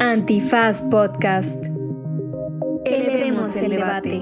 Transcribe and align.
Antifaz 0.00 0.82
Podcast. 0.84 1.66
Elevemos 2.86 3.54
el 3.56 3.72
debate. 3.72 4.18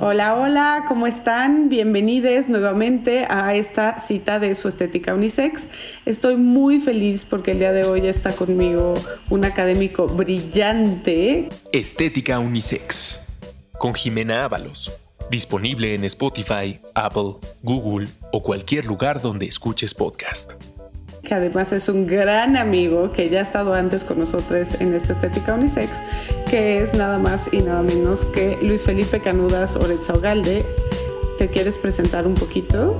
Hola, 0.00 0.36
hola, 0.36 0.84
¿cómo 0.86 1.08
están? 1.08 1.68
Bienvenidos 1.68 2.48
nuevamente 2.48 3.26
a 3.28 3.56
esta 3.56 3.98
cita 3.98 4.38
de 4.38 4.54
su 4.54 4.68
estética 4.68 5.12
unisex. 5.12 5.70
Estoy 6.06 6.36
muy 6.36 6.78
feliz 6.78 7.24
porque 7.28 7.50
el 7.50 7.58
día 7.58 7.72
de 7.72 7.84
hoy 7.84 8.06
está 8.06 8.30
conmigo 8.30 8.94
un 9.28 9.44
académico 9.44 10.06
brillante. 10.06 11.48
Estética 11.72 12.38
unisex 12.38 13.26
con 13.76 13.92
Jimena 13.92 14.44
Ábalos. 14.44 14.92
Disponible 15.32 15.96
en 15.96 16.04
Spotify, 16.04 16.78
Apple, 16.94 17.34
Google 17.64 18.06
o 18.30 18.40
cualquier 18.40 18.86
lugar 18.86 19.20
donde 19.20 19.46
escuches 19.46 19.94
podcast 19.94 20.52
que 21.22 21.34
además 21.34 21.72
es 21.72 21.88
un 21.88 22.06
gran 22.06 22.56
amigo 22.56 23.10
que 23.10 23.28
ya 23.28 23.40
ha 23.40 23.42
estado 23.42 23.74
antes 23.74 24.04
con 24.04 24.18
nosotros 24.18 24.80
en 24.80 24.94
esta 24.94 25.12
estética 25.12 25.54
unisex, 25.54 26.02
que 26.50 26.80
es 26.80 26.94
nada 26.94 27.18
más 27.18 27.48
y 27.52 27.60
nada 27.60 27.82
menos 27.82 28.24
que 28.26 28.58
Luis 28.62 28.82
Felipe 28.82 29.20
Canudas 29.20 29.76
Oretza 29.76 30.14
Ogalde. 30.14 30.64
¿Te 31.38 31.48
quieres 31.48 31.76
presentar 31.76 32.26
un 32.26 32.34
poquito? 32.34 32.96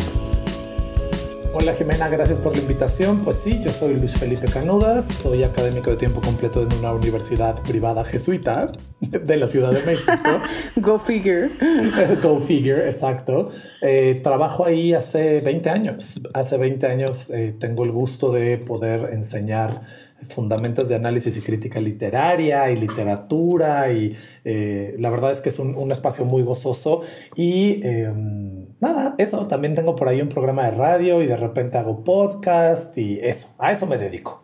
Hola 1.61 1.75
Jimena, 1.75 2.09
gracias 2.09 2.39
por 2.39 2.55
la 2.55 2.63
invitación. 2.63 3.19
Pues 3.25 3.35
sí, 3.35 3.61
yo 3.61 3.73
soy 3.73 3.95
Luis 3.95 4.17
Felipe 4.17 4.47
Canudas, 4.47 5.05
soy 5.05 5.43
académico 5.43 5.91
de 5.91 5.97
tiempo 5.97 6.21
completo 6.21 6.63
en 6.63 6.73
una 6.79 6.93
universidad 6.93 7.61
privada 7.65 8.05
jesuita 8.05 8.71
de 9.01 9.37
la 9.37 9.49
Ciudad 9.49 9.73
de 9.73 9.85
México. 9.85 10.13
Go 10.77 11.01
figure. 11.01 11.51
Go 12.23 12.39
figure, 12.39 12.87
exacto. 12.87 13.51
Eh, 13.83 14.21
trabajo 14.23 14.67
ahí 14.67 14.95
hace 14.95 15.41
20 15.41 15.69
años. 15.69 16.21
Hace 16.33 16.59
20 16.59 16.87
años 16.87 17.29
eh, 17.31 17.57
tengo 17.59 17.83
el 17.83 17.91
gusto 17.91 18.31
de 18.31 18.59
poder 18.59 19.13
enseñar 19.13 19.81
fundamentos 20.23 20.89
de 20.89 20.97
análisis 20.97 21.37
y 21.37 21.41
crítica 21.41 21.81
literaria 21.81 22.71
y 22.71 22.77
literatura 22.77 23.93
y 23.93 24.17
eh, 24.45 24.97
la 24.99 25.11
verdad 25.11 25.31
es 25.31 25.41
que 25.41 25.49
es 25.49 25.59
un, 25.59 25.75
un 25.75 25.93
espacio 25.93 26.25
muy 26.25 26.43
gozoso 26.43 27.03
y 27.37 27.81
em, 27.87 28.67
nada, 28.81 29.15
eso, 29.19 29.47
también 29.47 29.75
tengo 29.75 29.95
por 29.95 30.09
ahí 30.09 30.21
un 30.21 30.29
programa 30.29 30.65
de 30.65 30.73
radio 30.73 31.23
y 31.23 31.27
de 31.27 31.37
repente 31.37 31.79
hago 31.79 32.03
podcast 32.03 32.97
y 32.99 33.21
eso, 33.21 33.49
a 33.59 33.73
eso 33.73 33.87
me 33.87 33.97
dedico. 33.97 34.43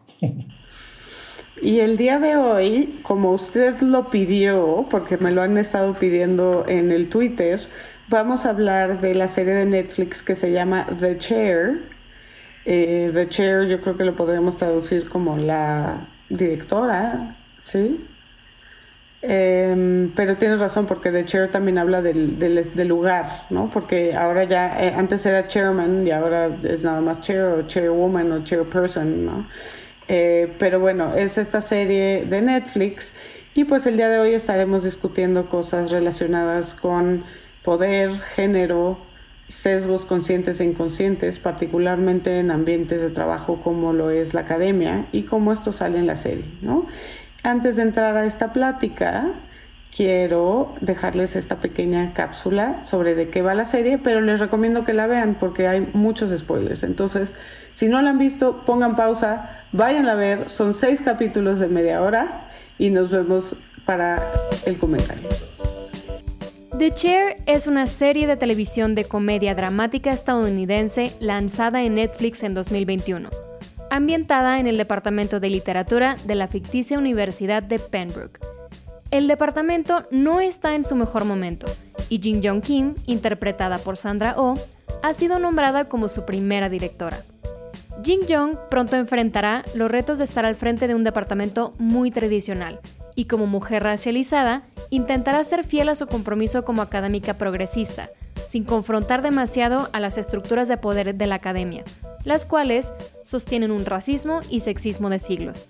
Y 1.63 1.79
el 1.79 1.97
día 1.97 2.19
de 2.19 2.37
hoy, 2.37 2.99
como 3.03 3.33
usted 3.33 3.81
lo 3.81 4.11
pidió, 4.11 4.87
porque 4.91 5.17
me 5.19 5.31
lo 5.31 5.41
han 5.41 5.57
estado 5.57 5.95
pidiendo 5.95 6.65
en 6.67 6.91
el 6.91 7.09
Twitter, 7.09 7.61
vamos 8.09 8.45
a 8.45 8.51
hablar 8.51 9.01
de 9.01 9.15
la 9.15 9.29
serie 9.29 9.55
de 9.55 9.65
Netflix 9.65 10.23
que 10.23 10.35
se 10.35 10.51
llama 10.51 10.87
The 11.01 11.17
Chair 11.17 11.94
eh, 12.65 13.11
The 13.13 13.29
Chair 13.29 13.67
yo 13.67 13.81
creo 13.81 13.97
que 13.97 14.05
lo 14.05 14.15
podríamos 14.17 14.57
traducir 14.57 15.09
como 15.09 15.37
la 15.37 16.07
directora, 16.29 17.37
¿sí? 17.61 18.05
Em, 19.27 20.11
pero 20.15 20.37
tienes 20.37 20.61
razón 20.61 20.85
porque 20.85 21.11
The 21.11 21.25
Chair 21.25 21.51
también 21.51 21.79
habla 21.79 22.03
del, 22.03 22.39
del, 22.39 22.89
lugar, 22.89 23.45
¿no? 23.49 23.71
Porque 23.73 24.15
ahora 24.15 24.45
ya, 24.45 24.85
eh, 24.85 24.93
antes 24.95 25.25
era 25.25 25.47
chairman 25.47 26.07
y 26.07 26.11
ahora 26.11 26.51
es 26.63 26.85
nada 26.85 27.01
más 27.01 27.23
chair 27.23 27.41
o 27.41 27.63
chairwoman 27.67 28.31
o 28.33 28.45
chairperson, 28.45 29.25
¿no? 29.25 29.47
Eh, 30.09 30.53
pero 30.59 30.79
bueno, 30.81 31.15
es 31.15 31.39
esta 31.39 31.63
serie 31.63 32.27
de 32.29 32.43
Netflix 32.43 33.15
y 33.55 33.65
pues 33.65 33.87
el 33.87 33.97
día 33.97 34.11
de 34.11 34.19
hoy 34.19 34.35
estaremos 34.35 34.85
discutiendo 34.85 35.49
cosas 35.49 35.91
relacionadas 35.91 36.75
con 36.75 37.25
poder, 37.63 38.21
género, 38.21 38.99
sesgos 39.49 40.05
conscientes 40.05 40.61
e 40.61 40.65
inconscientes, 40.65 41.39
particularmente 41.39 42.39
en 42.39 42.51
ambientes 42.51 43.03
de 43.03 43.11
trabajo 43.11 43.61
como 43.63 43.93
lo 43.93 44.11
es 44.11 44.35
la 44.35 44.41
academia 44.41 45.07
y 45.13 45.23
cómo 45.23 45.53
esto 45.53 45.73
sale 45.73 45.99
en 45.99 46.07
la 46.07 46.17
serie. 46.17 46.45
¿no? 46.63 46.87
Antes 47.43 47.77
de 47.77 47.83
entrar 47.83 48.17
a 48.17 48.25
esta 48.25 48.53
plática, 48.53 49.27
quiero 49.95 50.75
dejarles 50.81 51.37
esta 51.37 51.57
pequeña 51.57 52.13
cápsula 52.15 52.83
sobre 52.83 53.15
de 53.15 53.29
qué 53.29 53.43
va 53.43 53.55
la 53.55 53.65
serie, 53.65 53.99
pero 53.99 54.21
les 54.21 54.41
recomiendo 54.41 54.85
que 54.85 54.93
la 54.93 55.07
vean 55.07 55.37
porque 55.39 55.69
hay 55.69 55.89
muchos 55.93 56.37
spoilers. 56.37 56.83
Entonces, 56.83 57.35
si 57.73 57.87
no 57.87 58.03
la 58.03 58.11
han 58.11 58.19
visto, 58.19 58.63
pongan 58.65 58.97
pausa, 58.97 59.51
vayan 59.73 60.09
a 60.09 60.15
ver, 60.15 60.49
son 60.49 60.75
seis 60.75 61.01
capítulos 61.01 61.59
de 61.59 61.69
media 61.69 62.03
hora 62.03 62.49
y 62.79 62.91
nos 62.91 63.11
vemos 63.11 63.57
para 63.85 64.23
el 64.67 64.79
comentario. 64.79 65.29
The 66.77 66.91
Chair 66.91 67.37
es 67.47 67.69
una 67.69 67.87
serie 67.87 68.27
de 68.27 68.37
televisión 68.37 68.97
de 68.97 69.05
comedia 69.05 69.55
dramática 69.55 70.11
estadounidense 70.11 71.13
lanzada 71.21 71.85
en 71.85 71.95
Netflix 71.95 72.43
en 72.43 72.53
2021, 72.53 73.31
ambientada 73.91 74.59
en 74.59 74.67
el 74.67 74.77
Departamento 74.77 75.39
de 75.39 75.51
Literatura 75.51 76.17
de 76.25 76.35
la 76.35 76.49
ficticia 76.49 76.99
Universidad 76.99 77.63
de 77.63 77.79
Pembroke. 77.79 78.41
El 79.13 79.29
departamento 79.29 80.03
no 80.11 80.41
está 80.41 80.75
en 80.75 80.83
su 80.83 80.97
mejor 80.97 81.25
momento, 81.25 81.69
y 82.09 82.19
Jin 82.19 82.43
Jong 82.43 82.61
Kim, 82.61 82.95
interpretada 83.07 83.79
por 83.79 83.97
Sandra 83.97 84.35
Oh, 84.37 84.59
ha 85.05 85.15
sido 85.15 85.39
nombrada 85.39 85.89
como 85.89 86.09
su 86.09 86.25
primera 86.25 86.69
directora. 86.69 87.23
Jin 88.03 88.23
Jong 88.29 88.57
pronto 88.69 88.97
enfrentará 88.97 89.63
los 89.77 89.93
retos 89.93 90.19
de 90.19 90.25
estar 90.25 90.45
al 90.45 90.57
frente 90.57 90.89
de 90.89 90.97
un 90.97 91.05
departamento 91.05 91.73
muy 91.79 92.11
tradicional, 92.11 92.81
y 93.15 93.27
como 93.27 93.47
mujer 93.47 93.83
racializada, 93.83 94.63
intentará 94.91 95.43
ser 95.45 95.65
fiel 95.65 95.89
a 95.89 95.95
su 95.95 96.07
compromiso 96.07 96.65
como 96.65 96.83
académica 96.83 97.35
progresista, 97.35 98.11
sin 98.47 98.65
confrontar 98.65 99.23
demasiado 99.23 99.89
a 99.93 100.01
las 100.01 100.19
estructuras 100.19 100.69
de 100.69 100.77
poder 100.77 101.15
de 101.15 101.27
la 101.27 101.37
academia, 101.37 101.85
las 102.25 102.47
cuales 102.47 102.93
sostienen 103.23 103.71
un 103.71 103.85
racismo 103.85 104.41
y 104.51 104.61
sexismo 104.61 105.11
de 105.11 105.19
siglos. 105.19 105.67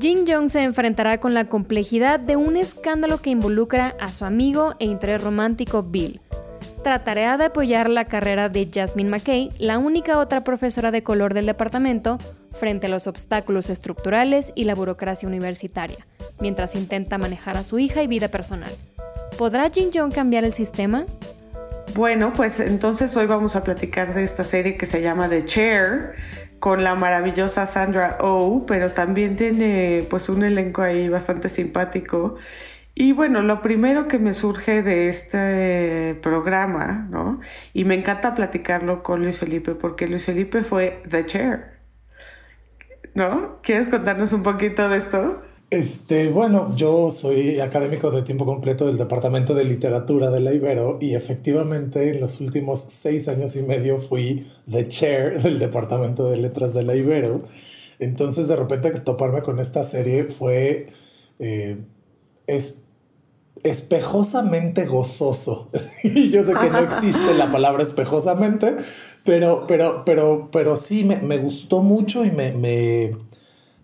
Jin 0.00 0.24
Jong 0.26 0.48
se 0.48 0.62
enfrentará 0.62 1.20
con 1.20 1.34
la 1.34 1.48
complejidad 1.48 2.18
de 2.18 2.36
un 2.36 2.56
escándalo 2.56 3.18
que 3.18 3.30
involucra 3.30 3.94
a 4.00 4.12
su 4.12 4.24
amigo 4.24 4.74
e 4.78 4.86
interés 4.86 5.22
romántico 5.22 5.82
Bill. 5.82 6.20
Tratará 6.82 7.36
de 7.36 7.44
apoyar 7.44 7.88
la 7.88 8.06
carrera 8.06 8.48
de 8.48 8.68
Jasmine 8.72 9.08
McKay, 9.08 9.50
la 9.58 9.78
única 9.78 10.18
otra 10.18 10.42
profesora 10.42 10.90
de 10.90 11.04
color 11.04 11.32
del 11.32 11.46
departamento, 11.46 12.18
frente 12.50 12.88
a 12.88 12.90
los 12.90 13.06
obstáculos 13.06 13.70
estructurales 13.70 14.52
y 14.54 14.64
la 14.64 14.74
burocracia 14.74 15.28
universitaria 15.28 16.06
mientras 16.40 16.74
intenta 16.74 17.18
manejar 17.18 17.56
a 17.56 17.64
su 17.64 17.78
hija 17.78 18.02
y 18.02 18.08
vida 18.08 18.28
personal. 18.28 18.70
¿Podrá 19.38 19.70
Jin 19.70 19.90
Jong 19.94 20.12
cambiar 20.12 20.44
el 20.44 20.52
sistema? 20.52 21.06
Bueno, 21.94 22.32
pues 22.32 22.58
entonces 22.58 23.16
hoy 23.16 23.26
vamos 23.26 23.54
a 23.54 23.62
platicar 23.62 24.14
de 24.14 24.24
esta 24.24 24.44
serie 24.44 24.76
que 24.76 24.86
se 24.86 25.00
llama 25.02 25.28
The 25.28 25.44
Chair 25.44 26.14
con 26.58 26.84
la 26.84 26.94
maravillosa 26.94 27.66
Sandra 27.66 28.18
Oh, 28.20 28.64
pero 28.66 28.90
también 28.90 29.36
tiene 29.36 30.06
pues 30.10 30.28
un 30.28 30.42
elenco 30.42 30.82
ahí 30.82 31.08
bastante 31.08 31.48
simpático. 31.48 32.36
Y 32.94 33.12
bueno, 33.12 33.40
lo 33.42 33.62
primero 33.62 34.06
que 34.06 34.18
me 34.18 34.34
surge 34.34 34.82
de 34.82 35.08
este 35.08 36.14
programa, 36.22 37.08
¿no? 37.10 37.40
Y 37.72 37.84
me 37.84 37.94
encanta 37.94 38.34
platicarlo 38.34 39.02
con 39.02 39.22
Luis 39.22 39.38
Felipe, 39.38 39.74
porque 39.74 40.06
Luis 40.06 40.26
Felipe 40.26 40.62
fue 40.62 41.02
The 41.08 41.24
Chair, 41.24 41.80
¿no? 43.14 43.60
¿Quieres 43.62 43.88
contarnos 43.88 44.32
un 44.32 44.42
poquito 44.42 44.90
de 44.90 44.98
esto? 44.98 45.42
Este, 45.70 46.28
bueno, 46.28 46.76
yo 46.76 47.08
soy 47.08 47.60
académico 47.60 48.10
de 48.10 48.20
tiempo 48.20 48.44
completo 48.44 48.86
del 48.86 48.98
Departamento 48.98 49.54
de 49.54 49.64
Literatura 49.64 50.28
de 50.30 50.40
la 50.40 50.52
Ibero 50.52 50.98
y 51.00 51.14
efectivamente 51.14 52.10
en 52.10 52.20
los 52.20 52.42
últimos 52.42 52.80
seis 52.88 53.26
años 53.26 53.56
y 53.56 53.62
medio 53.62 53.98
fui 53.98 54.46
the 54.70 54.86
chair 54.88 55.40
del 55.42 55.58
Departamento 55.58 56.28
de 56.28 56.36
Letras 56.36 56.74
de 56.74 56.82
la 56.82 56.94
Ibero. 56.94 57.38
Entonces 57.98 58.48
de 58.48 58.56
repente 58.56 58.90
toparme 59.00 59.40
con 59.40 59.60
esta 59.60 59.82
serie 59.82 60.24
fue 60.24 60.88
eh, 61.38 61.78
es, 62.46 62.81
espejosamente 63.62 64.86
gozoso. 64.86 65.70
y 66.02 66.30
yo 66.30 66.42
sé 66.42 66.54
que 66.54 66.70
no 66.70 66.78
existe 66.78 67.34
la 67.34 67.50
palabra 67.50 67.82
espejosamente, 67.82 68.76
pero, 69.24 69.66
pero, 69.66 70.02
pero, 70.04 70.48
pero 70.50 70.76
sí 70.76 71.04
me, 71.04 71.16
me 71.16 71.38
gustó 71.38 71.82
mucho 71.82 72.24
y 72.24 72.30
me... 72.30 72.52
me 72.52 73.16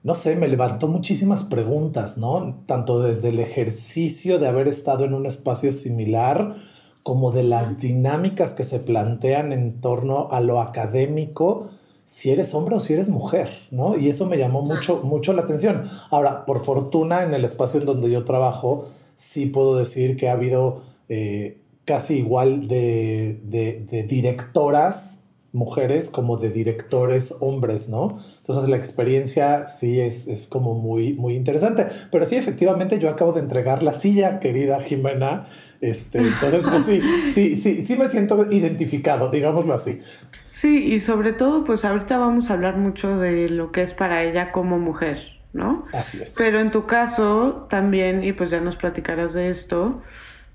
no 0.04 0.14
sé, 0.14 0.36
me 0.36 0.48
levantó 0.48 0.86
muchísimas 0.86 1.44
preguntas, 1.44 2.18
¿no? 2.18 2.62
Tanto 2.66 3.02
desde 3.02 3.30
el 3.30 3.40
ejercicio 3.40 4.38
de 4.38 4.46
haber 4.46 4.68
estado 4.68 5.04
en 5.04 5.12
un 5.12 5.26
espacio 5.26 5.72
similar, 5.72 6.54
como 7.02 7.32
de 7.32 7.42
las 7.42 7.80
dinámicas 7.80 8.54
que 8.54 8.64
se 8.64 8.78
plantean 8.78 9.52
en 9.52 9.80
torno 9.80 10.28
a 10.30 10.40
lo 10.40 10.60
académico, 10.60 11.68
si 12.04 12.30
eres 12.30 12.54
hombre 12.54 12.76
o 12.76 12.80
si 12.80 12.94
eres 12.94 13.10
mujer, 13.10 13.50
¿no? 13.70 13.98
Y 13.98 14.08
eso 14.08 14.24
me 14.24 14.38
llamó 14.38 14.62
mucho, 14.62 15.02
mucho 15.02 15.32
la 15.32 15.42
atención. 15.42 15.90
Ahora, 16.10 16.46
por 16.46 16.64
fortuna, 16.64 17.22
en 17.22 17.34
el 17.34 17.44
espacio 17.44 17.80
en 17.80 17.86
donde 17.86 18.10
yo 18.10 18.24
trabajo, 18.24 18.86
sí 19.18 19.46
puedo 19.46 19.76
decir 19.76 20.16
que 20.16 20.28
ha 20.28 20.32
habido 20.32 20.84
eh, 21.08 21.58
casi 21.84 22.18
igual 22.18 22.68
de, 22.68 23.40
de, 23.42 23.84
de 23.90 24.04
directoras 24.04 25.24
mujeres 25.52 26.08
como 26.08 26.36
de 26.36 26.50
directores 26.50 27.34
hombres, 27.40 27.88
¿no? 27.88 28.20
Entonces 28.40 28.68
la 28.68 28.76
experiencia 28.76 29.66
sí 29.66 30.00
es, 30.00 30.28
es, 30.28 30.46
como 30.46 30.74
muy, 30.74 31.14
muy 31.14 31.34
interesante. 31.34 31.86
Pero 32.12 32.26
sí, 32.26 32.36
efectivamente, 32.36 32.98
yo 32.98 33.08
acabo 33.08 33.32
de 33.32 33.40
entregar 33.40 33.82
la 33.82 33.92
silla, 33.92 34.40
querida 34.40 34.80
Jimena. 34.80 35.46
Este, 35.80 36.18
entonces, 36.18 36.62
pues 36.62 36.82
sí, 36.82 37.00
sí, 37.34 37.56
sí, 37.56 37.84
sí 37.84 37.96
me 37.96 38.08
siento 38.08 38.50
identificado, 38.52 39.30
digámoslo 39.30 39.74
así. 39.74 40.00
Sí, 40.48 40.92
y 40.92 41.00
sobre 41.00 41.32
todo, 41.32 41.64
pues 41.64 41.84
ahorita 41.84 42.18
vamos 42.18 42.50
a 42.50 42.54
hablar 42.54 42.76
mucho 42.76 43.18
de 43.18 43.48
lo 43.48 43.72
que 43.72 43.82
es 43.82 43.94
para 43.94 44.22
ella 44.24 44.52
como 44.52 44.78
mujer, 44.78 45.37
¿no? 45.52 45.86
Así 45.92 46.22
es. 46.22 46.34
Pero 46.36 46.60
en 46.60 46.70
tu 46.70 46.86
caso 46.86 47.66
también, 47.70 48.24
y 48.24 48.32
pues 48.32 48.50
ya 48.50 48.60
nos 48.60 48.76
platicarás 48.76 49.34
de 49.34 49.48
esto, 49.48 50.02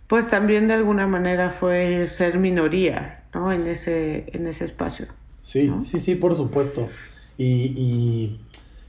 pues 0.07 0.29
también 0.29 0.67
de 0.67 0.73
alguna 0.73 1.07
manera 1.07 1.49
fue 1.49 2.07
ser 2.07 2.37
minoría, 2.37 3.23
¿no? 3.33 3.51
En 3.51 3.67
ese, 3.67 4.25
en 4.33 4.47
ese 4.47 4.65
espacio. 4.65 5.07
Sí, 5.39 5.73
sí, 5.83 5.99
sí, 5.99 6.15
por 6.15 6.35
supuesto. 6.35 6.87
Y, 7.37 8.39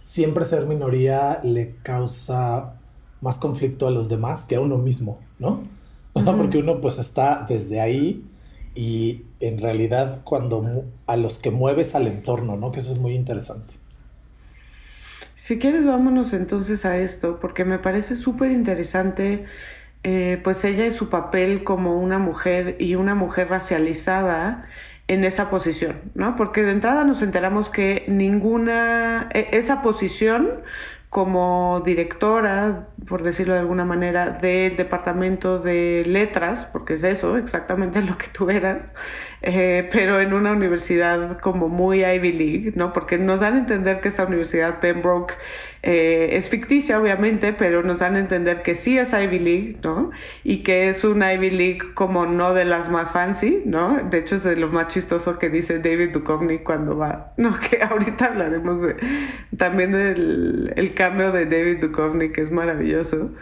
siempre 0.03 0.45
ser 0.45 0.67
minoría 0.67 1.41
le 1.43 1.77
causa 1.83 2.75
más 3.23 3.39
conflicto 3.39 3.89
a 3.89 3.91
los 3.91 4.11
demás 4.11 4.45
que 4.45 4.57
a 4.57 4.61
uno 4.61 4.77
mismo, 4.77 5.19
¿no? 5.39 5.65
Porque 6.13 6.59
uno 6.59 6.83
pues 6.83 6.99
está 6.99 7.47
desde 7.49 7.81
ahí 7.81 8.23
y 8.75 9.23
en 9.41 9.59
realidad 9.59 10.21
cuando 10.25 10.85
a 11.07 11.17
los 11.17 11.39
que 11.39 11.51
mueves 11.51 11.95
al 11.95 12.07
entorno, 12.07 12.57
¿no? 12.57 12.71
Que 12.71 12.81
eso 12.81 12.91
es 12.93 12.99
muy 12.99 13.15
interesante. 13.15 13.75
Si 15.45 15.59
quieres, 15.59 15.85
vámonos 15.85 16.33
entonces 16.33 16.87
a 16.87 16.97
esto, 16.97 17.39
porque 17.39 17.67
me 17.67 17.79
parece 17.79 18.17
súper 18.17 18.51
interesante, 18.51 19.45
eh, 20.03 20.41
pues 20.43 20.65
ella 20.65 20.87
y 20.87 20.91
su 20.91 21.11
papel 21.11 21.65
como 21.65 22.01
una 22.01 22.19
mujer 22.19 22.77
y 22.79 22.95
una 22.95 23.15
mujer 23.15 23.51
racializada 23.51 24.65
en 25.07 25.23
esa 25.23 25.51
posición, 25.51 26.01
¿no? 26.15 26.35
Porque 26.37 26.63
de 26.63 26.71
entrada 26.71 27.05
nos 27.05 27.21
enteramos 27.21 27.69
que 27.69 28.07
ninguna, 28.09 29.29
e, 29.35 29.51
esa 29.53 29.83
posición 29.83 30.63
como 31.15 31.81
directora, 31.87 32.89
por 33.07 33.23
decirlo 33.23 33.55
de 33.55 33.61
alguna 33.61 33.85
manera, 33.85 34.31
del 34.31 34.77
departamento 34.77 35.61
de 35.61 36.03
letras, 36.09 36.69
porque 36.73 36.95
es 36.95 37.05
eso, 37.05 37.37
exactamente 37.37 38.03
lo 38.03 38.19
que 38.19 38.27
tú 38.27 38.51
eras, 38.51 38.93
eh, 39.41 39.89
pero 39.93 40.21
en 40.21 40.35
una 40.35 40.51
universidad 40.51 41.39
como 41.39 41.69
muy 41.69 42.05
Ivy 42.05 42.33
League, 42.33 42.73
¿no? 42.75 42.93
Porque 42.93 43.17
nos 43.17 43.39
dan 43.39 43.55
a 43.55 43.59
entender 43.59 44.01
que 44.01 44.09
esta 44.09 44.25
universidad 44.25 44.81
Pembroke 44.81 45.35
eh, 45.87 46.39
es 46.39 46.49
ficticia, 46.49 46.99
obviamente, 46.99 47.53
pero 47.53 47.83
nos 47.83 47.99
dan 47.99 48.17
a 48.17 48.19
entender 48.19 48.63
que 48.63 48.75
sí 48.75 48.97
es 48.97 49.13
Ivy 49.13 49.39
League, 49.39 49.77
¿no? 49.83 50.13
Y 50.43 50.63
que 50.63 50.89
es 50.89 51.05
una 51.05 51.35
Ivy 51.35 51.51
League 51.51 51.81
como 51.93 52.25
no 52.25 52.55
de 52.55 52.65
las 52.65 52.91
más 52.91 53.13
fancy, 53.13 53.61
¿no? 53.67 53.99
De 54.03 54.17
hecho, 54.17 54.37
es 54.37 54.45
de 54.45 54.57
lo 54.57 54.69
más 54.69 54.87
chistoso 54.89 55.39
que 55.39 55.51
dice 55.51 55.81
David 55.81 56.13
Duchovny 56.13 56.61
cuando 56.61 56.97
va, 56.97 57.35
¿no? 57.37 57.55
Que 57.61 57.83
ahorita 57.83 58.29
hablaremos 58.29 58.81
de, 58.81 58.97
también 59.59 59.93
del 59.93 60.73
el 60.75 60.95
cambio 60.95 61.33
de 61.33 61.45
David 61.45 61.83
Duchovny, 61.83 62.31
que 62.33 62.41
es 62.41 62.51
maravilloso. 62.51 63.33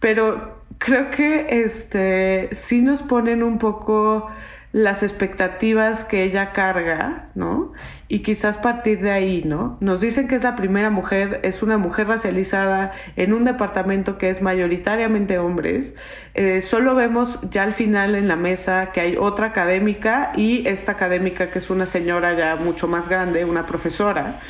Pero 0.00 0.64
creo 0.78 1.10
que 1.10 1.46
este, 1.62 2.48
sí 2.52 2.82
nos 2.82 3.02
ponen 3.02 3.44
un 3.44 3.58
poco 3.60 4.28
las 4.72 5.04
expectativas 5.04 6.02
que 6.02 6.24
ella 6.24 6.50
carga, 6.50 7.30
¿no? 7.36 7.72
Y 8.06 8.18
quizás 8.18 8.58
partir 8.58 9.00
de 9.00 9.10
ahí, 9.10 9.42
¿no? 9.46 9.78
Nos 9.80 10.00
dicen 10.00 10.28
que 10.28 10.34
es 10.34 10.42
la 10.42 10.56
primera 10.56 10.90
mujer, 10.90 11.40
es 11.42 11.62
una 11.62 11.78
mujer 11.78 12.06
racializada 12.08 12.92
en 13.16 13.32
un 13.32 13.44
departamento 13.44 14.18
que 14.18 14.28
es 14.28 14.42
mayoritariamente 14.42 15.38
hombres. 15.38 15.94
Eh, 16.34 16.60
solo 16.60 16.94
vemos 16.94 17.40
ya 17.50 17.62
al 17.62 17.72
final 17.72 18.14
en 18.14 18.28
la 18.28 18.36
mesa 18.36 18.92
que 18.92 19.00
hay 19.00 19.16
otra 19.16 19.46
académica 19.46 20.32
y 20.36 20.68
esta 20.68 20.92
académica 20.92 21.50
que 21.50 21.60
es 21.60 21.70
una 21.70 21.86
señora 21.86 22.34
ya 22.34 22.56
mucho 22.56 22.88
más 22.88 23.08
grande, 23.08 23.44
una 23.44 23.64
profesora. 23.66 24.40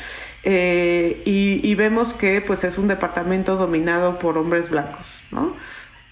Eh, 0.47 1.23
y, 1.25 1.73
vemos 1.73 2.13
que 2.13 2.39
pues 2.39 2.63
es 2.63 2.77
un 2.77 2.87
departamento 2.87 3.55
dominado 3.55 4.19
por 4.19 4.37
hombres 4.37 4.69
blancos, 4.69 5.23
¿no? 5.31 5.55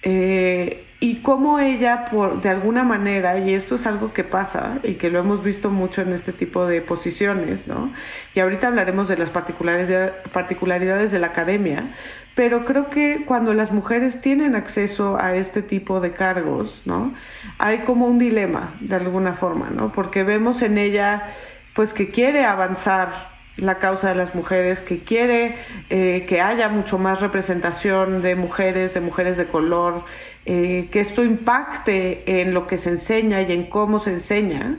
Eh, 0.01 0.87
y 1.03 1.15
cómo 1.15 1.59
ella, 1.59 2.05
por, 2.05 2.39
de 2.39 2.47
alguna 2.47 2.85
manera, 2.85 3.37
y 3.37 3.53
esto 3.53 3.75
es 3.75 3.85
algo 3.87 4.13
que 4.13 4.23
pasa 4.23 4.79
y 4.83 4.93
que 4.93 5.09
lo 5.09 5.19
hemos 5.19 5.43
visto 5.43 5.69
mucho 5.69 6.01
en 6.01 6.13
este 6.13 6.31
tipo 6.31 6.65
de 6.65 6.79
posiciones, 6.79 7.67
¿no? 7.67 7.91
Y 8.33 8.39
ahorita 8.39 8.67
hablaremos 8.67 9.09
de 9.09 9.17
las 9.17 9.29
particularidades 9.29 11.11
de 11.11 11.19
la 11.19 11.27
academia, 11.27 11.91
pero 12.35 12.63
creo 12.63 12.89
que 12.89 13.25
cuando 13.25 13.53
las 13.53 13.73
mujeres 13.73 14.21
tienen 14.21 14.55
acceso 14.55 15.17
a 15.19 15.35
este 15.35 15.61
tipo 15.61 15.99
de 15.99 16.13
cargos, 16.13 16.83
¿no? 16.85 17.13
Hay 17.57 17.79
como 17.79 18.07
un 18.07 18.17
dilema, 18.17 18.73
de 18.79 18.95
alguna 18.95 19.33
forma, 19.33 19.71
¿no? 19.71 19.91
Porque 19.91 20.23
vemos 20.23 20.61
en 20.61 20.77
ella, 20.77 21.33
pues, 21.73 21.91
que 21.91 22.11
quiere 22.11 22.45
avanzar 22.45 23.33
la 23.57 23.77
causa 23.77 24.09
de 24.09 24.15
las 24.15 24.35
mujeres, 24.35 24.81
que 24.81 24.99
quiere 24.99 25.55
eh, 25.89 26.25
que 26.27 26.41
haya 26.41 26.69
mucho 26.69 26.97
más 26.97 27.21
representación 27.21 28.21
de 28.21 28.35
mujeres, 28.35 28.93
de 28.95 29.01
mujeres 29.01 29.37
de 29.37 29.45
color, 29.45 30.05
eh, 30.45 30.89
que 30.91 30.99
esto 30.99 31.23
impacte 31.23 32.41
en 32.41 32.53
lo 32.53 32.67
que 32.67 32.77
se 32.77 32.89
enseña 32.89 33.41
y 33.41 33.51
en 33.51 33.65
cómo 33.65 33.99
se 33.99 34.11
enseña. 34.11 34.77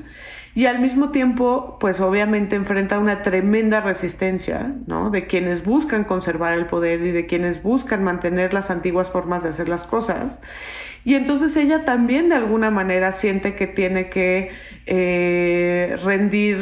Y 0.57 0.67
al 0.67 0.79
mismo 0.79 1.11
tiempo, 1.11 1.79
pues 1.81 1.99
obviamente 2.01 2.55
enfrenta 2.55 3.01
una 3.01 3.23
tremenda 3.23 3.81
resistencia, 3.81 4.73
¿no? 4.87 5.11
De 5.11 5.27
quienes 5.27 5.65
buscan 5.65 6.05
conservar 6.05 6.57
el 6.57 6.67
poder 6.67 7.01
y 7.01 7.11
de 7.11 7.27
quienes 7.27 7.61
buscan 7.63 8.05
mantener 8.05 8.55
las 8.55 8.71
antiguas 8.71 9.11
formas 9.11 9.43
de 9.43 9.49
hacer 9.49 9.69
las 9.69 9.83
cosas. 9.83 10.41
Y 11.05 11.17
entonces 11.17 11.57
ella 11.57 11.85
también 11.85 12.29
de 12.29 12.37
alguna 12.37 12.71
manera 12.71 13.11
siente 13.11 13.57
que 13.57 13.67
tiene 13.67 14.09
que 14.09 14.53
eh, 14.87 15.97
rendir 16.05 16.59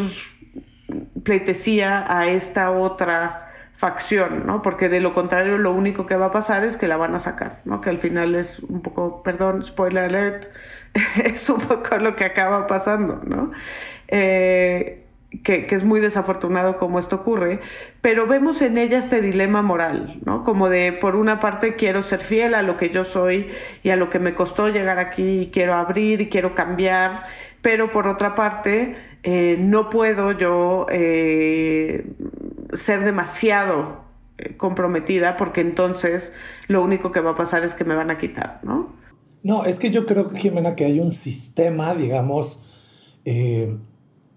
pleitesía 1.22 2.04
a 2.08 2.28
esta 2.28 2.70
otra 2.70 3.51
facción, 3.74 4.46
¿no? 4.46 4.62
Porque 4.62 4.88
de 4.88 5.00
lo 5.00 5.12
contrario 5.12 5.58
lo 5.58 5.72
único 5.72 6.06
que 6.06 6.14
va 6.16 6.26
a 6.26 6.30
pasar 6.30 6.64
es 6.64 6.76
que 6.76 6.86
la 6.86 6.96
van 6.96 7.14
a 7.14 7.18
sacar, 7.18 7.60
¿no? 7.64 7.80
Que 7.80 7.90
al 7.90 7.98
final 7.98 8.34
es 8.34 8.60
un 8.60 8.80
poco, 8.80 9.22
perdón, 9.22 9.64
spoiler 9.64 10.04
alert, 10.04 10.48
es 11.24 11.48
un 11.50 11.60
poco 11.60 11.96
lo 11.98 12.14
que 12.14 12.24
acaba 12.24 12.66
pasando, 12.66 13.20
¿no? 13.24 13.50
Eh, 14.08 14.98
que, 15.42 15.66
que, 15.66 15.74
es 15.74 15.84
muy 15.84 15.98
desafortunado 15.98 16.76
como 16.76 16.98
esto 16.98 17.16
ocurre, 17.16 17.60
pero 18.02 18.26
vemos 18.26 18.60
en 18.60 18.76
ella 18.76 18.98
este 18.98 19.22
dilema 19.22 19.62
moral, 19.62 20.20
¿no? 20.26 20.44
Como 20.44 20.68
de, 20.68 20.92
por 20.92 21.16
una 21.16 21.40
parte, 21.40 21.74
quiero 21.74 22.02
ser 22.02 22.20
fiel 22.20 22.54
a 22.54 22.62
lo 22.62 22.76
que 22.76 22.90
yo 22.90 23.02
soy 23.02 23.50
y 23.82 23.90
a 23.90 23.96
lo 23.96 24.10
que 24.10 24.18
me 24.18 24.34
costó 24.34 24.68
llegar 24.68 24.98
aquí, 24.98 25.40
y 25.40 25.50
quiero 25.50 25.74
abrir 25.74 26.20
y 26.20 26.28
quiero 26.28 26.54
cambiar, 26.54 27.24
pero 27.62 27.90
por 27.90 28.06
otra 28.06 28.34
parte, 28.34 28.94
eh, 29.22 29.56
no 29.58 29.90
puedo 29.90 30.32
yo 30.32 30.86
eh, 30.90 32.06
ser 32.72 33.04
demasiado 33.04 34.02
eh, 34.38 34.56
comprometida 34.56 35.36
porque 35.36 35.60
entonces 35.60 36.34
lo 36.68 36.82
único 36.82 37.12
que 37.12 37.20
va 37.20 37.30
a 37.30 37.34
pasar 37.34 37.64
es 37.64 37.74
que 37.74 37.84
me 37.84 37.94
van 37.94 38.10
a 38.10 38.18
quitar, 38.18 38.60
¿no? 38.62 38.92
No, 39.42 39.64
es 39.64 39.78
que 39.78 39.90
yo 39.90 40.06
creo, 40.06 40.30
Jimena, 40.30 40.74
que 40.76 40.84
hay 40.84 41.00
un 41.00 41.10
sistema, 41.10 41.94
digamos, 41.94 42.64
eh, 43.24 43.76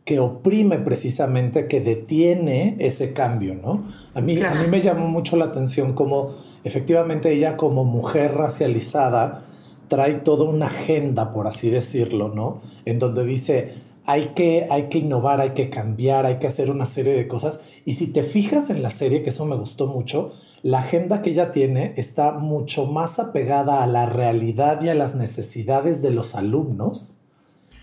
que 0.03 0.19
oprime 0.19 0.79
precisamente, 0.79 1.67
que 1.67 1.79
detiene 1.79 2.75
ese 2.79 3.13
cambio, 3.13 3.55
¿no? 3.55 3.83
A 4.13 4.21
mí, 4.21 4.39
a 4.41 4.53
mí 4.55 4.67
me 4.67 4.81
llamó 4.81 5.07
mucho 5.07 5.37
la 5.37 5.45
atención 5.45 5.93
como 5.93 6.31
efectivamente 6.63 7.31
ella 7.31 7.57
como 7.57 7.83
mujer 7.85 8.33
racializada 8.35 9.43
trae 9.87 10.15
toda 10.15 10.45
una 10.45 10.65
agenda, 10.65 11.31
por 11.31 11.47
así 11.47 11.69
decirlo, 11.69 12.29
¿no? 12.29 12.61
En 12.85 12.97
donde 12.97 13.25
dice, 13.25 13.73
hay 14.05 14.29
que, 14.35 14.67
hay 14.69 14.83
que 14.83 14.99
innovar, 14.99 15.41
hay 15.41 15.51
que 15.51 15.69
cambiar, 15.69 16.25
hay 16.25 16.37
que 16.37 16.47
hacer 16.47 16.69
una 16.69 16.85
serie 16.85 17.13
de 17.13 17.27
cosas. 17.27 17.63
Y 17.85 17.93
si 17.93 18.13
te 18.13 18.23
fijas 18.23 18.69
en 18.69 18.83
la 18.83 18.89
serie, 18.89 19.23
que 19.23 19.29
eso 19.29 19.45
me 19.45 19.55
gustó 19.55 19.87
mucho, 19.87 20.31
la 20.61 20.79
agenda 20.79 21.21
que 21.21 21.31
ella 21.31 21.51
tiene 21.51 21.93
está 21.97 22.31
mucho 22.31 22.85
más 22.85 23.19
apegada 23.19 23.83
a 23.83 23.87
la 23.87 24.05
realidad 24.05 24.81
y 24.81 24.89
a 24.89 24.95
las 24.95 25.15
necesidades 25.15 26.01
de 26.01 26.11
los 26.11 26.35
alumnos. 26.35 27.17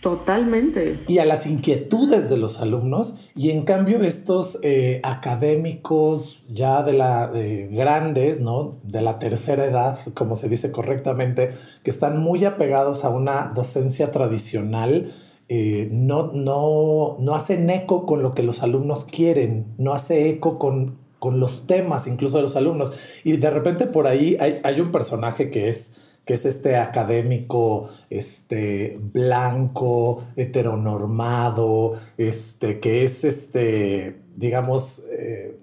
Totalmente. 0.00 0.98
Y 1.06 1.18
a 1.18 1.24
las 1.24 1.46
inquietudes 1.46 2.28
de 2.28 2.36
los 2.36 2.60
alumnos. 2.60 3.30
Y 3.36 3.50
en 3.50 3.62
cambio 3.62 4.02
estos 4.02 4.58
eh, 4.62 5.00
académicos 5.04 6.42
ya 6.48 6.82
de 6.82 6.92
la 6.92 7.30
grandes, 7.70 8.40
¿no? 8.40 8.78
De 8.82 9.00
la 9.00 9.20
tercera 9.20 9.64
edad, 9.64 9.98
como 10.14 10.34
se 10.34 10.48
dice 10.48 10.72
correctamente, 10.72 11.52
que 11.84 11.90
están 11.90 12.18
muy 12.18 12.44
apegados 12.44 13.04
a 13.04 13.10
una 13.10 13.52
docencia 13.54 14.10
tradicional, 14.10 15.12
eh, 15.48 15.88
no, 15.90 16.32
no, 16.32 17.16
no 17.18 17.34
hacen 17.34 17.68
eco 17.70 18.06
con 18.06 18.22
lo 18.22 18.34
que 18.34 18.42
los 18.42 18.62
alumnos 18.62 19.04
quieren, 19.04 19.66
no 19.78 19.92
hace 19.92 20.28
eco 20.30 20.58
con, 20.58 20.96
con 21.18 21.40
los 21.40 21.66
temas 21.66 22.06
incluso 22.06 22.38
de 22.38 22.42
los 22.42 22.56
alumnos. 22.56 22.92
Y 23.24 23.36
de 23.36 23.50
repente 23.50 23.86
por 23.86 24.06
ahí 24.06 24.36
hay, 24.40 24.60
hay 24.64 24.80
un 24.80 24.92
personaje 24.92 25.50
que 25.50 25.68
es, 25.68 26.18
que 26.24 26.34
es 26.34 26.46
este 26.46 26.76
académico 26.76 27.88
este, 28.10 28.98
blanco, 29.12 30.24
heteronormado, 30.36 31.94
este, 32.16 32.80
que 32.80 33.04
es, 33.04 33.24
este, 33.24 34.20
digamos, 34.36 35.04
eh, 35.10 35.58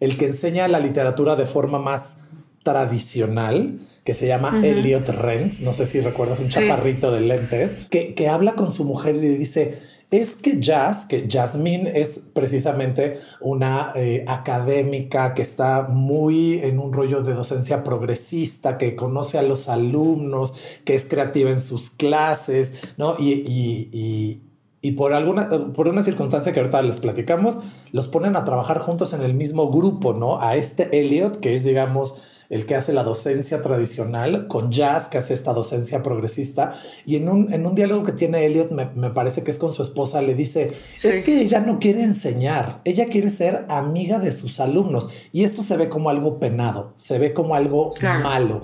el 0.00 0.18
que 0.18 0.26
enseña 0.26 0.68
la 0.68 0.80
literatura 0.80 1.36
de 1.36 1.46
forma 1.46 1.78
más 1.78 2.18
tradicional 2.66 3.78
que 4.02 4.12
se 4.12 4.26
llama 4.26 4.60
Elliot 4.64 5.08
Renz, 5.08 5.60
no 5.60 5.72
sé 5.72 5.86
si 5.86 6.00
recuerdas 6.00 6.40
un 6.40 6.48
chaparrito 6.48 7.12
de 7.12 7.20
lentes, 7.20 7.76
que, 7.90 8.14
que 8.14 8.28
habla 8.28 8.56
con 8.56 8.72
su 8.72 8.84
mujer 8.84 9.14
y 9.16 9.36
dice, 9.36 9.78
es 10.10 10.34
que 10.34 10.60
Jazz, 10.60 11.06
que 11.06 11.28
Jasmine 11.30 11.92
es 12.00 12.30
precisamente 12.34 13.20
una 13.40 13.92
eh, 13.94 14.24
académica 14.26 15.32
que 15.34 15.42
está 15.42 15.82
muy 15.88 16.58
en 16.58 16.80
un 16.80 16.92
rollo 16.92 17.22
de 17.22 17.34
docencia 17.34 17.84
progresista, 17.84 18.78
que 18.78 18.96
conoce 18.96 19.38
a 19.38 19.42
los 19.42 19.68
alumnos, 19.68 20.54
que 20.84 20.96
es 20.96 21.04
creativa 21.04 21.50
en 21.50 21.60
sus 21.60 21.90
clases, 21.90 22.94
¿no? 22.96 23.14
Y, 23.18 23.44
y, 23.46 24.42
y 24.82 24.92
por 24.92 25.14
alguna 25.14 25.72
por 25.72 25.88
una 25.88 26.02
circunstancia 26.02 26.52
que 26.52 26.60
ahorita 26.60 26.82
les 26.82 26.98
platicamos, 26.98 27.60
los 27.92 28.08
ponen 28.08 28.36
a 28.36 28.44
trabajar 28.44 28.78
juntos 28.78 29.12
en 29.12 29.22
el 29.22 29.34
mismo 29.34 29.70
grupo, 29.70 30.14
¿no? 30.14 30.40
A 30.40 30.56
este 30.56 31.00
Elliot, 31.00 31.40
que 31.40 31.54
es 31.54 31.64
digamos 31.64 32.35
el 32.50 32.66
que 32.66 32.74
hace 32.74 32.92
la 32.92 33.02
docencia 33.02 33.62
tradicional, 33.62 34.48
con 34.48 34.70
Jazz, 34.70 35.08
que 35.08 35.18
hace 35.18 35.34
esta 35.34 35.52
docencia 35.52 36.02
progresista, 36.02 36.74
y 37.04 37.16
en 37.16 37.28
un, 37.28 37.52
en 37.52 37.66
un 37.66 37.74
diálogo 37.74 38.04
que 38.04 38.12
tiene 38.12 38.46
Elliot, 38.46 38.70
me, 38.70 38.86
me 38.94 39.10
parece 39.10 39.42
que 39.42 39.50
es 39.50 39.58
con 39.58 39.72
su 39.72 39.82
esposa, 39.82 40.22
le 40.22 40.34
dice, 40.34 40.72
es 41.02 41.24
que 41.24 41.40
ella 41.40 41.60
no 41.60 41.78
quiere 41.78 42.02
enseñar, 42.02 42.80
ella 42.84 43.06
quiere 43.08 43.30
ser 43.30 43.66
amiga 43.68 44.18
de 44.18 44.32
sus 44.32 44.60
alumnos, 44.60 45.10
y 45.32 45.44
esto 45.44 45.62
se 45.62 45.76
ve 45.76 45.88
como 45.88 46.10
algo 46.10 46.38
penado, 46.38 46.92
se 46.96 47.18
ve 47.18 47.32
como 47.32 47.54
algo 47.54 47.92
malo. 48.22 48.62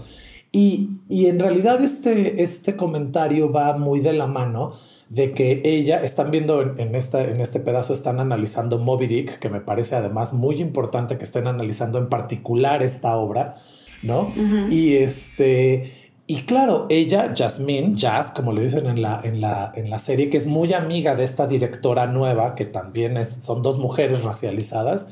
Y, 0.55 0.91
y, 1.09 1.27
en 1.27 1.41
realidad 1.41 1.83
este, 1.83 2.43
este 2.43 2.77
comentario 2.77 3.51
va 3.51 3.79
muy 3.79 4.01
de 4.01 4.13
la 4.13 4.27
mano 4.27 4.73
de 5.13 5.35
que 5.35 5.61
ella, 5.65 6.03
están 6.03 6.31
viendo 6.31 6.63
en, 6.63 6.81
en, 6.81 6.95
esta, 6.95 7.23
en 7.23 7.39
este 7.43 7.61
pedazo, 7.61 7.93
están 7.93 8.19
analizando 8.19 8.79
Moby 8.79 9.07
Dick, 9.07 9.39
que 9.41 9.51
me 9.51 9.61
parece 9.61 9.95
además 9.95 10.33
muy 10.33 10.59
importante 10.59 11.19
que 11.19 11.25
estén 11.25 11.47
analizando 11.47 11.99
en 11.99 12.09
particular 12.09 12.83
esta 12.83 13.15
obra, 13.17 13.55
¿no? 14.03 14.33
Y 14.71 14.97
este... 14.97 15.93
Y 16.27 16.45
claro, 16.45 16.87
ella, 16.89 17.35
Jasmine, 17.37 17.95
Jazz, 17.95 18.33
como 18.33 18.55
le 18.55 18.63
dicen 18.63 18.87
en 18.87 19.03
la, 19.03 19.21
en, 19.23 19.43
la, 19.43 19.71
en 19.75 19.91
la 19.91 19.99
serie, 19.99 20.31
que 20.31 20.39
es 20.39 20.47
muy 20.47 20.73
amiga 20.73 21.15
de 21.15 21.25
esta 21.25 21.47
directora 21.47 22.07
nueva, 22.07 22.55
que 22.55 22.65
también 22.65 23.19
es, 23.19 23.29
son 23.45 23.63
dos 23.63 23.77
mujeres 23.77 24.23
racializadas, 24.23 25.09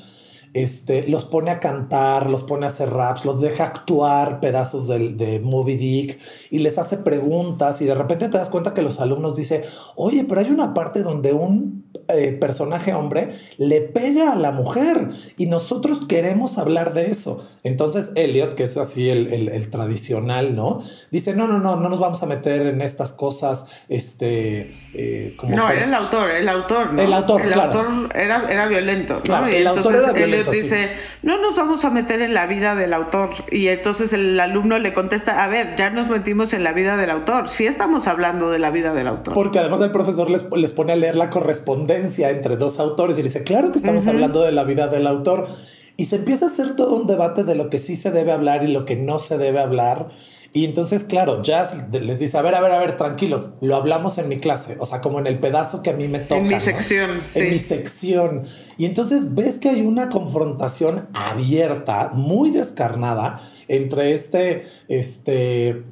este, 0.53 1.07
los 1.09 1.25
pone 1.25 1.51
a 1.51 1.61
cantar, 1.61 2.29
los 2.29 2.43
pone 2.43 2.67
a 2.67 2.69
hacer 2.69 2.91
raps, 2.91 3.25
los 3.25 3.41
deja 3.41 3.65
actuar 3.65 4.41
pedazos 4.41 4.89
de, 4.89 5.13
de 5.13 5.39
Dick 5.77 6.19
y 6.51 6.59
les 6.59 6.79
hace 6.79 6.99
preguntas 6.99 7.81
y 7.81 7.85
de 7.85 7.95
repente 7.95 8.29
te 8.29 8.39
das 8.39 8.51
cuenta 8.51 8.75
que 8.75 8.83
los 8.83 9.01
alumnos 9.01 9.37
dicen, 9.37 9.63
oye, 9.97 10.25
pero 10.29 10.41
hay 10.41 10.51
una 10.51 10.75
parte 10.75 11.03
donde 11.03 11.33
un 11.33 11.90
eh, 12.15 12.33
personaje 12.33 12.95
hombre 12.95 13.31
le 13.59 13.81
pega 13.81 14.33
a 14.33 14.37
la 14.37 14.53
mujer 14.53 15.09
y 15.37 15.47
nosotros 15.47 16.03
queremos 16.07 16.59
hablar 16.59 16.95
de 16.95 17.11
eso. 17.11 17.45
Entonces 17.63 18.13
Elliot, 18.17 18.55
que 18.55 18.65
es 18.65 18.77
así 18.77 19.09
el, 19.09 19.33
el, 19.33 19.49
el, 19.49 19.71
tradicional, 19.71 20.55
¿no? 20.55 20.83
Dice, 21.11 21.35
no, 21.35 21.47
no, 21.47 21.59
no, 21.59 21.77
no 21.77 21.89
nos 21.89 22.01
vamos 22.01 22.23
a 22.23 22.27
meter 22.27 22.67
en 22.67 22.83
estas 22.83 23.13
cosas, 23.13 23.67
este... 23.89 24.75
Eh, 24.95 25.35
como 25.37 25.55
no, 25.55 25.71
era 25.71 25.85
el 25.85 25.95
autor, 25.95 26.31
el 26.31 26.49
autor, 26.49 26.93
¿no? 26.93 27.03
El 27.03 27.13
autor, 27.13 27.43
el 27.43 27.53
claro. 27.53 27.81
autor 27.81 28.17
era, 28.17 28.51
era 28.51 28.67
violento, 28.67 29.23
claro, 29.23 29.47
¿no? 29.47 29.53
el 29.53 29.67
autor 29.67 29.95
era 29.95 30.13
violento 30.13 30.51
dice, 30.51 30.89
sí. 30.89 31.01
no 31.23 31.41
nos 31.41 31.57
vamos 31.57 31.85
a 31.85 31.91
meter 31.91 32.21
en 32.23 32.35
la 32.35 32.47
vida 32.47 32.75
del 32.75 32.93
autor. 32.93 33.31
Y 33.51 33.69
entonces 33.69 34.13
el 34.13 34.39
alumno 34.39 34.79
le 34.79 34.93
contesta, 34.93 35.45
a 35.45 35.49
ver, 35.49 35.77
ya 35.77 35.91
nos 35.91 36.09
metimos 36.09 36.53
en 36.53 36.65
la 36.65 36.73
vida 36.73 36.97
del 36.97 37.11
autor. 37.11 37.49
Sí 37.49 37.67
estamos 37.67 38.07
hablando 38.07 38.51
de 38.51 38.59
la 38.59 38.71
vida 38.71 38.93
del 38.93 39.07
autor. 39.07 39.35
Porque 39.35 39.59
además 39.59 39.81
el 39.83 39.91
profesor 39.91 40.31
les, 40.31 40.45
les 40.55 40.73
pone 40.73 40.93
a 40.93 40.97
leer 40.97 41.17
la 41.17 41.31
correspondencia 41.31 42.00
entre 42.31 42.57
dos 42.57 42.81
autores 42.81 43.19
y 43.19 43.23
dice, 43.23 43.45
claro 43.45 43.71
que 43.71 43.79
estamos 43.79 44.05
uh 44.05 44.09
-huh. 44.09 44.11
hablando 44.11 44.43
de 44.43 44.53
la 44.53 44.65
vida 44.65 44.89
del 44.89 45.07
autor. 45.07 45.49
Y 45.97 46.07
se 46.07 46.17
empieza 46.17 46.47
a 46.47 46.49
hacer 46.49 46.77
todo 46.77 46.97
un 46.97 47.07
debate 47.07 47.45
de 47.45 47.55
lo 47.55 47.69
que 47.69 47.79
sí 47.79 47.95
se 47.95 48.11
debe 48.11 48.33
hablar 48.33 48.65
y 48.65 48.69
lo 48.69 48.87
que 48.87 48.97
no 48.97 49.19
se 49.19 49.37
debe 49.37 49.61
hablar. 49.61 50.09
Y 50.53 50.65
entonces, 50.65 51.05
claro, 51.05 51.43
Jazz 51.43 51.77
les 51.93 52.19
dice, 52.19 52.37
a 52.37 52.43
ver, 52.43 52.55
a 52.55 52.61
ver, 52.61 52.73
a 52.73 52.79
ver, 52.79 52.97
tranquilos, 52.97 53.51
lo 53.61 53.77
hablamos 53.77 54.19
en 54.19 54.29
mi 54.29 54.39
clase, 54.39 54.77
o 54.81 54.87
sea, 54.87 55.01
como 55.01 55.21
en 55.21 55.29
el 55.29 55.39
pedazo 55.39 55.83
que 55.83 55.91
a 55.91 55.93
mí 55.93 56.09
me 56.09 56.19
toca. 56.19 56.41
En 56.41 56.47
mi 56.49 56.55
¿no? 56.55 56.61
sección. 56.61 57.11
En 57.35 57.45
sí. 57.45 57.51
mi 57.51 57.59
sección. 57.59 58.43
Y 58.77 58.87
entonces 58.87 59.35
ves 59.35 59.59
que 59.59 59.69
hay 59.69 59.83
una 59.83 60.09
confrontación 60.09 61.07
abierta, 61.13 62.11
muy 62.15 62.51
descarnada, 62.51 63.41
entre 63.69 64.13
este, 64.13 64.65
este 64.89 65.85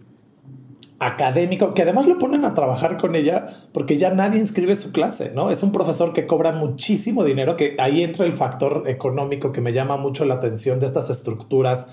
académico, 1.01 1.75
que 1.75 1.83
además 1.83 2.07
lo 2.07 2.19
ponen 2.19 2.45
a 2.45 2.55
trabajar 2.55 2.97
con 2.97 3.15
ella 3.15 3.47
porque 3.73 3.99
ya 3.99 4.11
nadie 4.11 4.41
inscribe 4.41 4.75
su 4.75 4.93
clase, 4.93 5.33
¿no? 5.35 5.51
Es 5.51 5.63
un 5.63 5.73
profesor 5.73 6.13
que 6.13 6.27
cobra 6.27 6.53
muchísimo 6.53 7.25
dinero, 7.25 7.57
que 7.57 7.77
ahí 7.79 8.03
entra 8.03 8.27
el 8.27 8.33
factor 8.33 8.83
económico 8.87 9.53
que 9.53 9.61
me 9.61 9.73
llama 9.73 9.97
mucho 9.97 10.25
la 10.25 10.35
atención 10.35 10.81
de 10.81 10.87
estas 10.87 11.09
estructuras 11.11 11.89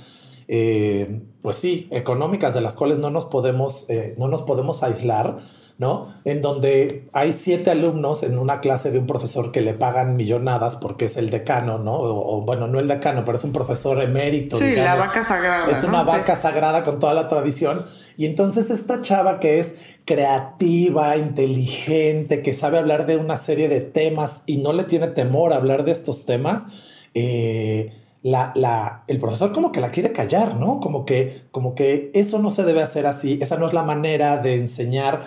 eh, 0.47 1.21
pues 1.41 1.55
sí, 1.55 1.88
económicas 1.91 2.53
de 2.53 2.62
las 2.62 2.75
cuales 2.75 3.00
no 3.00 3.09
nos 3.09 3.25
podemos, 3.25 3.89
eh, 3.89 4.15
no 4.17 4.27
nos 4.27 4.43
podemos 4.43 4.83
aislar, 4.83 5.38
¿no? 5.77 6.08
En 6.24 6.41
donde 6.41 7.08
hay 7.12 7.34
siete 7.34 7.72
alumnos 7.72 8.24
en 8.24 8.38
una 8.38 8.62
clase 8.62 8.91
de 8.91 9.00
un 9.00 9.08
profesor 9.08 9.51
que 9.51 9.60
le 9.60 9.74
pagan 9.74 10.15
millonadas 10.15 10.77
porque 10.77 11.05
es 11.05 11.17
el 11.17 11.29
decano, 11.29 11.79
¿no? 11.79 11.96
O, 11.96 12.38
o 12.38 12.41
bueno, 12.41 12.67
no 12.67 12.79
el 12.79 12.88
decano, 12.88 13.24
pero 13.25 13.38
es 13.38 13.44
un 13.44 13.51
profesor 13.51 14.01
emérito. 14.01 14.58
Sí, 14.58 14.65
digamos. 14.65 15.00
la 15.00 15.05
vaca 15.08 15.25
sagrada. 15.25 15.72
Es 15.72 15.84
una 15.84 16.00
¿no? 16.00 16.05
vaca 16.05 16.36
sí. 16.36 16.44
sagrada 16.44 16.84
con 16.84 17.00
toda 17.00 17.13
la 17.13 17.27
tradición. 17.27 17.84
Y 18.17 18.25
entonces 18.25 18.70
esta 18.70 19.01
chava 19.01 19.41
que 19.41 19.60
es 19.60 19.75
creativa, 20.05 21.17
inteligente, 21.17 22.41
que 22.41 22.53
sabe 22.53 22.77
hablar 22.77 23.05
de 23.05 23.17
una 23.17 23.36
serie 23.36 23.67
de 23.67 23.82
temas 23.82 24.44
y 24.46 24.58
no 24.58 24.72
le 24.72 24.86
tiene 24.86 25.08
temor 25.08 25.51
a 25.51 25.58
hablar 25.58 25.84
de 25.84 25.91
estos 25.91 26.25
temas, 26.25 26.67
eh, 27.13 27.91
la, 28.22 28.53
la, 28.55 29.03
el 29.08 29.20
profesor 29.20 29.51
como 29.51 29.72
que 29.72 29.82
la 29.82 29.91
quiere 29.91 30.12
callar, 30.12 30.55
¿no? 30.55 30.79
Como 30.79 31.05
que, 31.05 31.41
como 31.51 31.75
que 31.75 32.12
eso 32.13 32.39
no 32.39 32.50
se 32.50 32.63
debe 32.63 32.82
hacer 32.82 33.05
así, 33.05 33.38
esa 33.41 33.58
no 33.58 33.65
es 33.65 33.74
la 33.74 33.84
manera 33.84 34.38
de 34.38 34.55
enseñar. 34.55 35.22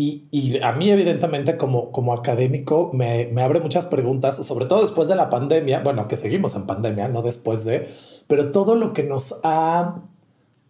Y, 0.00 0.28
y 0.30 0.62
a 0.62 0.70
mí, 0.74 0.88
evidentemente, 0.90 1.56
como, 1.56 1.90
como 1.90 2.12
académico, 2.12 2.90
me, 2.92 3.26
me, 3.32 3.42
abre 3.42 3.58
muchas 3.58 3.84
preguntas, 3.84 4.36
sobre 4.46 4.66
todo 4.66 4.82
después 4.82 5.08
de 5.08 5.16
la 5.16 5.28
pandemia, 5.28 5.80
bueno, 5.80 6.06
que 6.06 6.14
seguimos 6.14 6.54
en 6.54 6.66
pandemia, 6.66 7.08
no 7.08 7.20
después 7.20 7.64
de, 7.64 7.88
pero 8.28 8.52
todo 8.52 8.76
lo 8.76 8.92
que 8.92 9.02
nos 9.02 9.40
ha 9.42 9.96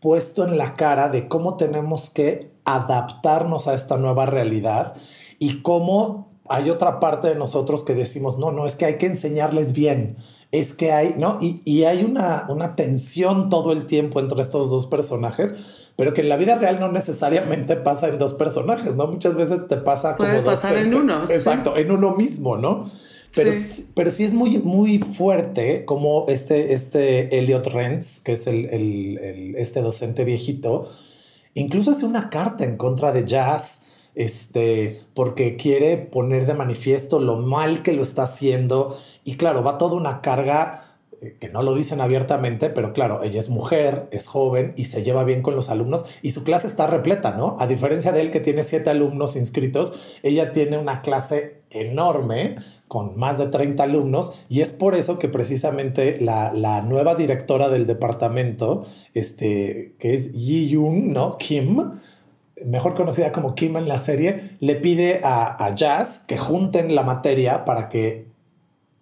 puesto 0.01 0.45
en 0.45 0.57
la 0.57 0.77
cara 0.77 1.11
de 1.11 1.29
cómo 1.29 1.59
tenemos 1.59 2.09
que 2.09 2.53
adaptarnos 2.65 3.69
a 3.69 3.75
esta 3.75 3.99
nueva 3.99 4.25
realidad 4.25 4.95
y 5.39 5.61
cómo 5.61 6.31
hay 6.49 6.71
otra 6.71 6.99
parte 6.99 7.29
de 7.29 7.35
nosotros 7.35 7.85
que 7.85 7.95
decimos, 7.95 8.39
no, 8.39 8.51
no, 8.51 8.65
es 8.65 8.77
que 8.77 8.87
hay 8.87 8.97
que 8.97 9.09
enseñarles 9.09 9.75
bien, 9.75 10.17
es 10.53 10.73
que 10.73 10.93
hay, 10.93 11.17
¿no? 11.19 11.37
Y, 11.43 11.61
y 11.67 11.85
hay 11.85 12.03
una, 12.03 12.47
una 12.49 12.77
tensión 12.77 13.51
todo 13.51 13.73
el 13.73 13.85
tiempo 13.85 14.21
entre 14.21 14.41
estos 14.41 14.71
dos 14.71 14.87
personajes, 14.87 15.88
pero 15.99 16.15
que 16.15 16.21
en 16.21 16.29
la 16.29 16.37
vida 16.37 16.55
real 16.55 16.79
no 16.79 16.93
necesariamente 16.93 17.75
pasa 17.75 18.07
en 18.07 18.21
dos 18.21 18.35
personajes, 18.35 18.95
¿no? 18.95 19.09
Muchas 19.09 19.35
veces 19.35 19.67
te 19.67 19.79
pasa 19.79 20.15
como 20.15 20.29
Puede 20.29 20.43
dos. 20.43 20.55
pasar 20.55 20.77
en 20.77 20.95
uno. 20.95 21.25
Exacto, 21.29 21.73
sí. 21.75 21.83
en 21.83 21.91
uno 21.91 22.15
mismo, 22.15 22.57
¿no? 22.57 22.89
Pero 23.35 23.53
sí. 23.53 23.91
pero 23.97 24.13
sí 24.13 24.23
es 24.23 24.33
muy, 24.33 24.59
muy 24.59 24.99
fuerte 24.99 25.85
como 25.85 26.27
este, 26.29 26.73
este 26.73 27.37
Elliot 27.37 27.67
Rentz, 27.67 28.21
que 28.21 28.35
es 28.35 28.47
el, 28.47 28.67
el, 28.67 29.19
el, 29.19 29.57
este 29.57 29.81
docente 29.81 30.25
viejito, 30.25 30.89
incluso 31.55 31.91
hace 31.91 32.07
una 32.07 32.31
carta 32.31 32.65
en 32.65 32.77
contra 32.77 33.11
de 33.11 33.25
Jazz, 33.25 33.83
este, 34.15 35.01
porque 35.15 35.57
quiere 35.57 35.97
poner 35.97 36.47
de 36.47 36.55
manifiesto 36.55 37.19
lo 37.19 37.39
mal 37.39 37.83
que 37.83 37.93
lo 37.93 38.03
está 38.03 38.23
haciendo. 38.23 38.97
Y 39.25 39.35
claro, 39.35 39.65
va 39.65 39.79
toda 39.79 39.97
una 39.97 40.21
carga 40.21 40.88
que 41.41 41.49
no 41.49 41.63
lo 41.63 41.75
dicen 41.75 42.01
abiertamente, 42.01 42.71
pero 42.71 42.93
claro, 42.93 43.23
ella 43.23 43.41
es 43.41 43.49
mujer, 43.49 44.09
es 44.13 44.27
joven 44.27 44.73
y 44.77 44.85
se 44.85 45.03
lleva 45.03 45.25
bien 45.25 45.43
con 45.43 45.57
los 45.57 45.69
alumnos 45.69 46.07
y 46.23 46.31
su 46.31 46.45
clase 46.45 46.67
está 46.67 46.87
repleta, 46.87 47.33
¿no? 47.33 47.57
A 47.59 47.67
diferencia 47.67 48.13
de 48.13 48.21
él 48.21 48.31
que 48.31 48.41
tiene 48.41 48.63
siete 48.63 48.91
alumnos 48.91 49.35
inscritos, 49.35 50.19
ella 50.23 50.53
tiene 50.53 50.79
una 50.79 51.03
clase 51.03 51.63
enorme 51.71 52.57
con 52.87 53.19
más 53.19 53.39
de 53.39 53.47
30 53.47 53.83
alumnos 53.83 54.33
y 54.49 54.61
es 54.61 54.71
por 54.71 54.95
eso 54.95 55.19
que 55.19 55.29
precisamente 55.29 56.19
la, 56.21 56.53
la 56.53 56.83
nueva 56.83 57.15
directora 57.15 57.69
del 57.69 57.87
departamento, 57.87 58.87
este, 59.15 59.95
que 59.99 60.15
es 60.15 60.33
Yi 60.33 60.69
Yoon, 60.69 61.13
¿no? 61.13 61.37
Kim, 61.37 61.93
mejor 62.65 62.95
conocida 62.95 63.33
como 63.33 63.55
Kim 63.55 63.77
en 63.77 63.89
la 63.89 63.99
serie, 63.99 64.57
le 64.61 64.77
pide 64.77 65.21
a, 65.25 65.65
a 65.65 65.75
Jazz 65.75 66.25
que 66.27 66.39
junten 66.39 66.95
la 66.95 67.03
materia 67.03 67.65
para 67.65 67.89
que 67.89 68.28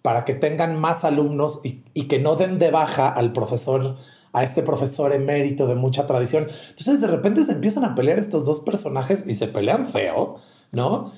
para 0.01 0.25
que 0.25 0.33
tengan 0.33 0.79
más 0.79 1.03
alumnos 1.03 1.61
y, 1.63 1.81
y, 1.93 2.03
que 2.03 2.19
no 2.19 2.35
den 2.35 2.59
de 2.59 2.71
baja 2.71 3.09
al 3.09 3.33
profesor, 3.33 3.95
a 4.33 4.43
este 4.43 4.61
profesor 4.61 5.13
emérito 5.13 5.67
de 5.67 5.75
mucha 5.75 6.05
tradición. 6.05 6.47
Entonces 6.69 7.01
de 7.01 7.07
repente 7.07 7.43
se 7.43 7.53
empiezan 7.53 7.83
a 7.83 7.95
pelear 7.95 8.19
estos 8.19 8.45
dos 8.45 8.59
personajes 8.59 9.25
y 9.27 9.33
se 9.33 9.47
pelean 9.47 9.87
feo, 9.87 10.35
¿no? 10.71 11.11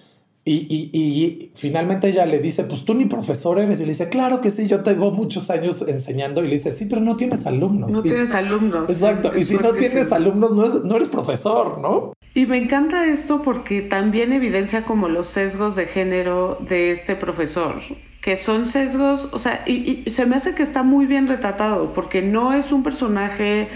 Y, 0.45 0.65
y, 0.69 0.89
y, 0.93 1.51
finalmente 1.53 2.09
ella 2.09 2.25
le 2.25 2.39
dice, 2.39 2.63
pues 2.63 2.85
tú 2.85 2.93
ni 2.93 3.05
profesor 3.05 3.59
eres. 3.59 3.81
Y 3.81 3.83
le 3.83 3.89
dice, 3.89 4.09
claro 4.09 4.41
que 4.41 4.49
sí, 4.49 4.67
yo 4.67 4.81
tengo 4.81 5.11
muchos 5.11 5.49
años 5.51 5.83
enseñando. 5.87 6.43
Y 6.43 6.47
le 6.47 6.53
dice, 6.53 6.71
sí, 6.71 6.85
pero 6.85 7.01
no 7.01 7.17
tienes 7.17 7.45
alumnos. 7.45 7.91
No 7.91 8.01
tienes 8.01 8.33
alumnos. 8.33 8.89
Exacto. 8.89 9.31
Y 9.35 9.43
si 9.43 9.57
no 9.57 9.73
tienes 9.73 10.11
alumnos, 10.11 10.51
no, 10.53 10.65
es, 10.65 10.83
no 10.83 10.95
eres 10.95 11.09
profesor, 11.09 11.77
¿no? 11.79 12.13
Y 12.33 12.45
me 12.45 12.57
encanta 12.57 13.05
esto 13.05 13.41
porque 13.41 13.81
también 13.81 14.33
evidencia 14.33 14.83
como 14.83 15.09
los 15.09 15.27
sesgos 15.27 15.75
de 15.75 15.87
género 15.87 16.57
de 16.61 16.91
este 16.91 17.15
profesor, 17.15 17.79
que 18.21 18.35
son 18.35 18.65
sesgos, 18.65 19.29
o 19.31 19.39
sea, 19.39 19.63
y, 19.65 20.03
y 20.05 20.09
se 20.09 20.25
me 20.25 20.35
hace 20.35 20.53
que 20.53 20.63
está 20.63 20.83
muy 20.83 21.05
bien 21.05 21.27
retratado, 21.27 21.93
porque 21.93 22.21
no 22.21 22.53
es 22.53 22.71
un 22.71 22.83
personaje 22.83 23.69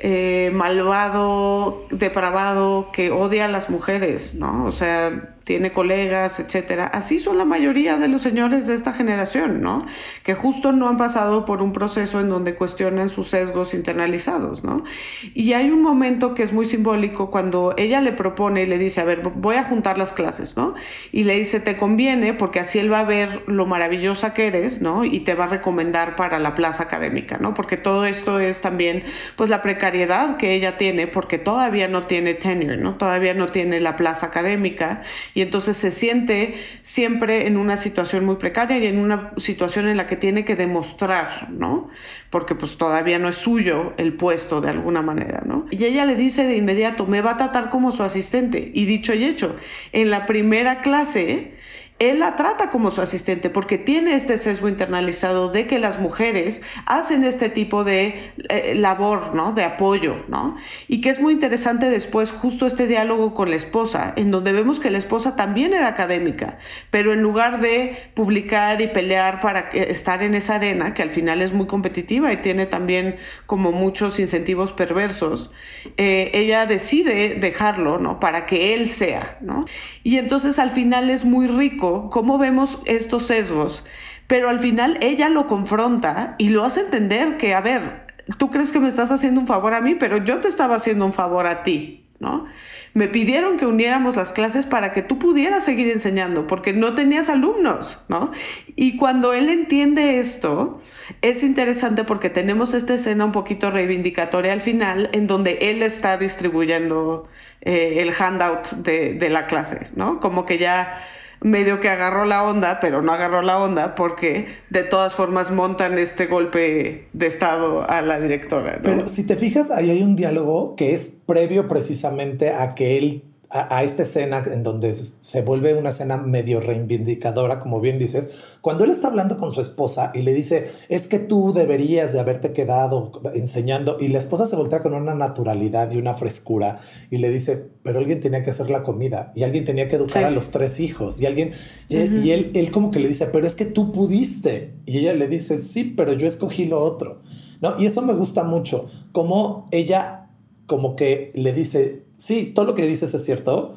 eh, 0.00 0.50
malvado, 0.54 1.86
depravado, 1.90 2.90
que 2.92 3.10
odia 3.10 3.46
a 3.46 3.48
las 3.48 3.68
mujeres, 3.68 4.36
¿no? 4.36 4.64
O 4.64 4.70
sea, 4.70 5.36
tiene 5.48 5.72
colegas, 5.72 6.40
etcétera. 6.40 6.84
Así 6.84 7.18
son 7.18 7.38
la 7.38 7.46
mayoría 7.46 7.96
de 7.96 8.06
los 8.08 8.20
señores 8.20 8.66
de 8.66 8.74
esta 8.74 8.92
generación, 8.92 9.62
¿no? 9.62 9.86
Que 10.22 10.34
justo 10.34 10.72
no 10.72 10.90
han 10.90 10.98
pasado 10.98 11.46
por 11.46 11.62
un 11.62 11.72
proceso 11.72 12.20
en 12.20 12.28
donde 12.28 12.54
cuestionan 12.54 13.08
sus 13.08 13.28
sesgos 13.28 13.72
internalizados, 13.72 14.62
¿no? 14.62 14.84
Y 15.32 15.54
hay 15.54 15.70
un 15.70 15.80
momento 15.80 16.34
que 16.34 16.42
es 16.42 16.52
muy 16.52 16.66
simbólico 16.66 17.30
cuando 17.30 17.72
ella 17.78 18.02
le 18.02 18.12
propone 18.12 18.64
y 18.64 18.66
le 18.66 18.76
dice, 18.76 19.00
a 19.00 19.04
ver, 19.04 19.22
voy 19.22 19.56
a 19.56 19.64
juntar 19.64 19.96
las 19.96 20.12
clases, 20.12 20.54
¿no? 20.58 20.74
Y 21.12 21.24
le 21.24 21.38
dice, 21.38 21.60
te 21.60 21.78
conviene 21.78 22.34
porque 22.34 22.60
así 22.60 22.78
él 22.78 22.92
va 22.92 22.98
a 22.98 23.04
ver 23.04 23.44
lo 23.46 23.64
maravillosa 23.64 24.34
que 24.34 24.48
eres, 24.48 24.82
¿no? 24.82 25.06
Y 25.06 25.20
te 25.20 25.32
va 25.32 25.44
a 25.44 25.48
recomendar 25.48 26.14
para 26.14 26.38
la 26.38 26.54
plaza 26.54 26.82
académica, 26.82 27.38
¿no? 27.38 27.54
Porque 27.54 27.78
todo 27.78 28.04
esto 28.04 28.38
es 28.38 28.60
también, 28.60 29.02
pues, 29.36 29.48
la 29.48 29.62
precariedad 29.62 30.36
que 30.36 30.52
ella 30.52 30.76
tiene 30.76 31.06
porque 31.06 31.38
todavía 31.38 31.88
no 31.88 32.02
tiene 32.02 32.34
tenure, 32.34 32.76
¿no? 32.76 32.96
Todavía 32.96 33.32
no 33.32 33.48
tiene 33.48 33.80
la 33.80 33.96
plaza 33.96 34.26
académica 34.26 35.00
y 35.38 35.42
entonces 35.42 35.76
se 35.76 35.92
siente 35.92 36.56
siempre 36.82 37.46
en 37.46 37.58
una 37.58 37.76
situación 37.76 38.24
muy 38.24 38.34
precaria 38.38 38.76
y 38.78 38.86
en 38.86 38.98
una 38.98 39.30
situación 39.36 39.86
en 39.86 39.96
la 39.96 40.04
que 40.04 40.16
tiene 40.16 40.44
que 40.44 40.56
demostrar, 40.56 41.48
¿no? 41.52 41.90
Porque 42.28 42.56
pues 42.56 42.76
todavía 42.76 43.20
no 43.20 43.28
es 43.28 43.36
suyo 43.36 43.92
el 43.98 44.14
puesto 44.14 44.60
de 44.60 44.70
alguna 44.70 45.00
manera, 45.00 45.44
¿no? 45.46 45.66
Y 45.70 45.84
ella 45.84 46.06
le 46.06 46.16
dice 46.16 46.42
de 46.42 46.56
inmediato, 46.56 47.06
me 47.06 47.20
va 47.20 47.30
a 47.30 47.36
tratar 47.36 47.68
como 47.68 47.92
su 47.92 48.02
asistente. 48.02 48.72
Y 48.74 48.84
dicho 48.86 49.14
y 49.14 49.22
hecho, 49.22 49.54
en 49.92 50.10
la 50.10 50.26
primera 50.26 50.80
clase 50.80 51.54
él 51.98 52.20
la 52.20 52.36
trata 52.36 52.70
como 52.70 52.90
su 52.90 53.00
asistente 53.00 53.50
porque 53.50 53.76
tiene 53.76 54.14
este 54.14 54.38
sesgo 54.38 54.68
internalizado 54.68 55.50
de 55.50 55.66
que 55.66 55.78
las 55.78 55.98
mujeres 55.98 56.62
hacen 56.86 57.24
este 57.24 57.48
tipo 57.48 57.82
de 57.82 58.32
eh, 58.48 58.74
labor, 58.76 59.34
¿no? 59.34 59.52
De 59.52 59.64
apoyo, 59.64 60.24
¿no? 60.28 60.56
Y 60.86 61.00
que 61.00 61.10
es 61.10 61.20
muy 61.20 61.32
interesante 61.32 61.90
después 61.90 62.30
justo 62.30 62.66
este 62.66 62.86
diálogo 62.86 63.34
con 63.34 63.50
la 63.50 63.56
esposa, 63.56 64.12
en 64.16 64.30
donde 64.30 64.52
vemos 64.52 64.78
que 64.78 64.90
la 64.90 64.98
esposa 64.98 65.34
también 65.34 65.74
era 65.74 65.88
académica, 65.88 66.58
pero 66.90 67.12
en 67.12 67.20
lugar 67.20 67.60
de 67.60 68.10
publicar 68.14 68.80
y 68.80 68.86
pelear 68.88 69.40
para 69.40 69.68
estar 69.70 70.22
en 70.22 70.34
esa 70.34 70.56
arena, 70.56 70.94
que 70.94 71.02
al 71.02 71.10
final 71.10 71.42
es 71.42 71.52
muy 71.52 71.66
competitiva 71.66 72.32
y 72.32 72.36
tiene 72.38 72.66
también 72.66 73.16
como 73.46 73.72
muchos 73.72 74.20
incentivos 74.20 74.72
perversos, 74.72 75.50
eh, 75.96 76.30
ella 76.34 76.66
decide 76.66 77.34
dejarlo, 77.34 77.98
¿no? 77.98 78.20
Para 78.20 78.46
que 78.46 78.74
él 78.74 78.88
sea, 78.88 79.38
¿no? 79.40 79.64
Y 80.08 80.16
entonces 80.16 80.58
al 80.58 80.70
final 80.70 81.10
es 81.10 81.26
muy 81.26 81.48
rico 81.48 82.08
cómo 82.08 82.38
vemos 82.38 82.80
estos 82.86 83.26
sesgos, 83.26 83.84
pero 84.26 84.48
al 84.48 84.58
final 84.58 84.96
ella 85.02 85.28
lo 85.28 85.46
confronta 85.46 86.34
y 86.38 86.48
lo 86.48 86.64
hace 86.64 86.80
entender 86.80 87.36
que, 87.36 87.52
a 87.52 87.60
ver, 87.60 88.06
tú 88.38 88.48
crees 88.48 88.72
que 88.72 88.80
me 88.80 88.88
estás 88.88 89.12
haciendo 89.12 89.38
un 89.38 89.46
favor 89.46 89.74
a 89.74 89.82
mí, 89.82 89.96
pero 89.96 90.16
yo 90.16 90.40
te 90.40 90.48
estaba 90.48 90.76
haciendo 90.76 91.04
un 91.04 91.12
favor 91.12 91.46
a 91.46 91.62
ti, 91.62 92.06
¿no? 92.20 92.46
Me 92.94 93.06
pidieron 93.06 93.58
que 93.58 93.66
uniéramos 93.66 94.16
las 94.16 94.32
clases 94.32 94.64
para 94.64 94.92
que 94.92 95.02
tú 95.02 95.18
pudieras 95.18 95.62
seguir 95.62 95.92
enseñando, 95.92 96.46
porque 96.46 96.72
no 96.72 96.94
tenías 96.94 97.28
alumnos, 97.28 98.00
¿no? 98.08 98.30
Y 98.76 98.96
cuando 98.96 99.34
él 99.34 99.50
entiende 99.50 100.20
esto, 100.20 100.80
es 101.20 101.42
interesante 101.42 102.04
porque 102.04 102.30
tenemos 102.30 102.72
esta 102.72 102.94
escena 102.94 103.26
un 103.26 103.32
poquito 103.32 103.70
reivindicatoria 103.70 104.54
al 104.54 104.62
final, 104.62 105.10
en 105.12 105.26
donde 105.26 105.58
él 105.70 105.82
está 105.82 106.16
distribuyendo 106.16 107.28
eh, 107.60 108.00
el 108.00 108.12
handout 108.12 108.70
de, 108.72 109.14
de, 109.14 109.30
la 109.30 109.46
clase, 109.46 109.88
¿no? 109.96 110.20
Como 110.20 110.46
que 110.46 110.58
ya 110.58 111.02
medio 111.40 111.80
que 111.80 111.88
agarró 111.88 112.24
la 112.24 112.42
onda, 112.42 112.78
pero 112.80 113.02
no 113.02 113.12
agarró 113.12 113.42
la 113.42 113.58
onda 113.58 113.94
porque 113.94 114.46
de 114.70 114.82
todas 114.82 115.14
formas 115.14 115.50
montan 115.50 115.98
este 115.98 116.26
golpe 116.26 117.08
de 117.12 117.26
estado 117.26 117.88
a 117.88 118.02
la 118.02 118.20
directora. 118.20 118.76
¿no? 118.76 118.82
Pero 118.82 119.08
si 119.08 119.26
te 119.26 119.36
fijas, 119.36 119.70
ahí 119.70 119.90
hay 119.90 120.02
un 120.02 120.16
diálogo 120.16 120.74
que 120.76 120.94
es 120.94 121.16
previo 121.26 121.68
precisamente 121.68 122.50
a 122.50 122.74
que 122.74 122.98
él 122.98 123.22
a, 123.50 123.82
esta 123.82 124.02
escena 124.02 124.42
en 124.44 124.62
donde 124.62 124.94
se 124.94 125.42
vuelve 125.42 125.72
una 125.74 125.88
escena 125.88 126.18
medio 126.18 126.60
reivindicadora, 126.60 127.58
como 127.58 127.80
bien 127.80 127.98
dices, 127.98 128.30
cuando 128.60 128.84
él 128.84 128.90
está 128.90 129.08
hablando 129.08 129.38
con 129.38 129.54
su 129.54 129.62
esposa 129.62 130.12
y 130.14 130.20
le 130.20 130.34
dice, 130.34 130.68
es 130.88 131.08
que 131.08 131.18
tú 131.18 131.54
deberías 131.54 132.12
de 132.12 132.20
haberte 132.20 132.52
quedado 132.52 133.10
enseñando, 133.34 133.96
y 134.00 134.08
la 134.08 134.18
esposa 134.18 134.44
se 134.44 134.56
voltea 134.56 134.80
con 134.80 134.92
una 134.92 135.14
naturalidad 135.14 135.90
y 135.92 135.96
una 135.96 136.14
frescura 136.14 136.78
y 137.10 137.18
le 137.18 137.30
dice, 137.30 137.70
pero 137.82 138.00
alguien 138.00 138.20
tenía 138.20 138.42
que 138.42 138.50
hacer 138.50 138.68
la 138.68 138.82
comida 138.82 139.32
y 139.34 139.44
alguien 139.44 139.64
tenía 139.64 139.88
que 139.88 139.96
educar 139.96 140.24
a 140.24 140.30
los 140.30 140.50
tres 140.50 140.78
hijos 140.78 141.20
y 141.20 141.26
alguien, 141.26 141.52
y, 141.88 141.96
y 141.96 142.32
él, 142.32 142.50
él 142.54 142.70
como 142.70 142.90
que 142.90 142.98
le 142.98 143.08
dice, 143.08 143.28
pero 143.32 143.46
es 143.46 143.54
que 143.54 143.64
tú 143.64 143.92
pudiste, 143.92 144.74
y 144.84 144.98
ella 144.98 145.14
le 145.14 145.26
dice, 145.26 145.56
sí, 145.56 145.94
pero 145.96 146.12
yo 146.12 146.26
escogí 146.26 146.66
lo 146.66 146.82
otro, 146.82 147.20
¿no? 147.62 147.80
Y 147.80 147.86
eso 147.86 148.02
me 148.02 148.12
gusta 148.12 148.44
mucho, 148.44 148.86
como 149.12 149.68
ella 149.70 150.26
como 150.66 150.96
que 150.96 151.32
le 151.34 151.54
dice, 151.54 152.07
sí, 152.18 152.52
todo 152.54 152.66
lo 152.66 152.74
que 152.74 152.86
dices 152.86 153.14
es 153.14 153.24
cierto, 153.24 153.72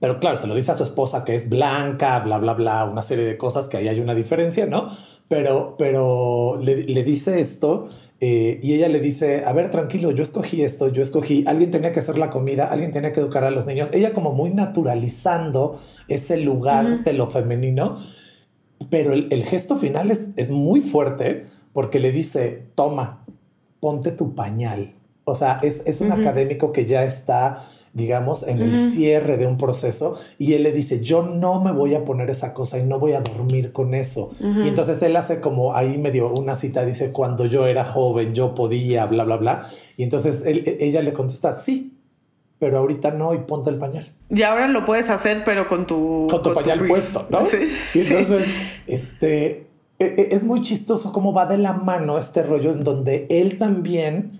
pero 0.00 0.18
claro, 0.18 0.36
se 0.36 0.46
lo 0.46 0.54
dice 0.54 0.72
a 0.72 0.74
su 0.74 0.82
esposa 0.82 1.24
que 1.24 1.34
es 1.34 1.48
blanca, 1.48 2.18
bla, 2.18 2.38
bla, 2.38 2.54
bla, 2.54 2.84
una 2.84 3.02
serie 3.02 3.24
de 3.24 3.36
cosas 3.36 3.68
que 3.68 3.76
ahí 3.76 3.88
hay 3.88 4.00
una 4.00 4.14
diferencia, 4.14 4.66
¿no? 4.66 4.90
Pero, 5.28 5.76
pero 5.78 6.58
le, 6.60 7.02
dice 7.04 7.40
esto 7.40 7.86
eh, 8.20 8.60
y 8.62 8.74
ella 8.74 8.88
le 8.88 9.00
dice, 9.00 9.44
a 9.44 9.52
ver, 9.52 9.70
tranquilo, 9.70 10.10
yo 10.10 10.22
escogí 10.22 10.62
esto, 10.62 10.88
yo 10.88 11.00
escogí, 11.00 11.44
alguien 11.46 11.70
tenía 11.70 11.92
que 11.92 12.00
hacer 12.00 12.18
la 12.18 12.28
comida, 12.28 12.66
alguien 12.66 12.92
tenía 12.92 13.12
que 13.12 13.20
educar 13.20 13.44
a 13.44 13.50
los 13.50 13.66
niños, 13.66 13.90
ella 13.92 14.12
como 14.12 14.32
muy 14.32 14.50
naturalizando 14.50 15.78
ese 16.08 16.38
lugar 16.38 17.04
de 17.04 17.12
lo 17.14 17.30
femenino, 17.30 17.96
pero 18.90 19.14
el, 19.14 19.44
gesto 19.44 19.76
final 19.76 20.10
es, 20.10 20.30
es 20.36 20.50
muy 20.50 20.82
fuerte 20.82 21.46
porque 21.72 22.00
le 22.00 22.12
dice, 22.12 22.66
toma, 22.74 23.24
ponte 23.80 24.12
tu 24.12 24.34
pañal. 24.34 24.94
O 25.24 25.34
sea, 25.34 25.58
es, 25.62 26.00
un 26.00 26.12
académico 26.12 26.70
que 26.70 26.84
ya 26.84 27.04
está, 27.04 27.58
digamos, 27.94 28.42
en 28.42 28.60
el 28.60 28.76
cierre 28.90 29.38
de 29.38 29.46
un 29.46 29.56
proceso 29.56 30.18
y 30.38 30.52
él 30.52 30.64
le 30.64 30.72
dice, 30.72 31.02
yo 31.02 31.22
no 31.22 31.62
me 31.62 31.72
voy 31.72 31.94
a 31.94 32.04
poner 32.04 32.28
esa 32.28 32.52
cosa 32.52 32.78
y 32.78 32.82
no 32.84 32.98
voy 32.98 33.12
a 33.12 33.22
dormir 33.22 33.72
con 33.72 33.94
eso. 33.94 34.32
Y 34.40 34.68
entonces 34.68 35.02
él 35.02 35.16
hace 35.16 35.40
como 35.40 35.74
ahí 35.74 35.96
medio 35.96 36.30
una 36.30 36.54
cita, 36.54 36.84
dice, 36.84 37.10
cuando 37.10 37.46
yo 37.46 37.66
era 37.66 37.84
joven, 37.84 38.34
yo 38.34 38.54
podía, 38.54 39.06
bla, 39.06 39.24
bla, 39.24 39.38
bla. 39.38 39.66
Y 39.96 40.02
entonces 40.02 40.42
e, 40.44 40.76
ella 40.80 41.00
le 41.00 41.14
contesta, 41.14 41.52
sí, 41.52 41.96
pero 42.58 42.78
ahorita 42.78 43.10
no 43.10 43.32
y 43.32 43.38
ponte 43.38 43.70
el 43.70 43.78
pañal. 43.78 44.12
Y 44.28 44.42
ahora 44.42 44.68
lo 44.68 44.84
puedes 44.84 45.08
hacer, 45.08 45.42
pero 45.44 45.68
con 45.68 45.86
tu... 45.86 46.26
Con 46.30 46.42
tu 46.42 46.52
pañal 46.52 46.86
puesto, 46.86 47.26
¿no? 47.30 47.42
Sí. 47.42 47.58
Y 47.94 48.00
entonces, 48.00 48.46
este, 48.86 49.66
e, 49.98 50.04
e, 50.04 50.28
es 50.32 50.42
muy 50.42 50.60
chistoso 50.60 51.12
cómo 51.14 51.32
va 51.32 51.46
de 51.46 51.56
la 51.56 51.72
mano 51.72 52.18
este 52.18 52.42
rollo 52.42 52.72
en 52.72 52.84
donde 52.84 53.26
él 53.30 53.56
también 53.56 54.32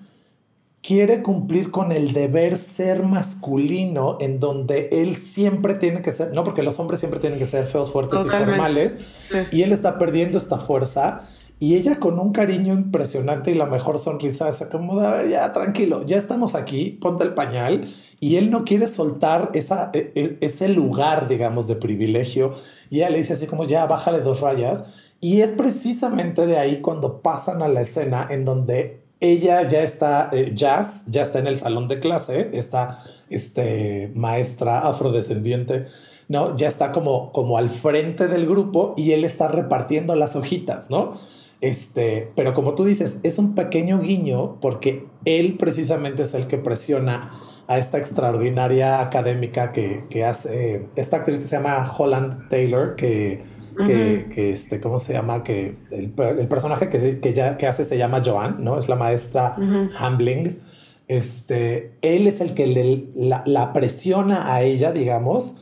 quiere 0.87 1.23
cumplir 1.23 1.71
con 1.71 1.93
el 1.93 2.13
deber 2.13 2.59
ser 2.59 3.05
masculino 3.05 4.19
en 4.21 4.39
donde 4.39 4.91
él 4.93 5.17
siempre 5.17 5.75
tiene 5.75 6.03
que 6.03 6.13
ser, 6.13 6.35
no 6.35 6.45
porque 6.45 6.63
los 6.63 6.79
hombres 6.79 7.01
siempre 7.01 7.21
tienen 7.21 7.39
que 7.39 7.47
ser 7.47 7.67
feos, 7.67 7.91
fuertes 7.91 8.21
y 8.21 8.29
formales, 8.29 9.33
y 9.51 9.63
él 9.63 9.73
está 9.73 9.99
perdiendo 9.99 10.37
esta 10.37 10.59
fuerza 10.59 11.23
y 11.59 11.77
ella 11.77 11.99
con 11.99 12.19
un 12.19 12.33
cariño 12.33 12.75
impresionante 12.75 13.51
y 13.51 13.55
la 13.55 13.65
mejor 13.65 13.99
sonrisa 13.99 14.53
se 14.53 14.65
acomoda, 14.65 15.09
a 15.09 15.17
ver, 15.23 15.31
ya 15.31 15.53
tranquilo, 15.55 16.05
ya 16.05 16.19
estamos 16.19 16.55
aquí, 16.55 16.99
ponte 17.01 17.25
el 17.25 17.33
pañal 17.33 17.89
y 18.21 18.37
él 18.37 18.51
no 18.51 18.65
quiere 18.65 18.87
soltar 18.87 19.53
esa, 19.55 19.91
e, 19.95 20.13
e, 20.15 20.39
ese 20.43 20.69
lugar, 20.69 21.29
digamos, 21.29 21.67
de 21.67 21.77
privilegio 21.77 22.53
y 22.91 22.97
ella 22.97 23.09
le 23.09 23.19
dice 23.19 23.33
así 23.33 23.47
como 23.47 23.65
ya, 23.65 23.87
bájale 23.87 24.21
dos 24.21 24.41
rayas 24.41 24.85
y 25.21 25.41
es 25.41 25.51
precisamente 25.51 26.47
de 26.47 26.59
ahí 26.59 26.83
cuando 26.83 27.23
pasan 27.23 27.63
a 27.63 27.69
la 27.69 27.81
escena 27.81 28.27
en 28.29 28.45
donde 28.45 29.04
ella 29.25 29.67
ya 29.67 29.83
está, 29.83 30.29
eh, 30.33 30.53
Jazz, 30.55 31.07
ya 31.09 31.23
está 31.23 31.39
en 31.39 31.47
el 31.47 31.59
salón 31.59 31.89
de 31.89 31.99
clase, 31.99 32.51
esta 32.53 32.99
este, 33.31 34.13
maestra 34.15 34.81
afrodescendiente, 34.81 35.87
¿no? 36.29 36.55
Ya 36.57 36.69
está 36.69 36.93
como, 36.93 37.33
como 37.33 37.57
al 37.57 37.71
frente 37.71 38.29
del 38.29 38.47
grupo 38.47 38.95
y 38.97 39.13
él 39.13 39.25
está 39.25 39.49
repartiendo 39.49 40.15
las 40.15 40.37
hojitas, 40.37 40.91
¿no? 40.91 41.13
Este, 41.61 42.31
pero 42.37 42.53
como 42.53 42.75
tú 42.75 42.85
dices, 42.85 43.21
es 43.23 43.39
un 43.39 43.55
pequeño 43.55 43.99
guiño 44.01 44.61
porque 44.61 45.07
él 45.25 45.57
precisamente 45.57 46.25
es 46.25 46.35
el 46.35 46.47
que 46.47 46.59
presiona 46.59 47.31
a 47.67 47.79
esta 47.79 47.97
extraordinaria 47.97 49.01
académica 49.01 49.73
que, 49.73 50.05
que 50.11 50.25
hace, 50.25 50.87
esta 50.97 51.19
actriz 51.19 51.41
que 51.41 51.47
se 51.47 51.57
llama 51.57 51.91
Holland 51.97 52.49
Taylor, 52.51 52.95
que 52.97 53.43
que, 53.77 54.51
este, 54.51 54.81
¿cómo 54.81 54.99
se 54.99 55.13
llama? 55.13 55.45
Que 55.45 55.75
el, 55.91 56.11
personaje 56.11 56.89
que, 56.89 57.21
que, 57.21 57.35
ya, 57.35 57.57
que 57.57 57.67
hace 57.67 57.85
se 57.85 57.99
llama 57.99 58.23
Joan, 58.25 58.63
¿no? 58.65 58.79
Es 58.79 58.89
la 58.89 58.97
maestra 58.97 59.57
Hambling. 59.99 60.59
Este, 61.07 61.93
él 62.01 62.27
es 62.27 62.41
el 62.41 62.55
que 62.55 62.67
le, 62.67 63.09
la, 63.15 63.73
presiona 63.73 64.55
a 64.55 64.63
ella, 64.63 64.93
digamos, 64.93 65.57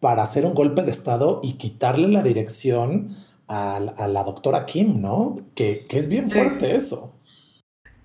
para 0.00 0.22
hacer 0.22 0.44
un 0.44 0.54
golpe 0.54 0.82
de 0.82 0.90
estado 0.90 1.40
y 1.42 1.54
quitarle 1.54 2.08
la 2.08 2.22
dirección 2.22 3.08
a, 3.48 3.80
la 3.80 4.24
doctora 4.24 4.66
Kim, 4.66 5.00
¿no? 5.00 5.36
Que, 5.54 5.86
es 5.88 6.08
bien 6.08 6.30
fuerte 6.30 6.76
eso. 6.76 7.13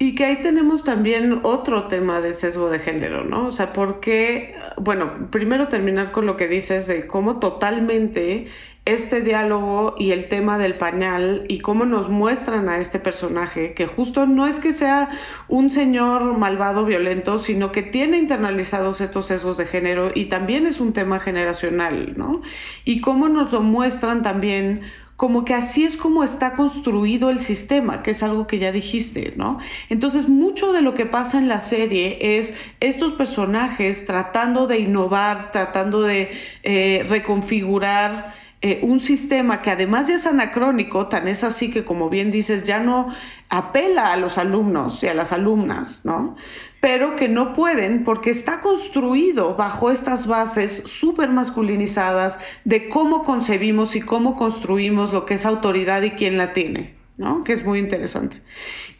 Y 0.02 0.16
que 0.16 0.24
ahí 0.24 0.40
tenemos 0.40 0.86
también 0.86 1.42
otro 1.44 1.88
tema 1.88 2.22
de 2.22 2.34
sesgo 2.34 2.70
de 2.70 2.80
género, 2.80 3.26
¿no? 3.26 3.48
O 3.48 3.52
sea, 3.52 3.74
porque, 3.74 4.56
bueno, 4.78 5.30
primero 5.30 5.68
terminar 5.68 6.12
con 6.12 6.26
lo 6.26 6.38
que 6.38 6.48
dices 6.48 6.88
de 6.88 7.06
cómo 7.06 7.40
totalmente 7.40 8.46
este 8.86 9.20
diálogo 9.20 9.96
y 10.00 10.12
el 10.12 10.30
tema 10.30 10.58
del 10.58 10.76
pañal 10.76 11.44
y 11.50 11.60
cómo 11.60 11.84
nos 11.84 12.08
muestran 12.08 12.70
a 12.70 12.78
este 12.78 12.98
personaje, 12.98 13.74
que 13.74 13.88
justo 13.88 14.26
no 14.26 14.48
es 14.48 14.60
que 14.60 14.72
sea 14.72 15.10
un 15.50 15.70
señor 15.70 16.38
malvado, 16.38 16.86
violento, 16.86 17.38
sino 17.38 17.74
que 17.74 17.84
tiene 17.84 18.18
internalizados 18.18 19.02
estos 19.02 19.26
sesgos 19.26 19.58
de 19.58 19.66
género 19.66 20.12
y 20.16 20.26
también 20.26 20.66
es 20.66 20.80
un 20.80 20.94
tema 20.94 21.20
generacional, 21.20 22.14
¿no? 22.16 22.42
Y 22.86 23.02
cómo 23.02 23.28
nos 23.28 23.52
lo 23.52 23.62
muestran 23.62 24.22
también 24.22 24.82
como 25.20 25.44
que 25.44 25.54
así 25.54 25.84
es 25.84 25.98
como 25.98 26.24
está 26.24 26.54
construido 26.54 27.30
el 27.30 27.42
sistema, 27.42 28.04
que 28.04 28.12
es 28.12 28.24
algo 28.24 28.48
que 28.48 28.58
ya 28.58 28.72
dijiste, 28.72 29.34
¿no? 29.36 29.60
Entonces, 29.90 30.30
mucho 30.30 30.72
de 30.72 30.82
lo 30.82 30.94
que 30.94 31.06
pasa 31.06 31.38
en 31.40 31.50
la 31.50 31.60
serie 31.60 32.38
es 32.38 32.54
estos 32.80 33.12
personajes 33.12 34.06
tratando 34.06 34.66
de 34.66 34.80
innovar, 34.80 35.52
tratando 35.52 36.04
de 36.04 36.32
eh, 36.64 37.06
reconfigurar 37.10 38.34
eh, 38.62 38.82
un 38.84 39.00
sistema 39.00 39.62
que 39.62 39.72
además 39.72 40.10
ya 40.10 40.16
es 40.16 40.26
anacrónico, 40.26 41.08
tan 41.08 41.30
es 41.30 41.46
así 41.46 41.72
que, 41.72 41.86
como 41.86 42.10
bien 42.10 42.30
dices, 42.30 42.66
ya 42.66 42.82
no 42.82 43.08
apela 43.48 44.12
a 44.12 44.18
los 44.18 44.38
alumnos 44.38 45.02
y 45.02 45.08
a 45.08 45.14
las 45.14 45.32
alumnas, 45.32 46.02
¿no? 46.04 46.36
Pero 46.82 47.16
que 47.16 47.30
no 47.30 47.54
pueden 47.54 48.04
porque 48.04 48.32
está 48.32 48.60
construido 48.60 49.56
bajo 49.56 49.92
estas 49.92 50.28
bases 50.28 50.84
súper 50.86 51.30
masculinizadas 51.30 52.42
de 52.66 52.90
cómo 52.90 53.24
concebimos 53.24 53.96
y 53.96 54.02
cómo 54.02 54.36
construimos 54.36 55.14
lo 55.14 55.26
que 55.26 55.36
es 55.36 55.46
autoridad 55.46 56.02
y 56.02 56.12
quién 56.12 56.38
la 56.38 56.52
tiene, 56.52 56.96
¿no? 57.16 57.46
Que 57.46 57.54
es 57.54 57.64
muy 57.64 57.80
interesante. 57.80 58.42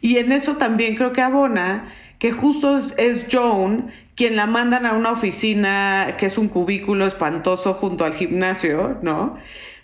Y 0.00 0.16
en 0.16 0.32
eso 0.32 0.56
también 0.56 0.96
creo 0.96 1.12
que 1.12 1.20
abona 1.20 1.92
que 2.20 2.32
justo 2.32 2.76
es, 2.76 3.26
Joan 3.32 3.90
quien 4.14 4.36
la 4.36 4.46
mandan 4.46 4.84
a 4.84 4.92
una 4.92 5.10
oficina 5.10 6.16
que 6.18 6.26
es 6.26 6.36
un 6.36 6.48
cubículo 6.48 7.06
espantoso 7.06 7.72
junto 7.72 8.04
al 8.04 8.12
gimnasio, 8.12 8.98
¿no? 9.00 9.38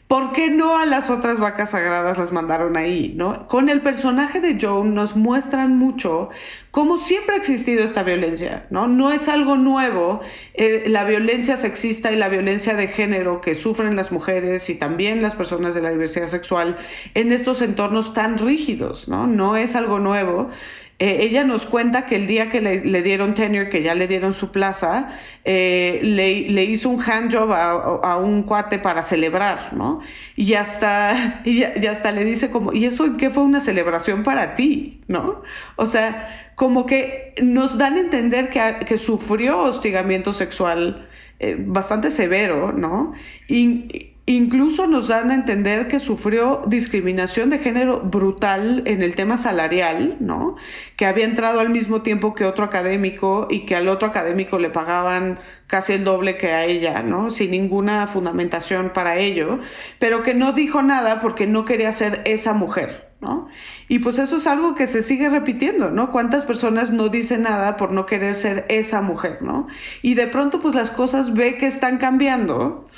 ¿Por 0.08 0.32
qué 0.32 0.50
no 0.50 0.78
a 0.78 0.84
las 0.86 1.10
otras 1.10 1.40
vacas 1.40 1.70
sagradas 1.70 2.18
las 2.18 2.30
mandaron 2.30 2.76
ahí, 2.76 3.14
no? 3.16 3.48
Con 3.48 3.70
el 3.70 3.80
personaje 3.80 4.40
de 4.40 4.58
Joan 4.60 4.94
nos 4.94 5.16
muestran 5.16 5.76
mucho 5.76 6.28
cómo 6.70 6.98
siempre 6.98 7.34
ha 7.34 7.38
existido 7.38 7.82
esta 7.82 8.02
violencia, 8.02 8.66
¿no? 8.70 8.86
No 8.86 9.10
es 9.10 9.28
algo 9.28 9.56
nuevo, 9.56 10.20
eh, 10.52 10.84
la 10.86 11.04
violencia 11.04 11.56
sexista 11.56 12.12
y 12.12 12.16
la 12.16 12.28
violencia 12.28 12.74
de 12.74 12.86
género 12.86 13.40
que 13.40 13.54
sufren 13.54 13.96
las 13.96 14.12
mujeres 14.12 14.68
y 14.68 14.74
también 14.74 15.22
las 15.22 15.34
personas 15.34 15.74
de 15.74 15.80
la 15.80 15.90
diversidad 15.90 16.28
sexual 16.28 16.76
en 17.14 17.32
estos 17.32 17.62
entornos 17.62 18.12
tan 18.12 18.36
rígidos, 18.36 19.08
¿no? 19.08 19.26
No 19.26 19.56
es 19.56 19.74
algo 19.74 19.98
nuevo. 19.98 20.50
Eh, 20.98 21.18
ella 21.20 21.44
nos 21.44 21.66
cuenta 21.66 22.06
que 22.06 22.16
el 22.16 22.26
día 22.26 22.48
que 22.48 22.62
le, 22.62 23.02
dieron 23.02 23.34
tenure, 23.34 23.68
que 23.68 23.82
ya 23.82 23.94
le 23.94 24.08
dieron 24.08 24.32
su 24.32 24.50
plaza, 24.50 25.10
eh, 25.44 26.00
le, 26.02 26.64
hizo 26.64 26.88
un 26.88 27.02
handjob 27.02 27.52
a, 27.52 27.70
a, 27.70 28.16
un 28.16 28.44
cuate 28.44 28.78
para 28.78 29.02
celebrar, 29.02 29.74
¿no? 29.74 30.00
Y 30.36 30.54
hasta, 30.54 31.42
y, 31.44 31.64
hasta 31.64 32.12
le 32.12 32.24
dice 32.24 32.50
como, 32.50 32.72
¿y 32.72 32.86
eso 32.86 33.16
qué 33.18 33.28
fue 33.28 33.42
una 33.42 33.60
celebración 33.60 34.22
para 34.22 34.54
ti, 34.54 35.02
¿no? 35.06 35.42
O 35.76 35.84
sea, 35.84 36.52
como 36.54 36.86
que 36.86 37.34
nos 37.42 37.76
dan 37.76 37.96
a 37.96 38.00
entender 38.00 38.48
que, 38.48 38.76
que 38.86 38.96
sufrió 38.96 39.58
hostigamiento 39.58 40.32
sexual 40.32 41.06
eh, 41.38 41.56
bastante 41.58 42.10
severo, 42.10 42.72
¿no? 42.72 43.12
Y, 43.48 44.14
Incluso 44.28 44.88
nos 44.88 45.06
dan 45.06 45.30
a 45.30 45.34
entender 45.34 45.86
que 45.86 46.00
sufrió 46.00 46.62
discriminación 46.66 47.48
de 47.48 47.60
género 47.60 48.00
brutal 48.00 48.82
en 48.84 49.00
el 49.00 49.14
tema 49.14 49.36
salarial, 49.36 50.16
¿no? 50.18 50.56
Que 50.96 51.06
había 51.06 51.24
entrado 51.24 51.60
al 51.60 51.70
mismo 51.70 52.02
tiempo 52.02 52.34
que 52.34 52.44
otro 52.44 52.64
académico 52.64 53.46
y 53.48 53.66
que 53.66 53.76
al 53.76 53.86
otro 53.86 54.08
académico 54.08 54.58
le 54.58 54.68
pagaban 54.68 55.38
casi 55.68 55.92
el 55.92 56.02
doble 56.02 56.36
que 56.36 56.48
a 56.48 56.64
ella, 56.64 57.04
¿no? 57.04 57.30
Sin 57.30 57.52
ninguna 57.52 58.04
fundamentación 58.08 58.90
para 58.92 59.16
ello, 59.18 59.60
pero 60.00 60.24
que 60.24 60.34
no 60.34 60.52
dijo 60.52 60.82
nada 60.82 61.20
porque 61.20 61.46
no 61.46 61.64
quería 61.64 61.92
ser 61.92 62.22
esa 62.24 62.52
mujer, 62.52 63.12
¿no? 63.20 63.46
Y 63.86 64.00
pues 64.00 64.18
eso 64.18 64.38
es 64.38 64.48
algo 64.48 64.74
que 64.74 64.88
se 64.88 65.02
sigue 65.02 65.28
repitiendo, 65.28 65.92
¿no? 65.92 66.10
¿Cuántas 66.10 66.44
personas 66.44 66.90
no 66.90 67.10
dicen 67.10 67.42
nada 67.42 67.76
por 67.76 67.92
no 67.92 68.06
querer 68.06 68.34
ser 68.34 68.64
esa 68.70 69.02
mujer, 69.02 69.38
¿no? 69.42 69.68
Y 70.02 70.14
de 70.14 70.26
pronto 70.26 70.58
pues 70.58 70.74
las 70.74 70.90
cosas 70.90 71.32
ve 71.32 71.58
que 71.58 71.68
están 71.68 71.98
cambiando 71.98 72.88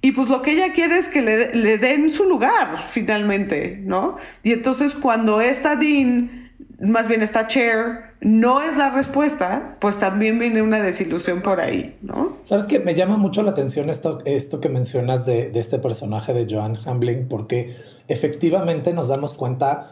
y 0.00 0.12
pues 0.12 0.28
lo 0.28 0.42
que 0.42 0.52
ella 0.52 0.72
quiere 0.72 0.96
es 0.96 1.08
que 1.08 1.20
le, 1.22 1.78
den 1.78 2.10
su 2.10 2.24
lugar 2.24 2.78
finalmente, 2.86 3.80
¿no? 3.82 4.16
Y 4.44 4.52
entonces 4.52 4.94
cuando 4.94 5.40
esta 5.40 5.74
Dean, 5.74 6.52
más 6.80 7.08
bien 7.08 7.20
esta 7.22 7.48
Chair, 7.48 8.14
no 8.20 8.62
es 8.62 8.76
la 8.76 8.90
respuesta, 8.90 9.76
pues 9.80 9.98
también 9.98 10.38
viene 10.38 10.62
una 10.62 10.80
desilusión 10.80 11.42
por 11.42 11.60
ahí, 11.60 11.98
¿no? 12.00 12.36
Sabes 12.42 12.66
que 12.66 12.78
me 12.78 12.94
llama 12.94 13.16
mucho 13.16 13.42
la 13.42 13.50
atención 13.50 13.90
esto, 13.90 14.20
esto 14.24 14.60
que 14.60 14.68
mencionas 14.68 15.26
de, 15.26 15.50
de 15.50 15.58
este 15.58 15.80
personaje 15.80 16.32
de 16.32 16.46
Joan 16.48 16.76
Hamlin, 16.86 17.26
porque 17.28 17.74
efectivamente 18.06 18.92
nos 18.92 19.08
damos 19.08 19.34
cuenta 19.34 19.90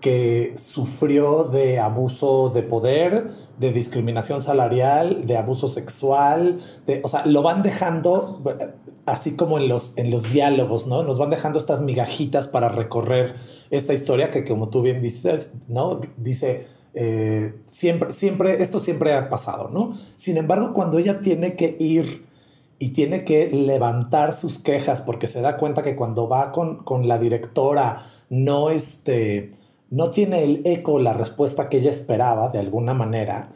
que 0.00 0.52
sufrió 0.56 1.44
de 1.44 1.80
abuso 1.80 2.50
de 2.50 2.62
poder, 2.62 3.28
de 3.58 3.72
discriminación 3.72 4.42
salarial, 4.42 5.26
de 5.26 5.36
abuso 5.36 5.66
sexual, 5.66 6.58
de, 6.86 7.00
o 7.04 7.08
sea, 7.08 7.26
lo 7.26 7.42
van 7.42 7.62
dejando 7.62 8.40
así 9.12 9.36
como 9.36 9.58
en 9.58 9.68
los, 9.68 9.96
en 9.96 10.10
los 10.10 10.32
diálogos, 10.32 10.86
¿no? 10.86 11.02
Nos 11.02 11.18
van 11.18 11.30
dejando 11.30 11.58
estas 11.58 11.82
migajitas 11.82 12.48
para 12.48 12.68
recorrer 12.68 13.34
esta 13.70 13.92
historia 13.92 14.30
que 14.30 14.44
como 14.44 14.68
tú 14.68 14.82
bien 14.82 15.00
dices, 15.00 15.52
¿no? 15.68 16.00
Dice, 16.16 16.66
eh, 16.94 17.54
siempre, 17.66 18.12
siempre, 18.12 18.62
esto 18.62 18.78
siempre 18.78 19.14
ha 19.14 19.28
pasado, 19.28 19.70
¿no? 19.70 19.92
Sin 20.14 20.36
embargo, 20.36 20.72
cuando 20.72 20.98
ella 20.98 21.20
tiene 21.20 21.54
que 21.54 21.76
ir 21.78 22.26
y 22.78 22.90
tiene 22.90 23.24
que 23.24 23.48
levantar 23.48 24.32
sus 24.32 24.58
quejas 24.58 25.00
porque 25.00 25.26
se 25.26 25.40
da 25.40 25.56
cuenta 25.56 25.82
que 25.82 25.96
cuando 25.96 26.28
va 26.28 26.52
con, 26.52 26.84
con 26.84 27.08
la 27.08 27.18
directora 27.18 28.04
no, 28.30 28.70
este, 28.70 29.52
no 29.90 30.10
tiene 30.10 30.44
el 30.44 30.62
eco, 30.64 30.98
la 30.98 31.12
respuesta 31.12 31.68
que 31.68 31.78
ella 31.78 31.90
esperaba 31.90 32.48
de 32.50 32.58
alguna 32.58 32.94
manera, 32.94 33.52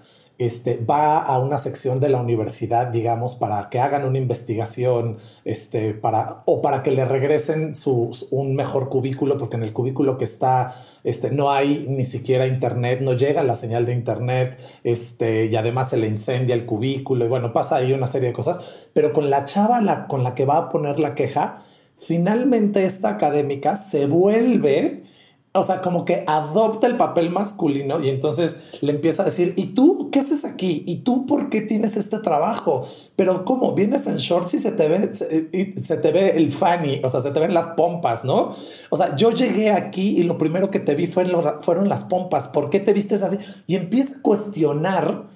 este, 0.47 0.77
va 0.77 1.19
a 1.19 1.39
una 1.39 1.57
sección 1.57 2.01
de 2.01 2.09
la 2.09 2.21
universidad, 2.21 2.89
digamos, 2.89 3.37
para 3.37 3.69
que 3.71 3.79
hagan 3.79 4.05
una 4.05 4.19
investigación, 4.19 5.19
este, 5.45 5.95
para, 5.95 6.43
o 6.47 6.61
para 6.63 6.83
que 6.83 6.91
le 6.91 7.05
regresen 7.05 7.75
su, 7.75 8.11
un 8.31 8.57
mejor 8.57 8.89
cubículo, 8.89 9.39
porque 9.39 9.57
en 9.57 9.63
el 9.63 9.73
cubículo 9.73 10.19
que 10.19 10.25
está, 10.25 10.75
este, 11.05 11.31
no 11.31 11.53
hay 11.53 11.87
ni 11.89 12.05
siquiera 12.05 12.47
internet, 12.47 13.01
no 13.03 13.13
llega 13.13 13.45
la 13.45 13.55
señal 13.55 13.87
de 13.87 13.93
internet, 13.93 14.59
este, 14.83 15.47
y 15.47 15.55
además 15.55 15.91
se 15.91 15.97
le 15.97 16.09
incendia 16.09 16.55
el 16.55 16.67
cubículo, 16.67 17.25
y 17.25 17.29
bueno, 17.29 17.53
pasa 17.53 17.77
ahí 17.77 17.93
una 17.93 18.07
serie 18.07 18.29
de 18.29 18.35
cosas, 18.35 18.89
pero 18.93 19.13
con 19.13 19.31
la 19.31 19.45
chava 19.45 19.81
la, 19.81 20.07
con 20.09 20.25
la 20.25 20.35
que 20.35 20.45
va 20.45 20.57
a 20.59 20.69
poner 20.71 20.99
la 20.99 21.15
queja, 21.15 21.57
finalmente 21.95 22.85
esta 22.85 23.11
académica 23.11 23.77
se 23.77 24.07
vuelve 24.07 25.05
o 25.55 25.63
sea, 25.63 25.83
como 25.83 26.07
que 26.07 26.25
adopta 26.27 26.87
el 26.87 26.97
papel 26.97 27.29
masculino 27.29 28.01
y 28.01 28.09
entonces 28.09 28.79
le 28.81 28.93
empieza 28.93 29.21
a 29.21 29.27
decir, 29.27 29.53
¿y 29.57 29.75
tú 29.75 30.09
qué 30.11 30.21
haces 30.21 30.47
aquí? 30.47 30.83
¿Y 30.87 31.01
tú 31.01 31.27
por 31.27 31.51
qué 31.51 31.61
tienes 31.61 31.99
este 31.99 32.19
trabajo? 32.21 32.87
Pero 33.17 33.45
¿cómo? 33.45 33.75
Vienes 33.75 34.07
en 34.07 34.17
shorts 34.17 34.55
y 34.55 34.59
se 34.59 34.73
te 34.73 34.89
ve, 34.89 35.13
se, 35.13 35.97
te 35.99 36.11
ve 36.11 36.39
el 36.39 36.51
fanny, 36.53 37.03
o 37.05 37.09
sea, 37.11 37.21
se 37.21 37.33
te 37.33 37.41
ven 37.41 37.53
las 37.53 37.67
pompas, 37.77 38.25
¿no? 38.25 38.49
O 38.89 38.97
sea, 38.97 39.15
yo 39.15 39.31
llegué 39.31 39.71
aquí 39.71 40.19
y 40.19 40.23
lo 40.23 40.39
primero 40.39 40.71
que 40.71 40.81
te 40.81 40.95
vi 40.95 41.07
fueron 41.07 41.89
las 41.89 42.03
pompas. 42.05 42.49
¿Por 42.49 42.71
qué 42.71 42.81
te 42.81 42.95
vistes 42.95 43.23
así? 43.23 43.37
Y 43.67 43.77
empieza 43.77 44.21
a 44.21 44.23
cuestionar 44.23 45.27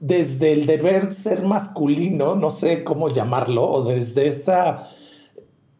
desde 0.00 0.52
el 0.52 0.66
deber 0.66 1.12
ser 1.12 1.44
masculino, 1.44 2.34
no 2.34 2.50
sé 2.50 2.82
cómo 2.82 3.08
llamarlo, 3.08 3.70
o 3.70 3.84
desde 3.84 4.26
esa 4.26 4.84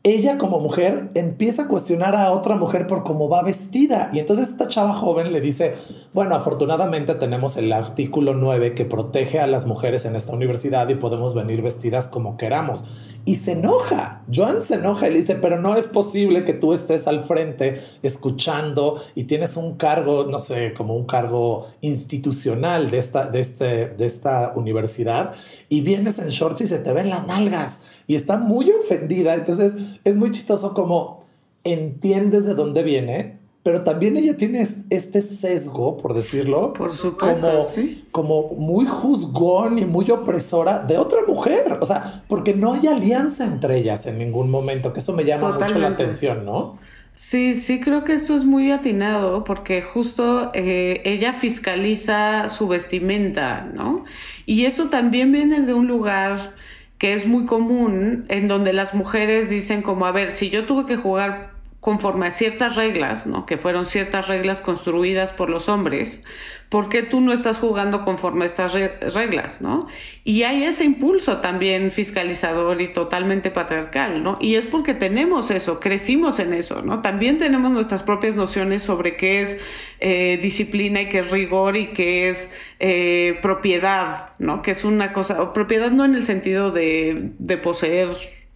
ella 0.07 0.37
como 0.37 0.61
mujer 0.61 1.09
empieza 1.15 1.63
a 1.63 1.67
cuestionar 1.67 2.15
a 2.15 2.31
otra 2.31 2.57
mujer 2.57 2.87
por 2.87 3.05
cómo 3.05 3.31
va 3.31 3.43
vestida. 3.43 4.11
Y 4.13 4.19
entonces 4.19 4.51
esta 4.51 4.69
chava 4.69 4.93
joven 4.93 5.33
le 5.33 5.41
dice, 5.41 5.75
bueno, 6.13 6.35
afortunadamente 6.35 7.15
tenemos 7.15 7.57
el 7.57 7.73
artículo 7.73 8.35
9 8.35 8.75
que 8.75 8.85
protege 8.85 9.41
a 9.41 9.47
las 9.47 9.65
mujeres 9.65 10.05
en 10.05 10.15
esta 10.15 10.35
universidad 10.35 10.87
y 10.91 10.95
podemos 10.95 11.33
venir 11.35 11.63
vestidas 11.63 12.07
como 12.07 12.37
queramos. 12.37 12.85
Y 13.25 13.37
se 13.37 13.53
enoja. 13.53 14.23
Joan 14.33 14.61
se 14.61 14.75
enoja 14.75 15.09
y 15.09 15.13
le 15.13 15.21
dice, 15.21 15.37
pero 15.37 15.59
no 15.59 15.75
es 15.75 15.87
posible 15.87 16.45
que 16.45 16.53
tú 16.53 16.75
estés 16.75 17.07
al 17.07 17.25
frente 17.25 17.81
escuchando 18.03 19.01
y 19.15 19.25
tienes 19.25 19.57
un 19.57 19.77
cargo, 19.77 20.27
no 20.31 20.37
sé, 20.37 20.75
como 20.75 20.95
un 20.97 21.07
cargo 21.07 21.67
institucional 21.81 22.91
de 22.91 22.99
esta, 22.99 23.25
de 23.25 23.41
este, 23.41 23.87
de 23.89 24.05
esta 24.05 24.53
universidad 24.55 25.33
y 25.71 25.81
vienes 25.81 26.19
en 26.19 26.29
shorts 26.29 26.61
y 26.61 26.67
se 26.67 26.79
te 26.81 26.93
ven 26.93 27.09
las 27.09 27.27
nalgas 27.27 27.81
y 28.07 28.15
está 28.15 28.37
muy 28.37 28.71
ofendida. 28.71 29.35
Entonces 29.35 29.75
es 30.05 30.17
muy 30.17 30.31
chistoso 30.31 30.75
como 30.75 31.21
entiendes 31.65 32.45
de 32.45 32.55
dónde 32.55 32.83
viene, 32.83 33.39
pero 33.63 33.83
también 33.83 34.19
ella 34.19 34.37
tiene 34.37 34.61
este 34.61 35.21
sesgo, 35.23 35.97
por 35.97 36.13
decirlo, 36.13 36.75
por 36.75 36.93
supuesto, 36.93 37.51
como, 37.51 37.65
¿sí? 37.65 38.05
como 38.11 38.49
muy 38.51 38.85
juzgón 38.85 39.79
y 39.79 39.87
muy 39.87 40.11
opresora 40.11 40.81
de 40.81 40.99
otra 40.99 41.21
mujer. 41.27 41.79
O 41.81 41.87
sea, 41.87 42.23
porque 42.29 42.53
no 42.53 42.75
hay 42.75 42.89
alianza 42.89 43.47
entre 43.47 43.79
ellas 43.79 44.07
en 44.07 44.19
ningún 44.19 44.51
momento, 44.51 44.93
que 44.93 45.01
eso 45.01 45.15
me 45.15 45.25
llama 45.25 45.53
mucho 45.59 45.79
la 45.79 45.89
atención, 45.89 46.45
¿no? 46.45 46.77
Sí, 47.15 47.55
sí 47.55 47.81
creo 47.81 48.03
que 48.03 48.15
eso 48.15 48.35
es 48.35 48.45
muy 48.45 48.73
atinado 48.73 49.45
porque 49.45 49.81
justo 49.83 50.51
eh, 50.53 51.01
ella 51.05 51.33
fiscaliza 51.33 52.49
su 52.49 52.67
vestimenta, 52.67 53.63
¿no? 53.73 54.05
Y 54.47 54.65
eso 54.65 54.89
también 54.89 55.31
viene 55.31 55.61
de 55.61 55.73
un 55.75 55.87
lugar 55.87 56.55
que 56.99 57.13
es 57.13 57.27
muy 57.27 57.47
común 57.47 58.25
en 58.29 58.49
donde 58.49 58.73
las 58.73 58.95
mujeres 58.95 59.51
dicen 59.51 59.83
como, 59.83 60.07
a 60.07 60.13
ver, 60.13 60.31
si 60.31 60.51
yo 60.51 60.67
tuve 60.67 60.87
que 60.87 60.97
jugar 60.97 61.54
conforme 61.85 62.29
a 62.29 62.31
ciertas 62.31 62.77
reglas, 62.77 63.27
¿no? 63.27 63.45
que 63.45 63.59
fueron 63.59 63.85
ciertas 63.85 64.27
reglas 64.27 64.63
construidas 64.63 65.33
por 65.33 65.51
los 65.51 65.69
hombres, 65.69 66.23
¿por 66.71 66.89
qué 66.89 67.03
tú 67.03 67.21
no 67.21 67.31
estás 67.31 67.59
jugando 67.59 68.07
conforme 68.07 68.45
a 68.45 68.47
estas 68.47 68.73
reglas? 68.73 69.61
¿no? 69.61 69.87
Y 70.25 70.45
hay 70.45 70.65
ese 70.65 70.85
impulso 70.85 71.43
también 71.43 71.91
fiscalizador 71.91 72.81
y 72.81 72.89
totalmente 72.89 73.51
patriarcal, 73.51 74.23
¿no? 74.23 74.39
Y 74.41 74.55
es 74.55 74.65
porque 74.65 74.95
tenemos 74.95 75.51
eso, 75.51 75.79
crecimos 75.79 76.39
en 76.39 76.55
eso, 76.55 76.81
¿no? 76.81 77.03
También 77.03 77.37
tenemos 77.37 77.71
nuestras 77.71 78.03
propias 78.03 78.35
nociones 78.35 78.83
sobre 78.83 79.19
qué 79.19 79.43
es 79.43 79.61
eh, 80.01 80.39
disciplina 80.41 81.03
y 81.03 81.11
qué 81.11 81.19
es 81.19 81.31
rigor 81.31 81.77
y 81.77 81.89
qué 81.89 82.31
es 82.31 82.51
eh, 82.81 83.39
propiedad, 83.43 84.31
¿no? 84.39 84.63
Que 84.63 84.71
es 84.71 84.85
una 84.87 85.13
cosa, 85.13 85.53
propiedad 85.53 85.91
no 85.91 86.07
en 86.07 86.15
el 86.15 86.25
sentido 86.25 86.71
de, 86.71 87.33
de 87.39 87.59
poseer 87.59 88.09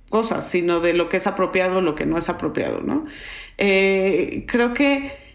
cosas, 0.09 0.49
sino 0.49 0.81
de 0.81 0.95
lo 0.95 1.09
que 1.09 1.19
es 1.19 1.27
apropiado, 1.27 1.81
lo 1.81 1.95
que 1.95 2.07
no 2.07 2.19
es 2.19 2.29
apropiado, 2.29 2.81
¿no? 2.81 3.05
Eh, 3.59 4.45
creo 4.47 4.75
que 4.75 5.29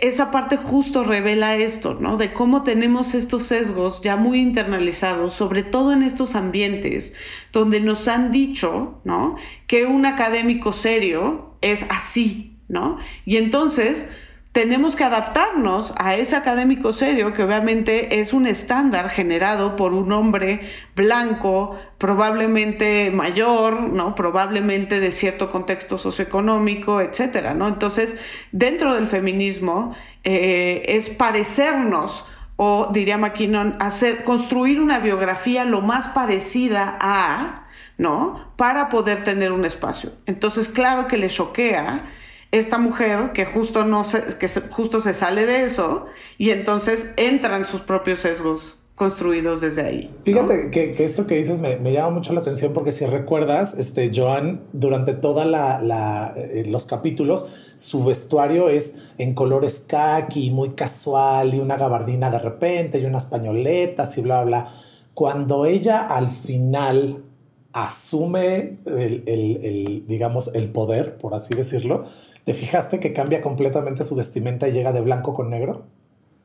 esa 0.00 0.30
parte 0.30 0.56
justo 0.56 1.02
revela 1.02 1.56
esto, 1.56 1.94
¿no? 1.94 2.16
De 2.16 2.32
cómo 2.32 2.62
tenemos 2.62 3.14
estos 3.14 3.44
sesgos 3.44 4.00
ya 4.00 4.16
muy 4.16 4.40
internalizados, 4.40 5.34
sobre 5.34 5.64
todo 5.64 5.92
en 5.92 6.02
estos 6.02 6.36
ambientes 6.36 7.14
donde 7.52 7.80
nos 7.80 8.06
han 8.06 8.30
dicho, 8.30 9.00
¿no? 9.04 9.36
Que 9.66 9.86
un 9.86 10.06
académico 10.06 10.72
serio 10.72 11.56
es 11.62 11.84
así, 11.88 12.58
¿no? 12.68 12.98
Y 13.24 13.38
entonces 13.38 14.08
tenemos 14.52 14.96
que 14.96 15.04
adaptarnos 15.04 15.94
a 15.96 16.14
ese 16.14 16.36
académico 16.36 16.92
serio 16.92 17.32
que 17.32 17.42
obviamente 17.42 18.20
es 18.20 18.34
un 18.34 18.46
estándar 18.46 19.08
generado 19.08 19.76
por 19.76 19.94
un 19.94 20.12
hombre 20.12 20.60
blanco, 20.94 21.78
probablemente 21.96 23.10
mayor, 23.10 23.80
¿no? 23.80 24.14
Probablemente 24.14 25.00
de 25.00 25.10
cierto 25.10 25.48
contexto 25.48 25.96
socioeconómico, 25.96 27.00
etcétera, 27.00 27.54
¿no? 27.54 27.66
Entonces, 27.66 28.16
dentro 28.52 28.94
del 28.94 29.06
feminismo 29.06 29.94
eh, 30.22 30.82
es 30.86 31.08
parecernos 31.08 32.26
o 32.56 32.90
diría 32.92 33.16
McKinnon, 33.16 33.76
hacer, 33.80 34.22
construir 34.22 34.80
una 34.80 34.98
biografía 34.98 35.64
lo 35.64 35.80
más 35.80 36.08
parecida 36.08 36.98
a, 37.00 37.68
¿no? 37.96 38.52
Para 38.56 38.90
poder 38.90 39.24
tener 39.24 39.50
un 39.50 39.64
espacio. 39.64 40.12
Entonces, 40.26 40.68
claro 40.68 41.08
que 41.08 41.16
le 41.16 41.28
choquea 41.28 42.04
esta 42.52 42.78
mujer 42.78 43.32
que 43.32 43.46
justo 43.46 43.84
no 43.84 44.04
se, 44.04 44.22
que 44.38 44.46
justo 44.70 45.00
se 45.00 45.14
sale 45.14 45.46
de 45.46 45.64
eso 45.64 46.06
y 46.38 46.50
entonces 46.50 47.12
entran 47.16 47.64
sus 47.64 47.80
propios 47.80 48.20
sesgos 48.20 48.78
construidos 48.94 49.62
desde 49.62 49.82
ahí. 49.82 50.14
Fíjate 50.22 50.70
que, 50.70 51.02
esto 51.02 51.26
que 51.26 51.36
dices 51.36 51.60
me, 51.60 51.92
llama 51.92 52.10
mucho 52.10 52.34
la 52.34 52.40
atención 52.40 52.74
porque 52.74 52.92
si 52.92 53.06
recuerdas, 53.06 53.74
este 53.74 54.12
Joan, 54.14 54.60
durante 54.72 55.14
toda 55.14 55.46
la, 55.46 56.34
eh, 56.36 56.64
los 56.68 56.84
capítulos, 56.84 57.72
su 57.74 58.04
vestuario 58.04 58.68
es 58.68 58.96
en 59.16 59.34
colores 59.34 59.86
khaki, 59.88 60.50
muy 60.50 60.74
casual 60.74 61.54
y 61.54 61.58
una 61.58 61.76
gabardina 61.78 62.30
de 62.30 62.38
repente 62.38 62.98
y 62.98 63.06
unas 63.06 63.24
pañoletas 63.24 64.16
y 64.18 64.20
bla, 64.20 64.44
bla. 64.44 64.68
Cuando 65.14 65.64
ella 65.64 66.00
al 66.00 66.30
final 66.30 67.24
asume 67.72 68.78
el, 68.86 69.22
el, 69.26 70.04
digamos, 70.06 70.54
el 70.54 70.70
poder, 70.70 71.16
por 71.16 71.34
así 71.34 71.54
decirlo, 71.54 72.04
¿Te 72.44 72.54
fijaste 72.54 72.98
que 72.98 73.12
cambia 73.12 73.40
completamente 73.40 74.02
su 74.02 74.16
vestimenta 74.16 74.68
y 74.68 74.72
llega 74.72 74.92
de 74.92 75.00
blanco 75.00 75.32
con 75.32 75.50
negro? 75.50 75.84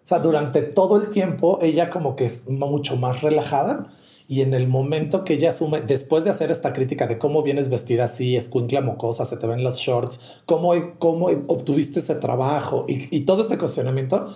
O 0.04 0.08
sea, 0.08 0.20
durante 0.20 0.62
todo 0.62 0.98
el 0.98 1.10
tiempo 1.10 1.58
ella 1.62 1.90
como 1.90 2.16
que 2.16 2.26
es 2.26 2.48
mucho 2.50 2.98
más 2.98 3.22
relajada 3.22 3.88
y 4.28 4.42
en 4.42 4.54
el 4.54 4.68
momento 4.68 5.24
que 5.24 5.34
ella 5.34 5.50
asume, 5.50 5.82
después 5.82 6.24
de 6.24 6.30
hacer 6.30 6.52
esta 6.52 6.74
crítica 6.74 7.08
de 7.08 7.18
cómo 7.18 7.44
vienes 7.44 7.70
vestida 7.70 8.04
así, 8.04 8.36
escuincla 8.36 8.82
mocosa, 8.82 9.26
se 9.26 9.38
te 9.38 9.48
ven 9.48 9.64
los 9.64 9.78
shorts, 9.78 10.44
cómo, 10.46 10.74
cómo 11.00 11.28
obtuviste 11.48 12.00
ese 12.00 12.16
trabajo 12.16 12.86
y, 12.88 13.16
y 13.16 13.22
todo 13.22 13.42
este 13.42 13.58
cuestionamiento, 13.58 14.28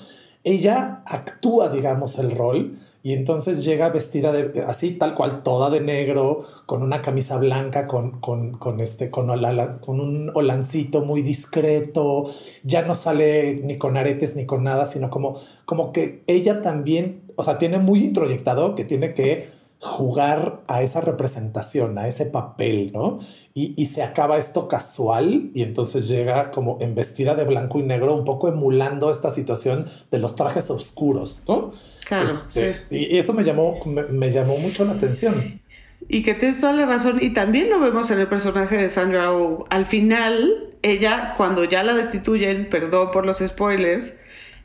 ella 0.44 1.04
actúa, 1.06 1.70
digamos, 1.70 2.18
el 2.18 2.32
rol 2.32 2.74
y 3.04 3.14
entonces 3.14 3.64
llega 3.64 3.90
vestida 3.90 4.32
de, 4.32 4.64
así, 4.64 4.94
tal 4.94 5.14
cual, 5.14 5.44
toda 5.44 5.70
de 5.70 5.82
negro, 5.82 6.42
con 6.66 6.82
una 6.82 7.02
camisa 7.02 7.38
blanca, 7.38 7.86
con, 7.86 8.20
con, 8.20 8.58
con 8.58 8.80
este, 8.80 9.12
con, 9.12 9.30
un 9.30 10.32
holancito 10.34 11.02
muy 11.02 11.22
discreto, 11.22 12.26
ya 12.64 12.82
no 12.84 12.96
sale 12.96 13.56
ni 13.64 13.78
con 13.78 13.98
aretes 13.98 14.36
ni 14.36 14.46
con 14.46 14.64
nada, 14.64 14.86
sino 14.88 15.10
como, 15.10 15.36
como 15.66 15.92
que 15.92 16.24
ella 16.28 16.62
también, 16.62 17.22
o 17.36 17.44
sea, 17.44 17.58
tiene 17.58 17.78
muy 17.78 18.04
introyectado 18.04 18.74
que 18.76 18.84
tiene 18.84 19.14
que 19.14 19.61
jugar 19.82 20.62
a 20.68 20.84
esa 20.84 21.02
representación, 21.02 21.98
a 21.98 22.08
ese 22.08 22.28
papel, 22.28 22.92
¿no? 22.94 23.20
Y, 23.56 23.86
se 23.88 24.04
acaba 24.04 24.38
esto 24.38 24.68
casual 24.68 25.50
y 25.56 25.64
entonces 25.64 26.08
llega 26.08 26.52
como 26.52 26.78
en 26.82 26.94
vestida 26.94 27.34
de 27.34 27.44
blanco 27.46 27.80
y 27.80 27.84
negro, 27.84 28.16
un 28.16 28.24
poco 28.24 28.48
emulando 28.48 29.10
esta 29.10 29.32
situación 29.32 29.88
de 30.12 30.20
los 30.20 30.36
trajes 30.36 30.70
oscuros, 30.70 31.44
¿no? 31.48 31.72
Claro. 32.06 32.30
Este, 32.32 32.82
y 32.92 33.18
eso 33.18 33.34
me 33.34 33.44
llamó, 33.44 33.80
me, 33.86 34.32
llamó 34.32 34.58
mucho 34.58 34.86
la 34.86 34.94
atención. 34.94 35.60
Y 36.08 36.22
que 36.22 36.36
tienes 36.36 36.62
toda 36.62 36.74
la 36.74 36.86
razón, 36.86 37.18
y 37.20 37.32
también 37.32 37.70
lo 37.70 37.80
vemos 37.80 38.12
en 38.12 38.20
el 38.20 38.28
personaje 38.28 38.78
de 38.78 38.90
Sandra 38.90 39.34
Oh. 39.34 39.66
Al 39.70 39.88
final, 39.88 40.70
ella, 40.84 41.34
cuando 41.36 41.64
ya 41.64 41.84
la 41.84 41.94
destituyen, 41.94 42.70
perdón 42.70 43.10
por 43.12 43.26
los 43.26 43.40
spoilers, 43.40 44.14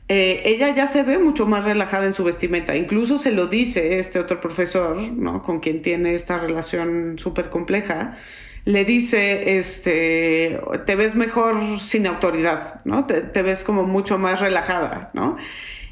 eh, 0.09 0.43
ella 0.45 0.73
ya 0.73 0.87
se 0.87 1.03
ve 1.03 1.17
mucho 1.17 1.45
más 1.45 1.65
relajada 1.65 2.05
en 2.05 2.13
su 2.13 2.23
vestimenta. 2.23 2.75
Incluso 2.75 3.17
se 3.17 3.31
lo 3.31 3.47
dice 3.47 3.99
este 3.99 4.19
otro 4.19 4.39
profesor, 4.39 4.97
¿no? 5.13 5.41
Con 5.41 5.59
quien 5.59 5.81
tiene 5.81 6.13
esta 6.13 6.37
relación 6.37 7.19
súper 7.19 7.49
compleja. 7.49 8.17
Le 8.63 8.85
dice, 8.85 9.57
este, 9.57 10.59
te 10.85 10.95
ves 10.95 11.15
mejor 11.15 11.79
sin 11.79 12.07
autoridad, 12.07 12.81
¿no? 12.85 13.05
Te, 13.05 13.41
ves 13.41 13.63
como 13.63 13.83
mucho 13.83 14.17
más 14.17 14.41
relajada, 14.41 15.11
¿no? 15.13 15.37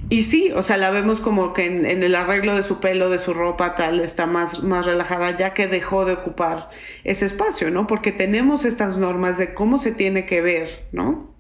Y 0.09 0.23
sí, 0.23 0.51
o 0.53 0.61
sea, 0.61 0.77
la 0.77 0.91
vemos 0.91 1.21
como 1.21 1.53
que 1.53 1.65
en, 1.65 1.85
en, 1.85 2.03
el 2.03 2.15
arreglo 2.15 2.53
de 2.53 2.63
su 2.63 2.79
pelo, 2.81 3.09
de 3.09 3.17
su 3.17 3.33
ropa, 3.33 3.75
tal, 3.75 4.01
está 4.01 4.27
más, 4.27 4.61
más 4.61 4.85
relajada, 4.85 5.35
ya 5.37 5.53
que 5.53 5.67
dejó 5.67 6.05
de 6.05 6.13
ocupar 6.13 6.69
ese 7.05 7.25
espacio, 7.25 7.71
¿no? 7.71 7.87
Porque 7.87 8.11
tenemos 8.11 8.65
estas 8.65 8.97
normas 8.97 9.37
de 9.37 9.53
cómo 9.53 9.77
se 9.77 9.91
tiene 9.91 10.25
que 10.25 10.41
ver, 10.41 10.87
¿no? 10.91 11.34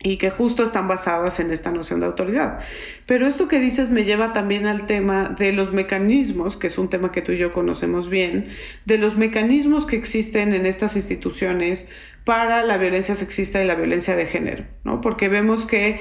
Y 0.00 0.16
que 0.16 0.30
justo 0.30 0.62
están 0.62 0.86
basadas 0.86 1.40
en 1.40 1.50
esta 1.50 1.72
noción 1.72 2.00
de 2.00 2.06
autoridad. 2.06 2.60
Pero 3.06 3.26
esto 3.26 3.48
que 3.48 3.58
dices 3.58 3.90
me 3.90 4.04
lleva 4.04 4.32
también 4.32 4.66
al 4.66 4.86
tema 4.86 5.34
de 5.36 5.52
los 5.52 5.72
mecanismos, 5.72 6.56
que 6.56 6.68
es 6.68 6.78
un 6.78 6.88
tema 6.88 7.10
que 7.10 7.22
tú 7.22 7.32
y 7.32 7.38
yo 7.38 7.52
conocemos 7.52 8.08
bien, 8.08 8.46
de 8.84 8.98
los 8.98 9.16
mecanismos 9.16 9.86
que 9.86 9.96
existen 9.96 10.54
en 10.54 10.66
estas 10.66 10.94
instituciones 10.94 11.88
para 12.24 12.62
la 12.62 12.76
violencia 12.76 13.14
sexista 13.14 13.62
y 13.62 13.66
la 13.66 13.74
violencia 13.74 14.14
de 14.14 14.26
género, 14.26 14.64
¿no? 14.84 15.00
Porque 15.00 15.28
vemos 15.28 15.64
que 15.64 15.98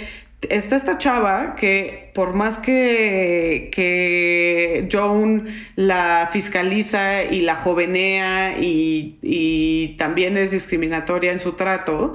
está 0.50 0.76
esta 0.76 0.98
chava 1.00 1.56
que 1.56 2.12
por 2.14 2.36
más 2.36 2.60
que, 2.60 3.70
que 3.72 4.88
Joan 4.92 5.48
la 5.76 6.30
fiscaliza 6.32 7.24
y 7.24 7.42
la 7.42 7.56
jovenea 7.56 8.60
y, 8.60 9.18
y 9.24 9.96
también 9.98 10.38
es 10.38 10.52
discriminatoria 10.52 11.32
en 11.32 11.40
su 11.40 11.54
trato, 11.54 12.14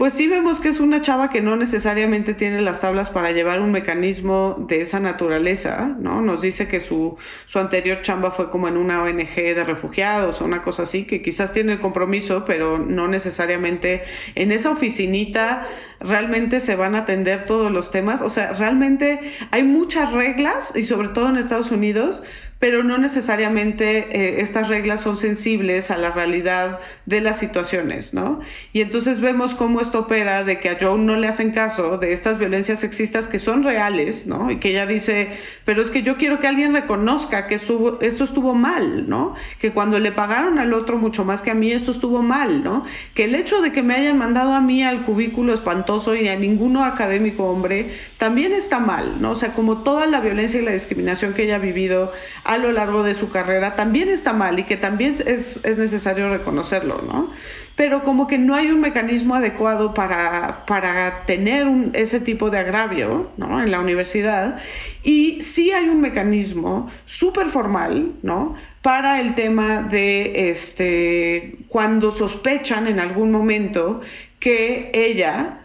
pues 0.00 0.14
sí 0.14 0.28
vemos 0.28 0.60
que 0.60 0.70
es 0.70 0.80
una 0.80 1.02
chava 1.02 1.28
que 1.28 1.42
no 1.42 1.56
necesariamente 1.56 2.32
tiene 2.32 2.62
las 2.62 2.80
tablas 2.80 3.10
para 3.10 3.32
llevar 3.32 3.60
un 3.60 3.70
mecanismo 3.70 4.56
de 4.66 4.80
esa 4.80 4.98
naturaleza, 4.98 5.94
¿no? 6.00 6.22
Nos 6.22 6.40
dice 6.40 6.66
que 6.66 6.80
su, 6.80 7.18
su 7.44 7.58
anterior 7.58 8.00
chamba 8.00 8.30
fue 8.30 8.48
como 8.48 8.66
en 8.66 8.78
una 8.78 9.02
ONG 9.02 9.34
de 9.34 9.62
refugiados 9.62 10.40
o 10.40 10.46
una 10.46 10.62
cosa 10.62 10.84
así, 10.84 11.04
que 11.04 11.20
quizás 11.20 11.52
tiene 11.52 11.74
el 11.74 11.80
compromiso, 11.80 12.46
pero 12.46 12.78
no 12.78 13.08
necesariamente 13.08 14.02
en 14.36 14.52
esa 14.52 14.70
oficinita 14.70 15.66
realmente 16.00 16.60
se 16.60 16.76
van 16.76 16.94
a 16.94 17.00
atender 17.00 17.44
todos 17.44 17.70
los 17.70 17.90
temas. 17.90 18.22
O 18.22 18.30
sea, 18.30 18.54
realmente 18.54 19.34
hay 19.50 19.64
muchas 19.64 20.14
reglas 20.14 20.74
y 20.74 20.84
sobre 20.84 21.08
todo 21.08 21.28
en 21.28 21.36
Estados 21.36 21.72
Unidos 21.72 22.22
pero 22.60 22.84
no 22.84 22.98
necesariamente 22.98 24.08
eh, 24.12 24.42
estas 24.42 24.68
reglas 24.68 25.00
son 25.00 25.16
sensibles 25.16 25.90
a 25.90 25.96
la 25.96 26.10
realidad 26.10 26.78
de 27.06 27.22
las 27.22 27.38
situaciones, 27.38 28.12
¿no? 28.12 28.40
Y 28.74 28.82
entonces 28.82 29.20
vemos 29.20 29.54
cómo 29.54 29.80
esto 29.80 30.00
opera 30.00 30.44
de 30.44 30.60
que 30.60 30.68
a 30.68 30.76
Joan 30.78 31.06
no 31.06 31.16
le 31.16 31.26
hacen 31.26 31.52
caso 31.52 31.96
de 31.96 32.12
estas 32.12 32.38
violencias 32.38 32.80
sexistas 32.80 33.28
que 33.28 33.38
son 33.38 33.62
reales, 33.62 34.26
¿no? 34.26 34.50
Y 34.50 34.58
que 34.58 34.70
ella 34.70 34.84
dice, 34.84 35.30
pero 35.64 35.80
es 35.80 35.90
que 35.90 36.02
yo 36.02 36.18
quiero 36.18 36.38
que 36.38 36.48
alguien 36.48 36.74
reconozca 36.74 37.46
que 37.46 37.54
esto 37.54 37.98
estuvo 38.00 38.54
mal, 38.54 39.08
¿no? 39.08 39.34
Que 39.58 39.72
cuando 39.72 39.98
le 39.98 40.12
pagaron 40.12 40.58
al 40.58 40.74
otro 40.74 40.98
mucho 40.98 41.24
más 41.24 41.40
que 41.40 41.50
a 41.50 41.54
mí, 41.54 41.72
esto 41.72 41.90
estuvo 41.90 42.20
mal, 42.20 42.62
¿no? 42.62 42.84
Que 43.14 43.24
el 43.24 43.34
hecho 43.34 43.62
de 43.62 43.72
que 43.72 43.82
me 43.82 43.94
hayan 43.94 44.18
mandado 44.18 44.52
a 44.52 44.60
mí 44.60 44.82
al 44.82 45.00
cubículo 45.00 45.54
espantoso 45.54 46.14
y 46.14 46.28
a 46.28 46.36
ninguno 46.36 46.84
académico 46.84 47.44
hombre, 47.44 47.88
también 48.18 48.52
está 48.52 48.80
mal, 48.80 49.22
¿no? 49.22 49.30
O 49.30 49.34
sea, 49.34 49.54
como 49.54 49.78
toda 49.78 50.06
la 50.06 50.20
violencia 50.20 50.60
y 50.60 50.64
la 50.64 50.72
discriminación 50.72 51.32
que 51.32 51.44
ella 51.44 51.56
ha 51.56 51.58
vivido 51.58 52.12
a 52.50 52.58
lo 52.58 52.72
largo 52.72 53.04
de 53.04 53.14
su 53.14 53.30
carrera 53.30 53.76
también 53.76 54.08
está 54.08 54.32
mal 54.32 54.58
y 54.58 54.64
que 54.64 54.76
también 54.76 55.12
es, 55.24 55.60
es 55.64 55.78
necesario 55.78 56.28
reconocerlo, 56.30 57.00
¿no? 57.06 57.30
Pero 57.76 58.02
como 58.02 58.26
que 58.26 58.38
no 58.38 58.56
hay 58.56 58.72
un 58.72 58.80
mecanismo 58.80 59.36
adecuado 59.36 59.94
para, 59.94 60.64
para 60.66 61.24
tener 61.26 61.68
ese 61.92 62.18
tipo 62.18 62.50
de 62.50 62.58
agravio 62.58 63.30
¿no? 63.36 63.62
en 63.62 63.70
la 63.70 63.78
universidad 63.78 64.60
y 65.04 65.40
sí 65.42 65.70
hay 65.70 65.88
un 65.88 66.00
mecanismo 66.00 66.90
súper 67.04 67.46
formal, 67.46 68.14
¿no? 68.22 68.56
para 68.82 69.20
el 69.20 69.36
tema 69.36 69.82
de 69.82 70.50
este, 70.50 71.56
cuando 71.68 72.10
sospechan 72.10 72.88
en 72.88 72.98
algún 72.98 73.30
momento 73.30 74.00
que 74.40 74.90
ella 74.92 75.60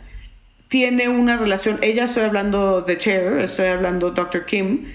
tiene 0.68 1.10
una 1.10 1.36
relación, 1.36 1.80
ella 1.82 2.04
estoy 2.04 2.26
hablando 2.26 2.82
de 2.82 2.98
Chair, 2.98 3.40
estoy 3.40 3.68
hablando 3.68 4.12
Dr. 4.12 4.46
Kim, 4.46 4.86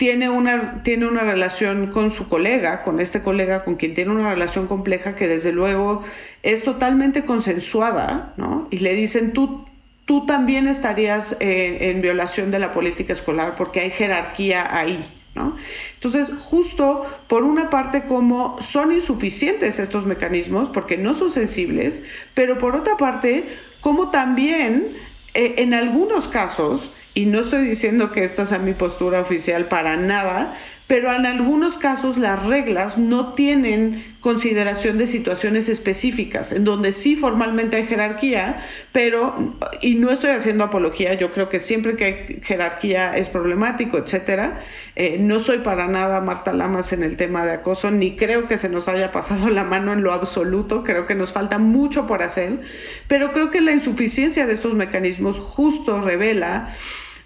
tiene 0.00 0.30
una, 0.30 0.82
tiene 0.82 1.06
una 1.06 1.24
relación 1.24 1.88
con 1.88 2.10
su 2.10 2.26
colega, 2.26 2.80
con 2.80 3.00
este 3.00 3.20
colega 3.20 3.64
con 3.64 3.74
quien 3.74 3.92
tiene 3.92 4.10
una 4.12 4.30
relación 4.30 4.66
compleja 4.66 5.14
que 5.14 5.28
desde 5.28 5.52
luego 5.52 6.02
es 6.42 6.62
totalmente 6.62 7.26
consensuada, 7.26 8.32
¿no? 8.38 8.66
Y 8.70 8.78
le 8.78 8.96
dicen, 8.96 9.34
tú, 9.34 9.66
tú 10.06 10.24
también 10.24 10.68
estarías 10.68 11.36
eh, 11.40 11.90
en 11.90 12.00
violación 12.00 12.50
de 12.50 12.58
la 12.58 12.72
política 12.72 13.12
escolar 13.12 13.54
porque 13.56 13.80
hay 13.80 13.90
jerarquía 13.90 14.74
ahí, 14.74 15.04
entonces, 15.94 16.32
justo 16.40 17.06
por 17.28 17.44
una 17.44 17.70
parte 17.70 18.04
como 18.04 18.60
son 18.60 18.92
insuficientes 18.92 19.78
estos 19.78 20.04
mecanismos 20.04 20.70
porque 20.70 20.98
no 20.98 21.14
son 21.14 21.30
sensibles, 21.30 22.02
pero 22.34 22.58
por 22.58 22.74
otra 22.74 22.96
parte 22.96 23.46
como 23.80 24.10
también 24.10 24.88
eh, 25.34 25.54
en 25.58 25.72
algunos 25.72 26.26
casos, 26.26 26.92
y 27.14 27.26
no 27.26 27.40
estoy 27.40 27.66
diciendo 27.66 28.12
que 28.12 28.24
esta 28.24 28.46
sea 28.46 28.58
mi 28.58 28.74
postura 28.74 29.20
oficial 29.20 29.66
para 29.66 29.96
nada, 29.96 30.56
pero 30.90 31.14
en 31.14 31.24
algunos 31.24 31.76
casos 31.76 32.18
las 32.18 32.44
reglas 32.44 32.98
no 32.98 33.32
tienen 33.34 34.04
consideración 34.18 34.98
de 34.98 35.06
situaciones 35.06 35.68
específicas, 35.68 36.50
en 36.50 36.64
donde 36.64 36.90
sí 36.90 37.14
formalmente 37.14 37.76
hay 37.76 37.86
jerarquía, 37.86 38.58
pero, 38.90 39.54
y 39.80 39.94
no 39.94 40.10
estoy 40.10 40.30
haciendo 40.30 40.64
apología, 40.64 41.14
yo 41.14 41.30
creo 41.30 41.48
que 41.48 41.60
siempre 41.60 41.94
que 41.94 42.04
hay 42.04 42.40
jerarquía 42.42 43.16
es 43.16 43.28
problemático, 43.28 43.98
etcétera. 43.98 44.64
Eh, 44.96 45.18
no 45.20 45.38
soy 45.38 45.58
para 45.58 45.86
nada 45.86 46.20
Marta 46.22 46.52
Lamas 46.52 46.92
en 46.92 47.04
el 47.04 47.16
tema 47.16 47.46
de 47.46 47.52
acoso, 47.52 47.92
ni 47.92 48.16
creo 48.16 48.48
que 48.48 48.58
se 48.58 48.68
nos 48.68 48.88
haya 48.88 49.12
pasado 49.12 49.48
la 49.48 49.62
mano 49.62 49.92
en 49.92 50.02
lo 50.02 50.12
absoluto, 50.12 50.82
creo 50.82 51.06
que 51.06 51.14
nos 51.14 51.32
falta 51.32 51.58
mucho 51.58 52.08
por 52.08 52.24
hacer, 52.24 52.62
pero 53.06 53.30
creo 53.30 53.52
que 53.52 53.60
la 53.60 53.70
insuficiencia 53.70 54.44
de 54.44 54.54
estos 54.54 54.74
mecanismos 54.74 55.38
justo 55.38 56.00
revela 56.00 56.74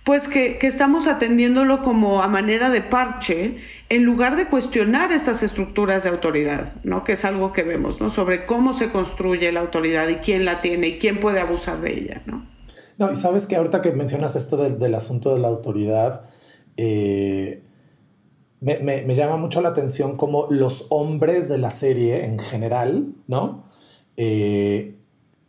pues 0.04 0.28
que, 0.28 0.58
estamos 0.60 1.06
atendiéndolo 1.06 1.82
como 1.82 2.22
a 2.22 2.28
manera 2.28 2.70
de 2.70 2.82
parche 2.82 3.56
en 3.88 4.04
lugar 4.04 4.36
de 4.36 4.46
cuestionar 4.48 5.12
estas 5.12 5.42
estructuras 5.42 6.04
de 6.04 6.10
autoridad, 6.10 6.74
¿no? 6.84 7.04
que 7.04 7.12
es 7.12 7.24
algo 7.24 7.52
que 7.52 7.62
vemos, 7.62 8.00
¿no? 8.00 8.10
sobre 8.10 8.44
cómo 8.44 8.74
se 8.74 8.90
construye 8.90 9.50
la 9.50 9.60
autoridad 9.60 10.06
y 10.08 10.16
quién 10.16 10.44
la 10.44 10.60
tiene 10.60 10.88
y 10.88 10.98
quién 10.98 11.20
puede 11.20 11.40
abusar 11.40 11.80
de 11.80 11.98
ella. 11.98 12.22
No, 12.26 12.46
no 12.98 13.10
y 13.10 13.16
sabes 13.16 13.46
que 13.46 13.56
ahorita 13.56 13.80
que 13.80 13.92
mencionas 13.92 14.36
esto 14.36 14.58
del, 14.58 14.94
asunto 14.94 15.34
de 15.34 15.40
la 15.40 15.48
autoridad, 15.48 16.26
eh, 16.76 17.62
me, 18.60 19.14
llama 19.14 19.38
mucho 19.38 19.62
la 19.62 19.70
atención 19.70 20.16
como 20.16 20.48
los 20.50 20.86
hombres 20.90 21.48
de 21.48 21.56
la 21.56 21.70
serie 21.70 22.26
en 22.26 22.38
general, 22.38 23.08
¿no? 23.26 23.64
Eh, 24.16 24.96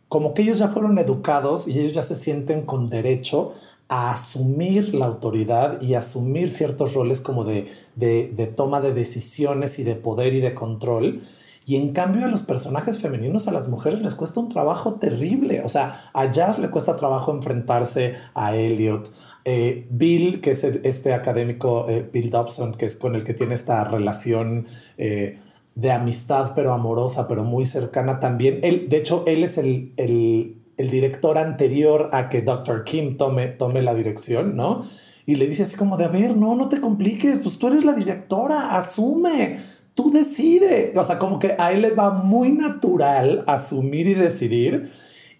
como 0.08 0.34
que 0.34 0.42
ellos 0.42 0.58
ya 0.58 0.68
fueron 0.68 0.98
educados 0.98 1.66
y 1.66 1.78
ellos 1.78 1.92
ya 1.92 2.02
se 2.02 2.14
sienten 2.14 2.62
con 2.62 2.86
derecho 2.86 3.52
a 3.88 4.10
asumir 4.10 4.94
la 4.94 5.06
autoridad 5.06 5.80
y 5.80 5.94
asumir 5.94 6.50
ciertos 6.50 6.94
roles 6.94 7.20
como 7.20 7.44
de, 7.44 7.66
de, 7.94 8.52
toma 8.56 8.80
de 8.80 8.92
decisiones 8.92 9.78
y 9.78 9.84
de 9.84 9.94
poder 9.94 10.34
y 10.34 10.40
de 10.40 10.54
control. 10.54 11.20
Y 11.66 11.76
en 11.76 11.92
cambio 11.92 12.26
a 12.26 12.28
los 12.28 12.42
personajes 12.42 13.00
femeninos, 13.00 13.48
a 13.48 13.52
las 13.52 13.68
mujeres 13.68 14.00
les 14.00 14.14
cuesta 14.14 14.40
un 14.40 14.48
trabajo 14.48 14.94
terrible. 14.94 15.62
O 15.64 15.68
sea, 15.68 16.10
a 16.12 16.30
Jazz 16.30 16.58
le 16.58 16.70
cuesta 16.70 16.96
trabajo 16.96 17.32
enfrentarse 17.32 18.14
a 18.34 18.54
Elliot. 18.56 19.10
Eh, 19.44 19.86
Bill, 19.90 20.40
que 20.40 20.50
es 20.50 20.64
este 20.64 21.14
académico, 21.14 21.86
eh, 21.88 22.08
Bill 22.12 22.30
Dobson, 22.30 22.74
que 22.74 22.86
es 22.86 22.96
con 22.96 23.14
el 23.14 23.24
que 23.24 23.34
tiene 23.34 23.54
esta 23.54 23.82
relación 23.84 24.66
eh, 24.96 25.38
de 25.76 25.92
amistad, 25.92 26.52
pero 26.56 26.72
amorosa, 26.72 27.28
pero 27.28 27.44
muy 27.44 27.66
cercana 27.66 28.18
también. 28.18 28.60
Él, 28.62 28.88
de 28.88 28.96
hecho, 28.96 29.24
él 29.26 29.44
es 29.44 29.58
el, 29.58 29.92
el 29.96 30.55
el 30.76 30.90
director 30.90 31.38
anterior 31.38 32.10
a 32.12 32.28
que 32.28 32.42
Dr. 32.42 32.84
Kim 32.84 33.16
tome, 33.16 33.48
tome 33.48 33.82
la 33.82 33.94
dirección, 33.94 34.56
¿no? 34.56 34.82
Y 35.24 35.34
le 35.34 35.46
dice 35.46 35.64
así 35.64 35.76
como 35.76 35.96
de, 35.96 36.04
a 36.04 36.08
ver, 36.08 36.36
no, 36.36 36.54
no 36.54 36.68
te 36.68 36.80
compliques, 36.80 37.38
pues 37.38 37.58
tú 37.58 37.68
eres 37.68 37.84
la 37.84 37.94
directora, 37.94 38.76
asume, 38.76 39.58
tú 39.94 40.10
decide. 40.12 40.92
O 40.96 41.02
sea, 41.02 41.18
como 41.18 41.38
que 41.38 41.56
a 41.58 41.72
él 41.72 41.82
le 41.82 41.90
va 41.90 42.10
muy 42.10 42.52
natural 42.52 43.42
asumir 43.46 44.06
y 44.06 44.14
decidir. 44.14 44.88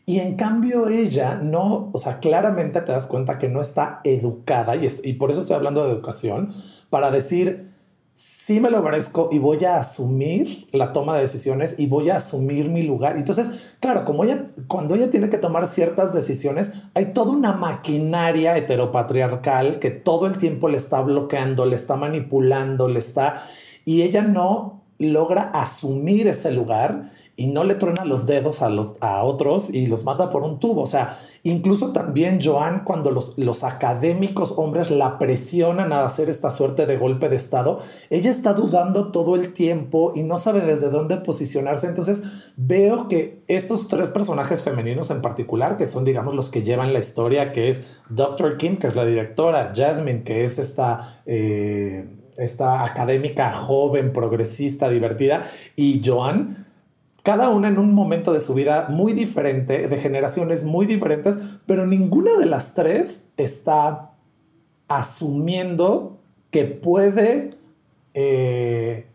Y 0.05 0.21
en 0.21 0.37
cambio 0.37 0.89
ella 0.89 1.37
no, 1.37 1.91
o 1.93 1.99
sea, 1.99 2.19
claramente 2.19 2.81
te 2.81 2.93
das 2.93 3.07
cuenta 3.07 3.39
que 3.39 3.49
no 3.49 3.61
está 3.61 4.01
educada, 4.05 4.77
y, 4.77 4.87
y 5.03 5.15
por 5.15 5.31
eso 5.31 5.41
estoy 5.41 5.57
hablando 5.57 5.85
de 5.85 5.93
educación, 5.93 6.51
para 6.91 7.11
decir, 7.11 7.76
sí 8.17 8.61
me 8.61 8.71
lo 8.71 8.83
merezco 8.83 9.29
y 9.31 9.39
voy 9.39 9.63
a 9.67 9.77
asumir 9.77 10.69
la 10.73 10.95
toma 10.95 11.15
de 11.15 11.21
decisiones 11.21 11.79
y 11.79 11.87
voy 11.87 12.09
a 12.09 12.17
asumir 12.17 12.71
mi 12.71 12.83
lugar. 12.83 13.19
Entonces, 13.19 13.77
claro, 13.79 14.07
como 14.07 14.25
ella, 14.25 14.47
cuando 14.67 14.95
ella 14.95 15.11
tiene 15.11 15.29
que 15.29 15.37
tomar 15.37 15.67
ciertas 15.67 16.15
decisiones, 16.15 16.73
hay 16.95 17.13
toda 17.13 17.33
una 17.33 17.53
maquinaria 17.53 18.57
heteropatriarcal 18.57 19.79
que 19.81 19.91
todo 19.91 20.27
el 20.27 20.39
tiempo 20.39 20.71
le 20.71 20.79
está 20.79 21.03
bloqueando, 21.03 21.67
le 21.67 21.75
está 21.77 21.97
manipulando, 21.97 22.89
le 22.89 23.01
está... 23.01 23.35
Y 23.85 24.01
ella 24.01 24.23
no 24.23 24.83
logra 24.99 25.51
asumir 25.51 26.27
ese 26.27 26.51
lugar 26.53 27.03
y 27.39 27.49
no 27.49 27.65
le 27.65 27.75
truena 27.75 28.07
los 28.07 28.25
dedos 28.25 28.63
a, 28.63 28.71
los, 28.71 28.95
a 29.01 29.23
otros 29.23 29.69
y 29.69 29.87
los 29.87 30.05
mata 30.05 30.31
por 30.31 30.43
un 30.43 30.59
tubo. 30.59 30.81
O 30.83 30.87
sea, 30.87 31.17
incluso 31.43 31.93
también 31.93 32.41
Joan, 32.43 32.83
cuando 32.83 33.11
los, 33.11 33.37
los 33.37 33.63
académicos 33.63 34.55
hombres 34.57 34.91
la 34.91 35.19
presionan 35.19 35.93
a 35.93 36.07
hacer 36.07 36.31
esta 36.31 36.49
suerte 36.49 36.87
de 36.87 36.97
golpe 36.97 37.29
de 37.29 37.37
Estado, 37.37 37.79
ella 38.09 38.31
está 38.31 38.55
dudando 38.55 39.13
todo 39.13 39.37
el 39.37 39.53
tiempo 39.53 40.13
y 40.15 40.23
no 40.23 40.39
sabe 40.39 40.63
desde 40.63 40.89
dónde 40.89 41.19
posicionarse. 41.19 41.87
Entonces 41.87 42.53
veo 42.57 43.07
que 43.07 43.43
estos 43.49 43.87
tres 43.89 44.09
personajes 44.09 44.63
femeninos 44.63 45.11
en 45.11 45.21
particular, 45.21 45.77
que 45.77 45.87
son, 45.87 46.07
digamos, 46.07 46.35
los 46.35 46.49
que 46.49 46.63
llevan 46.63 46.95
la 46.95 47.01
historia, 47.01 47.53
que 47.53 47.69
es 47.69 48.01
Dr. 48.09 48.57
Kim, 48.57 48.79
que 48.79 48.87
es 48.87 48.97
la 48.97 49.05
directora, 49.05 49.73
Jasmine, 49.75 50.25
que 50.25 50.43
es 50.45 50.59
esta... 50.59 51.21
Eh, 51.27 52.07
esta 52.37 52.85
académica 52.85 53.51
joven, 53.51 54.13
progresista, 54.13 54.91
divertida, 54.91 55.45
y 55.75 56.03
Joan, 56.05 56.67
cada 57.27 57.49
una 57.49 57.67
en 57.67 57.81
un 57.81 57.93
momento 57.93 58.33
de 58.33 58.39
su 58.39 58.55
vida 58.55 58.87
muy 58.89 59.13
diferente, 59.13 59.89
de 59.89 59.99
generaciones 59.99 60.63
muy 60.63 60.87
diferentes, 60.87 61.37
pero 61.67 61.85
ninguna 61.85 62.39
de 62.39 62.47
las 62.47 62.75
tres 62.75 63.31
está 63.37 64.13
asumiendo 64.87 66.19
que 66.53 66.67
puede, 66.67 67.51
eh, 68.15 69.07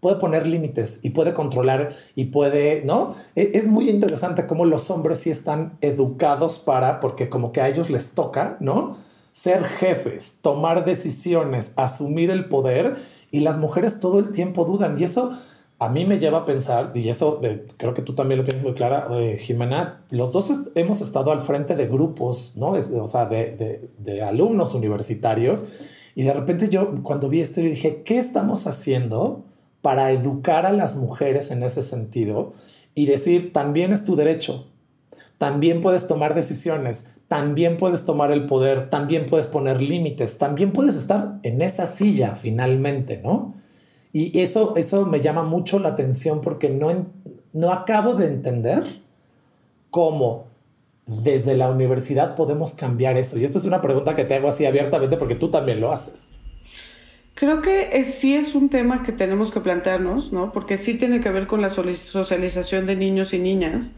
puede 0.00 0.16
poner 0.16 0.46
límites 0.46 1.00
y 1.02 1.10
puede 1.10 1.34
controlar 1.34 1.90
y 2.14 2.24
puede, 2.26 2.82
¿no? 2.86 3.14
E, 3.36 3.50
es 3.52 3.66
muy 3.66 3.90
interesante 3.90 4.46
cómo 4.46 4.64
los 4.64 4.90
hombres 4.90 5.18
sí 5.18 5.28
están 5.28 5.76
educados 5.82 6.58
para, 6.58 6.98
porque 6.98 7.28
como 7.28 7.52
que 7.52 7.60
a 7.60 7.68
ellos 7.68 7.90
les 7.90 8.12
toca, 8.14 8.56
¿no? 8.60 8.96
Ser 9.32 9.64
jefes, 9.64 10.38
tomar 10.40 10.86
decisiones, 10.86 11.74
asumir 11.76 12.30
el 12.30 12.48
poder 12.48 12.96
y 13.30 13.40
las 13.40 13.58
mujeres 13.58 14.00
todo 14.00 14.18
el 14.18 14.30
tiempo 14.30 14.64
dudan 14.64 14.98
y 14.98 15.04
eso 15.04 15.36
a 15.84 15.88
mí 15.88 16.04
me 16.04 16.18
lleva 16.18 16.38
a 16.38 16.44
pensar, 16.44 16.92
y 16.94 17.08
eso 17.08 17.40
eh, 17.42 17.66
creo 17.76 17.94
que 17.94 18.02
tú 18.02 18.14
también 18.14 18.38
lo 18.38 18.44
tienes 18.44 18.62
muy 18.62 18.72
clara, 18.72 19.08
eh, 19.12 19.36
Jimena, 19.36 20.02
los 20.10 20.32
dos 20.32 20.70
hemos 20.74 21.00
estado 21.00 21.30
al 21.30 21.40
frente 21.40 21.76
de 21.76 21.86
grupos, 21.86 22.52
¿no? 22.56 22.70
o 22.70 23.06
sea, 23.06 23.26
de, 23.26 23.90
de, 23.98 24.22
alumnos 24.22 24.74
universitarios, 24.74 25.66
y 26.14 26.22
de 26.22 26.32
repente 26.32 26.68
yo 26.68 27.02
cuando 27.02 27.28
vi 27.28 27.40
esto, 27.40 27.60
yo 27.60 27.68
dije, 27.68 28.02
¿qué 28.02 28.18
estamos 28.18 28.66
haciendo 28.66 29.44
para 29.82 30.10
educar 30.12 30.64
a 30.64 30.72
las 30.72 30.96
mujeres 30.96 31.50
en 31.50 31.62
ese 31.62 31.82
sentido? 31.82 32.52
Y 32.94 33.06
decir, 33.06 33.52
también 33.52 33.92
es 33.92 34.04
tu 34.04 34.16
derecho, 34.16 34.66
también 35.38 35.80
puedes 35.80 36.06
tomar 36.06 36.34
decisiones, 36.34 37.08
también 37.28 37.76
puedes 37.76 38.04
tomar 38.04 38.30
el 38.30 38.46
poder, 38.46 38.90
también 38.90 39.26
puedes 39.26 39.48
poner 39.48 39.82
límites, 39.82 40.38
también 40.38 40.72
puedes 40.72 40.94
estar 40.94 41.40
en 41.42 41.60
esa 41.62 41.86
silla 41.86 42.32
finalmente, 42.32 43.20
¿no? 43.22 43.54
Y 44.16 44.38
eso, 44.40 44.76
eso 44.76 45.06
me 45.06 45.20
llama 45.20 45.42
mucho 45.42 45.80
la 45.80 45.88
atención 45.88 46.40
porque 46.40 46.70
no, 46.70 47.08
no 47.52 47.72
acabo 47.72 48.14
de 48.14 48.28
entender 48.28 48.84
cómo 49.90 50.46
desde 51.04 51.56
la 51.56 51.68
universidad 51.68 52.36
podemos 52.36 52.74
cambiar 52.74 53.16
eso. 53.16 53.36
Y 53.36 53.42
esto 53.42 53.58
es 53.58 53.64
una 53.64 53.82
pregunta 53.82 54.14
que 54.14 54.24
te 54.24 54.36
hago 54.36 54.46
así 54.46 54.66
abiertamente 54.66 55.16
porque 55.16 55.34
tú 55.34 55.50
también 55.50 55.80
lo 55.80 55.90
haces. 55.90 56.36
Creo 57.34 57.60
que 57.60 58.04
sí 58.04 58.36
es 58.36 58.54
un 58.54 58.68
tema 58.68 59.02
que 59.02 59.10
tenemos 59.10 59.50
que 59.50 59.58
plantearnos, 59.58 60.32
¿no? 60.32 60.52
Porque 60.52 60.76
sí 60.76 60.94
tiene 60.94 61.18
que 61.18 61.30
ver 61.30 61.48
con 61.48 61.60
la 61.60 61.68
socialización 61.68 62.86
de 62.86 62.94
niños 62.94 63.34
y 63.34 63.40
niñas 63.40 63.96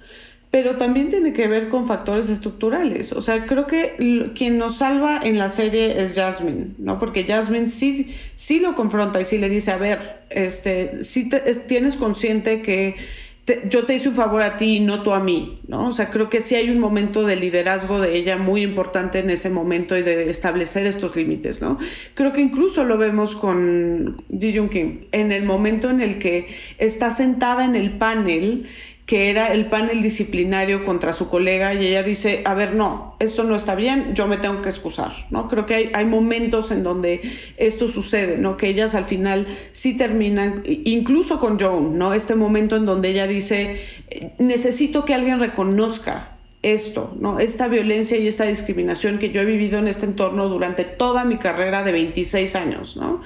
pero 0.57 0.77
también 0.79 1.11
tiene 1.11 1.35
que 1.35 1.49
ver 1.49 1.69
con 1.69 1.87
factores 1.87 2.31
estructurales. 2.31 3.12
O 3.12 3.21
sea, 3.21 3.45
creo 3.45 3.66
que 3.66 4.33
quien 4.35 4.57
nos 4.57 4.79
salva 4.79 5.21
en 5.23 5.37
la 5.37 5.51
serie 5.51 6.03
es 6.03 6.14
Jasmine, 6.14 6.69
¿no? 6.79 6.99
Porque 6.99 7.25
Jasmine 7.25 7.69
sí, 7.69 8.07
sí 8.35 8.59
lo 8.59 8.75
confronta 8.75 9.21
y 9.21 9.27
sí 9.27 9.37
le 9.37 9.51
dice, 9.51 9.73
a 9.73 9.77
ver, 9.77 10.23
este, 10.31 11.05
sí 11.05 11.29
tienes 11.69 11.97
consciente 11.97 12.62
que 12.62 12.97
yo 13.69 13.85
te 13.85 13.97
hice 13.97 14.09
un 14.09 14.14
favor 14.14 14.40
a 14.40 14.57
ti 14.57 14.76
y 14.76 14.81
no 14.81 15.03
tú 15.03 15.12
a 15.12 15.20
mí, 15.20 15.61
¿no? 15.68 15.89
O 15.89 15.93
sea, 15.93 16.09
creo 16.09 16.31
que 16.31 16.41
sí 16.41 16.55
hay 16.55 16.70
un 16.70 16.78
momento 16.78 17.26
de 17.26 17.37
liderazgo 17.37 18.01
de 18.01 18.16
ella 18.16 18.39
muy 18.39 18.62
importante 18.62 19.18
en 19.18 19.28
ese 19.28 19.51
momento 19.51 19.95
y 19.95 20.03
de 20.03 20.31
establecer 20.31 20.87
estos 20.87 21.14
límites, 21.16 21.61
¿no? 21.61 21.78
Creo 22.14 22.33
que 22.33 22.41
incluso 22.41 22.83
lo 22.85 22.97
vemos 22.97 23.37
con 23.37 24.24
Ji 24.31 24.57
Jung 24.57 24.70
Kim, 24.70 25.05
en 25.12 25.33
el 25.33 25.45
momento 25.45 25.91
en 25.91 26.01
el 26.01 26.18
que 26.18 26.49
está 26.78 27.11
sentada 27.11 27.66
en 27.66 27.76
el 27.76 27.99
panel 27.99 28.66
que 29.07 29.31
era 29.31 29.53
el 29.53 29.67
panel 29.67 30.03
disciplinario 30.03 30.85
contra 30.85 31.13
su 31.13 31.29
colega 31.29 31.73
y 31.75 31.87
ella 31.87 32.03
dice, 32.03 32.43
a 32.45 32.55
ver, 32.55 32.75
no, 32.75 33.15
esto 33.21 33.45
no 33.45 33.55
está 33.55 33.77
bien, 33.77 34.15
yo 34.15 34.27
me 34.27 34.37
tengo 34.37 34.63
que 34.63 34.69
excusar, 34.69 35.13
¿no? 35.31 35.47
Creo 35.47 35.65
que 35.65 35.75
hay, 35.77 35.91
hay 35.95 36.05
momentos 36.05 36.73
en 36.73 36.83
donde 36.83 37.21
esto 37.57 37.87
sucede, 37.87 38.37
¿no? 38.37 38.57
Que 38.57 38.67
ellas 38.67 38.97
al 38.97 39.05
final 39.05 39.47
sí 39.71 39.97
terminan, 39.97 40.65
incluso 40.67 41.39
con 41.39 41.57
Joan, 41.57 41.97
¿no? 41.97 42.15
Este 42.15 42.35
momento 42.35 42.75
en 42.75 42.85
donde 42.85 43.11
ella 43.11 43.29
dice, 43.29 43.81
necesito 44.39 45.05
que 45.05 45.15
alguien 45.15 45.39
reconozca 45.39 46.37
esto, 46.63 47.15
¿no? 47.21 47.39
Esta 47.39 47.69
violencia 47.69 48.19
y 48.19 48.27
esta 48.27 48.45
discriminación 48.45 49.19
que 49.19 49.31
yo 49.31 49.41
he 49.41 49.45
vivido 49.45 49.79
en 49.79 49.87
este 49.87 50.07
entorno 50.07 50.49
durante 50.49 50.83
toda 50.83 51.23
mi 51.25 51.37
carrera 51.37 51.85
de 51.85 51.93
26 51.93 52.57
años, 52.57 52.97
¿no? 52.97 53.21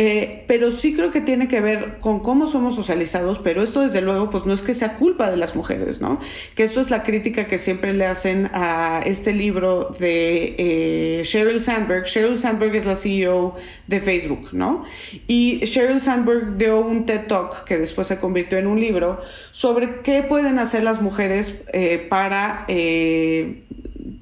Eh, 0.00 0.44
pero 0.46 0.70
sí 0.70 0.94
creo 0.94 1.10
que 1.10 1.20
tiene 1.20 1.48
que 1.48 1.60
ver 1.60 1.98
con 1.98 2.20
cómo 2.20 2.46
somos 2.46 2.76
socializados, 2.76 3.40
pero 3.40 3.64
esto 3.64 3.80
desde 3.80 4.00
luego 4.00 4.30
pues 4.30 4.46
no 4.46 4.52
es 4.52 4.62
que 4.62 4.72
sea 4.72 4.94
culpa 4.94 5.28
de 5.28 5.36
las 5.36 5.56
mujeres, 5.56 6.00
¿no? 6.00 6.20
Que 6.54 6.62
eso 6.62 6.80
es 6.80 6.90
la 6.90 7.02
crítica 7.02 7.48
que 7.48 7.58
siempre 7.58 7.92
le 7.92 8.06
hacen 8.06 8.48
a 8.54 9.02
este 9.04 9.32
libro 9.32 9.90
de 9.98 10.54
eh, 10.56 11.22
Sheryl 11.24 11.60
Sandberg. 11.60 12.04
Sheryl 12.04 12.38
Sandberg 12.38 12.76
es 12.76 12.86
la 12.86 12.94
CEO 12.94 13.56
de 13.88 13.98
Facebook, 13.98 14.50
¿no? 14.52 14.84
Y 15.26 15.64
Sheryl 15.64 15.98
Sandberg 15.98 16.56
dio 16.56 16.78
un 16.78 17.04
TED 17.04 17.26
Talk 17.26 17.64
que 17.64 17.76
después 17.76 18.06
se 18.06 18.18
convirtió 18.18 18.56
en 18.58 18.68
un 18.68 18.78
libro 18.78 19.20
sobre 19.50 20.02
qué 20.02 20.22
pueden 20.22 20.60
hacer 20.60 20.84
las 20.84 21.02
mujeres 21.02 21.62
eh, 21.72 22.06
para 22.08 22.66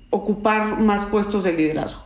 ocupar 0.09 0.81
más 0.81 1.05
puestos 1.05 1.45
de 1.45 1.53
liderazgo. 1.53 2.06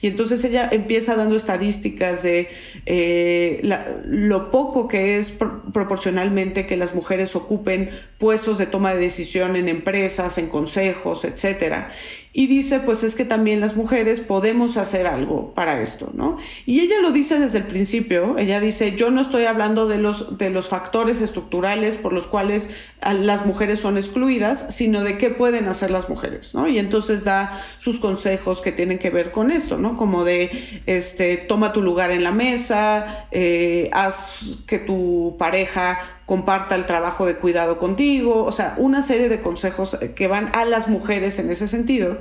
Y 0.00 0.06
entonces 0.06 0.44
ella 0.44 0.68
empieza 0.70 1.16
dando 1.16 1.36
estadísticas 1.36 2.22
de 2.22 2.48
eh, 2.86 3.60
lo 4.04 4.50
poco 4.50 4.88
que 4.88 5.18
es 5.18 5.32
proporcionalmente 5.72 6.64
que 6.66 6.76
las 6.76 6.94
mujeres 6.94 7.34
ocupen 7.36 7.90
puestos 8.18 8.58
de 8.58 8.66
toma 8.66 8.94
de 8.94 9.00
decisión 9.00 9.56
en 9.56 9.68
empresas, 9.68 10.38
en 10.38 10.48
consejos, 10.48 11.24
etc. 11.24 11.88
Y 12.34 12.46
dice, 12.46 12.80
pues 12.80 13.04
es 13.04 13.14
que 13.14 13.26
también 13.26 13.60
las 13.60 13.76
mujeres 13.76 14.20
podemos 14.20 14.78
hacer 14.78 15.06
algo 15.06 15.52
para 15.52 15.82
esto, 15.82 16.10
¿no? 16.14 16.38
Y 16.64 16.80
ella 16.80 16.98
lo 17.02 17.12
dice 17.12 17.38
desde 17.38 17.58
el 17.58 17.64
principio, 17.64 18.38
ella 18.38 18.58
dice, 18.58 18.94
yo 18.96 19.10
no 19.10 19.20
estoy 19.20 19.44
hablando 19.44 19.86
de 19.86 19.98
los, 19.98 20.38
de 20.38 20.48
los 20.48 20.70
factores 20.70 21.20
estructurales 21.20 21.98
por 21.98 22.14
los 22.14 22.26
cuales 22.26 22.70
las 23.02 23.44
mujeres 23.44 23.80
son 23.80 23.98
excluidas, 23.98 24.74
sino 24.74 25.02
de 25.02 25.18
qué 25.18 25.28
pueden 25.28 25.68
hacer 25.68 25.90
las 25.90 26.08
mujeres, 26.08 26.54
¿no? 26.54 26.68
Y 26.68 26.78
entonces 26.78 27.24
da 27.24 27.60
sus 27.76 27.98
consejos 27.98 28.62
que 28.62 28.72
tienen 28.72 28.98
que 28.98 29.10
ver 29.10 29.30
con 29.30 29.50
esto, 29.50 29.76
¿no? 29.76 29.94
Como 29.94 30.24
de, 30.24 30.82
este, 30.86 31.36
toma 31.36 31.74
tu 31.74 31.82
lugar 31.82 32.12
en 32.12 32.24
la 32.24 32.32
mesa, 32.32 33.26
eh, 33.30 33.90
haz 33.92 34.56
que 34.66 34.78
tu 34.78 35.36
pareja 35.38 36.21
comparta 36.26 36.74
el 36.74 36.86
trabajo 36.86 37.26
de 37.26 37.36
cuidado 37.36 37.78
contigo, 37.78 38.44
o 38.44 38.52
sea, 38.52 38.74
una 38.78 39.02
serie 39.02 39.28
de 39.28 39.40
consejos 39.40 39.98
que 40.14 40.28
van 40.28 40.50
a 40.54 40.64
las 40.64 40.88
mujeres 40.88 41.38
en 41.38 41.50
ese 41.50 41.66
sentido. 41.66 42.18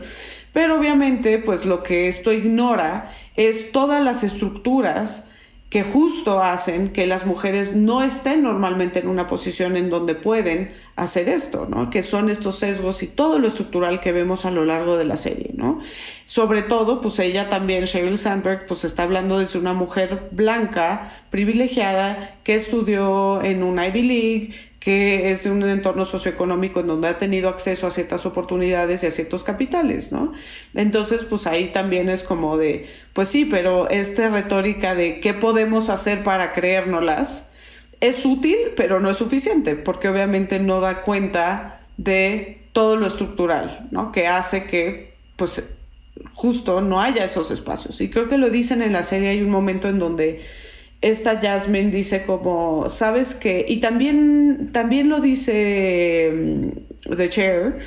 Pero 0.53 0.77
obviamente, 0.77 1.37
pues 1.37 1.65
lo 1.65 1.83
que 1.83 2.07
esto 2.07 2.33
ignora 2.33 3.09
es 3.35 3.71
todas 3.71 4.03
las 4.03 4.23
estructuras 4.23 5.30
que 5.71 5.83
justo 5.83 6.43
hacen 6.43 6.89
que 6.89 7.07
las 7.07 7.25
mujeres 7.25 7.73
no 7.77 8.03
estén 8.03 8.43
normalmente 8.43 8.99
en 8.99 9.07
una 9.07 9.25
posición 9.25 9.77
en 9.77 9.89
donde 9.89 10.15
pueden 10.15 10.73
hacer 10.97 11.29
esto, 11.29 11.65
¿no? 11.65 11.89
Que 11.89 12.03
son 12.03 12.29
estos 12.29 12.59
sesgos 12.59 13.01
y 13.03 13.07
todo 13.07 13.39
lo 13.39 13.47
estructural 13.47 14.01
que 14.01 14.11
vemos 14.11 14.43
a 14.43 14.51
lo 14.51 14.65
largo 14.65 14.97
de 14.97 15.05
la 15.05 15.15
serie, 15.15 15.51
¿no? 15.55 15.79
Sobre 16.25 16.61
todo, 16.61 16.99
pues 16.99 17.17
ella 17.19 17.47
también, 17.47 17.85
Sheryl 17.85 18.17
Sandberg, 18.17 18.65
pues 18.65 18.83
está 18.83 19.03
hablando 19.03 19.39
de 19.39 19.57
una 19.57 19.71
mujer 19.71 20.27
blanca, 20.31 21.23
privilegiada, 21.29 22.35
que 22.43 22.55
estudió 22.55 23.41
en 23.41 23.63
un 23.63 23.81
Ivy 23.81 24.01
League, 24.01 24.70
que 24.81 25.29
es 25.29 25.45
un 25.45 25.61
entorno 25.61 26.05
socioeconómico 26.05 26.79
en 26.79 26.87
donde 26.87 27.07
ha 27.07 27.19
tenido 27.19 27.49
acceso 27.49 27.85
a 27.85 27.91
ciertas 27.91 28.25
oportunidades 28.25 29.03
y 29.03 29.07
a 29.07 29.11
ciertos 29.11 29.43
capitales, 29.43 30.11
¿no? 30.11 30.33
Entonces, 30.73 31.23
pues 31.23 31.45
ahí 31.45 31.67
también 31.71 32.09
es 32.09 32.23
como 32.23 32.57
de, 32.57 32.87
pues 33.13 33.27
sí, 33.27 33.45
pero 33.45 33.87
esta 33.91 34.27
retórica 34.29 34.95
de 34.95 35.19
qué 35.19 35.35
podemos 35.35 35.89
hacer 35.89 36.23
para 36.23 36.51
creérnoslas 36.51 37.51
es 37.99 38.25
útil, 38.25 38.57
pero 38.75 38.99
no 38.99 39.11
es 39.11 39.17
suficiente, 39.17 39.75
porque 39.75 40.09
obviamente 40.09 40.59
no 40.59 40.81
da 40.81 41.03
cuenta 41.03 41.81
de 41.97 42.63
todo 42.73 42.95
lo 42.95 43.05
estructural, 43.05 43.87
¿no? 43.91 44.11
Que 44.11 44.27
hace 44.27 44.63
que, 44.63 45.13
pues, 45.35 45.63
justo 46.33 46.81
no 46.81 47.01
haya 47.01 47.23
esos 47.23 47.51
espacios. 47.51 48.01
Y 48.01 48.09
creo 48.09 48.27
que 48.27 48.39
lo 48.39 48.49
dicen 48.49 48.81
en 48.81 48.93
la 48.93 49.03
serie, 49.03 49.29
hay 49.29 49.43
un 49.43 49.51
momento 49.51 49.89
en 49.89 49.99
donde 49.99 50.41
esta 51.01 51.39
Jasmine 51.41 51.89
dice 51.89 52.23
como, 52.23 52.89
sabes 52.89 53.35
que, 53.35 53.65
y 53.67 53.77
también, 53.77 54.69
también 54.71 55.09
lo 55.09 55.19
dice 55.19 56.31
mm, 56.33 57.15
The 57.15 57.29
Chair, 57.29 57.79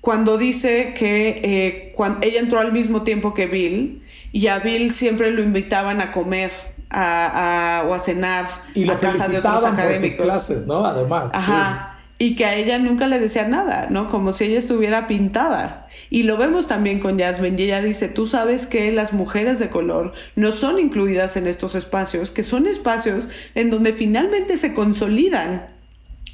cuando 0.00 0.38
dice 0.38 0.94
que 0.96 1.40
eh, 1.42 1.92
cuando 1.96 2.20
ella 2.22 2.40
entró 2.40 2.60
al 2.60 2.72
mismo 2.72 3.02
tiempo 3.02 3.34
que 3.34 3.46
Bill 3.46 4.02
y 4.32 4.46
a 4.46 4.58
Bill 4.58 4.92
siempre 4.92 5.30
lo 5.30 5.42
invitaban 5.42 6.00
a 6.00 6.12
comer 6.12 6.50
a, 6.90 7.84
o 7.88 7.94
a 7.94 7.98
cenar 7.98 8.46
y 8.74 8.88
a 8.88 8.98
casa 8.98 9.28
de 9.28 9.38
otros 9.38 9.64
académicos. 9.64 10.16
Por 10.16 10.32
sus 10.32 10.44
clases, 10.44 10.66
¿no? 10.66 10.84
Además. 10.84 11.30
Ajá 11.34 11.97
y 12.18 12.34
que 12.34 12.44
a 12.44 12.56
ella 12.56 12.78
nunca 12.78 13.06
le 13.06 13.20
decía 13.20 13.46
nada, 13.46 13.86
¿no? 13.90 14.08
Como 14.08 14.32
si 14.32 14.44
ella 14.44 14.58
estuviera 14.58 15.06
pintada. 15.06 15.88
Y 16.10 16.24
lo 16.24 16.36
vemos 16.36 16.66
también 16.66 16.98
con 16.98 17.18
Jasmine 17.18 17.56
y 17.60 17.64
ella 17.66 17.80
dice, 17.80 18.08
tú 18.08 18.26
sabes 18.26 18.66
que 18.66 18.90
las 18.90 19.12
mujeres 19.12 19.60
de 19.60 19.68
color 19.68 20.12
no 20.34 20.50
son 20.50 20.80
incluidas 20.80 21.36
en 21.36 21.46
estos 21.46 21.76
espacios, 21.76 22.32
que 22.32 22.42
son 22.42 22.66
espacios 22.66 23.28
en 23.54 23.70
donde 23.70 23.92
finalmente 23.92 24.56
se 24.56 24.74
consolidan 24.74 25.68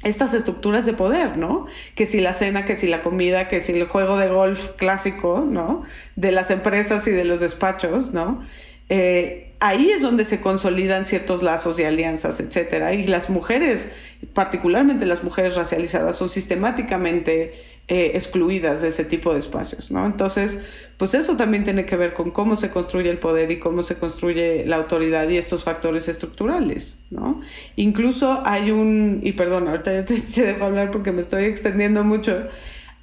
estas 0.03 0.33
estructuras 0.33 0.85
de 0.85 0.93
poder, 0.93 1.37
¿no? 1.37 1.65
Que 1.95 2.05
si 2.05 2.21
la 2.21 2.33
cena, 2.33 2.65
que 2.65 2.75
si 2.75 2.87
la 2.87 3.01
comida, 3.01 3.47
que 3.47 3.59
si 3.61 3.71
el 3.73 3.87
juego 3.87 4.17
de 4.17 4.27
golf 4.27 4.69
clásico, 4.77 5.45
¿no? 5.47 5.83
De 6.15 6.31
las 6.31 6.51
empresas 6.51 7.07
y 7.07 7.11
de 7.11 7.25
los 7.25 7.39
despachos, 7.39 8.11
¿no? 8.11 8.43
Eh, 8.89 9.53
ahí 9.59 9.89
es 9.89 10.01
donde 10.01 10.25
se 10.25 10.41
consolidan 10.41 11.05
ciertos 11.05 11.41
lazos 11.41 11.79
y 11.79 11.83
alianzas, 11.83 12.39
etcétera. 12.39 12.93
Y 12.93 13.07
las 13.07 13.29
mujeres, 13.29 13.91
particularmente 14.33 15.05
las 15.05 15.23
mujeres 15.23 15.55
racializadas, 15.55 16.17
son 16.17 16.29
sistemáticamente 16.29 17.53
eh, 17.87 18.11
excluidas 18.15 18.81
de 18.81 18.87
ese 18.87 19.05
tipo 19.05 19.31
de 19.33 19.39
espacios, 19.39 19.91
¿no? 19.91 20.05
Entonces, 20.05 20.59
pues 20.97 21.13
eso 21.13 21.37
también 21.37 21.63
tiene 21.63 21.85
que 21.85 21.95
ver 21.95 22.13
con 22.13 22.31
cómo 22.31 22.55
se 22.55 22.71
construye 22.71 23.11
el 23.11 23.19
poder 23.19 23.51
y 23.51 23.59
cómo 23.59 23.83
se 23.83 23.95
construye 23.97 24.65
la 24.65 24.77
autoridad 24.77 25.29
y 25.29 25.37
estos 25.37 25.63
factores 25.65 26.07
estructurales, 26.07 27.03
¿no? 27.11 27.41
Incluso 27.75 28.41
hay 28.43 28.71
un, 28.71 29.19
y 29.23 29.33
perdón, 29.33 29.67
ahorita 29.67 30.03
te, 30.03 30.19
te 30.35 30.41
dejo 30.41 30.65
hablar 30.65 30.89
porque 30.89 31.11
me 31.11 31.21
estoy 31.21 31.45
extendiendo 31.45 32.03
mucho, 32.03 32.47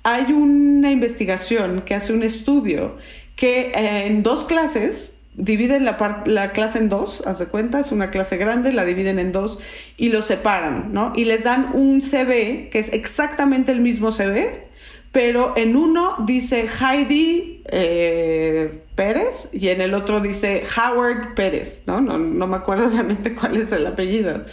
hay 0.03 0.33
una 0.33 0.91
investigación 0.91 1.83
que 1.83 1.95
hace 1.95 2.13
un 2.13 2.25
estudio 2.25 2.97
que 3.37 3.73
eh, 3.75 4.07
en 4.07 4.23
dos 4.25 4.45
clases, 4.45 5.19
dividen 5.35 5.85
la, 5.85 6.23
la 6.27 6.53
clase 6.53 6.79
en 6.79 6.89
dos, 6.89 7.23
haz 7.27 7.39
de 7.39 7.47
cuenta, 7.47 7.81
es 7.81 7.93
una 7.93 8.11
clase 8.11 8.37
grande, 8.37 8.73
la 8.73 8.85
dividen 8.85 9.19
en 9.19 9.33
dos 9.33 9.59
y 9.97 10.11
lo 10.11 10.23
separan, 10.23 10.93
¿no? 10.93 11.13
Y 11.17 11.25
les 11.25 11.45
dan 11.45 11.71
un 11.75 12.01
CV 12.01 12.69
que 12.71 12.79
es 12.79 12.93
exactamente 12.93 13.73
el 13.73 13.81
mismo 13.81 14.13
CV, 14.13 14.69
pero 15.11 15.55
en 15.57 15.77
uno 15.77 16.17
dice 16.27 16.67
Heidi 16.69 17.63
eh, 17.71 18.83
Pérez 18.95 19.51
y 19.53 19.69
en 19.69 19.81
el 19.81 19.95
otro 19.95 20.21
dice 20.21 20.65
Howard 20.77 21.35
Pérez, 21.35 21.85
¿no? 21.87 22.01
¿no? 22.01 22.19
No 22.19 22.47
me 22.47 22.57
acuerdo 22.57 22.87
obviamente 22.89 23.35
cuál 23.35 23.57
es 23.57 23.73
el 23.73 23.87
apellido, 23.87 24.45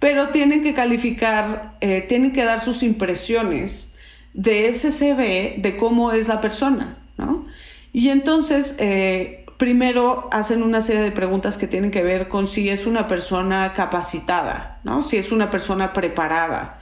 pero 0.00 0.28
tienen 0.28 0.60
que 0.62 0.74
calificar, 0.74 1.76
eh, 1.80 2.04
tienen 2.08 2.32
que 2.32 2.44
dar 2.44 2.60
sus 2.60 2.82
impresiones 2.82 3.92
de 4.34 4.68
ese 4.68 4.90
CV, 4.90 5.54
de 5.58 5.76
cómo 5.76 6.12
es 6.12 6.26
la 6.26 6.40
persona, 6.40 6.98
¿no? 7.16 7.46
Y 7.92 8.08
entonces... 8.08 8.74
Eh, 8.80 9.44
primero 9.56 10.28
hacen 10.32 10.62
una 10.62 10.80
serie 10.80 11.02
de 11.02 11.12
preguntas 11.12 11.56
que 11.58 11.66
tienen 11.66 11.90
que 11.90 12.02
ver 12.02 12.28
con 12.28 12.46
si 12.46 12.68
es 12.68 12.86
una 12.86 13.06
persona 13.06 13.72
capacitada, 13.72 14.80
¿no? 14.84 15.02
si 15.02 15.16
es 15.16 15.32
una 15.32 15.50
persona 15.50 15.92
preparada. 15.92 16.78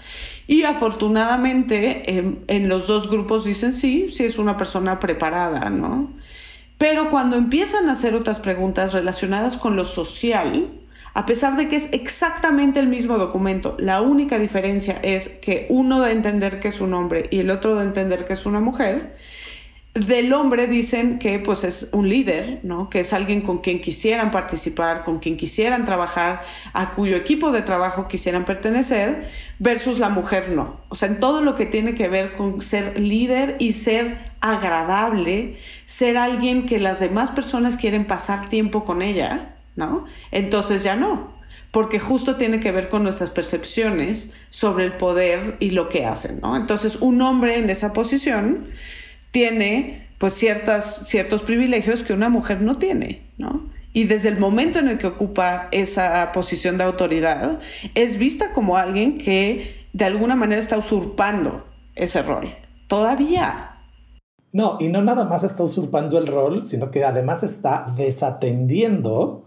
Y 0.47 0.64
afortunadamente 0.64 2.45
en, 2.49 2.68
los 2.68 2.87
dos 2.87 3.09
grupos 3.09 3.45
dicen 3.45 3.72
sí, 3.72 4.09
si 4.09 4.25
es 4.25 4.39
una 4.39 4.57
persona 4.57 5.01
preparada, 5.01 5.70
¿no? 5.70 6.12
Pero 6.77 7.09
cuando 7.09 7.37
empiezan 7.37 7.89
a 7.89 7.93
hacer 7.93 8.14
otras 8.14 8.41
preguntas 8.41 8.93
relacionadas 8.93 9.57
con 9.57 9.77
lo 9.77 9.85
social, 9.85 10.81
A 11.16 11.27
pesar 11.27 11.57
de 11.57 11.68
que 11.68 11.77
es 11.77 11.93
exactamente 11.93 12.81
el 12.81 12.89
mismo 12.89 13.18
documento, 13.18 13.77
la 13.79 14.01
única 14.01 14.37
diferencia 14.37 14.99
es 15.05 15.29
que 15.29 15.66
uno 15.70 16.01
da 16.01 16.09
a 16.09 16.11
entender 16.11 16.59
que 16.59 16.66
es 16.66 16.81
un 16.81 16.93
hombre 16.93 17.29
y 17.31 17.39
el 17.39 17.51
otro 17.51 17.77
da 17.77 17.83
a 17.83 17.85
entender 17.85 18.25
que 18.25 18.33
es 18.33 18.47
una 18.47 18.59
mujer. 18.59 19.14
Del 19.95 20.33
hombre 20.33 20.67
dicen 20.67 21.21
que 21.21 21.39
pues 21.39 21.63
es 21.63 21.91
un 21.93 22.09
líder, 22.09 22.59
¿no? 22.65 22.91
Que 22.91 22.99
es 22.99 23.13
alguien 23.13 23.43
con 23.43 23.59
quien 23.59 23.81
quisieran 23.81 24.33
participar, 24.33 25.05
con 25.05 25.21
quien 25.21 25.37
quisieran 25.37 25.85
trabajar, 25.85 26.43
a 26.73 26.91
cuyo 26.91 27.15
equipo 27.15 27.53
de 27.53 27.63
trabajo 27.63 28.09
quisieran 28.09 28.45
pertenecer, 28.45 29.31
versus 29.61 30.01
la 30.01 30.09
mujer 30.09 30.51
no. 30.51 30.81
O 30.89 30.97
sea, 30.97 31.09
en 31.09 31.21
todo 31.21 31.43
lo 31.43 31.55
que 31.55 31.65
tiene 31.65 31.95
que 31.95 32.09
ver 32.09 32.33
con 32.33 32.61
ser 32.61 32.99
líder 32.99 33.55
y 33.61 33.75
ser 33.75 34.19
agradable, 34.41 35.59
ser 35.85 36.17
alguien 36.17 36.67
que 36.67 36.81
las 36.81 36.99
demás 36.99 37.31
personas 37.31 37.77
quieren 37.77 38.05
pasar 38.05 38.49
tiempo 38.49 38.85
con 38.85 39.01
ella, 39.01 39.55
¿no? 39.77 40.07
Entonces 40.33 40.83
ya 40.83 40.97
no, 40.97 41.33
porque 41.71 42.01
justo 42.01 42.35
tiene 42.35 42.59
que 42.59 42.73
ver 42.73 42.89
con 42.89 43.05
nuestras 43.05 43.31
percepciones 43.31 44.33
sobre 44.51 44.87
el 44.87 44.93
poder 44.95 45.57
y 45.61 45.71
lo 45.71 45.89
que 45.89 46.05
hacen, 46.05 46.41
¿no? 46.43 46.57
Entonces, 46.57 46.97
un 46.97 47.23
hombre 47.23 47.59
en 47.59 47.71
esa 47.71 47.93
posición 47.93 48.67
tiene 49.35 50.07
pues 50.18 50.32
ciertas, 50.35 51.09
ciertos 51.09 51.43
privilegios 51.43 52.05
que 52.05 52.12
una 52.12 52.28
mujer 52.28 52.61
no 52.61 52.78
tiene, 52.78 53.22
¿no? 53.37 53.68
Y 53.93 54.05
desde 54.05 54.28
el 54.28 54.39
momento 54.39 54.78
en 54.78 54.87
el 54.87 54.97
que 54.97 55.09
ocupa 55.09 55.66
esa 55.72 56.30
posición 56.30 56.78
de 56.78 56.85
autoridad, 56.85 57.59
es 57.97 58.16
vista 58.16 58.53
como 58.53 58.76
alguien 58.76 59.18
que 59.18 59.89
de 59.93 60.05
alguna 60.05 60.37
manera 60.37 60.61
está 60.61 60.78
usurpando 60.78 61.66
ese 61.97 62.22
rol. 62.22 62.55
Todavía. 62.87 63.80
No, 64.53 64.76
y 64.78 64.87
no 64.87 65.03
nada 65.03 65.24
más 65.24 65.43
está 65.43 65.64
usurpando 65.64 66.16
el 66.16 66.28
rol, 66.28 66.64
sino 66.64 66.93
que 66.93 67.03
además 67.05 67.43
está 67.43 67.93
desatendiendo 67.97 69.44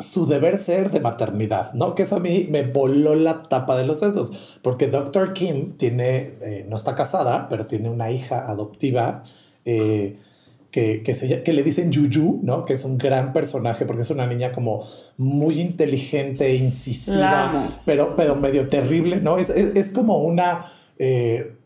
su 0.00 0.26
deber 0.26 0.56
ser 0.56 0.90
de 0.90 1.00
maternidad, 1.00 1.72
¿no? 1.74 1.94
Que 1.94 2.02
eso 2.02 2.16
a 2.16 2.20
mí 2.20 2.46
me 2.50 2.62
voló 2.62 3.14
la 3.14 3.42
tapa 3.44 3.76
de 3.76 3.86
los 3.86 4.00
sesos, 4.00 4.58
porque 4.62 4.88
Dr. 4.88 5.32
Kim 5.32 5.76
tiene, 5.76 6.34
eh, 6.42 6.66
no 6.68 6.76
está 6.76 6.94
casada, 6.94 7.48
pero 7.48 7.66
tiene 7.66 7.90
una 7.90 8.10
hija 8.10 8.48
adoptiva 8.48 9.22
eh, 9.64 10.16
que, 10.70 11.02
que, 11.02 11.14
se, 11.14 11.42
que, 11.42 11.52
le 11.52 11.62
dicen 11.62 11.90
Yuyu, 11.90 12.40
¿no? 12.42 12.64
Que 12.64 12.74
es 12.74 12.84
un 12.84 12.98
gran 12.98 13.32
personaje 13.32 13.86
porque 13.86 14.02
es 14.02 14.10
una 14.10 14.26
niña 14.26 14.52
como 14.52 14.84
muy 15.16 15.60
inteligente, 15.60 16.54
incisiva, 16.54 17.68
pero, 17.84 18.16
pero 18.16 18.36
medio 18.36 18.68
terrible, 18.68 19.20
¿no? 19.20 19.38
Es, 19.38 19.50
es, 19.50 19.76
es 19.76 19.92
como 19.92 20.18
una... 20.18 20.64
Eh, 20.98 21.57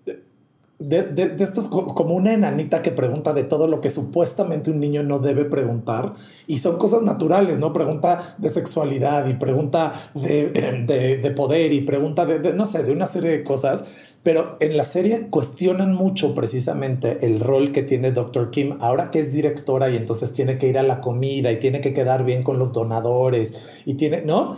de, 0.82 1.02
de, 1.04 1.28
de, 1.28 1.44
estos 1.44 1.68
como 1.68 2.14
una 2.14 2.32
enanita 2.32 2.82
que 2.82 2.90
pregunta 2.90 3.32
de 3.32 3.44
todo 3.44 3.66
lo 3.66 3.80
que 3.80 3.90
supuestamente 3.90 4.70
un 4.70 4.80
niño 4.80 5.02
no 5.02 5.18
debe 5.18 5.44
preguntar 5.44 6.14
y 6.46 6.58
son 6.58 6.78
cosas 6.78 7.02
naturales, 7.02 7.58
¿no? 7.58 7.72
Pregunta 7.72 8.20
de 8.38 8.48
sexualidad 8.48 9.26
y 9.28 9.34
pregunta 9.34 9.92
de, 10.14 11.18
de 11.22 11.30
poder 11.30 11.72
y 11.72 11.82
pregunta 11.82 12.26
de, 12.26 12.54
no 12.54 12.66
sé, 12.66 12.82
de 12.82 12.92
una 12.92 13.06
serie 13.06 13.30
de 13.30 13.44
cosas, 13.44 13.84
pero 14.22 14.56
en 14.60 14.76
la 14.76 14.84
serie 14.84 15.28
cuestionan 15.30 15.94
mucho 15.94 16.34
precisamente 16.34 17.24
el 17.26 17.40
rol 17.40 17.72
que 17.72 17.82
tiene 17.82 18.12
Dr. 18.12 18.50
Kim 18.50 18.76
ahora 18.80 19.10
que 19.10 19.20
es 19.20 19.32
directora 19.32 19.90
y 19.90 19.96
entonces 19.96 20.32
tiene 20.32 20.58
que 20.58 20.68
ir 20.68 20.78
a 20.78 20.82
la 20.82 21.00
comida 21.00 21.52
y 21.52 21.58
tiene 21.58 21.80
que 21.80 21.92
quedar 21.92 22.24
bien 22.24 22.42
con 22.42 22.58
los 22.58 22.72
donadores 22.72 23.82
y 23.86 23.94
tiene, 23.94 24.22
¿no? 24.22 24.56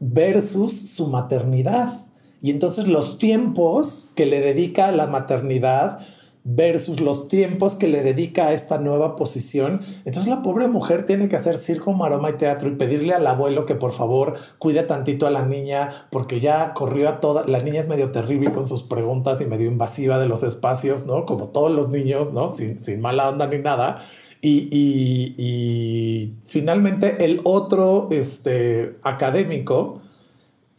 Versus 0.00 0.90
su 0.90 1.08
maternidad 1.08 2.09
y 2.42 2.50
entonces 2.50 2.88
los 2.88 3.18
tiempos 3.18 4.10
que 4.14 4.26
le 4.26 4.40
dedica 4.40 4.88
a 4.88 4.92
la 4.92 5.06
maternidad 5.06 6.00
versus 6.42 7.00
los 7.00 7.28
tiempos 7.28 7.74
que 7.74 7.86
le 7.86 8.02
dedica 8.02 8.46
a 8.46 8.52
esta 8.52 8.78
nueva 8.78 9.14
posición. 9.14 9.80
Entonces 10.04 10.26
la 10.26 10.42
pobre 10.42 10.68
mujer 10.68 11.04
tiene 11.04 11.28
que 11.28 11.36
hacer 11.36 11.58
circo, 11.58 11.92
maroma 11.92 12.30
y 12.30 12.34
teatro 12.34 12.68
y 12.68 12.76
pedirle 12.76 13.12
al 13.12 13.26
abuelo 13.26 13.66
que 13.66 13.74
por 13.74 13.92
favor 13.92 14.34
cuide 14.58 14.82
tantito 14.82 15.26
a 15.26 15.30
la 15.30 15.44
niña 15.44 15.90
porque 16.10 16.40
ya 16.40 16.72
corrió 16.72 17.08
a 17.08 17.20
toda, 17.20 17.46
la 17.46 17.60
niña 17.60 17.80
es 17.80 17.88
medio 17.88 18.10
terrible 18.10 18.52
con 18.52 18.66
sus 18.66 18.82
preguntas 18.82 19.40
y 19.40 19.46
medio 19.46 19.70
invasiva 19.70 20.18
de 20.18 20.26
los 20.26 20.42
espacios, 20.42 21.06
¿no? 21.06 21.26
Como 21.26 21.48
todos 21.48 21.70
los 21.70 21.90
niños, 21.90 22.32
¿no? 22.32 22.48
Sin, 22.48 22.78
sin 22.78 23.00
mala 23.00 23.28
onda 23.28 23.46
ni 23.46 23.58
nada. 23.58 24.00
Y, 24.42 24.68
y, 25.36 26.34
finalmente 26.46 27.26
el 27.26 27.42
otro 27.44 28.08
este, 28.10 28.96
académico, 29.02 30.00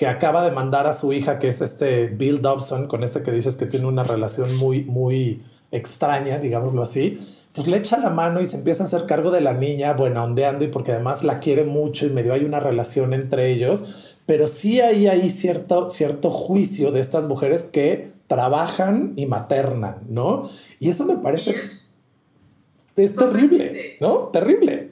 que 0.01 0.07
acaba 0.07 0.43
de 0.43 0.49
mandar 0.49 0.87
a 0.87 0.93
su 0.93 1.13
hija, 1.13 1.37
que 1.37 1.47
es 1.47 1.61
este 1.61 2.07
Bill 2.07 2.41
Dobson, 2.41 2.87
con 2.87 3.03
este 3.03 3.21
que 3.21 3.31
dices 3.31 3.55
que 3.55 3.67
tiene 3.67 3.85
una 3.85 4.03
relación 4.03 4.57
muy, 4.57 4.83
muy 4.83 5.43
extraña, 5.69 6.39
digámoslo 6.39 6.81
así, 6.81 7.19
pues 7.53 7.67
le 7.67 7.77
echa 7.77 7.99
la 7.99 8.09
mano 8.09 8.41
y 8.41 8.47
se 8.47 8.57
empieza 8.57 8.81
a 8.81 8.87
hacer 8.87 9.05
cargo 9.05 9.29
de 9.29 9.41
la 9.41 9.53
niña, 9.53 9.93
bueno, 9.93 10.23
ondeando 10.23 10.65
y 10.65 10.69
porque 10.69 10.93
además 10.93 11.23
la 11.23 11.39
quiere 11.39 11.65
mucho 11.65 12.07
y 12.07 12.09
medio 12.09 12.33
hay 12.33 12.45
una 12.45 12.59
relación 12.59 13.13
entre 13.13 13.51
ellos, 13.51 14.23
pero 14.25 14.47
sí 14.47 14.81
hay 14.81 15.05
ahí 15.05 15.29
cierto, 15.29 15.87
cierto 15.87 16.31
juicio 16.31 16.91
de 16.91 16.99
estas 16.99 17.25
mujeres 17.25 17.61
que 17.61 18.11
trabajan 18.25 19.13
y 19.17 19.27
maternan, 19.27 19.97
¿no? 20.09 20.49
Y 20.79 20.89
eso 20.89 21.05
me 21.05 21.17
parece... 21.17 21.53
Es 22.95 23.13
terrible, 23.13 23.97
¿no? 24.01 24.29
Terrible. 24.33 24.89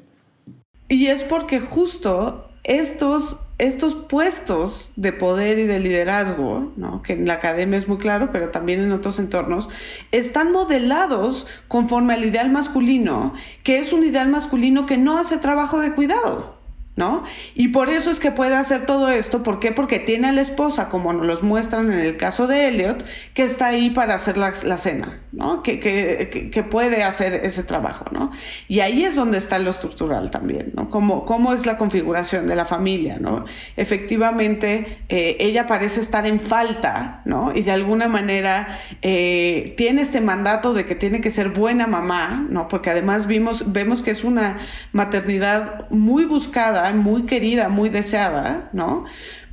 Y 0.88 1.08
es 1.08 1.24
porque 1.24 1.60
justo 1.60 2.46
estos, 2.64 3.40
estos 3.60 3.94
puestos 3.94 4.94
de 4.96 5.12
poder 5.12 5.60
y 5.60 5.68
de 5.68 5.80
liderazgo, 5.80 6.72
¿no? 6.78 7.04
que 7.04 7.14
en 7.14 7.28
la 7.28 7.34
academia 7.34 7.78
es 7.78 7.88
muy 7.88 7.98
claro, 7.98 8.30
pero 8.32 8.50
también 8.50 8.80
en 8.80 8.94
otros 8.94 9.20
entornos, 9.20 9.70
están 10.12 10.52
modelados 10.52 11.46
conforme 11.68 12.14
al 12.14 12.24
ideal 12.24 12.50
masculino, 12.50 13.34
que 13.64 13.80
es 13.80 13.94
un 13.94 14.04
ideal 14.04 14.30
masculino 14.30 14.86
que 14.86 14.98
no 14.98 15.18
hace 15.18 15.38
trabajo 15.38 15.80
de 15.80 15.94
cuidado. 15.94 16.59
¿No? 17.00 17.24
Y 17.56 17.70
por 17.70 17.90
eso 17.90 18.12
es 18.12 18.20
que 18.20 18.30
puede 18.30 18.58
hacer 18.58 18.86
todo 18.86 19.10
esto. 19.10 19.42
¿Por 19.42 19.62
qué? 19.62 19.72
Porque 19.72 20.00
tiene 20.00 20.28
a 20.28 20.32
la 20.34 20.42
esposa, 20.42 20.90
como 20.90 21.14
nos 21.14 21.26
los 21.26 21.44
muestran 21.44 21.94
en 21.94 21.98
el 21.98 22.18
caso 22.18 22.46
de 22.46 22.68
Elliot, 22.68 23.06
que 23.34 23.44
está 23.44 23.68
ahí 23.68 23.90
para 23.90 24.16
hacer 24.16 24.38
la, 24.38 24.52
cena, 24.52 25.22
¿no? 25.32 25.64
Que, 25.64 25.80
que, 25.80 26.64
puede 26.64 27.04
hacer 27.04 27.46
ese 27.46 27.64
trabajo, 27.64 28.04
¿no? 28.12 28.32
Y 28.68 28.82
ahí 28.82 29.06
es 29.06 29.16
donde 29.16 29.38
está 29.38 29.60
lo 29.60 29.70
estructural 29.70 30.30
también, 30.30 30.74
¿no? 30.76 30.90
Cómo, 30.90 31.54
es 31.54 31.66
la 31.66 31.78
configuración 31.78 32.48
de 32.48 32.58
la 32.58 32.66
familia. 32.66 33.18
Efectivamente, 33.78 35.00
eh, 35.08 35.38
ella 35.40 35.68
parece 35.68 36.02
estar 36.02 36.28
en 36.28 36.38
falta, 36.38 37.22
¿no? 37.24 37.54
Y 37.56 37.62
de 37.62 37.72
alguna 37.72 38.10
manera 38.10 38.78
eh, 39.02 39.74
tiene 39.78 40.02
este 40.02 40.20
mandato 40.20 40.74
de 40.74 40.86
que 40.86 40.96
tiene 40.96 41.22
que 41.22 41.32
ser 41.32 41.48
buena 41.48 41.88
mamá, 41.88 42.46
¿no? 42.50 42.68
Porque 42.68 42.90
además 42.90 43.26
vimos, 43.26 43.72
vemos 43.72 44.02
que 44.02 44.12
es 44.12 44.26
una 44.26 44.58
maternidad 44.92 45.90
muy 45.90 46.26
buscada 46.26 46.89
muy 46.94 47.26
querida, 47.26 47.70
muy 47.70 47.90
deseada, 47.90 48.70
¿no? 48.74 49.06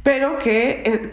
Pero 0.02 0.38
que 0.38 0.82
eh, 0.84 1.10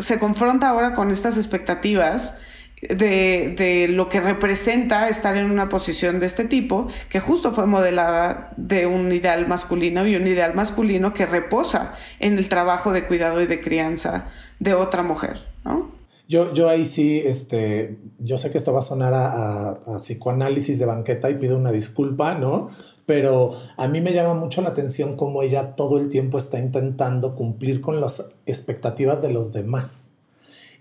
se 0.00 0.18
confronta 0.18 0.68
ahora 0.68 0.92
con 0.92 1.10
estas 1.10 1.36
expectativas 1.36 2.38
de, 2.82 3.54
de, 3.56 3.88
lo 3.88 4.08
que 4.10 4.20
representa 4.20 5.08
estar 5.08 5.36
en 5.36 5.50
una 5.50 5.70
posición 5.70 6.20
de 6.20 6.26
este 6.26 6.44
tipo, 6.44 6.88
que 7.08 7.20
justo 7.20 7.52
fue 7.52 7.66
modelada 7.66 8.52
de 8.56 8.86
un 8.86 9.10
ideal 9.12 9.46
masculino 9.48 10.06
y 10.06 10.16
un 10.16 10.26
ideal 10.26 10.54
masculino 10.54 11.14
que 11.14 11.24
reposa 11.24 11.94
en 12.20 12.36
el 12.36 12.48
trabajo 12.48 12.92
de 12.92 13.04
cuidado 13.04 13.40
y 13.40 13.46
de 13.46 13.60
crianza 13.60 14.26
de 14.58 14.74
otra 14.74 15.02
mujer, 15.02 15.46
¿no? 15.64 15.93
Yo, 16.26 16.54
yo 16.54 16.70
ahí 16.70 16.86
sí, 16.86 17.20
este, 17.22 17.98
yo 18.18 18.38
sé 18.38 18.50
que 18.50 18.56
esto 18.56 18.72
va 18.72 18.78
a 18.78 18.82
sonar 18.82 19.12
a, 19.12 19.70
a, 19.72 19.96
psicoanálisis 19.98 20.78
de 20.78 20.86
banqueta 20.86 21.28
y 21.28 21.34
pido 21.34 21.58
una 21.58 21.70
disculpa, 21.70 22.34
¿no? 22.34 22.68
Pero 23.04 23.52
a 23.76 23.88
mí 23.88 24.00
me 24.00 24.14
llama 24.14 24.32
mucho 24.32 24.62
la 24.62 24.70
atención 24.70 25.16
cómo 25.16 25.42
ella 25.42 25.76
todo 25.76 25.98
el 25.98 26.08
tiempo 26.08 26.38
está 26.38 26.58
intentando 26.58 27.34
cumplir 27.34 27.82
con 27.82 28.00
las 28.00 28.32
expectativas 28.46 29.20
de 29.20 29.32
los 29.32 29.52
demás. 29.52 30.12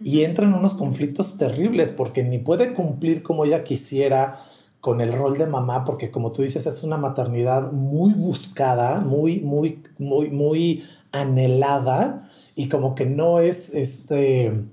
Y 0.02 0.24
entra 0.24 0.46
en 0.46 0.54
unos 0.54 0.76
conflictos 0.76 1.38
terribles 1.38 1.92
porque 1.92 2.24
ni 2.24 2.38
puede 2.38 2.74
cumplir 2.74 3.22
como 3.22 3.44
ella 3.44 3.66
quisiera 3.66 4.40
con 4.80 5.00
el 5.00 5.14
rol 5.14 5.38
de 5.38 5.48
mamá, 5.48 5.86
porque 5.86 6.12
como 6.12 6.32
tú 6.32 6.42
dices, 6.42 6.66
es 6.68 6.84
una 6.84 6.98
maternidad 6.98 7.72
muy 7.72 8.14
buscada, 8.14 9.00
muy, 9.00 9.40
muy, 9.40 9.82
muy, 9.98 10.30
muy 10.30 10.84
anhelada 11.14 12.28
y 12.56 12.68
como 12.68 12.94
que 12.96 13.06
no 13.06 13.40
es 13.40 13.74
este 13.74 14.66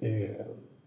eh, 0.00 0.46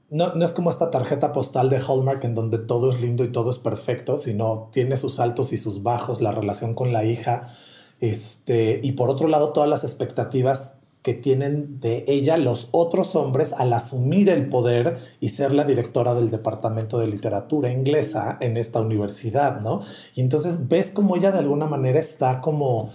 no, 0.09 0.35
no, 0.35 0.45
es 0.45 0.51
como 0.51 0.69
esta 0.69 0.91
tarjeta 0.91 1.33
postal 1.33 1.69
de 1.69 1.77
Hallmark 1.77 2.23
en 2.23 2.35
donde 2.35 2.59
todo 2.59 2.91
es 2.91 3.01
lindo 3.01 3.23
y 3.23 3.31
todo 3.31 3.49
es 3.49 3.57
perfecto, 3.57 4.17
sino 4.17 4.69
tiene 4.71 4.95
sus 4.95 5.19
altos 5.19 5.53
y 5.53 5.57
sus 5.57 5.81
bajos, 5.81 6.21
la 6.21 6.31
relación 6.31 6.75
con 6.75 6.93
la 6.93 7.03
hija, 7.03 7.51
este, 7.99 8.79
y 8.83 8.91
por 8.93 9.09
otro 9.09 9.27
lado 9.27 9.53
todas 9.53 9.69
las 9.69 9.83
expectativas 9.83 10.79
que 11.03 11.13
tienen 11.13 11.81
de 11.81 12.05
ella 12.07 12.37
los 12.37 12.69
otros 12.71 13.15
hombres 13.15 13.53
al 13.53 13.73
asumir 13.73 14.29
el 14.29 14.47
poder 14.49 14.97
y 15.19 15.29
ser 15.29 15.53
la 15.53 15.65
directora 15.65 16.15
del 16.15 16.31
departamento 16.31 16.97
de 16.97 17.07
literatura 17.07 17.71
inglesa 17.71 18.37
en 18.39 18.55
esta 18.55 18.79
universidad, 18.79 19.59
¿no? 19.59 19.81
Y 20.15 20.21
entonces 20.21 20.69
ves 20.69 20.91
como 20.91 21.17
ella 21.17 21.31
de 21.31 21.39
alguna 21.39 21.65
manera 21.65 21.99
está 21.99 22.39
como 22.39 22.89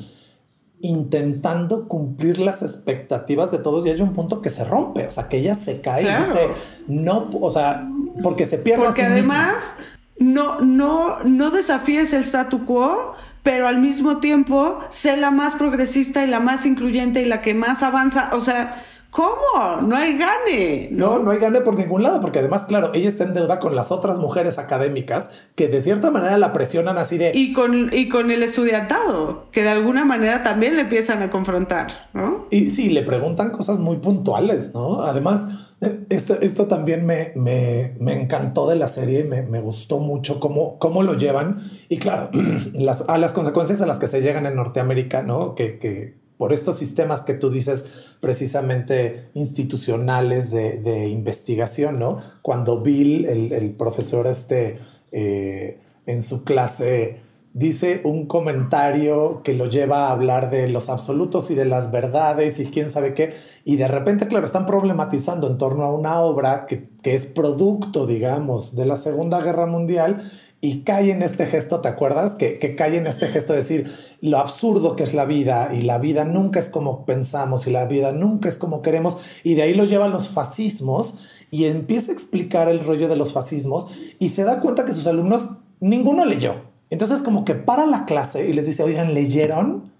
intentando 0.80 1.88
cumplir 1.88 2.38
las 2.38 2.62
expectativas 2.62 3.50
de 3.50 3.58
todos 3.58 3.84
y 3.86 3.90
hay 3.90 4.00
un 4.00 4.12
punto 4.12 4.40
que 4.40 4.50
se 4.50 4.64
rompe, 4.64 5.06
o 5.06 5.10
sea, 5.10 5.28
que 5.28 5.38
ella 5.38 5.54
se 5.54 5.80
cae 5.80 6.02
y 6.02 6.18
dice, 6.18 6.48
no, 6.86 7.28
o 7.40 7.50
sea, 7.50 7.88
porque 8.22 8.46
se 8.46 8.58
pierde. 8.58 8.84
Porque 8.84 9.02
además 9.02 9.78
no, 10.18 10.60
no, 10.60 11.24
no 11.24 11.50
desafíes 11.50 12.12
el 12.12 12.22
statu 12.22 12.64
quo, 12.64 13.14
pero 13.42 13.66
al 13.66 13.78
mismo 13.78 14.18
tiempo 14.18 14.78
sé 14.90 15.16
la 15.16 15.30
más 15.30 15.54
progresista 15.54 16.24
y 16.24 16.26
la 16.28 16.40
más 16.40 16.66
incluyente 16.66 17.22
y 17.22 17.24
la 17.24 17.40
que 17.40 17.54
más 17.54 17.82
avanza. 17.82 18.30
O 18.32 18.40
sea, 18.40 18.84
¿Cómo? 19.10 19.80
No 19.82 19.96
hay 19.96 20.18
gane. 20.18 20.88
¿no? 20.90 21.18
¿no? 21.18 21.30
hay 21.30 21.38
gane 21.38 21.62
por 21.62 21.76
ningún 21.76 22.02
lado, 22.02 22.20
porque 22.20 22.40
además, 22.40 22.64
claro, 22.64 22.90
ella 22.94 23.08
está 23.08 23.24
en 23.24 23.34
deuda 23.34 23.58
con 23.58 23.74
las 23.74 23.90
otras 23.90 24.18
mujeres 24.18 24.58
académicas 24.58 25.48
que 25.54 25.68
de 25.68 25.80
cierta 25.80 26.10
manera 26.10 26.36
la 26.36 26.52
presionan 26.52 26.98
así 26.98 27.16
de... 27.16 27.32
Y 27.34 27.52
con, 27.52 27.90
y 27.92 28.08
con 28.08 28.30
el 28.30 28.42
estudiantado, 28.42 29.46
que 29.50 29.62
de 29.62 29.70
alguna 29.70 30.04
manera 30.04 30.42
también 30.42 30.76
le 30.76 30.82
empiezan 30.82 31.22
a 31.22 31.30
confrontar, 31.30 32.08
¿no? 32.12 32.46
Y 32.50 32.70
sí, 32.70 32.90
le 32.90 33.02
preguntan 33.02 33.50
cosas 33.50 33.78
muy 33.78 33.96
puntuales, 33.96 34.74
¿no? 34.74 35.02
Además, 35.02 35.48
eh, 35.80 36.04
esto, 36.10 36.38
esto 36.40 36.66
también 36.66 37.06
me, 37.06 37.32
me, 37.34 37.94
me, 38.00 38.20
encantó 38.20 38.68
de 38.68 38.76
la 38.76 38.88
serie, 38.88 39.24
me, 39.24 39.42
me 39.42 39.60
gustó 39.60 40.00
mucho 40.00 40.38
cómo, 40.38 40.78
cómo 40.78 41.02
lo 41.02 41.14
llevan 41.14 41.56
y 41.88 41.98
claro, 41.98 42.30
las, 42.74 43.04
a 43.08 43.16
las 43.16 43.32
consecuencias 43.32 43.80
a 43.80 43.86
las 43.86 43.98
que 43.98 44.06
se 44.06 44.20
llegan 44.20 44.44
en 44.46 44.56
Norteamérica, 44.56 45.22
¿no? 45.22 45.54
Que, 45.54 45.78
que 45.78 46.27
por 46.38 46.52
estos 46.52 46.78
sistemas 46.78 47.22
que 47.22 47.34
tú 47.34 47.50
dices 47.50 47.84
precisamente 48.20 49.28
institucionales 49.34 50.50
de, 50.50 51.08
investigación, 51.08 51.98
¿no? 51.98 52.22
Cuando 52.42 52.80
Bill, 52.80 53.26
el, 53.26 53.52
el 53.52 53.72
profesor 53.72 54.26
este, 54.26 54.78
eh, 55.12 55.80
en 56.06 56.22
su 56.22 56.44
clase 56.44 57.20
dice 57.58 58.02
un 58.04 58.26
comentario 58.26 59.42
que 59.42 59.52
lo 59.52 59.66
lleva 59.66 60.06
a 60.06 60.12
hablar 60.12 60.48
de 60.48 60.68
los 60.68 60.88
absolutos 60.88 61.50
y 61.50 61.56
de 61.56 61.64
las 61.64 61.90
verdades 61.90 62.60
y 62.60 62.66
quién 62.66 62.88
sabe 62.88 63.14
qué, 63.14 63.34
y 63.64 63.76
de 63.76 63.88
repente, 63.88 64.28
claro, 64.28 64.46
están 64.46 64.64
problematizando 64.64 65.48
en 65.48 65.58
torno 65.58 65.84
a 65.84 65.92
una 65.92 66.20
obra 66.20 66.66
que, 66.66 66.84
que 67.02 67.14
es 67.14 67.26
producto, 67.26 68.06
digamos, 68.06 68.76
de 68.76 68.86
la 68.86 68.94
Segunda 68.94 69.40
Guerra 69.40 69.66
Mundial 69.66 70.22
y 70.60 70.82
cae 70.82 71.10
en 71.10 71.22
este 71.22 71.46
gesto, 71.46 71.80
¿te 71.80 71.88
acuerdas? 71.88 72.36
Que, 72.36 72.58
que, 72.60 72.76
cae 72.76 72.96
en 72.96 73.08
este 73.08 73.26
gesto 73.26 73.52
de 73.52 73.58
decir 73.58 73.90
lo 74.20 74.38
absurdo 74.38 74.94
que 74.94 75.02
es 75.02 75.14
la 75.14 75.24
vida 75.24 75.70
y 75.72 75.82
la 75.82 75.98
vida 75.98 76.24
nunca 76.24 76.60
es 76.60 76.68
como 76.68 77.06
pensamos 77.06 77.66
y 77.66 77.70
la 77.70 77.86
vida 77.86 78.12
nunca 78.12 78.48
es 78.48 78.58
como 78.58 78.82
queremos 78.82 79.18
y 79.42 79.54
de 79.54 79.62
ahí 79.62 79.74
lo 79.74 79.84
llevan 79.84 80.12
los 80.12 80.28
fascismos 80.28 81.18
y 81.50 81.64
empieza 81.64 82.12
a 82.12 82.14
explicar 82.14 82.68
el 82.68 82.84
rollo 82.84 83.08
de 83.08 83.16
los 83.16 83.32
fascismos 83.32 83.88
y 84.18 84.28
se 84.28 84.44
da 84.44 84.60
cuenta 84.60 84.84
que 84.84 84.92
sus 84.92 85.06
alumnos 85.06 85.58
ninguno 85.80 86.24
leyó. 86.24 86.67
Entonces 86.90 87.22
como 87.22 87.44
que 87.44 87.54
para 87.54 87.86
la 87.86 88.04
clase 88.04 88.48
y 88.48 88.52
les 88.52 88.66
dice, 88.66 88.82
oigan, 88.82 89.14
¿leyeron? 89.14 89.92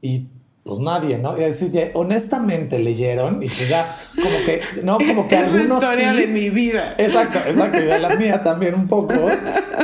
Y 0.00 0.28
pues 0.68 0.80
nadie, 0.80 1.16
¿no? 1.16 1.36
Y 1.38 1.40
decir, 1.40 1.90
honestamente 1.94 2.78
leyeron 2.78 3.42
y 3.42 3.46
pues 3.46 3.70
ya 3.70 3.96
como 4.14 4.36
que, 4.44 4.60
no, 4.82 4.98
como 4.98 5.26
que 5.26 5.34
es 5.36 5.40
algunos 5.44 5.82
la 5.82 5.94
historia 5.94 6.12
de 6.12 6.26
mi 6.26 6.50
vida. 6.50 6.94
Exacto, 6.98 7.38
exacto, 7.46 7.78
y 7.78 7.86
de 7.86 7.98
la 7.98 8.14
mía 8.16 8.42
también 8.42 8.74
un 8.74 8.86
poco. 8.86 9.14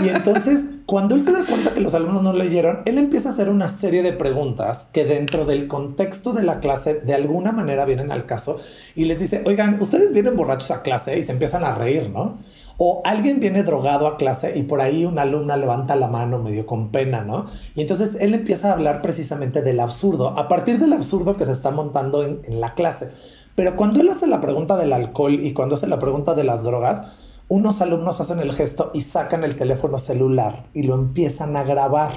Y 0.03 0.09
entonces, 0.11 0.75
cuando 0.85 1.15
él 1.15 1.23
se 1.23 1.33
da 1.33 1.47
cuenta 1.47 1.73
que 1.73 1.81
los 1.81 1.95
alumnos 1.95 2.23
no 2.23 2.35
leyeron, 2.35 2.83
él 2.85 2.99
empieza 2.99 3.31
a 3.31 3.33
hacer 3.33 3.49
una 3.49 3.71
serie 3.71 4.03
de 4.03 4.13
preguntas 4.13 4.91
que 4.93 5.07
dentro 5.07 5.47
del 5.47 5.69
contexto 5.69 6.35
de 6.35 6.43
la 6.43 6.61
clase 6.61 7.01
de 7.01 7.15
alguna 7.15 7.51
manera 7.51 7.87
vienen 7.87 8.13
al 8.13 8.27
caso 8.27 8.61
y 8.95 9.07
les 9.07 9.21
dice, 9.21 9.43
oigan, 9.47 9.81
ustedes 9.81 10.13
vienen 10.13 10.37
borrachos 10.37 10.71
a 10.71 10.83
clase 10.83 11.19
y 11.19 11.23
se 11.23 11.33
empiezan 11.33 11.65
a 11.65 11.75
reír, 11.75 12.11
¿no? 12.11 12.37
O 12.77 13.03
alguien 13.05 13.41
viene 13.41 13.63
drogado 13.63 14.07
a 14.07 14.17
clase 14.17 14.59
y 14.59 14.65
por 14.65 14.81
ahí 14.81 15.05
una 15.05 15.23
alumna 15.23 15.57
levanta 15.57 15.95
la 15.97 16.09
mano 16.09 16.39
medio 16.39 16.67
con 16.67 16.91
pena, 16.91 17.23
¿no? 17.23 17.47
Y 17.77 17.83
entonces 17.83 18.17
él 18.21 18.35
empieza 18.35 18.71
a 18.71 18.73
hablar 18.73 19.01
precisamente 19.01 19.63
del 19.63 19.81
absurdo, 19.81 20.37
a 20.37 20.49
partir 20.49 20.79
del 20.79 20.93
absurdo 20.93 21.37
que 21.37 21.45
se 21.45 21.53
está 21.53 21.71
montando 21.71 22.25
en, 22.25 22.41
en 22.45 22.61
la 22.61 22.75
clase. 22.75 23.13
Pero 23.55 23.77
cuando 23.77 24.01
él 24.01 24.09
hace 24.09 24.27
la 24.27 24.41
pregunta 24.41 24.77
del 24.77 24.93
alcohol 24.93 25.35
y 25.35 25.53
cuando 25.53 25.77
hace 25.77 25.87
la 25.87 26.01
pregunta 26.01 26.35
de 26.35 26.45
las 26.45 26.65
drogas, 26.65 27.05
unos 27.49 27.81
alumnos 27.81 28.21
hacen 28.21 28.41
el 28.41 28.53
gesto 28.53 28.91
y 28.95 29.03
sacan 29.03 29.45
el 29.45 29.57
teléfono 29.57 29.99
celular 29.99 30.65
y 30.73 30.83
lo 30.83 30.95
empiezan 30.95 31.57
a 31.57 31.63
grabar. 31.63 32.13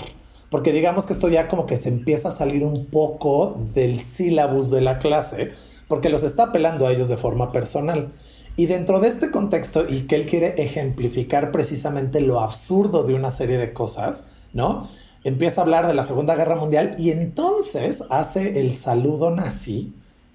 Porque 0.49 0.71
digamos 0.71 1.05
que 1.05 1.13
esto 1.13 1.27
ya 1.27 1.47
como 1.47 1.65
que 1.65 1.77
se 1.77 1.89
empieza 1.89 2.29
a 2.29 2.31
salir 2.31 2.63
un 2.63 2.85
poco 2.85 3.57
del 3.73 3.99
sílabus 3.99 4.71
de 4.71 4.81
la 4.81 4.99
clase, 4.99 5.51
porque 5.89 6.09
los 6.09 6.23
está 6.23 6.43
apelando 6.43 6.87
a 6.87 6.91
ellos 6.91 7.09
de 7.09 7.17
forma 7.17 7.51
personal. 7.51 8.13
Y 8.59 8.65
dentro 8.65 8.99
de 8.99 9.07
este 9.07 9.29
contexto, 9.29 9.87
y 9.87 10.07
que 10.07 10.15
él 10.15 10.25
quiere 10.25 10.55
ejemplificar 10.57 11.51
precisamente 11.51 12.21
lo 12.21 12.41
absurdo 12.41 13.03
de 13.03 13.13
una 13.13 13.29
serie 13.29 13.59
de 13.59 13.71
cosas, 13.71 14.25
¿no? 14.51 14.89
Empieza 15.23 15.61
a 15.61 15.63
hablar 15.63 15.85
de 15.85 15.93
la 15.93 16.03
Segunda 16.03 16.35
Guerra 16.35 16.55
Mundial 16.55 16.95
y 16.97 17.11
entonces 17.11 18.03
hace 18.09 18.59
el 18.59 18.73
saludo 18.73 19.29
nazi, 19.29 19.93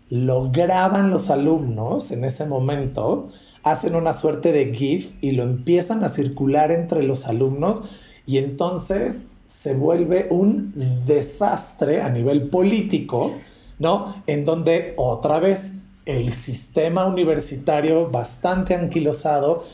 lo 0.08 0.52
graban 0.52 1.10
los 1.10 1.30
alumnos 1.30 2.12
en 2.12 2.24
ese 2.24 2.46
momento, 2.46 3.26
hacen 3.64 3.96
una 3.96 4.12
suerte 4.12 4.52
de 4.52 4.72
GIF 4.72 5.14
y 5.20 5.32
lo 5.32 5.42
empiezan 5.42 6.04
a 6.04 6.08
circular 6.08 6.70
entre 6.70 7.02
los 7.02 7.26
alumnos 7.26 7.82
y 8.24 8.38
entonces 8.38 9.42
se 9.46 9.74
vuelve 9.74 10.28
un 10.30 10.72
desastre 11.06 12.02
a 12.02 12.08
nivel 12.08 12.50
político, 12.50 13.32
¿no? 13.80 14.14
En 14.28 14.44
donde 14.44 14.94
otra 14.96 15.40
vez 15.40 15.81
el 16.04 16.32
sistema 16.32 17.06
universitario 17.06 18.10
bastante 18.10 18.74
anquilosado 18.74 19.64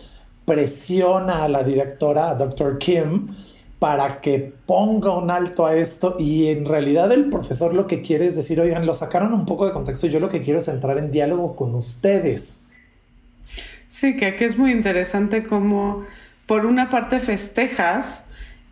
presiona 0.44 1.44
a 1.44 1.48
la 1.48 1.62
directora, 1.62 2.30
a 2.30 2.34
Dr. 2.34 2.78
Kim, 2.78 3.26
para 3.78 4.20
que 4.20 4.52
ponga 4.66 5.16
un 5.16 5.30
alto 5.30 5.66
a 5.66 5.76
esto 5.76 6.16
y 6.18 6.48
en 6.48 6.64
realidad 6.64 7.12
el 7.12 7.28
profesor 7.30 7.74
lo 7.74 7.86
que 7.86 8.02
quiere 8.02 8.26
es 8.26 8.34
decir, 8.34 8.60
oigan, 8.60 8.86
lo 8.86 8.94
sacaron 8.94 9.32
un 9.32 9.46
poco 9.46 9.66
de 9.66 9.72
contexto 9.72 10.08
yo 10.08 10.18
lo 10.18 10.28
que 10.28 10.42
quiero 10.42 10.58
es 10.58 10.68
entrar 10.68 10.98
en 10.98 11.10
diálogo 11.10 11.54
con 11.54 11.74
ustedes. 11.74 12.64
Sí, 13.86 14.16
que 14.16 14.26
aquí 14.26 14.44
es 14.44 14.58
muy 14.58 14.72
interesante 14.72 15.44
como 15.44 16.04
por 16.46 16.66
una 16.66 16.90
parte 16.90 17.20
festejas 17.20 18.24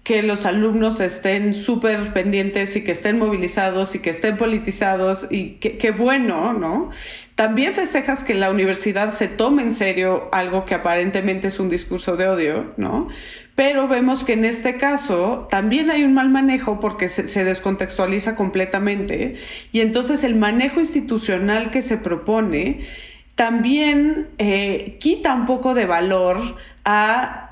que 0.06 0.22
los 0.22 0.46
alumnos 0.46 1.00
estén 1.00 1.52
súper 1.52 2.12
pendientes 2.12 2.76
y 2.76 2.84
que 2.84 2.92
estén 2.92 3.18
movilizados 3.18 3.96
y 3.96 3.98
que 3.98 4.10
estén 4.10 4.36
politizados 4.36 5.26
y 5.30 5.54
qué 5.54 5.90
bueno, 5.90 6.52
¿no? 6.52 6.90
También 7.34 7.74
festejas 7.74 8.22
que 8.22 8.32
la 8.32 8.48
universidad 8.48 9.12
se 9.12 9.26
tome 9.26 9.62
en 9.62 9.72
serio 9.72 10.28
algo 10.30 10.64
que 10.64 10.74
aparentemente 10.74 11.48
es 11.48 11.58
un 11.58 11.68
discurso 11.68 12.16
de 12.16 12.28
odio, 12.28 12.72
¿no? 12.76 13.08
Pero 13.56 13.88
vemos 13.88 14.22
que 14.22 14.34
en 14.34 14.44
este 14.44 14.76
caso 14.76 15.48
también 15.50 15.90
hay 15.90 16.04
un 16.04 16.14
mal 16.14 16.30
manejo 16.30 16.78
porque 16.78 17.08
se, 17.08 17.44
descontextualiza 17.44 18.36
completamente 18.36 19.34
y 19.72 19.80
entonces 19.80 20.22
el 20.22 20.36
manejo 20.36 20.78
institucional 20.78 21.72
que 21.72 21.82
se 21.82 21.96
propone 21.96 22.86
también 23.34 24.28
eh, 24.38 24.98
quita 25.00 25.34
un 25.34 25.46
poco 25.46 25.74
de 25.74 25.86
valor 25.86 26.38
a 26.84 27.45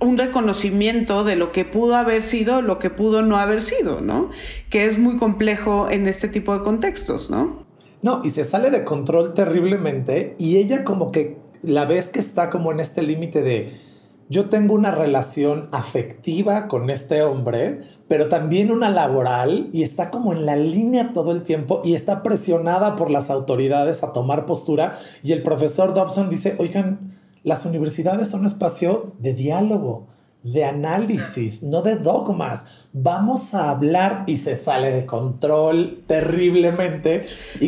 un 0.00 0.18
reconocimiento 0.18 1.24
de 1.24 1.36
lo 1.36 1.52
que 1.52 1.64
pudo 1.64 1.96
haber 1.96 2.22
sido, 2.22 2.62
lo 2.62 2.78
que 2.78 2.90
pudo 2.90 3.22
no 3.22 3.36
haber 3.36 3.60
sido, 3.60 4.00
¿no? 4.00 4.30
Que 4.70 4.86
es 4.86 4.98
muy 4.98 5.16
complejo 5.16 5.88
en 5.90 6.06
este 6.06 6.28
tipo 6.28 6.56
de 6.56 6.62
contextos, 6.62 7.30
¿no? 7.30 7.66
No, 8.02 8.20
y 8.24 8.30
se 8.30 8.44
sale 8.44 8.70
de 8.70 8.84
control 8.84 9.34
terriblemente 9.34 10.34
y 10.38 10.56
ella 10.56 10.84
como 10.84 11.12
que 11.12 11.38
la 11.62 11.84
ves 11.84 12.10
que 12.10 12.20
está 12.20 12.48
como 12.48 12.72
en 12.72 12.80
este 12.80 13.02
límite 13.02 13.42
de 13.42 13.70
yo 14.30 14.48
tengo 14.48 14.74
una 14.74 14.92
relación 14.92 15.68
afectiva 15.72 16.68
con 16.68 16.88
este 16.88 17.22
hombre, 17.24 17.80
pero 18.06 18.28
también 18.28 18.70
una 18.70 18.88
laboral 18.88 19.68
y 19.72 19.82
está 19.82 20.08
como 20.10 20.32
en 20.32 20.46
la 20.46 20.54
línea 20.54 21.10
todo 21.12 21.32
el 21.32 21.42
tiempo 21.42 21.82
y 21.84 21.94
está 21.94 22.22
presionada 22.22 22.94
por 22.94 23.10
las 23.10 23.28
autoridades 23.28 24.04
a 24.04 24.12
tomar 24.12 24.46
postura 24.46 24.96
y 25.24 25.32
el 25.32 25.42
profesor 25.42 25.94
Dobson 25.94 26.30
dice, 26.30 26.54
oigan, 26.58 27.10
las 27.42 27.64
universidades 27.64 28.28
son 28.28 28.40
un 28.40 28.46
espacio 28.46 29.12
de 29.18 29.34
diálogo, 29.34 30.08
de 30.42 30.64
análisis, 30.64 31.62
no 31.62 31.82
de 31.82 31.96
dogmas. 31.96 32.88
Vamos 32.92 33.54
a 33.54 33.70
hablar 33.70 34.24
y 34.26 34.36
se 34.36 34.56
sale 34.56 34.90
de 34.90 35.04
control 35.04 36.02
terriblemente. 36.06 37.26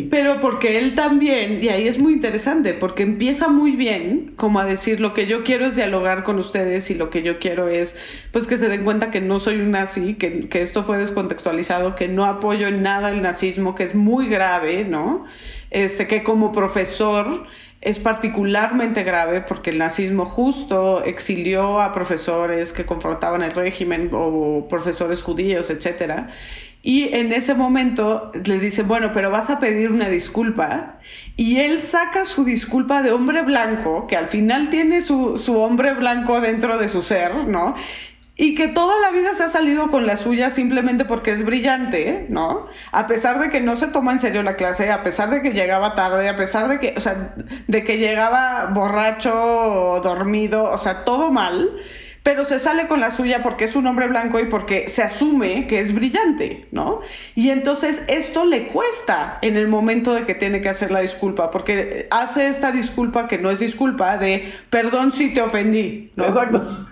Pero 0.09 0.41
porque 0.41 0.79
él 0.79 0.95
también, 0.95 1.63
y 1.63 1.69
ahí 1.69 1.87
es 1.87 1.99
muy 1.99 2.13
interesante, 2.13 2.73
porque 2.73 3.03
empieza 3.03 3.47
muy 3.47 3.75
bien, 3.75 4.33
como 4.35 4.59
a 4.59 4.65
decir, 4.65 4.99
lo 4.99 5.13
que 5.13 5.27
yo 5.27 5.43
quiero 5.43 5.67
es 5.67 5.75
dialogar 5.75 6.23
con 6.23 6.39
ustedes 6.39 6.89
y 6.89 6.95
lo 6.95 7.09
que 7.09 7.21
yo 7.21 7.39
quiero 7.39 7.69
es, 7.69 7.95
pues 8.31 8.47
que 8.47 8.57
se 8.57 8.69
den 8.69 8.83
cuenta 8.83 9.11
que 9.11 9.21
no 9.21 9.39
soy 9.39 9.61
un 9.61 9.71
nazi, 9.71 10.15
que, 10.15 10.49
que 10.49 10.61
esto 10.61 10.83
fue 10.83 10.97
descontextualizado, 10.97 11.95
que 11.95 12.07
no 12.07 12.25
apoyo 12.25 12.67
en 12.67 12.81
nada 12.81 13.11
el 13.11 13.21
nazismo, 13.21 13.75
que 13.75 13.83
es 13.83 13.93
muy 13.93 14.27
grave, 14.27 14.83
¿no? 14.83 15.25
Este, 15.69 16.07
que 16.07 16.23
como 16.23 16.51
profesor 16.51 17.45
es 17.83 17.99
particularmente 17.99 19.03
grave 19.03 19.41
porque 19.41 19.71
el 19.71 19.77
nazismo 19.77 20.25
justo 20.25 21.03
exilió 21.03 21.81
a 21.81 21.93
profesores 21.93 22.71
que 22.71 22.85
confrontaban 22.85 23.41
el 23.41 23.51
régimen 23.51 24.09
o 24.13 24.67
profesores 24.69 25.21
judíos, 25.21 25.69
etc. 25.69 26.27
Y 26.81 27.13
en 27.13 27.33
ese 27.33 27.55
momento 27.55 28.31
le 28.45 28.57
dice, 28.57 28.83
bueno, 28.83 29.11
pero 29.13 29.31
vas 29.31 29.49
a 29.49 29.59
pedir 29.59 29.91
una 29.91 30.07
disculpa. 30.07 30.99
Y 31.35 31.57
él 31.57 31.81
saca 31.81 32.23
su 32.23 32.45
disculpa 32.45 33.03
de 33.03 33.11
hombre 33.11 33.41
blanco, 33.41 34.07
que 34.07 34.15
al 34.15 34.27
final 34.27 34.69
tiene 34.69 35.01
su, 35.01 35.37
su 35.37 35.59
hombre 35.59 35.93
blanco 35.93 36.39
dentro 36.39 36.77
de 36.77 36.87
su 36.87 37.01
ser, 37.01 37.35
¿no? 37.47 37.75
Y 38.43 38.55
que 38.55 38.67
toda 38.67 38.99
la 38.99 39.11
vida 39.11 39.33
se 39.35 39.45
ha 39.45 39.47
salido 39.47 39.89
con 39.89 40.05
la 40.05 40.17
suya 40.17 40.49
simplemente 40.49 41.05
porque 41.05 41.31
es 41.31 41.45
brillante, 41.45 42.25
¿no? 42.27 42.67
A 42.91 43.07
pesar 43.07 43.39
de 43.39 43.49
que 43.49 43.61
no 43.61 43.77
se 43.77 43.87
toma 43.87 44.11
en 44.11 44.19
serio 44.19 44.43
la 44.43 44.57
clase, 44.57 44.91
a 44.91 45.01
pesar 45.01 45.29
de 45.29 45.41
que 45.41 45.51
llegaba 45.51 45.95
tarde, 45.95 46.27
a 46.27 46.35
pesar 46.35 46.67
de 46.67 46.77
que, 46.77 46.93
o 46.97 46.99
sea, 46.99 47.35
de 47.67 47.83
que 47.85 47.99
llegaba 47.99 48.65
borracho 48.73 50.01
dormido, 50.03 50.65
o 50.65 50.77
sea, 50.77 51.05
todo 51.05 51.31
mal, 51.31 51.71
pero 52.21 52.43
se 52.43 52.59
sale 52.59 52.87
con 52.87 52.99
la 52.99 53.11
suya 53.11 53.41
porque 53.41 53.63
es 53.63 53.77
un 53.77 53.87
hombre 53.87 54.09
blanco 54.09 54.41
y 54.41 54.47
porque 54.47 54.89
se 54.89 55.03
asume 55.03 55.65
que 55.65 55.79
es 55.79 55.93
brillante, 55.93 56.67
¿no? 56.71 56.99
Y 57.35 57.49
entonces 57.49 58.03
esto 58.09 58.43
le 58.43 58.67
cuesta 58.67 59.39
en 59.41 59.55
el 59.55 59.69
momento 59.69 60.13
de 60.13 60.25
que 60.25 60.35
tiene 60.35 60.59
que 60.59 60.67
hacer 60.67 60.91
la 60.91 60.99
disculpa, 60.99 61.49
porque 61.49 62.09
hace 62.11 62.49
esta 62.49 62.73
disculpa 62.73 63.29
que 63.29 63.37
no 63.37 63.49
es 63.51 63.59
disculpa 63.59 64.17
de 64.17 64.51
perdón 64.69 65.13
si 65.13 65.33
te 65.33 65.41
ofendí, 65.41 66.11
¿no? 66.17 66.25
Exacto. 66.25 66.89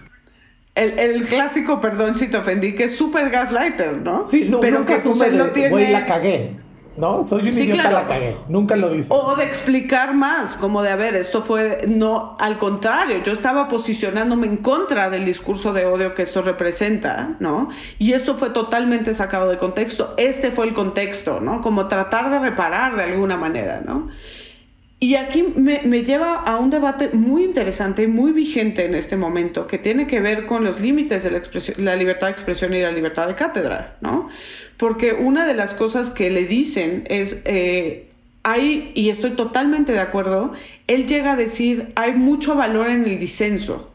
El, 0.74 1.26
clásico 1.26 1.82
perdón 1.82 2.15
si 2.15 2.28
te 2.28 2.38
ofendí, 2.38 2.76
que 2.76 2.86
es 2.86 2.95
súper 2.95 3.30
gaslighter, 3.30 3.97
¿no? 3.97 4.24
Sí, 4.24 4.49
pero 4.61 4.86
que 4.86 4.93
asume 4.93 5.30
de, 5.30 5.43
tiene... 5.49 5.91
la 5.91 6.05
cagué. 6.05 6.61
¿no? 6.97 7.24
Soy 7.24 7.41
un 7.41 7.47
idiota, 7.47 7.91
la 7.91 8.07
cagué. 8.07 8.38
Nunca 8.49 8.76
lo 8.76 8.89
dice. 8.89 9.09
O 9.11 9.36
de 9.36 9.45
explicar 9.45 10.13
más, 10.13 10.57
como 10.57 10.82
de, 10.82 10.89
a 10.89 10.95
ver, 10.95 11.15
esto 11.15 11.41
fue, 11.41 11.80
no, 11.88 12.36
al 12.39 12.57
contrario, 12.57 13.24
yo 13.24 13.32
estaba 13.32 13.67
posicionándome 13.67 14.47
en 14.47 14.57
contra 14.57 15.09
del 15.09 15.26
discurso 15.26 15.74
de 15.74 15.86
odio 15.86 16.13
que 16.13 16.24
esto 16.24 16.41
representa, 16.41 17.36
¿no? 17.39 17.69
Y 17.97 18.13
esto 18.13 18.38
fue 18.38 18.49
totalmente 18.49 19.13
sacado 19.13 19.49
de 19.49 19.57
contexto. 19.57 20.13
Este 20.17 20.51
fue 20.51 20.65
el 20.67 20.74
contexto, 20.74 21.39
¿no? 21.39 21.61
Como 21.61 21.88
tratar 21.88 22.30
de 22.30 22.39
reparar 22.39 22.95
de 22.95 23.03
alguna 23.03 23.38
manera, 23.38 23.82
¿no? 23.86 24.09
Y 25.03 25.15
aquí 25.15 25.43
me, 25.55 26.03
lleva 26.03 26.35
a 26.35 26.57
un 26.57 26.69
debate 26.69 27.09
muy 27.11 27.43
interesante 27.43 28.03
y 28.03 28.07
muy 28.07 28.33
vigente 28.33 28.85
en 28.85 28.93
este 28.93 29.17
momento, 29.17 29.65
que 29.65 29.79
tiene 29.79 30.05
que 30.05 30.19
ver 30.19 30.45
con 30.45 30.63
los 30.63 30.79
límites 30.79 31.23
de 31.23 31.31
la, 31.31 31.41
la 31.77 31.95
libertad 31.95 32.27
de 32.27 32.33
expresión 32.33 32.71
y 32.75 32.81
la 32.81 32.91
libertad 32.91 33.27
de 33.27 33.33
cátedra, 33.33 33.97
¿no? 34.01 34.29
porque 34.81 35.13
una 35.13 35.45
de 35.45 35.53
las 35.53 35.75
cosas 35.75 36.09
que 36.09 36.31
le 36.31 36.45
dicen 36.45 37.03
es, 37.07 37.43
eh, 37.45 38.09
hay, 38.41 38.91
y 38.95 39.11
estoy 39.11 39.31
totalmente 39.31 39.91
de 39.91 39.99
acuerdo, 39.99 40.53
él 40.87 41.05
llega 41.05 41.33
a 41.33 41.35
decir, 41.35 41.91
hay 41.95 42.13
mucho 42.13 42.55
valor 42.55 42.89
en 42.89 43.05
el 43.05 43.19
disenso, 43.19 43.93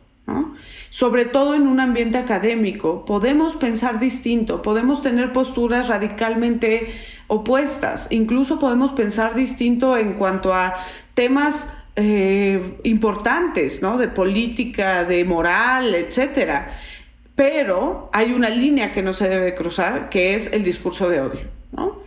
sobre 0.97 1.27
todo 1.27 1.55
en 1.55 1.67
un 1.67 1.79
ambiente 1.79 2.17
académico, 2.17 3.05
podemos 3.05 3.55
pensar 3.55 3.99
distinto, 4.01 4.63
podemos 4.63 5.03
tener 5.03 5.31
posturas 5.31 5.89
radicalmente 5.89 6.91
opuestas, 7.27 8.09
incluso 8.11 8.59
podemos 8.59 8.93
pensar 8.93 9.35
distinto 9.35 9.99
en 9.99 10.15
cuanto 10.15 10.55
a 10.55 10.73
temas 11.13 11.71
eh, 11.97 12.79
importantes, 12.85 13.83
¿no? 13.83 13.99
De 13.99 14.09
política, 14.09 15.05
de 15.05 15.23
moral, 15.27 15.95
etcétera 15.95 16.79
pero 17.35 18.09
hay 18.15 18.33
una 18.33 18.49
línea 18.49 18.93
que 18.93 19.03
no 19.03 19.13
se 19.13 19.29
debe 19.29 19.55
cruzar, 19.55 20.09
que 20.09 20.35
es 20.35 20.51
el 20.55 20.65
discurso 20.65 21.11
de 21.11 21.21
odio, 21.21 21.43
¿no? 21.73 22.01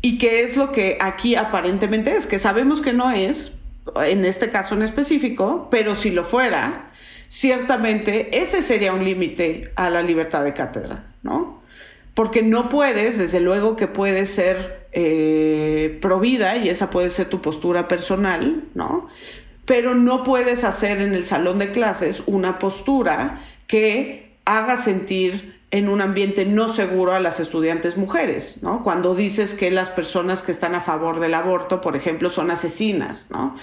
Y 0.00 0.16
que 0.16 0.42
es 0.42 0.56
lo 0.56 0.72
que 0.72 0.96
aquí 1.02 1.34
aparentemente 1.34 2.16
es, 2.16 2.26
que 2.26 2.38
sabemos 2.38 2.80
que 2.80 2.94
no 2.94 3.10
es, 3.10 3.52
en 3.96 4.24
este 4.24 4.48
caso 4.48 4.74
en 4.74 4.80
específico, 4.80 5.68
pero 5.70 5.94
si 5.94 6.10
lo 6.10 6.24
fuera, 6.24 6.90
ciertamente 7.34 8.40
ese 8.40 8.62
sería 8.62 8.92
un 8.92 9.04
límite 9.04 9.72
a 9.74 9.90
la 9.90 10.02
libertad 10.02 10.44
de 10.44 10.54
cátedra, 10.54 11.12
¿no? 11.24 11.62
Porque 12.14 12.42
no 12.42 12.68
puedes, 12.68 13.18
desde 13.18 13.40
luego 13.40 13.74
que 13.74 13.88
puedes 13.88 14.30
ser 14.30 14.86
eh, 14.92 15.98
provida 16.00 16.56
y 16.56 16.68
esa 16.68 16.90
puede 16.90 17.10
ser 17.10 17.28
tu 17.28 17.42
postura 17.42 17.88
personal, 17.88 18.62
¿no? 18.74 19.08
Pero 19.64 19.96
no 19.96 20.22
puedes 20.22 20.62
hacer 20.62 21.00
en 21.00 21.12
el 21.12 21.24
salón 21.24 21.58
de 21.58 21.72
clases 21.72 22.22
una 22.26 22.60
postura 22.60 23.40
que 23.66 24.36
haga 24.44 24.76
sentir 24.76 25.58
en 25.72 25.88
un 25.88 26.02
ambiente 26.02 26.44
no 26.44 26.68
seguro 26.68 27.14
a 27.14 27.20
las 27.20 27.40
estudiantes 27.40 27.96
mujeres, 27.96 28.62
¿no? 28.62 28.84
Cuando 28.84 29.16
dices 29.16 29.54
que 29.54 29.72
las 29.72 29.90
personas 29.90 30.40
que 30.40 30.52
están 30.52 30.76
a 30.76 30.80
favor 30.80 31.18
del 31.18 31.34
aborto, 31.34 31.80
por 31.80 31.96
ejemplo, 31.96 32.30
son 32.30 32.52
asesinas, 32.52 33.32
¿no? 33.32 33.56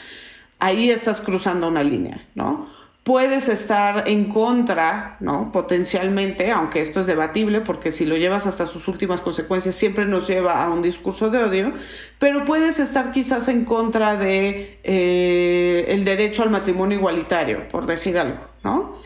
Ahí 0.59 0.91
estás 0.91 1.21
cruzando 1.21 1.69
una 1.69 1.83
línea, 1.85 2.27
¿no? 2.35 2.80
Puedes 3.03 3.49
estar 3.49 4.07
en 4.07 4.25
contra, 4.25 5.17
¿no? 5.21 5.51
Potencialmente, 5.51 6.51
aunque 6.51 6.81
esto 6.81 6.99
es 6.99 7.07
debatible, 7.07 7.61
porque 7.61 7.91
si 7.91 8.05
lo 8.05 8.15
llevas 8.15 8.45
hasta 8.45 8.67
sus 8.67 8.87
últimas 8.87 9.21
consecuencias 9.21 9.73
siempre 9.73 10.05
nos 10.05 10.27
lleva 10.27 10.63
a 10.63 10.69
un 10.69 10.83
discurso 10.83 11.31
de 11.31 11.43
odio, 11.43 11.73
pero 12.19 12.45
puedes 12.45 12.79
estar 12.79 13.11
quizás 13.11 13.47
en 13.47 13.65
contra 13.65 14.17
de 14.17 14.79
eh, 14.83 15.85
el 15.87 16.05
derecho 16.05 16.43
al 16.43 16.51
matrimonio 16.51 16.99
igualitario, 16.99 17.67
por 17.69 17.87
decir 17.87 18.19
algo, 18.19 18.39
¿no? 18.63 18.97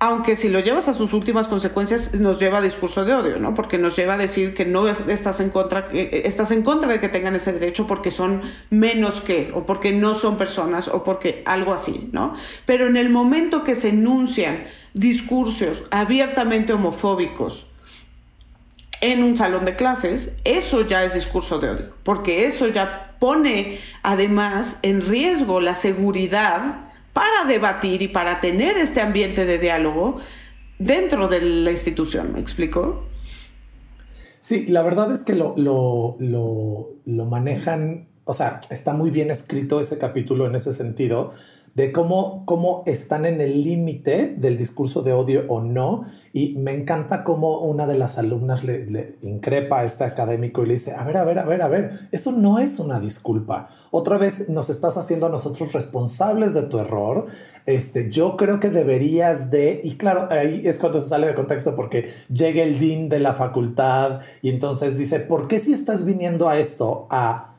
Aunque 0.00 0.36
si 0.36 0.48
lo 0.48 0.60
llevas 0.60 0.86
a 0.86 0.94
sus 0.94 1.12
últimas 1.12 1.48
consecuencias 1.48 2.14
nos 2.14 2.38
lleva 2.38 2.58
a 2.58 2.62
discurso 2.62 3.04
de 3.04 3.14
odio, 3.14 3.38
¿no? 3.40 3.54
Porque 3.54 3.78
nos 3.78 3.96
lleva 3.96 4.14
a 4.14 4.16
decir 4.16 4.54
que 4.54 4.64
no 4.64 4.86
estás 4.88 5.40
en 5.40 5.50
contra, 5.50 5.88
eh, 5.92 6.22
estás 6.24 6.52
en 6.52 6.62
contra 6.62 6.92
de 6.92 7.00
que 7.00 7.08
tengan 7.08 7.34
ese 7.34 7.52
derecho 7.52 7.88
porque 7.88 8.12
son 8.12 8.42
menos 8.70 9.20
que, 9.20 9.50
o 9.54 9.66
porque 9.66 9.92
no 9.92 10.14
son 10.14 10.38
personas, 10.38 10.86
o 10.86 11.02
porque 11.02 11.42
algo 11.46 11.74
así, 11.74 12.08
¿no? 12.12 12.34
Pero 12.64 12.86
en 12.86 12.96
el 12.96 13.10
momento 13.10 13.64
que 13.64 13.74
se 13.74 13.88
enuncian 13.88 14.64
discursos 14.94 15.84
abiertamente 15.90 16.72
homofóbicos 16.72 17.66
en 19.00 19.24
un 19.24 19.36
salón 19.36 19.64
de 19.64 19.74
clases, 19.74 20.36
eso 20.44 20.82
ya 20.82 21.02
es 21.02 21.14
discurso 21.14 21.58
de 21.58 21.70
odio, 21.70 21.92
porque 22.04 22.46
eso 22.46 22.68
ya 22.68 23.16
pone 23.18 23.80
además 24.04 24.78
en 24.82 25.00
riesgo 25.00 25.60
la 25.60 25.74
seguridad 25.74 26.87
para 27.18 27.48
debatir 27.48 28.00
y 28.00 28.06
para 28.06 28.40
tener 28.40 28.76
este 28.76 29.00
ambiente 29.00 29.44
de 29.44 29.58
diálogo 29.58 30.20
dentro 30.78 31.26
de 31.26 31.40
la 31.40 31.72
institución, 31.72 32.32
¿me 32.32 32.38
explico? 32.38 33.08
Sí, 34.38 34.68
la 34.68 34.82
verdad 34.82 35.10
es 35.10 35.24
que 35.24 35.34
lo, 35.34 35.52
lo, 35.56 36.16
lo 36.20 37.24
manejan, 37.24 38.06
o 38.22 38.32
sea, 38.32 38.60
está 38.70 38.92
muy 38.92 39.10
bien 39.10 39.32
escrito 39.32 39.80
ese 39.80 39.98
capítulo 39.98 40.46
en 40.46 40.54
ese 40.54 40.70
sentido, 40.70 41.32
de 41.78 41.92
cómo, 41.92 42.42
cómo 42.44 42.82
están 42.86 43.24
en 43.24 43.40
el 43.40 43.62
límite 43.62 44.34
del 44.36 44.58
discurso 44.58 45.02
de 45.02 45.12
odio 45.12 45.44
o 45.46 45.60
no. 45.60 46.02
Y 46.32 46.56
me 46.56 46.72
encanta 46.72 47.22
cómo 47.22 47.60
una 47.60 47.86
de 47.86 47.96
las 47.96 48.18
alumnas 48.18 48.64
le, 48.64 49.16
increpa 49.22 49.78
a 49.78 49.84
este 49.84 50.02
académico 50.02 50.64
y 50.64 50.66
le 50.66 50.72
dice, 50.72 50.94
a 50.94 51.04
ver, 51.04 51.16
a 51.18 51.22
ver, 51.22 51.38
a 51.38 51.44
ver, 51.44 51.62
a 51.62 51.68
ver, 51.68 51.90
eso 52.10 52.32
no 52.32 52.58
es 52.58 52.80
una 52.80 52.98
disculpa. 52.98 53.68
Otra 53.92 54.18
vez 54.18 54.48
nos 54.48 54.70
estás 54.70 54.96
haciendo 54.96 55.26
a 55.26 55.28
nosotros 55.28 55.72
responsables 55.72 56.52
de 56.52 56.62
tu 56.62 56.80
error. 56.80 57.26
Este, 57.64 58.10
yo 58.10 58.36
creo 58.36 58.58
que 58.58 58.70
deberías 58.70 59.52
de, 59.52 59.80
y 59.84 59.98
claro, 59.98 60.26
ahí 60.32 60.62
es 60.64 60.80
cuando 60.80 60.98
se 60.98 61.08
sale 61.08 61.28
de 61.28 61.34
contexto 61.34 61.76
porque 61.76 62.08
llega 62.28 62.64
el 62.64 62.80
dean 62.80 63.08
de 63.08 63.20
la 63.20 63.34
facultad 63.34 64.20
y 64.42 64.50
entonces 64.50 64.98
dice, 64.98 65.20
¿por 65.20 65.46
qué 65.46 65.60
si 65.60 65.74
estás 65.74 66.04
viniendo 66.04 66.48
a 66.48 66.58
esto 66.58 67.06
a 67.08 67.57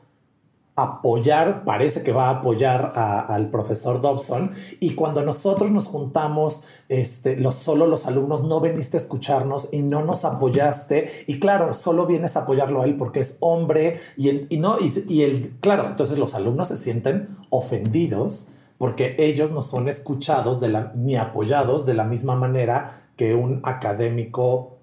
apoyar, 0.82 1.64
parece 1.64 2.02
que 2.02 2.12
va 2.12 2.28
a 2.28 2.38
apoyar 2.38 2.92
al 2.94 3.50
profesor 3.50 4.00
Dobson 4.00 4.50
y 4.80 4.94
cuando 4.94 5.22
nosotros 5.22 5.70
nos 5.70 5.86
juntamos, 5.86 6.64
este, 6.88 7.36
los, 7.36 7.54
solo 7.54 7.86
los 7.86 8.06
alumnos 8.06 8.44
no 8.44 8.60
veniste 8.60 8.96
a 8.96 9.00
escucharnos 9.00 9.68
y 9.72 9.82
no 9.82 10.04
nos 10.04 10.24
apoyaste 10.24 11.10
y 11.26 11.38
claro, 11.38 11.74
solo 11.74 12.06
vienes 12.06 12.36
a 12.36 12.40
apoyarlo 12.40 12.82
a 12.82 12.84
él 12.84 12.96
porque 12.96 13.20
es 13.20 13.36
hombre 13.40 13.98
y, 14.16 14.56
no, 14.58 14.76
y, 14.80 15.22
el, 15.22 15.52
claro, 15.60 15.86
entonces 15.86 16.18
los 16.18 16.34
alumnos 16.34 16.68
se 16.68 16.76
sienten 16.76 17.28
ofendidos 17.50 18.48
porque 18.78 19.16
ellos 19.18 19.50
no 19.50 19.62
son 19.62 19.88
escuchados 19.88 20.60
de 20.60 20.68
la, 20.68 20.92
ni 20.94 21.16
apoyados 21.16 21.84
de 21.86 21.94
la 21.94 22.04
misma 22.04 22.34
manera 22.36 22.90
que 23.16 23.34
un 23.34 23.60
académico 23.64 24.78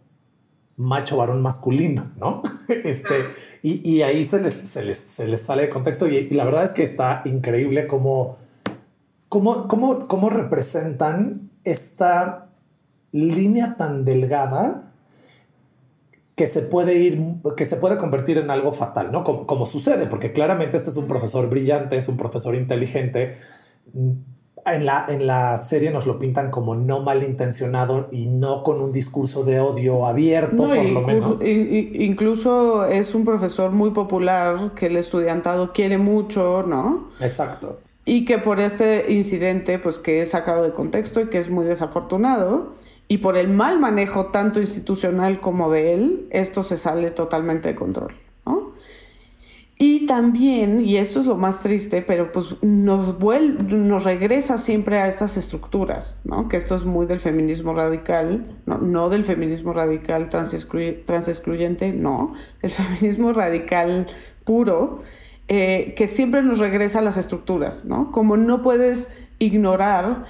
macho 0.78 1.18
varón 1.18 1.42
masculino, 1.42 2.12
¿no? 2.18 2.42
Este, 2.68 3.26
y, 3.62 4.02
ahí 4.02 4.24
se 4.24 4.40
les, 4.40 4.54
se 4.54 4.84
les, 4.84 5.40
sale 5.42 5.64
de 5.64 5.70
contexto 5.70 6.08
y, 6.08 6.30
la 6.30 6.46
verdad 6.46 6.64
es 6.64 6.74
que 6.74 6.84
está 6.84 7.22
increíble 7.26 7.88
cómo, 7.88 8.38
cómo, 9.30 9.68
cómo, 9.68 10.08
cómo 10.08 10.30
representan 10.30 11.50
esta 11.64 12.50
línea 13.12 13.76
tan 13.76 14.06
delgada 14.06 14.92
que 16.36 16.46
se 16.46 16.62
puede 16.62 16.96
ir, 17.00 17.20
que 17.58 17.66
se 17.66 17.78
puede 17.78 17.98
convertir 17.98 18.38
en 18.38 18.52
algo 18.52 18.72
fatal, 18.72 19.12
¿no? 19.12 19.24
Como 19.24 19.66
sucede, 19.66 20.06
porque 20.06 20.34
claramente 20.34 20.78
este 20.78 20.92
es 20.92 20.98
un 20.98 21.08
profesor 21.08 21.50
brillante, 21.50 21.96
es 21.98 22.08
un 22.08 22.16
profesor 22.16 22.54
inteligente, 22.54 23.36
en 24.74 24.86
la, 24.86 25.06
en 25.08 25.28
la 25.28 25.58
serie 25.58 25.92
nos 25.92 26.06
lo 26.06 26.20
pintan 26.20 26.52
como 26.52 26.76
no 26.76 27.02
malintencionado 27.02 28.08
y 28.12 28.28
no 28.28 28.64
con 28.64 28.82
un 28.82 28.92
discurso 28.92 29.44
de 29.44 29.60
odio 29.60 30.06
abierto, 30.06 30.68
por 30.68 30.86
lo 30.86 31.02
menos. 31.02 31.46
Incluso 31.46 32.86
es 32.86 33.16
un 33.16 33.26
profesor 33.26 33.72
muy 33.72 33.92
popular 33.92 34.74
que 34.76 34.88
el 34.88 34.98
estudiantado 34.98 35.74
quiere 35.74 35.98
mucho, 35.98 36.64
¿no? 36.68 37.10
Exacto. 37.22 37.80
Y 38.06 38.26
que 38.26 38.38
por 38.38 38.60
este 38.60 39.12
incidente, 39.12 39.80
pues 39.80 40.00
que 40.00 40.22
es 40.22 40.32
sacado 40.32 40.64
de 40.64 40.72
contexto 40.72 41.22
y 41.22 41.28
que 41.28 41.38
es 41.38 41.50
muy 41.50 41.66
desafortunado, 41.66 42.74
y 43.10 43.18
por 43.20 43.38
el 43.38 43.48
mal 43.50 43.80
manejo 43.80 44.28
tanto 44.28 44.60
institucional 44.60 45.40
como 45.40 45.72
de 45.72 45.94
él, 45.94 46.28
esto 46.32 46.64
se 46.64 46.78
sale 46.78 47.12
totalmente 47.12 47.70
de 47.70 47.76
control. 47.76 48.14
Y 49.80 50.08
también, 50.08 50.84
y 50.84 50.98
esto 50.98 51.20
es 51.20 51.28
lo 51.28 51.36
más 51.36 51.62
triste, 51.62 52.02
pero 52.02 52.32
pues 52.32 52.56
nos, 52.64 53.20
vuelve, 53.20 53.62
nos 53.76 54.04
regresa 54.04 54.58
siempre 54.58 54.98
a 54.98 55.08
estas 55.08 55.38
estructuras, 55.38 56.20
¿no? 56.24 56.50
Que 56.50 56.58
esto 56.58 56.74
es 56.74 56.84
muy 56.84 57.06
del 57.06 57.20
feminismo 57.20 57.74
radical, 57.74 58.58
no, 58.66 58.80
no 58.80 59.10
del 59.10 59.24
feminismo 59.24 59.74
radical 59.74 60.30
transexcluyente, 60.30 61.94
no, 61.94 62.34
del 62.64 62.72
feminismo 62.72 63.34
radical 63.34 64.08
puro, 64.44 65.00
eh, 65.48 65.94
que 65.96 66.08
siempre 66.08 66.42
nos 66.42 66.58
regresa 66.58 67.00
a 67.00 67.04
las 67.04 67.18
estructuras, 67.18 67.86
¿no? 67.86 68.10
Como 68.10 68.36
no 68.36 68.64
puedes 68.64 69.12
ignorar 69.38 70.26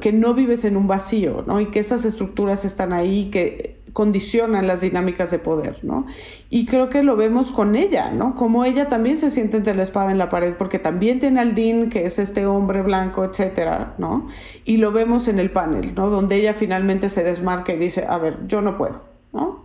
que 0.00 0.14
no 0.14 0.32
vives 0.32 0.64
en 0.64 0.78
un 0.78 0.88
vacío, 0.88 1.44
¿no? 1.46 1.60
Y 1.60 1.66
que 1.66 1.78
esas 1.78 2.06
estructuras 2.06 2.64
están 2.64 2.94
ahí, 2.94 3.26
que 3.30 3.77
condicionan 3.98 4.68
las 4.68 4.82
dinámicas 4.82 5.32
de 5.32 5.40
poder, 5.40 5.80
¿no? 5.82 6.06
Y 6.50 6.66
creo 6.66 6.88
que 6.88 7.02
lo 7.02 7.16
vemos 7.16 7.50
con 7.50 7.74
ella, 7.74 8.10
¿no? 8.10 8.36
Como 8.36 8.64
ella 8.64 8.88
también 8.88 9.16
se 9.16 9.28
siente 9.28 9.56
entre 9.56 9.74
la 9.74 9.82
espada 9.82 10.12
en 10.12 10.18
la 10.18 10.28
pared, 10.28 10.54
porque 10.56 10.78
también 10.78 11.18
tiene 11.18 11.40
al 11.40 11.56
Dean, 11.56 11.88
que 11.88 12.06
es 12.06 12.20
este 12.20 12.46
hombre 12.46 12.82
blanco, 12.82 13.24
etcétera, 13.24 13.96
¿no? 13.98 14.28
Y 14.64 14.76
lo 14.76 14.92
vemos 14.92 15.26
en 15.26 15.40
el 15.40 15.50
panel, 15.50 15.96
¿no? 15.96 16.10
Donde 16.10 16.36
ella 16.36 16.54
finalmente 16.54 17.08
se 17.08 17.24
desmarca 17.24 17.72
y 17.72 17.76
dice, 17.76 18.06
a 18.08 18.18
ver, 18.18 18.46
yo 18.46 18.62
no 18.62 18.78
puedo, 18.78 19.02
¿no? 19.32 19.64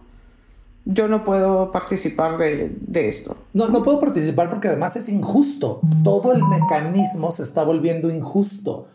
Yo 0.85 1.07
no 1.07 1.23
puedo 1.23 1.69
participar 1.69 2.39
de, 2.39 2.75
de 2.75 3.07
esto. 3.07 3.37
No, 3.53 3.67
no 3.67 3.83
puedo 3.83 3.99
participar 3.99 4.49
porque 4.49 4.67
además 4.67 4.95
es 4.95 5.09
injusto. 5.09 5.79
Todo 6.03 6.33
el 6.33 6.43
mecanismo 6.43 7.31
se 7.31 7.43
está 7.43 7.63
volviendo 7.63 8.09
injusto 8.09 8.87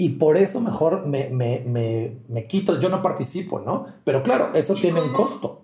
y 0.00 0.10
por 0.10 0.36
eso 0.36 0.60
mejor 0.60 1.06
me, 1.06 1.28
me, 1.28 1.64
me, 1.66 2.18
me, 2.28 2.46
quito, 2.46 2.78
yo 2.78 2.88
no 2.88 3.02
participo, 3.02 3.58
¿no? 3.58 3.84
Pero 4.04 4.22
claro, 4.22 4.50
eso 4.54 4.74
tiene 4.74 5.02
un 5.02 5.12
costo. 5.12 5.62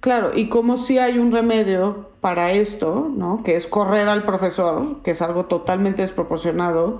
Claro, 0.00 0.30
y 0.34 0.48
como 0.48 0.78
si 0.78 0.96
hay 0.98 1.18
un 1.18 1.32
remedio 1.32 2.08
para 2.22 2.52
esto, 2.52 3.10
¿no? 3.14 3.42
Que 3.42 3.56
es 3.56 3.66
correr 3.66 4.08
al 4.08 4.24
profesor, 4.24 5.02
que 5.02 5.10
es 5.10 5.20
algo 5.20 5.44
totalmente 5.44 6.00
desproporcionado, 6.00 6.98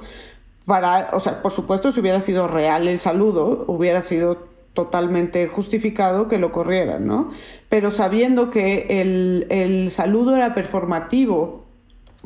para, 0.67 1.09
o 1.15 1.21
sea, 1.21 1.41
por 1.41 1.53
supuesto, 1.53 1.91
si 1.91 2.01
hubiera 2.01 2.21
sido 2.21 2.47
real 2.47 2.87
el 2.87 2.99
saludo, 2.99 3.65
hubiera 3.67 4.03
sido 4.03 4.37
totalmente 4.75 5.49
justificado 5.49 6.29
que 6.29 6.37
lo 6.37 6.53
corrieran, 6.53 7.07
¿no? 7.07 7.31
Pero 7.71 7.91
sabiendo 7.91 8.51
que 8.51 9.01
el, 9.01 9.47
el 9.49 9.91
saludo 9.91 10.37
era 10.37 10.55
performativo 10.55 11.68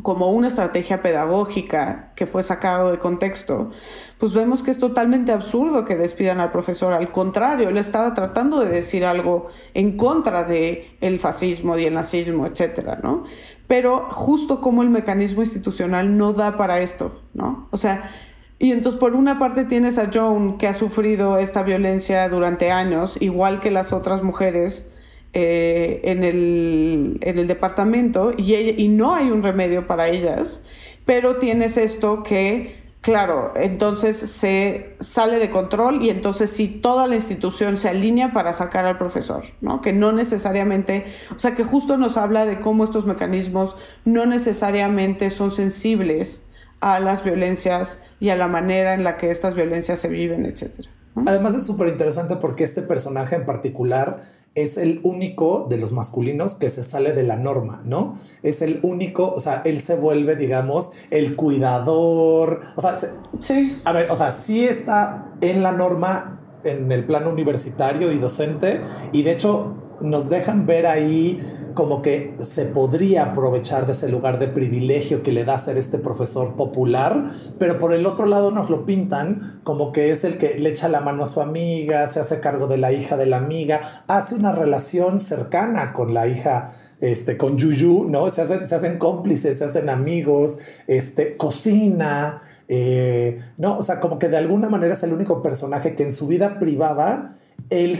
como 0.02 0.30
una 0.30 0.48
estrategia 0.48 1.00
pedagógica 1.00 2.12
que 2.16 2.26
fue 2.26 2.42
sacado 2.42 2.90
de 2.90 2.98
contexto, 2.98 3.70
pues 4.18 4.34
vemos 4.34 4.62
que 4.62 4.70
es 4.70 4.78
totalmente 4.78 5.32
absurdo 5.32 5.84
que 5.84 5.96
despidan 5.96 6.40
al 6.40 6.52
profesor. 6.52 6.92
Al 6.92 7.10
contrario, 7.12 7.68
él 7.68 7.78
estaba 7.78 8.14
tratando 8.14 8.60
de 8.60 8.70
decir 8.70 9.04
algo 9.04 9.46
en 9.74 9.96
contra 9.96 10.44
de 10.44 10.96
el 11.00 11.18
fascismo 11.18 11.78
y 11.78 11.86
el 11.86 11.94
nazismo, 11.94 12.46
etcétera, 12.46 13.00
¿no? 13.02 13.24
Pero 13.66 14.08
justo 14.12 14.60
como 14.60 14.82
el 14.82 14.90
mecanismo 14.90 15.42
institucional 15.42 16.16
no 16.16 16.32
da 16.32 16.56
para 16.56 16.80
esto, 16.80 17.22
¿no? 17.32 17.68
O 17.70 17.76
sea, 17.76 18.10
y 18.58 18.70
entonces 18.70 19.00
por 19.00 19.14
una 19.14 19.40
parte 19.40 19.64
tienes 19.64 19.98
a 19.98 20.08
Joan 20.12 20.56
que 20.56 20.68
ha 20.68 20.74
sufrido 20.74 21.38
esta 21.38 21.64
violencia 21.64 22.28
durante 22.28 22.70
años, 22.70 23.20
igual 23.20 23.58
que 23.58 23.72
las 23.72 23.92
otras 23.92 24.22
mujeres 24.22 24.91
eh, 25.34 26.00
en, 26.04 26.24
el, 26.24 27.18
en, 27.22 27.38
el, 27.38 27.46
departamento 27.46 28.32
y, 28.36 28.54
y 28.54 28.88
no 28.88 29.14
hay 29.14 29.30
un 29.30 29.42
remedio 29.42 29.86
para 29.86 30.08
ellas, 30.08 30.62
pero 31.06 31.36
tienes 31.36 31.78
esto 31.78 32.22
que, 32.22 32.82
claro, 33.00 33.54
entonces 33.56 34.16
se 34.16 34.94
sale 35.00 35.38
de 35.38 35.48
control 35.48 36.02
y 36.02 36.10
entonces 36.10 36.50
sí 36.50 36.68
toda 36.68 37.06
la 37.06 37.14
institución 37.14 37.78
se 37.78 37.88
alinea 37.88 38.34
para 38.34 38.52
sacar 38.52 38.84
al 38.84 38.98
profesor, 38.98 39.42
¿no? 39.62 39.80
Que 39.80 39.94
no 39.94 40.12
necesariamente, 40.12 41.06
o 41.34 41.38
sea, 41.38 41.54
que 41.54 41.64
justo 41.64 41.96
nos 41.96 42.18
habla 42.18 42.44
de 42.44 42.60
cómo 42.60 42.84
estos 42.84 43.06
mecanismos 43.06 43.76
no 44.04 44.26
necesariamente 44.26 45.30
son 45.30 45.50
sensibles 45.50 46.46
a 46.80 47.00
las 47.00 47.24
violencias 47.24 48.02
y 48.20 48.28
a 48.28 48.36
la 48.36 48.48
manera 48.48 48.92
en 48.92 49.02
la 49.02 49.16
que 49.16 49.30
estas 49.30 49.54
violencias 49.54 49.98
se 49.98 50.08
viven, 50.08 50.44
etcétera. 50.44 50.90
Además 51.26 51.54
es 51.54 51.66
súper 51.66 51.88
interesante 51.88 52.36
porque 52.36 52.64
este 52.64 52.80
personaje 52.80 53.36
en 53.36 53.44
particular 53.44 54.20
es 54.54 54.78
el 54.78 55.00
único 55.02 55.66
de 55.68 55.76
los 55.76 55.92
masculinos 55.92 56.54
que 56.54 56.70
se 56.70 56.82
sale 56.82 57.12
de 57.12 57.22
la 57.22 57.36
norma, 57.36 57.82
¿no? 57.84 58.14
Es 58.42 58.62
el 58.62 58.80
único, 58.82 59.30
o 59.30 59.40
sea, 59.40 59.62
él 59.64 59.80
se 59.80 59.94
vuelve, 59.94 60.36
digamos, 60.36 60.92
el 61.10 61.36
cuidador, 61.36 62.60
o 62.76 62.80
sea, 62.80 62.94
sí. 63.38 63.80
A 63.84 63.92
ver, 63.92 64.10
o 64.10 64.16
sea, 64.16 64.30
sí 64.30 64.64
está 64.64 65.32
en 65.40 65.62
la 65.62 65.72
norma 65.72 66.40
en 66.64 66.90
el 66.92 67.04
plano 67.04 67.30
universitario 67.30 68.12
y 68.12 68.18
docente 68.18 68.80
y 69.12 69.22
de 69.22 69.32
hecho 69.32 69.81
nos 70.02 70.28
dejan 70.28 70.66
ver 70.66 70.86
ahí 70.86 71.40
como 71.74 72.02
que 72.02 72.34
se 72.40 72.66
podría 72.66 73.24
aprovechar 73.24 73.86
de 73.86 73.92
ese 73.92 74.08
lugar 74.08 74.38
de 74.38 74.48
privilegio 74.48 75.22
que 75.22 75.32
le 75.32 75.44
da 75.44 75.58
ser 75.58 75.78
este 75.78 75.98
profesor 75.98 76.54
popular, 76.54 77.26
pero 77.58 77.78
por 77.78 77.94
el 77.94 78.04
otro 78.06 78.26
lado 78.26 78.50
nos 78.50 78.68
lo 78.68 78.84
pintan 78.84 79.60
como 79.64 79.92
que 79.92 80.10
es 80.10 80.24
el 80.24 80.38
que 80.38 80.58
le 80.58 80.68
echa 80.68 80.88
la 80.88 81.00
mano 81.00 81.22
a 81.22 81.26
su 81.26 81.40
amiga, 81.40 82.06
se 82.06 82.20
hace 82.20 82.40
cargo 82.40 82.66
de 82.66 82.78
la 82.78 82.92
hija 82.92 83.16
de 83.16 83.26
la 83.26 83.38
amiga, 83.38 83.80
hace 84.06 84.34
una 84.34 84.52
relación 84.52 85.18
cercana 85.18 85.92
con 85.92 86.14
la 86.14 86.26
hija 86.26 86.72
este, 87.00 87.36
con 87.36 87.58
Yuyu, 87.58 88.08
¿no? 88.08 88.30
Se 88.30 88.42
hacen, 88.42 88.66
se 88.66 88.74
hacen 88.74 88.98
cómplices, 88.98 89.58
se 89.58 89.64
hacen 89.64 89.88
amigos, 89.88 90.58
este, 90.86 91.36
cocina, 91.36 92.40
eh, 92.68 93.40
¿no? 93.58 93.76
O 93.76 93.82
sea, 93.82 93.98
como 93.98 94.18
que 94.18 94.28
de 94.28 94.36
alguna 94.36 94.68
manera 94.68 94.92
es 94.92 95.02
el 95.02 95.12
único 95.12 95.42
personaje 95.42 95.94
que 95.94 96.04
en 96.04 96.12
su 96.12 96.28
vida 96.28 96.58
privada 96.60 97.34
él 97.70 97.98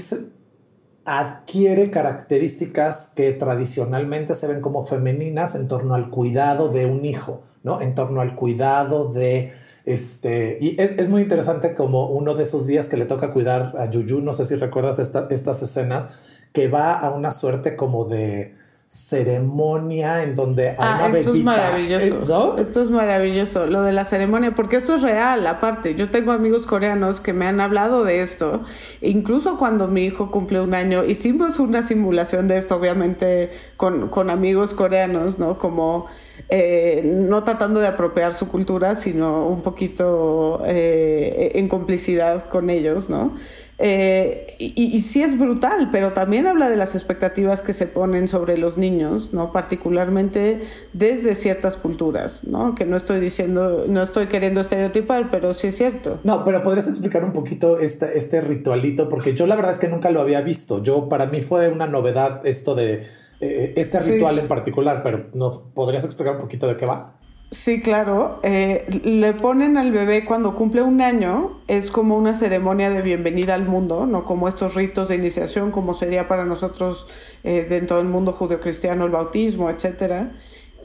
adquiere 1.04 1.90
características 1.90 3.12
que 3.14 3.32
tradicionalmente 3.32 4.34
se 4.34 4.46
ven 4.46 4.60
como 4.60 4.84
femeninas 4.84 5.54
en 5.54 5.68
torno 5.68 5.94
al 5.94 6.10
cuidado 6.10 6.68
de 6.68 6.86
un 6.86 7.04
hijo, 7.04 7.42
¿no? 7.62 7.80
En 7.80 7.94
torno 7.94 8.20
al 8.20 8.34
cuidado 8.36 9.12
de 9.12 9.52
este, 9.84 10.58
y 10.60 10.80
es, 10.80 11.08
muy 11.08 11.22
interesante 11.22 11.74
como 11.74 12.06
uno 12.08 12.34
de 12.34 12.44
esos 12.44 12.68
días 12.68 12.88
que 12.88 12.96
le 12.96 13.04
toca 13.04 13.32
cuidar 13.32 13.74
a 13.76 13.90
Yuyu, 13.90 14.20
no 14.20 14.32
sé 14.32 14.44
si 14.44 14.54
recuerdas 14.54 15.00
estas 15.00 15.62
escenas, 15.62 16.08
que 16.52 16.68
va 16.68 16.92
a 16.92 17.10
una 17.10 17.32
suerte 17.32 17.74
como 17.74 18.04
de, 18.04 18.54
ceremonia 18.92 20.22
en 20.22 20.34
donde 20.34 20.68
hay 20.68 20.76
ah, 20.78 21.06
una 21.08 21.18
esto 21.18 21.34
es 21.34 21.42
maravilloso. 21.42 22.58
Esto 22.58 22.82
es 22.82 22.90
maravilloso, 22.90 23.66
lo 23.66 23.80
de 23.80 23.92
la 23.92 24.04
ceremonia, 24.04 24.54
porque 24.54 24.76
esto 24.76 24.94
es 24.96 25.00
real, 25.00 25.46
aparte. 25.46 25.94
Yo 25.94 26.10
tengo 26.10 26.30
amigos 26.30 26.66
coreanos 26.66 27.18
que 27.18 27.32
me 27.32 27.46
han 27.46 27.62
hablado 27.62 28.04
de 28.04 28.20
esto. 28.20 28.60
incluso 29.00 29.56
cuando 29.56 29.88
mi 29.88 30.04
hijo 30.04 30.30
cumple 30.30 30.60
un 30.60 30.74
año, 30.74 31.04
hicimos 31.04 31.58
una 31.58 31.82
simulación 31.82 32.48
de 32.48 32.56
esto, 32.56 32.76
obviamente, 32.76 33.50
con, 33.78 34.08
con 34.08 34.28
amigos 34.28 34.74
coreanos, 34.74 35.38
¿no? 35.38 35.56
Como 35.56 36.04
eh, 36.50 37.00
no 37.02 37.44
tratando 37.44 37.80
de 37.80 37.86
apropiar 37.86 38.34
su 38.34 38.46
cultura, 38.46 38.94
sino 38.94 39.46
un 39.46 39.62
poquito 39.62 40.62
eh, 40.66 41.52
en 41.54 41.66
complicidad 41.66 42.46
con 42.50 42.68
ellos, 42.68 43.08
¿no? 43.08 43.32
Eh, 43.78 44.46
y, 44.58 44.72
y, 44.76 45.00
sí 45.00 45.22
es 45.22 45.36
brutal, 45.36 45.88
pero 45.90 46.12
también 46.12 46.46
habla 46.46 46.68
de 46.68 46.76
las 46.76 46.94
expectativas 46.94 47.62
que 47.62 47.72
se 47.72 47.86
ponen 47.86 48.28
sobre 48.28 48.56
los 48.56 48.78
niños, 48.78 49.32
¿no? 49.32 49.50
Particularmente 49.50 50.60
desde 50.92 51.34
ciertas 51.34 51.76
culturas, 51.76 52.44
¿no? 52.44 52.74
Que 52.74 52.84
no 52.84 52.96
estoy 52.96 53.18
diciendo, 53.18 53.86
no 53.88 54.02
estoy 54.02 54.28
queriendo 54.28 54.60
estereotipar, 54.60 55.30
pero 55.30 55.52
sí 55.54 55.68
es 55.68 55.76
cierto. 55.76 56.20
No, 56.22 56.44
pero 56.44 56.62
podrías 56.62 56.86
explicar 56.86 57.24
un 57.24 57.32
poquito 57.32 57.78
este, 57.78 58.16
este 58.16 58.40
ritualito, 58.40 59.08
porque 59.08 59.34
yo 59.34 59.46
la 59.46 59.56
verdad 59.56 59.72
es 59.72 59.78
que 59.78 59.88
nunca 59.88 60.10
lo 60.10 60.20
había 60.20 60.42
visto. 60.42 60.82
Yo, 60.82 61.08
para 61.08 61.26
mí 61.26 61.40
fue 61.40 61.68
una 61.68 61.86
novedad 61.86 62.46
esto 62.46 62.74
de 62.74 63.02
eh, 63.40 63.72
este 63.76 63.98
ritual 63.98 64.38
en 64.38 64.46
particular, 64.48 65.02
pero 65.02 65.26
¿nos 65.34 65.58
podrías 65.58 66.04
explicar 66.04 66.34
un 66.34 66.40
poquito 66.40 66.68
de 66.68 66.76
qué 66.76 66.86
va? 66.86 67.16
Sí, 67.52 67.82
claro. 67.82 68.40
Eh, 68.42 68.86
le 69.04 69.34
ponen 69.34 69.76
al 69.76 69.92
bebé 69.92 70.24
cuando 70.24 70.54
cumple 70.54 70.80
un 70.80 71.02
año, 71.02 71.60
es 71.68 71.90
como 71.90 72.16
una 72.16 72.32
ceremonia 72.32 72.88
de 72.88 73.02
bienvenida 73.02 73.52
al 73.52 73.66
mundo, 73.66 74.06
no 74.06 74.24
como 74.24 74.48
estos 74.48 74.74
ritos 74.74 75.08
de 75.08 75.16
iniciación, 75.16 75.70
como 75.70 75.92
sería 75.92 76.26
para 76.26 76.46
nosotros 76.46 77.08
eh, 77.44 77.66
dentro 77.68 77.98
del 77.98 78.06
mundo 78.06 78.32
judeocristiano 78.32 79.04
el 79.04 79.10
bautismo, 79.10 79.68
etc. 79.68 80.30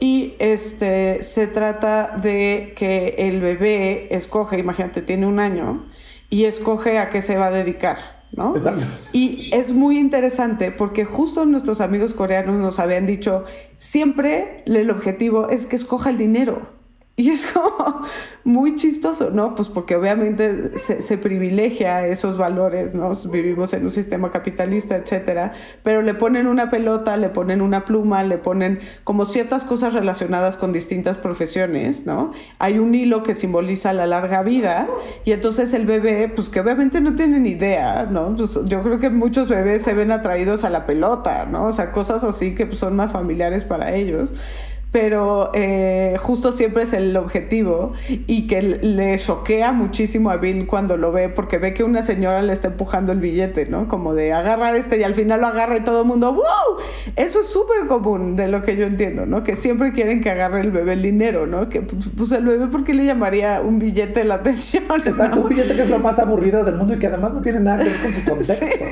Y 0.01 0.36
este, 0.39 1.24
se 1.24 1.47
trata 1.47 2.18
de 2.22 2.74
que 2.76 3.15
el 3.18 3.39
bebé 3.39 4.13
escoge, 4.13 4.59
imagínate, 4.59 5.01
tiene 5.01 5.26
un 5.26 5.39
año, 5.39 5.86
y 6.30 6.43
escoge 6.43 6.99
a 6.99 7.09
qué 7.09 7.22
se 7.22 7.38
va 7.38 7.47
a 7.47 7.51
dedicar. 7.51 8.18
¿no? 8.34 8.55
Y 9.13 9.49
es 9.53 9.72
muy 9.72 9.97
interesante 9.97 10.72
porque 10.72 11.05
justo 11.05 11.45
nuestros 11.45 11.80
amigos 11.80 12.13
coreanos 12.13 12.55
nos 12.55 12.80
habían 12.80 13.05
dicho, 13.05 13.45
siempre 13.78 14.64
el 14.66 14.90
objetivo 14.92 15.50
es 15.50 15.66
que 15.66 15.76
escoja 15.76 16.10
el 16.10 16.18
dinero. 16.18 16.77
Y 17.20 17.32
es 17.32 17.51
como 17.51 18.03
muy 18.43 18.76
chistoso, 18.76 19.32
¿no? 19.32 19.55
Pues 19.55 19.70
porque 19.70 19.95
obviamente 19.95 20.78
se, 20.78 21.18
privilegia 21.18 22.05
esos 22.05 22.38
valores, 22.38 22.93
¿no? 22.93 23.11
Vivimos 23.32 23.74
en 23.74 23.86
un 23.86 23.91
sistema 23.91 24.30
capitalista, 24.30 24.95
etcétera, 24.95 25.51
pero 25.82 26.03
le 26.03 26.13
ponen 26.13 26.45
una 26.45 26.70
pelota, 26.70 27.18
le 27.18 27.30
ponen 27.30 27.61
una 27.61 27.86
pluma, 27.86 28.24
le 28.24 28.38
ponen 28.38 28.80
como 29.03 29.26
ciertas 29.26 29.63
cosas 29.63 29.93
relacionadas 29.93 30.57
con 30.57 30.72
distintas 30.72 31.18
profesiones, 31.18 32.05
¿no? 32.05 32.32
Hay 32.59 32.78
un 32.78 32.93
hilo 32.93 33.24
que 33.24 33.34
simboliza 33.34 33.93
la 33.93 34.05
larga 34.05 34.43
vida 34.43 34.88
y 35.26 35.32
entonces 35.32 35.74
el 35.74 35.88
bebé, 35.88 36.32
pues 36.34 36.49
que 36.49 36.59
obviamente 36.59 37.01
no 37.01 37.15
tiene 37.15 37.39
ni 37.39 37.49
idea, 37.49 38.05
¿no? 38.05 38.36
Pues 38.36 38.59
yo 38.65 38.84
creo 38.84 38.99
que 38.99 39.09
muchos 39.09 39.49
bebés 39.49 39.82
se 39.82 39.95
ven 39.95 40.11
atraídos 40.11 40.63
a 40.63 40.70
la 40.70 40.86
pelota, 40.86 41.47
¿no? 41.47 41.65
O 41.65 41.74
sea, 41.74 41.91
cosas 41.91 42.24
así 42.24 42.53
que 42.53 42.76
son 42.76 42.95
más 42.95 43.11
familiares 43.11 43.65
para 43.65 43.95
ellos 43.95 44.34
pero 44.92 45.52
eh, 45.54 46.16
justo 46.20 46.52
siempre 46.52 46.84
es 46.84 46.94
el 46.94 47.16
objetivo 47.18 47.92
y 48.08 48.48
que 48.48 48.62
le 48.62 49.18
choquea 49.18 49.72
muchísimo 49.72 50.32
a 50.32 50.38
Bill 50.38 50.66
cuando 50.66 50.96
lo 50.96 51.12
ve 51.12 51.30
porque 51.30 51.58
ve 51.58 51.74
que 51.74 51.84
una 51.84 52.04
señora 52.04 52.42
le 52.42 52.54
está 52.54 52.70
empujando 52.70 53.12
el 53.12 53.20
billete, 53.20 53.66
¿no? 53.66 53.88
Como 53.88 54.14
de 54.14 54.34
agarrar 54.34 54.76
este 54.76 54.98
y 54.98 55.04
al 55.04 55.14
final 55.14 55.42
lo 55.42 55.48
agarra 55.48 55.78
y 55.78 55.82
todo 55.82 56.02
el 56.02 56.08
mundo, 56.08 56.34
¡wow! 56.34 56.44
Eso 57.16 57.42
es 57.42 57.48
súper 57.48 57.86
común 57.88 58.36
de 58.36 58.48
lo 58.48 58.62
que 58.62 58.78
yo 58.78 58.86
entiendo, 58.86 59.26
¿no? 59.26 59.44
Que 59.44 59.56
siempre 59.56 59.92
quieren 59.92 60.22
que 60.22 60.30
agarre 60.30 60.62
el 60.62 60.72
bebé 60.72 60.94
el 60.94 61.02
dinero, 61.02 61.48
¿no? 61.48 61.68
Que 61.68 61.82
pues, 61.82 62.10
pues 62.16 62.32
el 62.32 62.46
bebé, 62.46 62.68
¿por 62.68 62.84
qué 62.84 62.94
le 62.94 63.06
llamaría 63.06 63.62
un 63.62 63.80
billete 63.80 64.24
la 64.24 64.36
atención? 64.36 64.86
Exacto, 65.06 65.42
un 65.42 65.50
billete 65.50 65.76
que 65.76 65.82
es 65.82 65.90
lo 65.90 66.00
más 66.00 66.18
aburrido 66.18 66.64
del 66.64 66.76
mundo 66.76 66.94
y 66.94 66.98
que 66.98 67.08
además 67.08 67.34
no 67.34 67.42
tiene 67.42 67.60
nada 67.60 67.84
que 67.84 67.90
ver 67.90 68.02
con 68.02 68.14
su 68.14 68.24
contexto. 68.30 68.86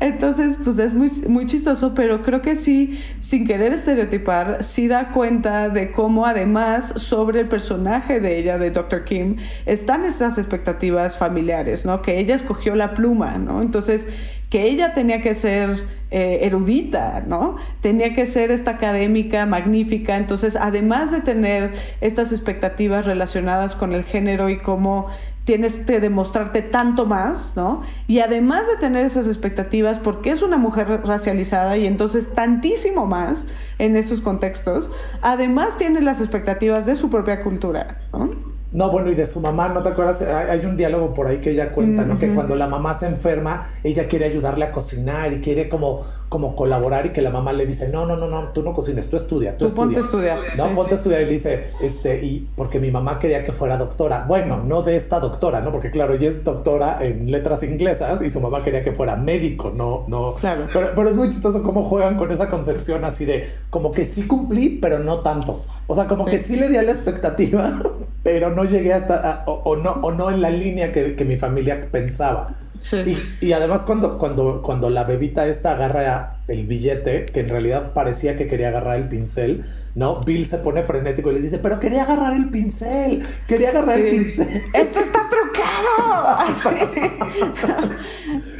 Entonces, 0.00 0.58
pues 0.62 0.78
es 0.78 0.92
muy, 0.92 1.10
muy 1.28 1.46
chistoso, 1.46 1.94
pero 1.94 2.22
creo 2.22 2.42
que 2.42 2.54
sí, 2.54 3.00
sin 3.18 3.46
querer 3.46 3.72
estereotipar, 3.72 4.62
sí 4.62 4.88
da 4.88 5.05
cuenta 5.10 5.68
de 5.68 5.90
cómo 5.90 6.26
además 6.26 6.94
sobre 6.96 7.40
el 7.40 7.48
personaje 7.48 8.20
de 8.20 8.38
ella, 8.38 8.58
de 8.58 8.70
Dr. 8.70 9.04
Kim, 9.04 9.36
están 9.64 10.04
esas 10.04 10.38
expectativas 10.38 11.16
familiares, 11.16 11.84
¿no? 11.84 12.02
Que 12.02 12.18
ella 12.18 12.34
escogió 12.34 12.74
la 12.74 12.94
pluma, 12.94 13.38
¿no? 13.38 13.62
Entonces, 13.62 14.08
que 14.50 14.64
ella 14.64 14.94
tenía 14.94 15.20
que 15.20 15.34
ser 15.34 15.86
eh, 16.10 16.40
erudita, 16.42 17.24
¿no? 17.26 17.56
Tenía 17.80 18.14
que 18.14 18.26
ser 18.26 18.50
esta 18.50 18.72
académica 18.72 19.44
magnífica. 19.46 20.16
Entonces, 20.16 20.56
además 20.56 21.10
de 21.10 21.20
tener 21.20 21.72
estas 22.00 22.32
expectativas 22.32 23.06
relacionadas 23.06 23.74
con 23.74 23.92
el 23.92 24.04
género 24.04 24.48
y 24.48 24.58
cómo 24.58 25.08
tienes 25.46 25.78
que 25.78 26.00
demostrarte 26.00 26.60
tanto 26.60 27.06
más, 27.06 27.54
¿no? 27.54 27.82
Y 28.08 28.18
además 28.18 28.66
de 28.66 28.78
tener 28.78 29.06
esas 29.06 29.28
expectativas, 29.28 30.00
porque 30.00 30.32
es 30.32 30.42
una 30.42 30.58
mujer 30.58 30.88
racializada 31.04 31.76
y 31.76 31.86
entonces 31.86 32.34
tantísimo 32.34 33.06
más 33.06 33.46
en 33.78 33.96
esos 33.96 34.20
contextos, 34.20 34.90
además 35.22 35.76
tiene 35.76 36.00
las 36.00 36.20
expectativas 36.20 36.84
de 36.84 36.96
su 36.96 37.10
propia 37.10 37.44
cultura, 37.44 38.00
¿no? 38.12 38.55
No, 38.72 38.90
bueno, 38.90 39.10
y 39.10 39.14
de 39.14 39.26
su 39.26 39.40
mamá, 39.40 39.68
¿no 39.68 39.82
te 39.82 39.90
acuerdas? 39.90 40.20
Hay 40.20 40.64
un 40.66 40.76
diálogo 40.76 41.14
por 41.14 41.28
ahí 41.28 41.38
que 41.38 41.50
ella 41.50 41.70
cuenta, 41.72 42.04
¿no? 42.04 42.18
Que 42.18 42.34
cuando 42.34 42.56
la 42.56 42.66
mamá 42.66 42.94
se 42.94 43.06
enferma, 43.06 43.62
ella 43.84 44.08
quiere 44.08 44.26
ayudarle 44.26 44.64
a 44.64 44.72
cocinar 44.72 45.32
y 45.32 45.40
quiere 45.40 45.68
como, 45.68 46.02
como 46.28 46.54
colaborar 46.56 47.06
y 47.06 47.10
que 47.10 47.22
la 47.22 47.30
mamá 47.30 47.52
le 47.52 47.64
dice, 47.64 47.88
no, 47.88 48.06
no, 48.06 48.16
no, 48.16 48.26
no, 48.26 48.48
tú 48.48 48.62
no 48.62 48.72
cocines, 48.72 49.08
tú 49.08 49.16
estudia, 49.16 49.56
tú, 49.56 49.66
tú 49.66 49.74
ponte 49.74 49.96
a 49.96 50.00
estudiar. 50.00 50.38
No, 50.56 50.74
ponte 50.74 50.94
a 50.94 50.96
estudiar 50.96 51.22
y 51.22 51.26
le 51.26 51.32
dice, 51.32 51.70
este, 51.80 52.24
y 52.24 52.48
porque 52.56 52.80
mi 52.80 52.90
mamá 52.90 53.18
quería 53.18 53.44
que 53.44 53.52
fuera 53.52 53.76
doctora. 53.76 54.24
Bueno, 54.26 54.62
no 54.64 54.82
de 54.82 54.96
esta 54.96 55.20
doctora, 55.20 55.60
¿no? 55.60 55.70
Porque 55.70 55.90
claro, 55.90 56.14
ella 56.14 56.28
es 56.28 56.42
doctora 56.42 56.98
en 57.00 57.30
letras 57.30 57.62
inglesas 57.62 58.20
y 58.20 58.30
su 58.30 58.40
mamá 58.40 58.64
quería 58.64 58.82
que 58.82 58.92
fuera 58.92 59.16
médico, 59.16 59.72
no, 59.74 60.04
no. 60.08 60.34
Claro. 60.34 60.66
Pero, 60.72 60.90
pero 60.94 61.08
es 61.08 61.14
muy 61.14 61.30
chistoso 61.30 61.62
cómo 61.62 61.84
juegan 61.84 62.16
con 62.16 62.30
esa 62.32 62.48
concepción 62.48 63.04
así 63.04 63.24
de, 63.24 63.48
como 63.70 63.92
que 63.92 64.04
sí 64.04 64.26
cumplí, 64.26 64.80
pero 64.80 64.98
no 64.98 65.20
tanto. 65.20 65.64
O 65.86 65.94
sea, 65.94 66.06
como 66.06 66.24
que 66.24 66.38
sí 66.38 66.56
le 66.56 66.68
di 66.68 66.76
a 66.76 66.82
la 66.82 66.90
expectativa, 66.90 67.80
pero 68.26 68.50
no 68.50 68.64
llegué 68.64 68.92
hasta, 68.92 69.44
o, 69.46 69.76
no, 69.76 69.92
o 70.02 70.10
no 70.10 70.32
en 70.32 70.42
la 70.42 70.50
línea 70.50 70.90
que, 70.90 71.14
que 71.14 71.24
mi 71.24 71.36
familia 71.36 71.80
pensaba. 71.92 72.52
Sí. 72.82 72.96
Y, 73.40 73.46
y, 73.46 73.52
además 73.52 73.84
cuando, 73.84 74.18
cuando, 74.18 74.62
cuando 74.62 74.90
la 74.90 75.04
bebita 75.04 75.46
esta 75.46 75.74
agarra 75.74 76.40
el 76.48 76.66
billete, 76.66 77.26
que 77.26 77.38
en 77.38 77.48
realidad 77.48 77.92
parecía 77.92 78.36
que 78.36 78.48
quería 78.48 78.68
agarrar 78.68 78.96
el 78.96 79.06
pincel, 79.06 79.64
¿no? 79.94 80.24
Bill 80.24 80.44
se 80.44 80.58
pone 80.58 80.82
frenético 80.82 81.30
y 81.30 81.34
les 81.34 81.44
dice, 81.44 81.60
pero 81.60 81.78
quería 81.78 82.02
agarrar 82.02 82.34
el 82.34 82.50
pincel, 82.50 83.24
quería 83.46 83.68
agarrar 83.68 84.00
el 84.00 84.10
pincel. 84.10 84.48
Esto 84.74 84.98
está 84.98 85.20
trucado. 85.30 86.52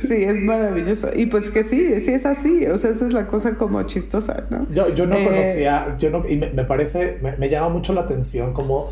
sí. 0.01 0.15
es 0.15 0.41
maravilloso. 0.43 1.09
Y 1.13 1.27
pues 1.27 1.51
que 1.51 1.65
sí, 1.65 2.01
sí 2.03 2.13
es 2.13 2.25
así, 2.25 2.69
o 2.69 2.79
sea, 2.79 2.91
eso 2.91 3.05
es 3.05 3.13
la 3.13 3.27
cosa 3.27 3.57
como 3.57 3.83
chistosa, 3.83 4.45
¿no? 4.49 4.69
Yo, 4.73 4.95
yo 4.95 5.07
no 5.07 5.17
eh, 5.17 5.25
conocía, 5.25 5.97
yo 5.99 6.11
no, 6.11 6.23
y 6.29 6.37
me, 6.37 6.51
me 6.51 6.63
parece, 6.63 7.19
me, 7.21 7.37
me 7.37 7.49
llama 7.49 7.69
mucho 7.69 7.93
la 7.93 8.03
atención 8.03 8.53
como 8.53 8.91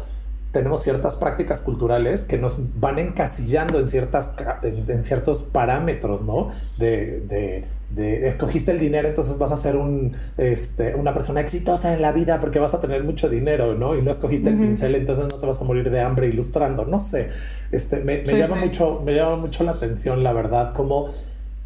tenemos 0.55 0.85
ciertas 0.85 1.17
prácticas 1.17 1.61
culturales 1.61 2.25
que 2.25 2.39
nos 2.39 2.81
van 2.81 3.01
encasillando 3.01 3.81
en, 3.81 3.89
ciertas, 3.89 4.35
en, 4.63 5.03
ciertos 5.03 5.43
parámetros, 5.43 6.23
¿no? 6.23 6.49
De, 6.79 7.65
de, 7.91 8.29
escogiste 8.29 8.71
el 8.71 8.79
dinero, 8.79 9.09
entonces 9.09 9.37
vas 9.39 9.51
a 9.51 9.57
ser 9.57 9.77
un, 9.77 10.13
este, 10.39 10.95
una 10.95 11.13
persona 11.13 11.41
exitosa 11.41 11.93
en 11.93 12.03
la 12.03 12.13
vida 12.13 12.41
porque 12.41 12.61
vas 12.61 12.73
a 12.73 12.81
tener 12.81 13.03
mucho 13.03 13.29
dinero, 13.29 13.75
¿no? 13.75 13.97
Y 13.97 14.03
no 14.03 14.11
escogiste 14.11 14.49
el 14.49 14.59
pincel, 14.59 14.95
entonces 14.95 15.27
no 15.27 15.35
te 15.35 15.47
vas 15.47 15.61
a 15.61 15.65
morir 15.65 15.91
de 15.91 16.01
hambre 16.01 16.29
ilustrando, 16.29 16.85
no 16.87 17.01
sé. 17.01 17.29
Este, 17.73 18.05
me, 18.05 18.23
llama 18.25 18.55
mucho, 18.57 19.03
me 19.05 19.15
llama 19.15 19.37
mucho 19.37 19.65
la 19.65 19.73
atención, 19.73 20.23
la 20.23 20.33
verdad, 20.33 20.73
como 20.73 21.09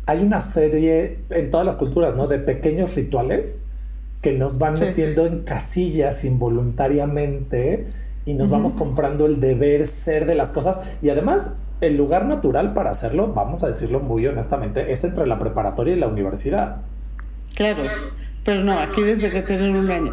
hay 0.06 0.20
una 0.20 0.40
serie 0.40 1.18
en 1.28 1.50
todas 1.50 1.66
las 1.66 1.76
culturas, 1.76 2.16
¿no? 2.16 2.26
De 2.26 2.38
pequeños 2.38 2.94
rituales 2.94 3.66
que 4.22 4.32
nos 4.32 4.58
van 4.58 4.74
metiendo 4.80 5.26
en 5.26 5.40
casillas 5.44 6.24
involuntariamente 6.24 7.86
y 8.28 8.34
nos 8.34 8.50
vamos 8.50 8.74
comprando 8.74 9.24
el 9.24 9.40
deber 9.40 9.86
ser 9.86 10.26
de 10.26 10.34
las 10.34 10.50
cosas 10.50 10.98
y 11.00 11.08
además 11.08 11.54
el 11.80 11.96
lugar 11.96 12.26
natural 12.26 12.74
para 12.74 12.90
hacerlo, 12.90 13.32
vamos 13.32 13.64
a 13.64 13.68
decirlo 13.68 14.00
muy 14.00 14.26
honestamente, 14.26 14.92
es 14.92 15.02
entre 15.02 15.26
la 15.26 15.38
preparatoria 15.38 15.94
y 15.94 15.98
la 15.98 16.08
universidad. 16.08 16.82
Claro, 17.54 17.84
pero 18.44 18.64
no, 18.64 18.78
aquí 18.78 19.00
desde 19.00 19.30
que 19.30 19.40
tienen 19.40 19.74
un 19.74 19.90
año. 19.90 20.12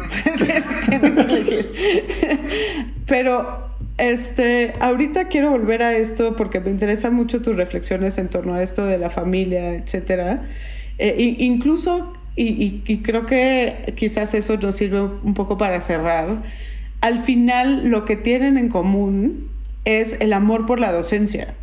pero 3.06 3.68
este, 3.98 4.74
ahorita 4.80 5.28
quiero 5.28 5.50
volver 5.50 5.82
a 5.82 5.94
esto 5.94 6.36
porque 6.36 6.60
me 6.60 6.70
interesan 6.70 7.12
mucho 7.12 7.42
tus 7.42 7.54
reflexiones 7.54 8.16
en 8.16 8.30
torno 8.30 8.54
a 8.54 8.62
esto 8.62 8.86
de 8.86 8.96
la 8.96 9.10
familia, 9.10 9.74
etcétera. 9.74 10.46
Eh, 10.96 11.36
incluso, 11.38 12.14
y, 12.34 12.82
y 12.86 13.02
creo 13.02 13.26
que 13.26 13.92
quizás 13.94 14.32
eso 14.32 14.56
nos 14.56 14.74
sirve 14.74 15.02
un 15.02 15.34
poco 15.34 15.58
para 15.58 15.82
cerrar 15.82 16.44
al 17.00 17.18
final 17.18 17.88
lo 17.88 18.04
que 18.04 18.16
tienen 18.16 18.58
en 18.58 18.68
común 18.68 19.48
es 19.84 20.20
el 20.20 20.32
amor 20.32 20.66
por 20.66 20.80
la 20.80 20.92
docencia. 20.92 21.54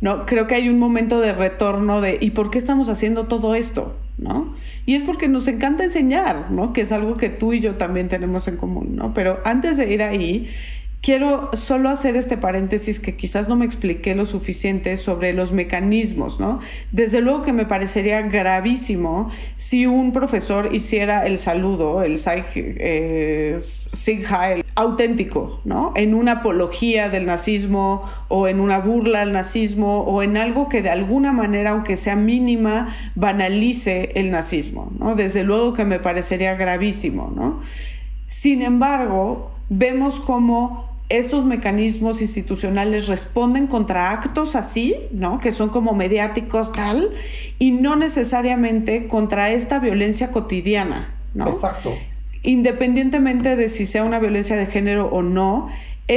¿no? 0.00 0.26
Creo 0.26 0.46
que 0.46 0.54
hay 0.54 0.68
un 0.68 0.78
momento 0.78 1.20
de 1.20 1.32
retorno 1.32 2.00
de 2.00 2.18
¿y 2.20 2.30
por 2.30 2.50
qué 2.50 2.58
estamos 2.58 2.88
haciendo 2.88 3.26
todo 3.26 3.54
esto? 3.54 3.96
¿no? 4.20 4.54
Y 4.86 4.94
es 4.94 5.02
porque 5.02 5.28
nos 5.28 5.48
encanta 5.48 5.82
enseñar, 5.82 6.50
¿no? 6.50 6.72
Que 6.72 6.82
es 6.82 6.92
algo 6.92 7.16
que 7.16 7.30
tú 7.30 7.52
y 7.52 7.60
yo 7.60 7.76
también 7.76 8.08
tenemos 8.08 8.48
en 8.48 8.56
común, 8.56 8.96
¿no? 8.96 9.14
Pero 9.14 9.40
antes 9.44 9.76
de 9.78 9.92
ir 9.92 10.02
ahí, 10.02 10.48
Quiero 11.02 11.48
solo 11.54 11.88
hacer 11.88 12.14
este 12.16 12.36
paréntesis 12.36 13.00
que 13.00 13.16
quizás 13.16 13.48
no 13.48 13.56
me 13.56 13.64
expliqué 13.64 14.14
lo 14.14 14.26
suficiente 14.26 14.98
sobre 14.98 15.32
los 15.32 15.50
mecanismos, 15.50 16.38
¿no? 16.38 16.60
Desde 16.92 17.22
luego 17.22 17.40
que 17.40 17.54
me 17.54 17.64
parecería 17.64 18.20
gravísimo 18.20 19.30
si 19.56 19.86
un 19.86 20.12
profesor 20.12 20.74
hiciera 20.74 21.26
el 21.26 21.38
saludo, 21.38 22.02
el 22.02 22.20
eh, 22.26 23.56
Sig 23.60 24.26
Heil 24.26 24.62
auténtico, 24.74 25.62
¿no? 25.64 25.94
En 25.96 26.12
una 26.12 26.32
apología 26.32 27.08
del 27.08 27.24
nazismo 27.24 28.02
o 28.28 28.46
en 28.46 28.60
una 28.60 28.78
burla 28.78 29.22
al 29.22 29.32
nazismo 29.32 30.00
o 30.02 30.22
en 30.22 30.36
algo 30.36 30.68
que 30.68 30.82
de 30.82 30.90
alguna 30.90 31.32
manera, 31.32 31.70
aunque 31.70 31.96
sea 31.96 32.14
mínima, 32.14 32.94
banalice 33.14 34.10
el 34.16 34.30
nazismo, 34.30 34.92
¿no? 34.98 35.14
Desde 35.14 35.44
luego 35.44 35.72
que 35.72 35.86
me 35.86 35.98
parecería 35.98 36.56
gravísimo, 36.56 37.32
¿no? 37.34 37.60
Sin 38.26 38.60
embargo, 38.60 39.50
vemos 39.70 40.20
cómo 40.20 40.89
estos 41.10 41.44
mecanismos 41.44 42.22
institucionales 42.22 43.08
responden 43.08 43.66
contra 43.66 44.10
actos 44.10 44.56
así, 44.56 44.94
¿no? 45.12 45.40
Que 45.40 45.52
son 45.52 45.68
como 45.68 45.92
mediáticos 45.92 46.72
tal, 46.72 47.10
y 47.58 47.72
no 47.72 47.96
necesariamente 47.96 49.08
contra 49.08 49.50
esta 49.50 49.80
violencia 49.80 50.30
cotidiana, 50.30 51.12
¿no? 51.34 51.46
Exacto. 51.46 51.92
Independientemente 52.42 53.56
de 53.56 53.68
si 53.68 53.84
sea 53.84 54.04
una 54.04 54.18
violencia 54.18 54.56
de 54.56 54.66
género 54.66 55.08
o 55.08 55.22
no, 55.22 55.68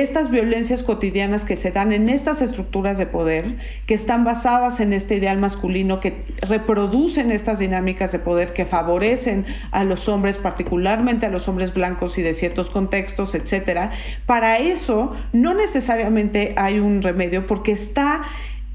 estas 0.01 0.31
violencias 0.31 0.81
cotidianas 0.81 1.45
que 1.45 1.55
se 1.55 1.69
dan 1.69 1.93
en 1.93 2.09
estas 2.09 2.41
estructuras 2.41 2.97
de 2.97 3.05
poder, 3.05 3.57
que 3.85 3.93
están 3.93 4.23
basadas 4.23 4.79
en 4.79 4.91
este 4.91 5.17
ideal 5.17 5.37
masculino, 5.37 5.99
que 5.99 6.25
reproducen 6.41 7.29
estas 7.29 7.59
dinámicas 7.59 8.11
de 8.11 8.17
poder, 8.17 8.53
que 8.53 8.65
favorecen 8.65 9.45
a 9.69 9.83
los 9.83 10.09
hombres, 10.09 10.39
particularmente 10.39 11.27
a 11.27 11.29
los 11.29 11.47
hombres 11.47 11.75
blancos 11.75 12.17
y 12.17 12.23
de 12.23 12.33
ciertos 12.33 12.71
contextos, 12.71 13.35
etcétera. 13.35 13.91
Para 14.25 14.57
eso 14.57 15.11
no 15.31 15.53
necesariamente 15.53 16.55
hay 16.57 16.79
un 16.79 17.03
remedio 17.03 17.45
porque 17.45 17.73
está 17.73 18.23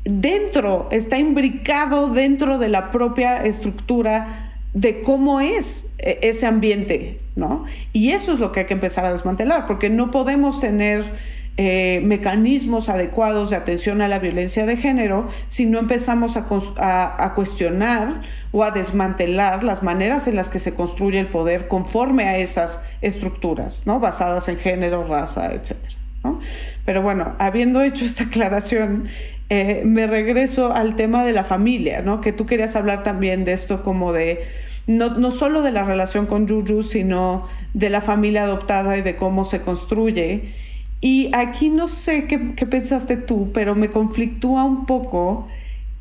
dentro, 0.05 0.89
está 0.93 1.19
imbricado 1.19 2.11
dentro 2.11 2.59
de 2.59 2.69
la 2.69 2.93
propia 2.93 3.43
estructura 3.43 4.48
de 4.81 5.03
cómo 5.03 5.41
es 5.41 5.91
e, 5.99 6.21
ese 6.23 6.47
ambiente, 6.47 7.19
¿no? 7.35 7.65
Y 7.93 8.11
eso 8.11 8.33
es 8.33 8.39
lo 8.39 8.53
que 8.53 8.61
hay 8.61 8.67
que 8.67 8.75
empezar 8.75 9.05
a 9.05 9.11
desmantelar, 9.11 9.67
porque 9.67 9.91
no 9.91 10.11
podemos 10.13 10.61
tener 10.61 11.13
eh, 11.57 12.01
mecanismos 12.05 12.89
adecuados 12.89 13.51
de 13.51 13.57
atención 13.57 14.01
a 14.01 14.07
la 14.07 14.21
violencia 14.21 14.65
de 14.65 14.77
género 14.77 15.27
si 15.49 15.67
no 15.67 15.81
empezamos 15.81 16.37
a, 16.37 17.33
cuestionar 17.35 18.23
o 18.53 18.63
a 18.63 18.71
desmantelar 18.71 19.65
las 19.65 19.83
maneras 19.83 20.29
en 20.29 20.37
las 20.37 20.49
que 20.49 20.61
se 20.61 20.75
construye 20.75 21.19
el 21.19 21.27
poder 21.27 21.67
conforme 21.67 22.29
a 22.29 22.39
esas 22.39 22.81
estructuras, 23.01 23.85
¿no? 23.87 23.99
Basadas 23.99 24.49
en 24.49 24.59
género, 24.59 25.05
raza, 25.05 25.53
etc. 25.53 25.75
Pero 26.85 27.03
bueno, 27.03 27.35
habiendo 27.41 27.83
hecho 27.83 28.05
esta 28.05 28.25
aclaración, 28.25 29.09
eh, 29.49 29.83
me 29.85 30.07
regreso 30.07 30.73
al 30.73 30.95
tema 30.95 31.25
de 31.25 31.33
la 31.33 31.43
familia, 31.43 32.03
¿no? 32.03 32.21
Que 32.21 32.33
tú 32.33 32.47
querías 32.47 32.77
hablar 32.77 33.03
también 33.03 33.45
de 33.45 33.55
esto 33.55 33.83
como 33.83 34.13
de 34.13 34.47
no, 34.89 35.11
no, 35.11 35.31
solo 35.31 35.63
de 35.63 35.71
la 35.71 35.85
relación 35.85 36.27
con 36.27 36.49
Juju, 36.49 36.83
sino 36.83 37.47
de 37.75 37.91
la 37.91 38.01
familia 38.01 38.45
adoptada 38.45 38.99
y 38.99 39.03
de 39.03 39.15
cómo 39.15 39.45
se 39.45 39.61
construye. 39.61 40.53
Y 41.01 41.31
aquí 41.33 41.71
no 41.71 41.87
sé 41.87 42.27
qué, 42.27 42.55
qué 42.57 42.67
pensaste 42.67 43.17
tú, 43.17 43.51
pero 43.53 43.75
me 43.75 43.91
conflictúa 43.91 44.65
un 44.65 44.87
poco 44.87 45.47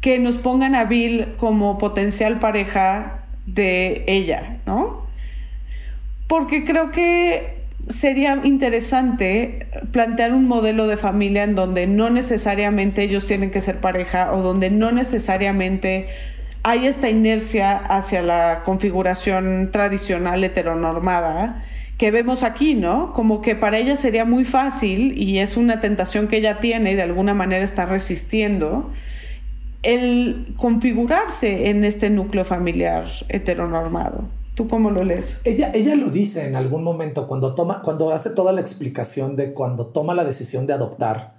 que 0.01 0.19
nos 0.19 0.37
pongan 0.37 0.73
a 0.73 0.85
Bill 0.85 1.27
como 1.37 1.77
potencial 1.77 2.39
pareja 2.39 3.25
de 3.45 4.03
ella, 4.07 4.59
¿no? 4.65 5.05
Porque 6.27 6.63
creo 6.63 6.91
que 6.91 7.57
sería 7.87 8.39
interesante 8.43 9.67
plantear 9.91 10.33
un 10.33 10.45
modelo 10.45 10.87
de 10.87 10.97
familia 10.97 11.43
en 11.43 11.55
donde 11.55 11.87
no 11.87 12.09
necesariamente 12.09 13.03
ellos 13.03 13.25
tienen 13.25 13.49
que 13.49 13.61
ser 13.61 13.79
pareja 13.79 14.33
o 14.33 14.41
donde 14.41 14.69
no 14.69 14.91
necesariamente 14.91 16.07
hay 16.67 16.85
esta 16.85 17.09
inercia 17.09 17.77
hacia 17.77 18.21
la 18.21 18.61
configuración 18.65 19.69
tradicional 19.71 20.43
heteronormada 20.43 21.63
que 21.97 22.11
vemos 22.11 22.43
aquí, 22.43 22.75
¿no? 22.75 23.13
Como 23.13 23.39
que 23.39 23.55
para 23.55 23.77
ella 23.77 23.95
sería 23.95 24.25
muy 24.25 24.43
fácil 24.43 25.17
y 25.17 25.39
es 25.39 25.55
una 25.55 25.79
tentación 25.79 26.27
que 26.27 26.35
ella 26.35 26.59
tiene 26.59 26.91
y 26.91 26.95
de 26.95 27.03
alguna 27.03 27.33
manera 27.33 27.63
está 27.63 27.85
resistiendo 27.85 28.91
el 29.81 30.55
configurarse 30.57 31.69
en 31.69 31.85
este 31.85 32.09
núcleo 32.09 32.43
familiar 32.43 33.05
heteronormado. 33.29 34.27
¿Tú 34.53 34.67
cómo 34.67 34.91
lo 34.91 35.05
lees? 35.05 35.39
Ella, 35.45 35.71
ella 35.73 35.95
lo 35.95 36.09
dice 36.09 36.49
en 36.49 36.57
algún 36.57 36.83
momento 36.83 37.27
cuando 37.27 37.55
toma, 37.55 37.81
cuando 37.81 38.11
hace 38.11 38.31
toda 38.31 38.51
la 38.51 38.59
explicación 38.59 39.37
de 39.37 39.53
cuando 39.53 39.85
toma 39.85 40.13
la 40.13 40.25
decisión 40.25 40.67
de 40.67 40.73
adoptar, 40.73 41.36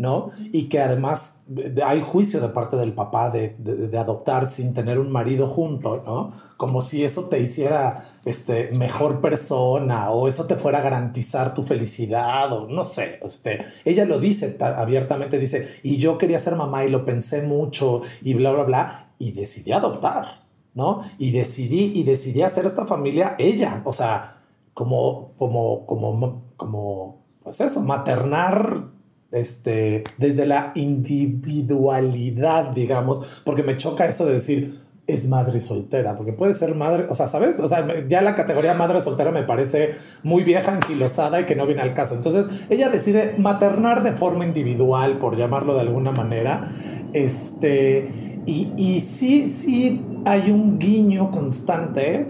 ¿no? 0.00 0.30
Y 0.50 0.70
que 0.70 0.80
además 0.80 1.42
hay 1.84 2.00
juicio 2.00 2.40
de 2.40 2.48
parte 2.48 2.74
del 2.76 2.94
papá 2.94 3.28
de, 3.28 3.54
de, 3.58 3.98
adoptar 3.98 4.48
sin 4.48 4.72
tener 4.72 4.98
un 4.98 5.12
marido 5.12 5.46
junto, 5.46 6.02
¿no? 6.06 6.32
Como 6.56 6.80
si 6.80 7.04
eso 7.04 7.24
te 7.24 7.38
hiciera 7.38 8.02
este, 8.24 8.70
mejor 8.70 9.20
persona 9.20 10.10
o 10.10 10.26
eso 10.26 10.46
te 10.46 10.56
fuera 10.56 10.78
a 10.78 10.80
garantizar 10.80 11.52
tu 11.52 11.62
felicidad 11.62 12.50
o 12.50 12.66
no 12.66 12.82
sé, 12.82 13.20
este, 13.22 13.62
ella 13.84 14.06
lo 14.06 14.18
dice 14.18 14.56
abiertamente, 14.58 15.38
dice, 15.38 15.68
y 15.82 15.98
yo 15.98 16.16
quería 16.16 16.38
ser 16.38 16.56
mamá 16.56 16.86
y 16.86 16.88
lo 16.88 17.04
pensé 17.04 17.42
mucho 17.42 18.00
y 18.22 18.32
bla, 18.32 18.52
bla, 18.52 18.62
bla, 18.62 19.12
y 19.18 19.32
decidí 19.32 19.72
adoptar. 19.72 20.48
¿no? 20.72 21.02
Y 21.18 21.32
decidí, 21.32 21.92
y 21.94 22.04
decidí 22.04 22.40
hacer 22.40 22.64
esta 22.64 22.86
familia 22.86 23.34
ella, 23.38 23.82
o 23.84 23.92
sea, 23.92 24.36
como, 24.72 25.32
como, 25.36 25.84
como, 25.84 26.44
como, 26.56 27.24
pues 27.42 27.60
eso, 27.60 27.82
maternar 27.82 28.99
este, 29.32 30.04
desde 30.18 30.46
la 30.46 30.72
individualidad, 30.74 32.70
digamos, 32.72 33.42
porque 33.44 33.62
me 33.62 33.76
choca 33.76 34.06
eso 34.06 34.26
de 34.26 34.32
decir, 34.34 34.74
es 35.06 35.28
madre 35.28 35.60
soltera, 35.60 36.14
porque 36.14 36.32
puede 36.32 36.52
ser 36.52 36.74
madre, 36.74 37.06
o 37.08 37.14
sea, 37.14 37.26
¿sabes? 37.26 37.60
O 37.60 37.68
sea, 37.68 38.06
ya 38.06 38.22
la 38.22 38.34
categoría 38.34 38.74
madre 38.74 39.00
soltera 39.00 39.30
me 39.32 39.42
parece 39.42 39.90
muy 40.22 40.44
vieja, 40.44 40.72
anquilosada 40.72 41.40
y 41.40 41.44
que 41.44 41.56
no 41.56 41.66
viene 41.66 41.82
al 41.82 41.94
caso. 41.94 42.14
Entonces, 42.14 42.46
ella 42.70 42.90
decide 42.90 43.34
maternar 43.38 44.02
de 44.02 44.12
forma 44.12 44.44
individual, 44.44 45.18
por 45.18 45.36
llamarlo 45.36 45.74
de 45.74 45.80
alguna 45.80 46.12
manera, 46.12 46.64
este, 47.12 48.08
y, 48.46 48.72
y 48.76 49.00
sí, 49.00 49.48
sí 49.48 50.04
hay 50.24 50.50
un 50.50 50.78
guiño 50.78 51.30
constante 51.30 52.28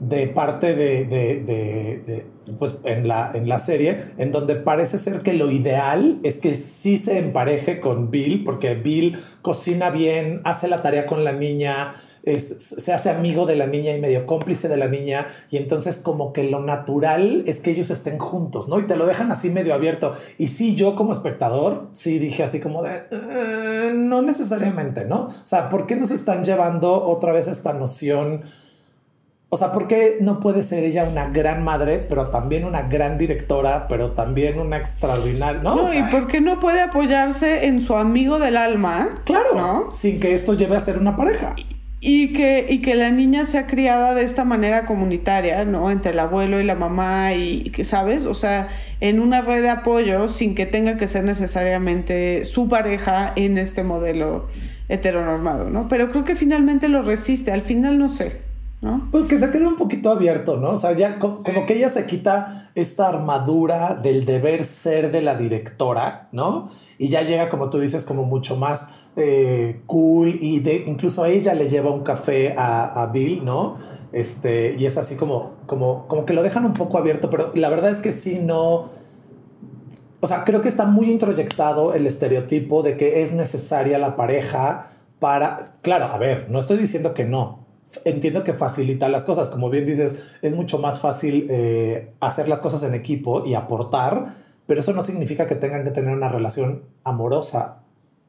de 0.00 0.28
parte 0.28 0.74
de, 0.74 1.04
de, 1.04 1.40
de, 1.40 2.26
pues 2.58 2.76
en 2.84 3.08
la, 3.08 3.30
en 3.34 3.48
la 3.48 3.58
serie, 3.58 3.98
en 4.18 4.32
donde 4.32 4.54
parece 4.54 4.98
ser 4.98 5.20
que 5.20 5.32
lo 5.32 5.50
ideal 5.50 6.18
es 6.22 6.38
que 6.38 6.54
sí 6.54 6.96
se 6.96 7.18
empareje 7.18 7.80
con 7.80 8.10
Bill, 8.10 8.44
porque 8.44 8.74
Bill 8.74 9.18
cocina 9.42 9.90
bien, 9.90 10.40
hace 10.44 10.68
la 10.68 10.82
tarea 10.82 11.06
con 11.06 11.24
la 11.24 11.32
niña, 11.32 11.92
se 12.36 12.92
hace 12.92 13.10
amigo 13.10 13.46
de 13.46 13.56
la 13.56 13.66
niña 13.66 13.92
y 13.92 14.00
medio 14.00 14.26
cómplice 14.26 14.68
de 14.68 14.76
la 14.76 14.88
niña 14.88 15.26
y 15.50 15.56
entonces 15.56 15.98
como 15.98 16.32
que 16.32 16.44
lo 16.44 16.60
natural 16.60 17.42
es 17.46 17.60
que 17.60 17.70
ellos 17.70 17.90
estén 17.90 18.18
juntos, 18.18 18.68
¿no? 18.68 18.78
Y 18.78 18.86
te 18.86 18.96
lo 18.96 19.06
dejan 19.06 19.30
así 19.30 19.50
medio 19.50 19.74
abierto. 19.74 20.12
Y 20.36 20.48
sí, 20.48 20.74
yo 20.74 20.94
como 20.94 21.12
espectador, 21.12 21.88
sí 21.92 22.18
dije 22.18 22.42
así 22.42 22.60
como 22.60 22.82
de, 22.82 23.04
eh, 23.10 23.92
no 23.94 24.22
necesariamente, 24.22 25.04
¿no? 25.04 25.26
O 25.26 25.46
sea, 25.46 25.68
¿por 25.68 25.86
qué 25.86 25.96
nos 25.96 26.10
están 26.10 26.44
llevando 26.44 27.02
otra 27.04 27.32
vez 27.32 27.48
esta 27.48 27.72
noción? 27.72 28.42
O 29.50 29.56
sea, 29.56 29.72
¿por 29.72 29.88
qué 29.88 30.18
no 30.20 30.40
puede 30.40 30.62
ser 30.62 30.84
ella 30.84 31.04
una 31.04 31.30
gran 31.30 31.64
madre, 31.64 32.04
pero 32.06 32.28
también 32.28 32.64
una 32.66 32.82
gran 32.82 33.16
directora, 33.16 33.88
pero 33.88 34.10
también 34.10 34.58
una 34.58 34.76
extraordinaria? 34.76 35.62
No, 35.62 35.76
no 35.76 35.94
y 35.94 36.02
por 36.10 36.26
qué 36.26 36.42
no 36.42 36.60
puede 36.60 36.82
apoyarse 36.82 37.66
en 37.66 37.80
su 37.80 37.96
amigo 37.96 38.38
del 38.38 38.58
alma. 38.58 39.08
Claro, 39.24 39.54
¿no? 39.54 39.92
sin 39.92 40.20
que 40.20 40.34
esto 40.34 40.52
lleve 40.52 40.76
a 40.76 40.80
ser 40.80 40.98
una 40.98 41.16
pareja. 41.16 41.56
Y 42.00 42.34
que, 42.34 42.66
y 42.68 42.82
que 42.82 42.94
la 42.94 43.10
niña 43.10 43.44
sea 43.44 43.66
criada 43.66 44.14
de 44.14 44.22
esta 44.22 44.44
manera 44.44 44.84
comunitaria, 44.84 45.64
¿no? 45.64 45.90
Entre 45.90 46.12
el 46.12 46.18
abuelo 46.18 46.60
y 46.60 46.64
la 46.64 46.74
mamá 46.74 47.32
y, 47.32 47.70
que, 47.70 47.84
¿sabes? 47.84 48.26
O 48.26 48.34
sea, 48.34 48.68
en 49.00 49.18
una 49.18 49.40
red 49.40 49.62
de 49.62 49.70
apoyo 49.70 50.28
sin 50.28 50.54
que 50.54 50.66
tenga 50.66 50.98
que 50.98 51.06
ser 51.06 51.24
necesariamente 51.24 52.44
su 52.44 52.68
pareja 52.68 53.32
en 53.34 53.56
este 53.56 53.82
modelo 53.82 54.46
heteronormado, 54.88 55.70
¿no? 55.70 55.88
Pero 55.88 56.10
creo 56.10 56.22
que 56.22 56.36
finalmente 56.36 56.88
lo 56.88 57.00
resiste, 57.00 57.50
al 57.50 57.62
final 57.62 57.98
no 57.98 58.10
sé. 58.10 58.47
¿No? 58.80 59.08
Pues 59.10 59.24
que 59.24 59.40
se 59.40 59.50
queda 59.50 59.68
un 59.68 59.76
poquito 59.76 60.10
abierto, 60.10 60.56
¿no? 60.56 60.70
O 60.70 60.78
sea, 60.78 60.92
ya 60.92 61.18
como, 61.18 61.42
que 61.42 61.74
ella 61.74 61.88
se 61.88 62.06
quita 62.06 62.70
esta 62.74 63.08
armadura 63.08 63.94
del 63.94 64.24
deber 64.24 64.64
ser 64.64 65.10
de 65.10 65.20
la 65.20 65.34
directora, 65.34 66.28
¿no? 66.30 66.68
Y 66.96 67.08
ya 67.08 67.22
llega, 67.22 67.48
como 67.48 67.70
tú 67.70 67.80
dices, 67.80 68.04
como 68.04 68.24
mucho 68.24 68.56
más 68.56 69.06
eh, 69.16 69.82
cool 69.86 70.38
y 70.40 70.60
de, 70.60 70.84
incluso 70.86 71.24
a 71.24 71.28
ella 71.28 71.54
le 71.54 71.68
lleva 71.68 71.90
un 71.90 72.04
café 72.04 72.54
a, 72.56 73.02
a, 73.02 73.06
Bill, 73.08 73.44
¿no? 73.44 73.74
Este, 74.12 74.76
y 74.78 74.86
es 74.86 74.96
así 74.96 75.16
como, 75.16 75.56
como, 75.66 76.06
como 76.06 76.24
que 76.24 76.32
lo 76.32 76.42
dejan 76.44 76.64
un 76.64 76.74
poco 76.74 76.98
abierto, 76.98 77.30
pero 77.30 77.50
la 77.54 77.68
verdad 77.68 77.90
es 77.90 78.00
que 78.00 78.12
sí, 78.12 78.38
no... 78.40 78.86
O 80.20 80.26
sea, 80.26 80.44
creo 80.44 80.62
que 80.62 80.68
está 80.68 80.84
muy 80.84 81.10
introyectado 81.10 81.94
el 81.94 82.06
estereotipo 82.06 82.82
de 82.82 82.96
que 82.96 83.22
es 83.22 83.32
necesaria 83.32 83.98
la 83.98 84.16
pareja 84.16 84.86
para... 85.18 85.64
Claro, 85.82 86.06
a 86.06 86.18
ver, 86.18 86.46
no 86.48 86.58
estoy 86.58 86.76
diciendo 86.76 87.14
que 87.14 87.24
no, 87.24 87.67
entiendo 88.04 88.44
que 88.44 88.54
facilita 88.54 89.08
las 89.08 89.24
cosas. 89.24 89.50
Como 89.50 89.70
bien 89.70 89.86
dices, 89.86 90.34
es 90.42 90.54
mucho 90.54 90.78
más 90.78 91.00
fácil 91.00 91.46
eh, 91.50 92.12
hacer 92.20 92.48
las 92.48 92.60
cosas 92.60 92.82
en 92.84 92.94
equipo 92.94 93.44
y 93.46 93.54
aportar, 93.54 94.26
pero 94.66 94.80
eso 94.80 94.92
no 94.92 95.02
significa 95.02 95.46
que 95.46 95.54
tengan 95.54 95.84
que 95.84 95.90
tener 95.90 96.14
una 96.14 96.28
relación 96.28 96.82
amorosa. 97.04 97.78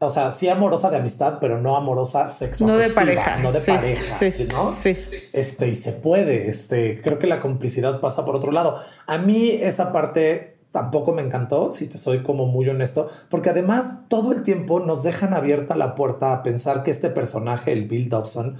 O 0.01 0.09
sea, 0.09 0.31
sí 0.31 0.47
amorosa 0.47 0.89
de 0.89 0.97
amistad, 0.97 1.39
pero 1.41 1.59
no 1.59 1.75
amorosa 1.75 2.29
sexual. 2.29 2.71
No 2.71 2.77
de 2.77 2.89
pareja. 2.89 3.37
No 3.39 3.51
de 3.51 3.59
pareja. 3.59 4.17
Sí, 4.17 4.31
¿no? 4.49 4.71
sí. 4.71 4.95
Este, 5.33 5.67
y 5.67 5.75
se 5.75 5.91
puede. 5.91 6.47
Este, 6.47 7.01
creo 7.01 7.19
que 7.19 7.27
la 7.27 7.41
complicidad 7.41 7.99
pasa 7.99 8.23
por 8.23 8.37
otro 8.37 8.53
lado. 8.53 8.77
A 9.07 9.17
mí 9.17 9.49
esa 9.49 9.91
parte 9.91 10.55
tampoco 10.71 11.11
me 11.11 11.21
encantó, 11.21 11.71
si 11.71 11.87
te 11.87 11.97
soy 11.97 12.23
como 12.23 12.45
muy 12.45 12.69
honesto, 12.69 13.09
porque 13.29 13.49
además 13.49 14.07
todo 14.07 14.31
el 14.31 14.43
tiempo 14.43 14.79
nos 14.79 15.03
dejan 15.03 15.33
abierta 15.33 15.75
la 15.75 15.95
puerta 15.95 16.31
a 16.31 16.43
pensar 16.43 16.83
que 16.83 16.91
este 16.91 17.09
personaje, 17.09 17.73
el 17.73 17.87
Bill 17.87 18.07
Dobson, 18.07 18.55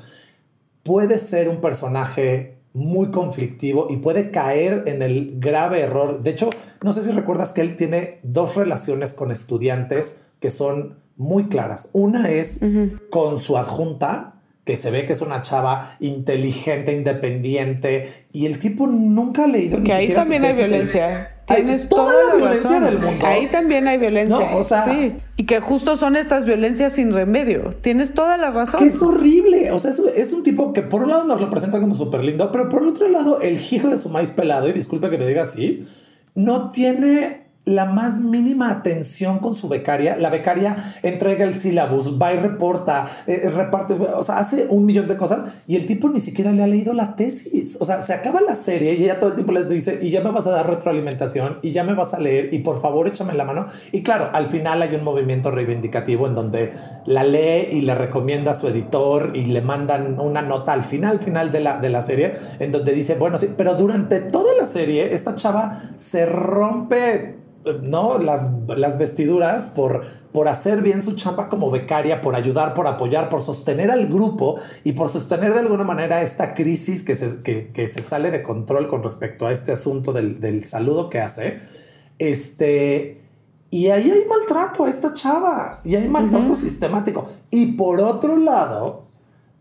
puede 0.84 1.18
ser 1.18 1.50
un 1.50 1.62
personaje 1.62 2.60
muy 2.74 3.10
conflictivo 3.10 3.88
y 3.90 3.98
puede 3.98 4.32
caer 4.32 4.84
en 4.88 5.02
el 5.02 5.40
grave 5.40 5.82
error. 5.82 6.22
De 6.22 6.32
hecho, 6.32 6.50
no 6.84 6.94
sé 6.94 7.02
si 7.02 7.12
recuerdas 7.12 7.54
que 7.54 7.62
él 7.62 7.76
tiene 7.76 8.20
dos 8.24 8.56
relaciones 8.56 9.14
con 9.14 9.32
estudiantes 9.32 10.28
que 10.40 10.50
son 10.50 11.00
muy 11.18 11.46
claras. 11.46 11.90
Una 11.94 12.30
es 12.30 12.62
con 13.10 13.38
su 13.38 13.58
adjunta, 13.58 14.36
que 14.64 14.76
se 14.76 14.92
ve 14.92 15.06
que 15.06 15.14
es 15.14 15.22
una 15.22 15.42
chava 15.42 15.96
inteligente, 16.00 16.94
independiente, 16.94 18.08
y 18.32 18.46
el 18.46 18.60
tipo 18.60 18.88
nunca 18.88 19.46
ha 19.46 19.48
leído 19.48 19.82
que 19.84 19.92
ahí 19.92 20.14
también 20.14 20.46
hay 20.46 20.56
violencia. 20.56 21.39
Tienes 21.56 21.90
toda, 21.90 22.14
la, 22.30 22.36
violencia 22.36 22.80
del 22.80 23.00
mundo. 23.00 23.26
Ahí 23.26 23.48
también 23.48 23.88
hay 23.88 23.98
violencia. 23.98 24.56
o 24.56 24.64
sea, 24.64 24.84
sí. 24.86 25.18
Y 25.36 25.46
que 25.46 25.60
justo 25.60 25.96
son 25.96 26.16
estas 26.16 26.46
violencias 26.46 26.94
sin 26.94 27.14
remedio. 27.14 27.72
Tienes 27.82 28.14
toda 28.14 28.38
la 28.38 28.52
razón. 28.52 28.80
Que 28.80 28.88
es 28.88 29.02
horrible. 29.02 29.72
O 29.72 29.80
sea, 29.80 29.92
es, 30.16 30.34
un 30.34 30.44
tipo 30.44 30.74
que 30.74 30.82
por 30.82 31.04
un 31.04 31.10
lado 31.10 31.24
nos 31.24 31.42
lo 31.42 31.50
presenta 31.50 31.80
como 31.80 31.96
súper 31.96 32.24
lindo, 32.24 32.52
pero 32.52 32.70
por 32.70 32.84
otro 32.84 33.08
lado, 33.10 33.42
el 33.42 33.60
hijo 33.72 33.90
de 33.90 33.98
su 33.98 34.10
maíz 34.10 34.32
pelado, 34.32 34.68
y 34.68 34.74
disculpe 34.74 35.10
que 35.10 35.18
me 35.18 35.26
diga 35.26 35.44
así, 35.44 35.86
no 36.36 36.70
tiene 36.70 37.39
la 37.66 37.86
más 37.86 38.20
mínima 38.20 38.72
atención 38.72 39.40
con 39.40 39.54
su 39.54 39.70
becaria. 39.70 40.18
La 40.18 40.30
becaria 40.30 40.78
entrega 41.04 41.46
el 41.46 41.54
sílabus, 41.54 42.20
va 42.20 42.34
y 42.34 42.38
reporta, 42.38 43.08
eh, 43.28 43.50
reparte, 43.50 43.94
o 43.94 44.24
sea, 44.24 44.38
hace 44.38 44.66
un 44.70 44.86
millón 44.86 45.08
de 45.08 45.18
cosas 45.18 45.46
y 45.68 45.76
el 45.76 45.86
tipo 45.86 46.10
ni 46.10 46.20
siquiera 46.20 46.52
le 46.52 46.64
ha 46.64 46.68
leído 46.68 46.94
la 46.94 47.16
tesis. 47.16 47.78
O 47.80 47.86
sea, 47.86 48.02
se 48.02 48.14
acaba 48.14 48.42
la 48.42 48.56
serie 48.56 48.96
y 48.96 49.04
ella 49.04 49.20
todo 49.20 49.30
el 49.30 49.36
tiempo 49.36 49.52
les 49.52 49.70
dice, 49.70 50.00
y 50.02 50.10
ya 50.10 50.22
me 50.22 50.32
vas 50.32 50.48
a 50.48 50.52
dar 50.52 50.68
retroalimentación 50.68 51.60
y 51.62 51.72
ya 51.72 51.84
me 51.84 51.94
vas 51.94 52.14
a 52.14 52.20
leer 52.20 52.54
y 52.54 52.60
por 52.60 52.82
favor 52.82 53.08
échame 53.08 53.34
la 53.34 53.46
mano. 53.46 53.66
Y 53.92 54.02
claro, 54.02 54.30
al 54.34 54.48
final 54.48 54.82
hay 54.82 54.96
un 54.96 55.04
movimiento 55.04 55.52
reivindicativo 55.52 56.28
en 56.28 56.36
donde 56.36 56.72
la 57.06 57.24
lee 57.24 57.68
y 57.72 57.82
le 57.82 57.94
recomienda 57.94 58.52
a 58.52 58.54
su 58.56 58.68
editor 58.68 59.34
y 59.36 59.46
le 59.46 59.62
mandan 59.62 60.20
una 60.20 60.42
nota 60.42 60.74
al 60.74 60.84
final, 60.84 61.20
final 61.20 61.52
de 61.52 61.60
la, 61.60 61.78
de 61.78 61.90
la 61.90 62.02
serie, 62.02 62.34
en 62.60 62.72
donde 62.72 62.94
dice, 62.94 63.16
bueno, 63.16 63.38
sí, 63.38 63.50
pero 63.56 63.76
durante 63.76 64.20
toda 64.20 64.54
la 64.58 64.66
serie 64.66 65.14
esta 65.14 65.36
chava 65.36 65.80
se 65.96 66.26
rompe 66.26 67.40
¿no? 67.82 68.18
Las, 68.18 68.48
las 68.68 68.98
vestiduras 68.98 69.70
por, 69.70 70.06
por 70.32 70.48
hacer 70.48 70.82
bien 70.82 71.02
su 71.02 71.16
chamba 71.16 71.50
como 71.50 71.72
becaria, 71.72 72.22
por 72.22 72.36
ayudar, 72.36 72.74
por 72.74 72.88
apoyar, 72.88 73.30
por 73.30 73.42
sostener 73.42 73.92
al 73.92 74.08
grupo 74.08 74.56
y 74.84 74.94
por 74.94 75.10
sostener 75.10 75.54
de 75.54 75.60
alguna 75.60 75.84
manera 75.84 76.22
esta 76.22 76.54
crisis 76.54 77.04
que 77.04 77.16
se, 77.16 77.42
que, 77.42 77.88
se 77.88 78.02
sale 78.02 78.32
de 78.32 78.42
control 78.42 78.88
con 78.88 79.04
respecto 79.04 79.48
a 79.48 79.52
este 79.52 79.72
asunto 79.72 80.14
del, 80.14 80.40
del 80.40 80.66
saludo 80.66 81.10
que 81.10 81.20
hace. 81.20 81.60
Este, 82.18 83.22
y 83.72 83.90
ahí 83.90 84.10
hay 84.10 84.26
maltrato 84.26 84.86
a 84.86 84.90
esta 84.90 85.14
chava 85.14 85.82
y 85.84 85.96
hay 85.96 86.08
maltrato 86.08 86.56
sistemático. 86.56 87.26
Y 87.52 87.74
por 87.74 88.02
otro 88.02 88.38
lado, 88.38 89.10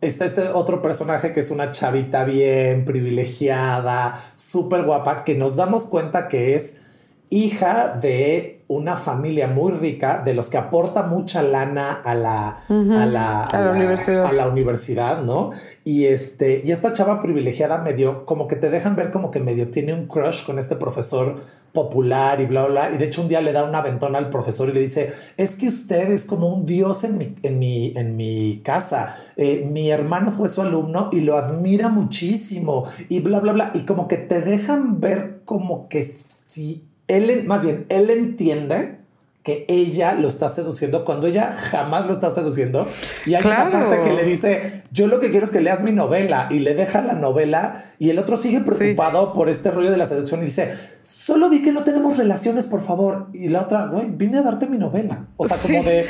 está 0.01 0.25
este 0.25 0.49
otro 0.49 0.81
personaje 0.81 1.33
que 1.33 1.41
es 1.41 1.51
una 1.51 1.70
chavita 1.70 2.25
bien 2.25 2.85
privilegiada, 2.85 4.19
súper 4.37 4.85
guapa, 4.85 5.25
que 5.25 5.35
nos 5.35 5.57
damos 5.57 5.85
cuenta 5.85 6.29
que 6.29 6.55
es 6.55 6.88
hija 7.31 7.99
de 8.01 8.61
una 8.69 8.97
familia 8.97 9.49
muy 9.49 9.73
rica, 9.73 10.23
de 10.25 10.35
los 10.35 10.51
que 10.51 10.59
aporta 10.59 11.03
mucha 11.03 11.43
lana 11.43 11.93
a 11.93 12.15
la, 12.15 12.59
a 12.69 13.07
la, 13.07 13.73
universidad. 13.75 14.27
a 14.27 14.33
la 14.33 14.49
universidad, 14.49 15.23
¿no? 15.23 15.51
Y, 15.85 16.05
este, 16.05 16.63
y 16.65 16.71
esta 16.71 16.93
chava 16.93 17.21
privilegiada 17.21 17.79
medio, 17.79 18.27
como 18.27 18.47
que 18.47 18.57
te 18.57 18.69
dejan 18.69 18.95
ver 18.95 19.11
como 19.11 19.31
que 19.31 19.41
medio 19.41 19.71
tiene 19.71 19.95
un 19.95 20.07
crush 20.07 20.45
con 20.45 20.59
este 20.59 20.77
profesor 20.77 21.37
popular 21.73 22.41
y 22.41 22.47
bla, 22.47 22.67
bla, 22.67 22.91
Y 22.91 22.99
de 22.99 23.05
hecho 23.07 23.23
un 23.23 23.29
día 23.29 23.41
le 23.41 23.53
da 23.53 23.65
una 23.65 23.81
ventona 23.81 24.19
al 24.19 24.31
profesor 24.31 24.69
y 24.69 24.73
le 24.73 24.81
dice, 24.81 25.13
es 25.37 25.55
que 25.55 25.69
usted 25.69 26.11
es 26.11 26.25
como 26.25 26.49
un 26.49 26.65
dios 26.67 27.05
en 27.05 27.19
mi, 27.19 27.35
en 27.43 27.59
mi, 27.59 27.93
en 27.97 28.17
mi 28.17 28.61
casa. 28.65 29.15
Eh, 29.37 29.67
mi 29.71 29.91
hermano 29.91 30.31
fue 30.31 30.49
su 30.49 30.61
alumno 30.61 31.09
y 31.13 31.21
lo 31.21 31.37
admira 31.37 31.89
muchísimo 31.89 32.85
y 33.09 33.21
bla, 33.21 33.41
bla, 33.41 33.53
bla. 33.53 33.71
Y 33.75 33.83
como 33.83 34.09
que 34.09 34.17
te 34.17 34.41
dejan 34.41 35.01
ver 35.01 35.43
como 35.45 35.89
que 35.89 36.03
si 36.03 36.88
él, 37.09 37.45
más 37.45 37.65
bien, 37.65 37.87
él 37.89 38.11
entiende 38.11 38.99
que 39.43 39.65
ella 39.69 40.13
lo 40.13 40.29
está 40.29 40.49
seduciendo 40.49 41.07
cuando 41.07 41.27
ella 41.27 41.55
jamás 41.55 42.05
lo 42.05 42.13
está 42.13 42.29
seduciendo. 42.29 42.87
Y 43.25 43.35
hay 43.35 43.43
una 43.47 43.71
parte 43.71 44.03
que 44.03 44.13
le 44.13 44.23
dice, 44.23 44.83
yo 44.91 45.07
lo 45.07 45.21
que 45.21 45.31
quiero 45.31 45.47
es 45.47 45.53
que 45.53 45.63
leas 45.63 45.83
mi 45.83 45.91
novela 45.91 46.49
y 46.51 46.59
le 46.59 46.75
deja 46.75 47.01
la 47.01 47.15
novela 47.15 47.83
y 47.99 48.11
el 48.11 48.19
otro 48.19 48.37
sigue 48.37 48.61
preocupado 48.61 49.33
por 49.33 49.49
este 49.49 49.71
rollo 49.71 49.91
de 49.91 49.97
la 49.97 50.05
seducción 50.05 50.43
y 50.43 50.47
dice, 50.47 50.73
solo 51.03 51.49
di 51.49 51.63
que 51.63 51.73
no 51.73 51.83
tenemos 51.83 52.19
relaciones, 52.19 52.67
por 52.67 52.83
favor. 52.83 53.29
Y 53.33 53.49
la 53.49 53.63
otra, 53.63 53.87
güey, 53.87 54.11
vine 54.11 54.37
a 54.37 54.43
darte 54.43 54.67
mi 54.67 54.77
novela. 54.77 55.29
O 55.39 55.49
sea, 55.49 55.57
como 55.57 55.83
de 55.83 56.07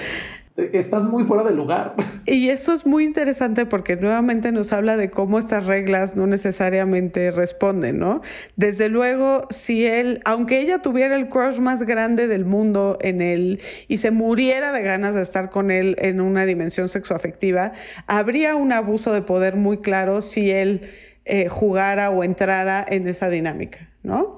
estás 0.73 1.05
muy 1.05 1.25
fuera 1.25 1.45
de 1.45 1.55
lugar. 1.55 1.95
Y 2.31 2.51
eso 2.51 2.75
es 2.75 2.85
muy 2.85 3.05
interesante 3.05 3.65
porque 3.65 3.97
nuevamente 3.97 4.53
nos 4.53 4.75
habla 4.75 4.99
de 4.99 5.09
cómo 5.09 5.39
estas 5.39 5.65
reglas 5.65 6.15
no 6.15 6.27
necesariamente 6.27 7.31
responden, 7.31 7.99
¿no? 7.99 8.21
Desde 8.55 8.91
luego, 8.91 9.41
si 9.49 9.87
él, 9.87 10.21
aunque 10.27 10.61
ella 10.61 10.83
tuviera 10.83 11.17
el 11.17 11.31
crush 11.31 11.59
más 11.59 11.85
grande 11.85 12.29
del 12.29 12.45
mundo 12.45 12.99
en 13.01 13.23
él 13.23 13.63
y 13.89 13.97
se 13.97 14.11
muriera 14.11 14.73
de 14.73 14.83
ganas 14.83 15.15
de 15.15 15.23
estar 15.23 15.49
con 15.49 15.71
él 15.71 15.97
en 16.01 16.21
una 16.21 16.45
dimensión 16.45 16.91
sexoafectiva, 16.91 17.73
habría 18.07 18.57
un 18.57 18.73
abuso 18.73 19.15
de 19.15 19.23
poder 19.23 19.57
muy 19.57 19.79
claro 19.79 20.21
si 20.21 20.51
él 20.51 20.91
eh, 21.25 21.49
jugara 21.49 22.11
o 22.11 22.25
entrara 22.25 22.85
en 22.87 23.09
esa 23.09 23.31
dinámica, 23.31 23.89
¿no? 24.03 24.38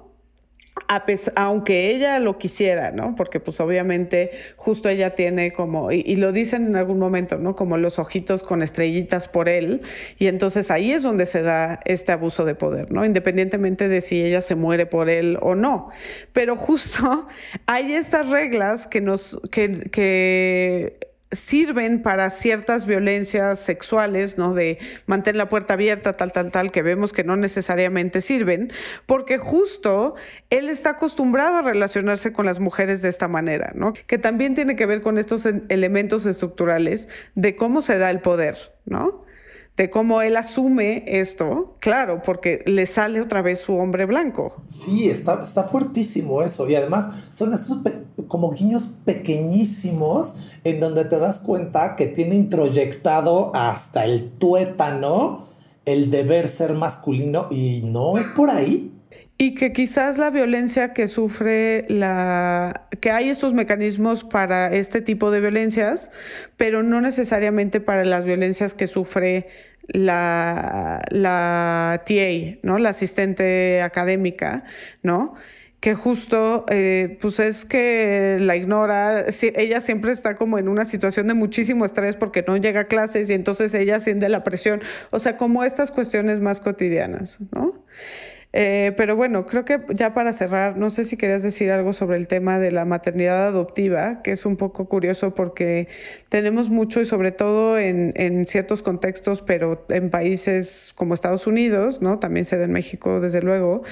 Aunque 1.37 1.91
ella 1.91 2.19
lo 2.19 2.39
quisiera, 2.39 2.91
¿no? 2.91 3.15
Porque 3.15 3.39
pues 3.39 3.61
obviamente 3.61 4.33
justo 4.57 4.89
ella 4.89 5.15
tiene 5.15 5.53
como, 5.53 5.93
y, 5.93 6.17
lo 6.17 6.33
dicen 6.33 6.67
en 6.67 6.77
algún 6.77 6.99
momento, 6.99 7.39
¿no? 7.39 7.55
Como 7.55 7.79
los 7.79 7.99
ojitos 7.99 8.43
con 8.43 8.63
estrellitas 8.63 9.29
por 9.29 9.49
él, 9.49 9.83
y 10.19 10.27
entonces 10.27 10.71
ahí 10.71 10.93
es 10.93 11.03
donde 11.03 11.27
se 11.27 11.43
da 11.43 11.81
este 11.85 12.13
abuso 12.13 12.45
de 12.45 12.55
poder, 12.55 12.91
¿no? 12.91 13.05
Independientemente 13.05 13.89
de 13.89 14.01
si 14.01 14.23
ella 14.23 14.41
se 14.41 14.57
muere 14.57 14.87
por 14.87 15.09
él 15.09 15.39
o 15.41 15.55
no. 15.55 15.91
Pero 16.33 16.57
justo 16.57 17.29
hay 17.67 17.95
estas 17.95 18.29
reglas 18.29 18.87
que 18.87 19.01
nos, 19.01 19.41
que, 19.51 19.91
que 19.91 21.10
sirven 21.33 22.03
para 22.03 22.29
ciertas 22.31 22.87
violencias 22.87 23.61
sexuales, 23.61 24.37
¿no? 24.37 24.55
De 24.55 24.79
mantener 25.07 25.37
la 25.37 25.49
puerta 25.49 25.75
abierta, 25.75 26.13
tal, 26.13 26.33
tal, 26.33 26.51
tal, 26.51 26.73
que 26.73 26.83
vemos 26.83 27.13
que 27.13 27.25
no 27.25 27.37
necesariamente 27.37 28.21
sirven, 28.21 28.73
porque 29.07 29.39
justo 29.39 30.17
él 30.51 30.69
está 30.69 30.91
acostumbrado 30.91 31.59
a 31.59 31.63
relacionarse 31.63 32.33
con 32.33 32.47
las 32.47 32.59
mujeres 32.59 33.03
de 33.03 33.09
esta 33.09 33.29
manera, 33.29 33.73
¿no? 33.75 33.93
Que 34.07 34.19
también 34.19 34.55
tiene 34.55 34.75
que 34.75 34.87
ver 34.87 35.01
con 35.01 35.19
estos 35.19 35.47
elementos 35.47 36.27
estructurales 36.27 37.09
de 37.35 37.55
cómo 37.55 37.83
se 37.83 37.99
da 37.99 38.11
el 38.11 38.21
poder, 38.21 38.57
¿no? 38.85 39.25
De 39.81 39.89
cómo 39.89 40.21
él 40.21 40.37
asume 40.37 41.05
esto, 41.07 41.75
claro, 41.79 42.21
porque 42.21 42.63
le 42.67 42.85
sale 42.85 43.19
otra 43.19 43.41
vez 43.41 43.61
su 43.61 43.79
hombre 43.79 44.05
blanco. 44.05 44.61
Sí, 44.67 45.09
está, 45.09 45.39
está 45.41 45.65
fuertísimo 45.65 46.43
eso. 46.43 46.69
Y 46.69 46.75
además 46.75 47.09
son 47.33 47.55
estos 47.55 47.81
como 48.29 48.51
guiños 48.51 48.91
pequeñísimos 49.07 50.37
en 50.65 50.81
donde 50.81 51.07
te 51.07 51.19
das 51.19 51.41
cuenta 51.41 51.97
que 51.97 52.09
tiene 52.09 52.35
introyectado 52.35 53.53
hasta 53.55 54.05
el 54.05 54.33
tuétano 54.33 55.39
el 55.87 56.11
deber 56.11 56.49
ser 56.49 56.75
masculino 56.75 57.49
y 57.51 57.81
no 57.81 58.19
es 58.19 58.27
por 58.27 58.51
ahí. 58.51 58.93
Y 59.43 59.55
que 59.55 59.73
quizás 59.73 60.19
la 60.19 60.29
violencia 60.29 60.93
que 60.93 61.09
sufre 61.09 61.87
la. 61.89 62.87
que 63.01 63.11
hay 63.11 63.31
estos 63.31 63.55
mecanismos 63.55 64.23
para 64.23 64.71
este 64.71 65.01
tipo 65.01 65.31
de 65.31 65.41
violencias, 65.41 66.11
pero 66.59 66.83
no 66.83 67.01
necesariamente 67.01 67.81
para 67.81 68.05
las 68.05 68.27
violencias 68.27 68.75
que 68.75 68.87
sufre 68.87 69.49
la, 69.89 71.01
la 71.11 72.03
TA, 72.07 72.59
¿no? 72.63 72.79
La 72.79 72.91
asistente 72.91 73.83
académica, 73.83 74.65
¿no? 75.03 75.35
que 75.81 75.95
justo, 75.95 76.67
eh, 76.69 77.17
pues 77.23 77.41
es 77.41 77.65
que 77.65 78.37
la 78.39 78.55
ignora, 78.55 79.25
ella 79.57 79.81
siempre 79.81 80.13
está 80.13 80.35
como 80.35 80.59
en 80.59 80.69
una 80.69 80.85
situación 80.85 81.27
de 81.27 81.35
muchísimo 81.35 81.87
estrés 81.87 82.17
porque 82.17 82.45
no 82.47 82.59
llega 82.59 82.81
a 82.81 82.85
clases 82.85 83.31
y 83.31 83.33
entonces 83.33 83.73
ella 83.73 83.99
siente 83.99 84.29
la 84.29 84.45
presión, 84.45 84.83
o 85.11 85.19
sea, 85.19 85.39
como 85.39 85.65
estas 85.65 85.91
cuestiones 85.91 86.41
más 86.41 86.61
cotidianas, 86.61 87.39
¿no? 87.53 87.83
Eh, 88.53 88.93
pero 88.97 89.15
bueno, 89.15 89.47
creo 89.47 89.65
que 89.65 89.81
ya 89.95 90.13
para 90.13 90.33
cerrar, 90.33 90.77
no 90.77 90.91
sé 90.91 91.05
si 91.05 91.17
querías 91.17 91.45
decir 91.45 91.71
algo 91.71 91.93
sobre 91.93 92.17
el 92.17 92.27
tema 92.27 92.59
de 92.59 92.73
la 92.73 92.85
maternidad 92.85 93.47
adoptiva, 93.47 94.23
que 94.23 94.33
es 94.33 94.45
un 94.45 94.57
poco 94.57 94.89
curioso 94.89 95.35
porque 95.35 95.89
tenemos 96.29 96.69
mucho 96.69 97.01
y 97.01 97.05
sobre 97.05 97.31
todo 97.31 97.79
en, 97.79 98.13
en 98.17 98.45
ciertos 98.47 98.83
contextos, 98.83 99.41
pero 99.41 99.87
en 99.89 100.11
países 100.11 100.93
como 100.97 101.15
Estados 101.15 101.47
Unidos, 101.47 102.03
¿no? 102.03 102.19
También 102.19 102.45
se 102.45 102.57
da 102.59 102.65
en 102.65 102.73
México, 102.73 103.21
desde 103.21 103.41
luego, 103.41 103.83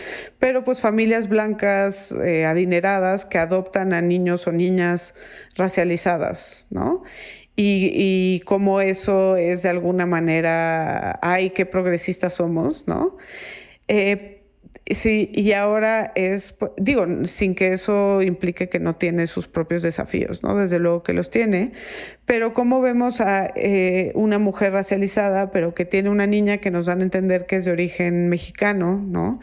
pero 0.41 0.65
pues 0.65 0.81
familias 0.81 1.29
blancas 1.29 2.11
eh, 2.25 2.45
adineradas 2.45 3.25
que 3.25 3.39
adoptan 3.39 3.93
a 3.93 4.03
niños 4.03 4.49
o 4.49 4.53
niñas 4.53 5.15
racializadas, 5.57 6.67
¿no? 6.71 7.05
Y, 7.55 7.91
y 7.95 8.41
cómo 8.41 8.81
eso 8.81 9.37
es 9.37 9.63
de 9.63 9.69
alguna 9.69 10.07
manera, 10.07 11.19
ay, 11.23 11.51
qué 11.51 11.67
progresistas 11.67 12.35
somos, 12.35 12.87
¿no? 12.87 13.17
Eh, 13.89 14.38
Sí, 14.91 15.31
y 15.35 15.53
ahora 15.53 16.13
es, 16.15 16.55
digo, 16.79 17.07
sin 17.25 17.55
que 17.55 17.73
eso 17.73 18.23
implique 18.23 18.69
que 18.69 18.79
no 18.79 18.97
tiene 18.97 19.27
sus 19.27 19.47
propios 19.47 19.83
desafíos, 19.83 20.43
¿no? 20.43 20.57
Desde 20.57 20.79
luego 20.79 21.03
que 21.03 21.13
los 21.13 21.29
tiene, 21.29 21.73
pero 22.25 22.55
como 22.55 22.81
vemos 22.81 23.21
a 23.21 23.51
eh, 23.55 24.13
una 24.15 24.39
mujer 24.39 24.73
racializada, 24.73 25.51
pero 25.51 25.75
que 25.75 25.85
tiene 25.85 26.09
una 26.09 26.27
niña 26.27 26.59
que 26.59 26.71
nos 26.71 26.87
dan 26.87 27.01
a 27.01 27.05
entender 27.05 27.45
que 27.45 27.57
es 27.57 27.67
de 27.67 27.73
origen 27.73 28.29
mexicano, 28.29 29.05
¿no? 29.07 29.41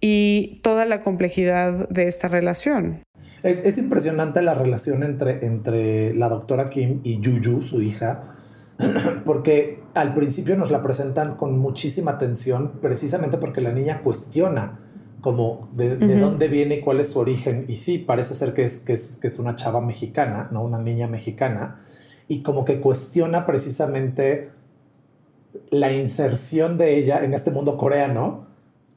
Y 0.00 0.60
toda 0.62 0.84
la 0.84 1.02
complejidad 1.02 1.88
de 1.88 2.06
esta 2.08 2.28
relación. 2.28 3.02
Es, 3.42 3.64
es 3.64 3.78
impresionante 3.78 4.42
la 4.42 4.52
relación 4.52 5.02
entre, 5.02 5.46
entre 5.46 6.14
la 6.14 6.28
doctora 6.28 6.66
Kim 6.66 7.00
y 7.04 7.20
Yuyu, 7.20 7.62
su 7.62 7.80
hija, 7.80 8.22
porque 9.24 9.83
al 9.94 10.14
principio 10.14 10.56
nos 10.56 10.70
la 10.70 10.82
presentan 10.82 11.36
con 11.36 11.58
muchísima 11.58 12.12
atención, 12.12 12.72
precisamente 12.80 13.38
porque 13.38 13.60
la 13.60 13.72
niña 13.72 14.02
cuestiona 14.02 14.78
como 15.20 15.70
de, 15.72 15.96
dónde 16.18 16.48
viene 16.48 16.76
y 16.76 16.80
cuál 16.80 17.00
es 17.00 17.10
su 17.10 17.18
origen. 17.18 17.64
Y 17.66 17.76
sí, 17.76 17.98
parece 17.98 18.34
ser 18.34 18.52
que 18.52 18.64
es, 18.64 18.80
que 18.80 18.92
es, 18.92 19.16
que 19.16 19.26
es 19.26 19.38
una 19.38 19.56
chava 19.56 19.80
mexicana, 19.80 20.48
¿no? 20.52 20.62
Una 20.62 20.78
niña 20.78 21.06
mexicana. 21.06 21.76
Y 22.28 22.42
como 22.42 22.66
que 22.66 22.78
cuestiona 22.80 23.46
precisamente 23.46 24.50
la 25.70 25.92
inserción 25.92 26.76
de 26.76 26.98
ella 26.98 27.24
en 27.24 27.32
este 27.32 27.50
mundo 27.50 27.78
coreano, 27.78 28.48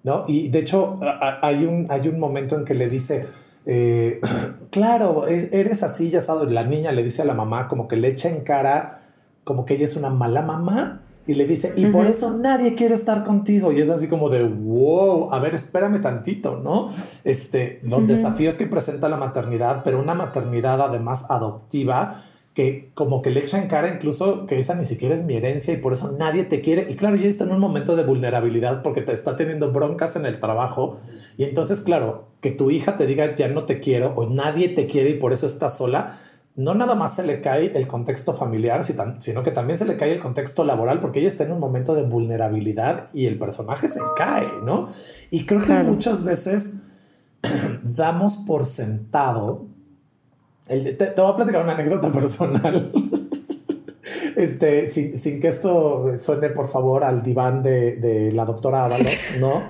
¿no? 0.03 0.25
Y 0.27 0.49
de 0.49 0.59
hecho 0.59 0.99
hay 1.41 1.65
un, 1.65 1.87
hay 1.89 2.09
un 2.09 2.19
momento 2.19 2.57
en 2.57 2.65
que 2.65 2.73
le 2.73 2.89
dice, 2.89 3.25
eh, 3.65 4.19
claro, 4.69 5.27
eres 5.27 5.83
así, 5.83 6.09
ya 6.09 6.19
sabes, 6.19 6.51
la 6.51 6.65
niña 6.65 6.91
le 6.91 7.03
dice 7.03 7.21
a 7.21 7.25
la 7.25 7.35
mamá 7.35 7.69
como 7.69 7.87
que 7.87 7.95
le 7.95 8.09
echa 8.09 8.29
en 8.29 8.41
cara 8.41 8.99
como 9.47 9.63
que 9.63 9.75
ella 9.75 9.85
es 9.85 9.95
una 9.95 10.09
mala 10.09 10.41
mamá 10.41 11.03
y 11.25 11.33
le 11.33 11.45
dice, 11.45 11.73
y 11.77 11.85
por 11.85 12.05
eso 12.05 12.37
nadie 12.37 12.75
quiere 12.75 12.95
estar 12.95 13.23
contigo. 13.23 13.71
Y 13.71 13.79
es 13.79 13.89
así 13.89 14.09
como 14.09 14.29
de, 14.29 14.43
wow, 14.43 15.33
a 15.33 15.39
ver, 15.39 15.55
espérame 15.55 16.01
tantito, 16.01 16.57
¿no? 16.57 16.89
Este, 17.23 17.79
los 17.83 18.07
desafíos 18.07 18.57
que 18.57 18.65
presenta 18.65 19.07
la 19.07 19.15
maternidad, 19.15 19.83
pero 19.85 19.99
una 20.01 20.15
maternidad 20.15 20.81
además 20.81 21.25
adoptiva 21.29 22.21
que 22.53 22.91
como 22.93 23.21
que 23.21 23.29
le 23.29 23.39
echan 23.39 23.67
cara 23.67 23.93
incluso 23.93 24.47
que 24.47 24.57
esa 24.57 24.73
ni 24.73 24.83
siquiera 24.83 25.13
es 25.15 25.23
mi 25.23 25.35
herencia 25.35 25.73
y 25.73 25.77
por 25.77 25.93
eso 25.93 26.11
nadie 26.17 26.43
te 26.43 26.59
quiere. 26.59 26.87
Y 26.89 26.95
claro, 26.95 27.15
ya 27.15 27.29
está 27.29 27.45
en 27.45 27.51
un 27.51 27.59
momento 27.59 27.95
de 27.95 28.03
vulnerabilidad 28.03 28.81
porque 28.81 29.01
te 29.01 29.13
está 29.13 29.37
teniendo 29.37 29.71
broncas 29.71 30.17
en 30.17 30.25
el 30.25 30.41
trabajo. 30.41 30.97
Y 31.37 31.45
entonces, 31.45 31.79
claro, 31.79 32.29
que 32.41 32.51
tu 32.51 32.69
hija 32.69 32.97
te 32.97 33.05
diga 33.05 33.33
ya 33.35 33.47
no 33.47 33.63
te 33.63 33.79
quiero 33.79 34.13
o 34.15 34.27
nadie 34.27 34.69
te 34.69 34.87
quiere 34.87 35.11
y 35.11 35.13
por 35.13 35.31
eso 35.31 35.45
estás 35.45 35.77
sola, 35.77 36.17
no 36.57 36.73
nada 36.73 36.95
más 36.95 37.15
se 37.15 37.23
le 37.23 37.39
cae 37.39 37.71
el 37.77 37.87
contexto 37.87 38.33
familiar, 38.33 38.83
sino 38.83 39.43
que 39.43 39.51
también 39.51 39.77
se 39.77 39.85
le 39.85 39.95
cae 39.95 40.11
el 40.11 40.19
contexto 40.19 40.65
laboral 40.65 40.99
porque 40.99 41.19
ella 41.19 41.29
está 41.29 41.43
en 41.43 41.51
un 41.51 41.59
momento 41.59 41.95
de 41.95 42.03
vulnerabilidad 42.03 43.07
y 43.13 43.27
el 43.27 43.37
personaje 43.37 43.87
se 43.87 43.99
cae, 44.17 44.47
¿no? 44.65 44.87
Y 45.29 45.45
creo 45.45 45.63
que 45.63 45.73
muchas 45.83 46.23
veces 46.23 46.75
damos 47.83 48.37
por 48.37 48.65
sentado 48.65 49.67
te, 50.67 51.13
voy 51.15 51.31
a 51.31 51.35
platicar 51.35 51.63
una 51.63 51.73
anécdota 51.73 52.11
personal. 52.13 52.91
Este, 54.37 54.87
sin, 54.87 55.41
que 55.41 55.47
esto 55.47 56.15
suene, 56.15 56.49
por 56.49 56.67
favor, 56.67 57.03
al 57.03 57.23
diván 57.23 57.63
de, 57.63 58.31
la 58.31 58.45
doctora 58.45 58.85
Ábalos, 58.85 59.17
¿no? 59.39 59.63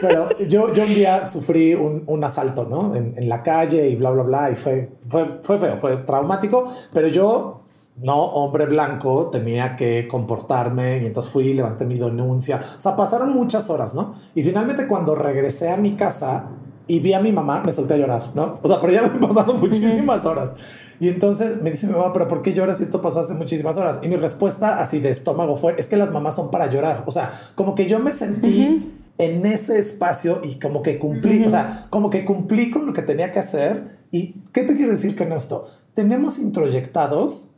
Pero 0.00 0.38
yo, 0.48 0.72
yo 0.72 0.84
un 0.84 0.94
día 0.94 1.22
sufrí 1.26 1.74
un, 1.74 2.24
asalto, 2.24 2.64
¿no? 2.64 2.96
En, 2.96 3.28
la 3.28 3.42
calle 3.42 3.88
y 3.88 3.96
bla, 3.96 4.10
bla, 4.10 4.22
bla, 4.22 4.50
y 4.50 4.56
fue, 4.56 4.92
fue, 5.06 5.40
fue 5.42 5.58
feo, 5.58 5.76
fue 5.76 5.96
traumático, 5.98 6.64
pero 6.94 7.08
yo, 7.08 7.60
no 7.98 8.24
hombre 8.24 8.64
blanco, 8.64 9.28
tenía 9.30 9.76
que 9.76 10.08
comportarme 10.08 11.02
y 11.02 11.06
entonces 11.06 11.30
fui, 11.30 11.52
levanté 11.52 11.84
mi 11.84 11.98
denuncia. 11.98 12.58
O 12.76 12.80
sea, 12.80 12.96
pasaron 12.96 13.34
muchas 13.34 13.68
horas, 13.68 13.92
¿no? 13.92 14.14
Y 14.34 14.42
finalmente 14.42 14.86
cuando 14.86 15.14
regresé 15.14 15.70
a 15.70 15.76
mi 15.76 15.94
casa, 15.94 16.48
y 16.90 16.98
vi 16.98 17.12
a 17.12 17.20
mi 17.20 17.30
mamá, 17.30 17.62
me 17.64 17.70
solté 17.70 17.94
a 17.94 17.98
llorar, 17.98 18.32
¿no? 18.34 18.58
O 18.62 18.66
sea, 18.66 18.80
pero 18.80 18.92
ya 18.92 19.02
me 19.06 19.08
han 19.10 19.20
pasado 19.20 19.54
muchísimas 19.54 20.26
horas. 20.26 20.56
Y 20.98 21.06
entonces 21.08 21.62
me 21.62 21.70
dice 21.70 21.86
mi 21.86 21.92
mamá, 21.92 22.12
pero 22.12 22.26
¿por 22.26 22.42
qué 22.42 22.52
lloras 22.52 22.78
si 22.78 22.82
esto 22.82 23.00
pasó 23.00 23.20
hace 23.20 23.32
muchísimas 23.34 23.76
horas? 23.76 24.00
Y 24.02 24.08
mi 24.08 24.16
respuesta 24.16 24.80
así 24.80 24.98
de 24.98 25.08
estómago 25.08 25.56
fue, 25.56 25.76
es 25.78 25.86
que 25.86 25.96
las 25.96 26.10
mamás 26.10 26.34
son 26.34 26.50
para 26.50 26.68
llorar. 26.68 27.04
O 27.06 27.12
sea, 27.12 27.30
como 27.54 27.76
que 27.76 27.86
yo 27.86 28.00
me 28.00 28.10
sentí 28.10 28.92
en 29.18 29.46
ese 29.46 29.78
espacio 29.78 30.40
y 30.42 30.58
como 30.58 30.82
que 30.82 30.98
cumplí, 30.98 31.44
o 31.44 31.50
sea, 31.50 31.86
como 31.90 32.10
que 32.10 32.24
cumplí 32.24 32.72
con 32.72 32.86
lo 32.86 32.92
que 32.92 33.02
tenía 33.02 33.30
que 33.30 33.38
hacer. 33.38 34.00
¿Y 34.10 34.40
qué 34.52 34.64
te 34.64 34.74
quiero 34.74 34.90
decir 34.90 35.16
con 35.16 35.30
esto? 35.30 35.68
Tenemos 35.94 36.40
introyectados 36.40 37.52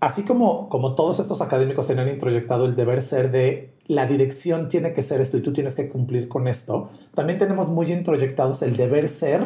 así 0.00 0.24
como, 0.24 0.68
como 0.68 0.96
todos 0.96 1.20
estos 1.20 1.40
académicos 1.40 1.86
tenían 1.86 2.08
introyectado 2.08 2.64
el 2.64 2.74
deber 2.74 3.00
ser 3.00 3.30
de 3.30 3.71
la 3.86 4.06
dirección 4.06 4.68
tiene 4.68 4.92
que 4.92 5.02
ser 5.02 5.20
esto 5.20 5.36
y 5.36 5.42
tú 5.42 5.52
tienes 5.52 5.74
que 5.74 5.88
cumplir 5.88 6.28
con 6.28 6.48
esto, 6.48 6.88
también 7.14 7.38
tenemos 7.38 7.68
muy 7.68 7.92
introyectados 7.92 8.62
el 8.62 8.76
deber 8.76 9.08
ser 9.08 9.42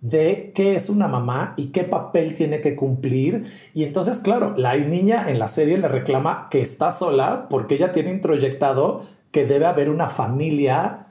de 0.00 0.52
qué 0.54 0.76
es 0.76 0.90
una 0.90 1.08
mamá 1.08 1.54
y 1.56 1.66
qué 1.66 1.84
papel 1.84 2.34
tiene 2.34 2.60
que 2.60 2.76
cumplir. 2.76 3.44
Y 3.74 3.84
entonces, 3.84 4.20
claro, 4.20 4.54
la 4.56 4.76
niña 4.76 5.28
en 5.28 5.38
la 5.38 5.48
serie 5.48 5.76
le 5.78 5.88
reclama 5.88 6.48
que 6.50 6.60
está 6.60 6.90
sola 6.90 7.48
porque 7.50 7.74
ella 7.74 7.92
tiene 7.92 8.10
introyectado 8.10 9.02
que 9.32 9.44
debe 9.44 9.66
haber 9.66 9.90
una 9.90 10.08
familia 10.08 11.08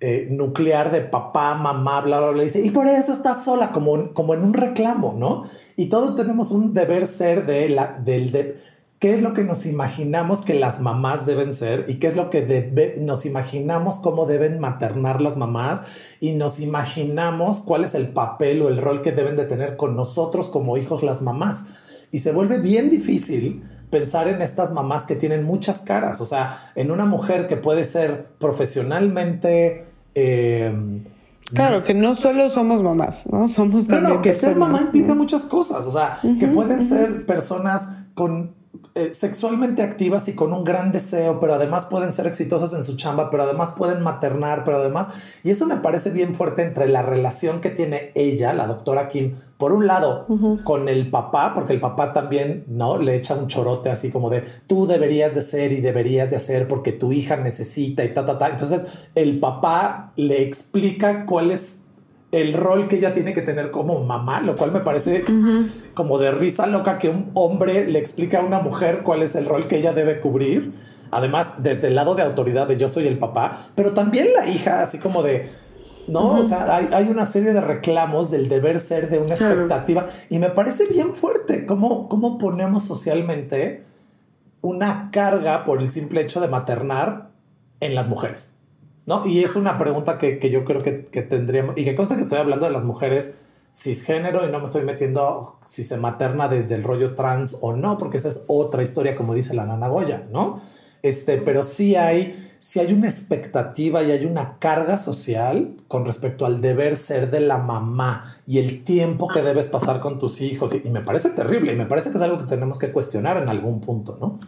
eh, 0.00 0.28
nuclear 0.30 0.92
de 0.92 1.00
papá, 1.00 1.54
mamá, 1.54 2.00
bla, 2.02 2.18
bla, 2.18 2.30
bla, 2.30 2.42
dice, 2.42 2.60
y 2.60 2.70
por 2.70 2.86
eso 2.88 3.12
estás 3.12 3.42
sola, 3.42 3.72
como, 3.72 4.12
como 4.12 4.34
en 4.34 4.42
un 4.42 4.52
reclamo, 4.52 5.14
¿no? 5.16 5.44
Y 5.76 5.86
todos 5.86 6.14
tenemos 6.14 6.50
un 6.50 6.74
deber 6.74 7.06
ser 7.06 7.46
de 7.46 7.70
la, 7.70 7.92
del, 8.04 8.30
de, 8.30 8.58
qué 9.04 9.12
es 9.12 9.20
lo 9.20 9.34
que 9.34 9.44
nos 9.44 9.66
imaginamos 9.66 10.44
que 10.44 10.54
las 10.54 10.80
mamás 10.80 11.26
deben 11.26 11.54
ser 11.54 11.84
y 11.88 11.96
qué 11.96 12.06
es 12.06 12.16
lo 12.16 12.30
que 12.30 12.96
nos 13.02 13.26
imaginamos 13.26 13.96
cómo 13.96 14.24
deben 14.24 14.58
maternar 14.60 15.20
las 15.20 15.36
mamás 15.36 15.82
y 16.20 16.32
nos 16.32 16.58
imaginamos 16.58 17.60
cuál 17.60 17.84
es 17.84 17.94
el 17.94 18.08
papel 18.08 18.62
o 18.62 18.70
el 18.70 18.78
rol 18.78 19.02
que 19.02 19.12
deben 19.12 19.36
de 19.36 19.44
tener 19.44 19.76
con 19.76 19.94
nosotros 19.94 20.48
como 20.48 20.78
hijos 20.78 21.02
las 21.02 21.20
mamás. 21.20 21.66
Y 22.12 22.20
se 22.20 22.32
vuelve 22.32 22.56
bien 22.56 22.88
difícil 22.88 23.62
pensar 23.90 24.26
en 24.26 24.40
estas 24.40 24.72
mamás 24.72 25.04
que 25.04 25.16
tienen 25.16 25.44
muchas 25.44 25.82
caras, 25.82 26.22
o 26.22 26.24
sea, 26.24 26.72
en 26.74 26.90
una 26.90 27.04
mujer 27.04 27.46
que 27.46 27.58
puede 27.58 27.84
ser 27.84 28.28
profesionalmente 28.38 29.84
eh, 30.14 31.02
claro, 31.52 31.84
que 31.84 31.92
no 31.92 32.14
solo 32.14 32.48
somos 32.48 32.82
mamás, 32.82 33.26
¿no? 33.30 33.48
Somos 33.48 33.86
No, 33.86 34.00
no, 34.00 34.22
que 34.22 34.32
ser 34.32 34.56
mamá 34.56 34.80
implica 34.80 35.12
muchas 35.14 35.44
cosas. 35.44 35.84
O 35.84 35.90
sea, 35.90 36.18
que 36.40 36.48
pueden 36.48 36.88
ser 36.88 37.26
personas 37.26 37.90
con 38.14 38.63
eh, 38.94 39.12
sexualmente 39.12 39.82
activas 39.82 40.28
y 40.28 40.34
con 40.34 40.52
un 40.52 40.64
gran 40.64 40.92
deseo, 40.92 41.40
pero 41.40 41.54
además 41.54 41.84
pueden 41.84 42.12
ser 42.12 42.26
exitosas 42.26 42.72
en 42.74 42.84
su 42.84 42.96
chamba, 42.96 43.30
pero 43.30 43.44
además 43.44 43.72
pueden 43.76 44.02
maternar, 44.02 44.64
pero 44.64 44.78
además, 44.78 45.10
y 45.42 45.50
eso 45.50 45.66
me 45.66 45.76
parece 45.76 46.10
bien 46.10 46.34
fuerte 46.34 46.62
entre 46.62 46.88
la 46.88 47.02
relación 47.02 47.60
que 47.60 47.70
tiene 47.70 48.12
ella, 48.14 48.52
la 48.52 48.66
doctora 48.66 49.08
Kim, 49.08 49.34
por 49.58 49.72
un 49.72 49.86
lado, 49.86 50.26
con 50.64 50.88
el 50.88 51.10
papá, 51.10 51.54
porque 51.54 51.72
el 51.72 51.80
papá 51.80 52.12
también, 52.12 52.64
¿no? 52.68 52.98
Le 52.98 53.14
echa 53.14 53.34
un 53.34 53.46
chorote 53.46 53.90
así 53.90 54.10
como 54.10 54.28
de, 54.28 54.42
tú 54.66 54.86
deberías 54.86 55.34
de 55.34 55.42
ser 55.42 55.72
y 55.72 55.80
deberías 55.80 56.30
de 56.30 56.36
hacer 56.36 56.68
porque 56.68 56.92
tu 56.92 57.12
hija 57.12 57.36
necesita 57.36 58.04
y 58.04 58.12
ta, 58.12 58.26
ta, 58.26 58.38
ta. 58.38 58.48
Entonces, 58.48 58.82
el 59.14 59.38
papá 59.38 60.12
le 60.16 60.42
explica 60.42 61.24
cuál 61.24 61.50
es 61.50 61.83
el 62.34 62.52
rol 62.52 62.88
que 62.88 62.96
ella 62.96 63.12
tiene 63.12 63.32
que 63.32 63.42
tener 63.42 63.70
como 63.70 64.02
mamá, 64.02 64.40
lo 64.40 64.56
cual 64.56 64.72
me 64.72 64.80
parece 64.80 65.24
como 65.94 66.18
de 66.18 66.32
risa 66.32 66.66
loca 66.66 66.98
que 66.98 67.08
un 67.08 67.30
hombre 67.34 67.86
le 67.86 67.98
explica 67.98 68.38
a 68.38 68.42
una 68.42 68.58
mujer 68.58 69.02
cuál 69.04 69.22
es 69.22 69.36
el 69.36 69.46
rol 69.46 69.68
que 69.68 69.76
ella 69.76 69.92
debe 69.92 70.20
cubrir. 70.20 70.72
Además, 71.12 71.48
desde 71.58 71.88
el 71.88 71.94
lado 71.94 72.16
de 72.16 72.22
autoridad 72.22 72.66
de 72.66 72.76
yo 72.76 72.88
soy 72.88 73.06
el 73.06 73.18
papá, 73.18 73.56
pero 73.76 73.92
también 73.92 74.32
la 74.34 74.48
hija, 74.48 74.80
así 74.80 74.98
como 74.98 75.22
de, 75.22 75.48
¿no? 76.08 76.40
O 76.40 76.44
sea, 76.44 76.74
hay, 76.74 77.08
una 77.08 77.24
serie 77.24 77.52
de 77.52 77.60
reclamos 77.60 78.32
del 78.32 78.48
deber 78.48 78.80
ser, 78.80 79.08
de 79.08 79.20
una 79.20 79.34
expectativa, 79.34 80.06
y 80.28 80.40
me 80.40 80.50
parece 80.50 80.86
bien 80.86 81.14
fuerte 81.14 81.66
cómo, 81.66 82.08
cómo 82.08 82.36
ponemos 82.36 82.82
socialmente 82.82 83.84
una 84.60 85.10
carga 85.12 85.62
por 85.62 85.80
el 85.80 85.88
simple 85.88 86.20
hecho 86.20 86.40
de 86.40 86.48
maternar 86.48 87.30
en 87.78 87.94
las 87.94 88.08
mujeres. 88.08 88.58
¿No? 89.06 89.26
Y 89.26 89.42
es 89.42 89.56
una 89.56 89.76
pregunta 89.76 90.18
que, 90.18 90.38
yo 90.50 90.64
creo 90.64 90.82
que, 90.82 91.04
que, 91.04 91.22
tendríamos, 91.22 91.76
y 91.78 91.84
que 91.84 91.94
consta 91.94 92.16
que 92.16 92.22
estoy 92.22 92.38
hablando 92.38 92.66
de 92.66 92.72
las 92.72 92.84
mujeres 92.84 93.40
cisgénero 93.74 94.46
y 94.46 94.52
no 94.52 94.60
me 94.60 94.66
estoy 94.66 94.82
metiendo 94.82 95.56
si 95.64 95.82
se 95.82 95.96
materna 95.96 96.48
desde 96.48 96.76
el 96.76 96.84
rollo 96.84 97.14
trans 97.14 97.56
o 97.60 97.74
no, 97.74 97.98
porque 97.98 98.18
esa 98.18 98.28
es 98.28 98.44
otra 98.46 98.82
historia, 98.82 99.16
como 99.16 99.34
dice 99.34 99.52
la 99.52 99.66
nana 99.66 99.88
Goya, 99.88 100.28
¿no? 100.30 100.60
Este, 101.02 101.36
pero 101.36 101.62
sí 101.62 101.96
hay, 101.96 102.34
sí 102.56 102.80
hay 102.80 102.94
una 102.94 103.08
expectativa 103.08 104.02
y 104.02 104.12
hay 104.12 104.24
una 104.24 104.58
carga 104.58 104.96
social 104.96 105.76
con 105.86 106.06
respecto 106.06 106.46
al 106.46 106.62
deber 106.62 106.96
ser 106.96 107.30
de 107.30 107.40
la 107.40 107.58
mamá 107.58 108.24
y 108.46 108.58
el 108.58 108.84
tiempo 108.84 109.28
que 109.28 109.42
debes 109.42 109.68
pasar 109.68 110.00
con 110.00 110.18
tus 110.18 110.40
hijos. 110.40 110.72
Y, 110.72 110.80
y 110.86 110.90
me 110.90 111.02
parece 111.02 111.28
terrible 111.30 111.74
y 111.74 111.76
me 111.76 111.84
parece 111.84 112.10
que 112.10 112.16
es 112.16 112.22
algo 112.22 112.38
que 112.38 112.44
tenemos 112.44 112.78
que 112.78 112.90
cuestionar 112.90 113.36
en 113.36 113.50
algún 113.50 113.82
punto, 113.82 114.16
¿no? 114.18 114.38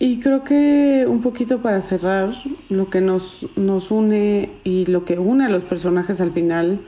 Y 0.00 0.20
creo 0.20 0.44
que 0.44 1.06
un 1.08 1.20
poquito 1.20 1.60
para 1.60 1.82
cerrar, 1.82 2.30
lo 2.68 2.88
que 2.88 3.00
nos, 3.00 3.46
nos 3.56 3.90
une 3.90 4.50
y 4.62 4.86
lo 4.86 5.04
que 5.04 5.18
une 5.18 5.46
a 5.46 5.48
los 5.48 5.64
personajes 5.64 6.20
al 6.20 6.30
final 6.30 6.80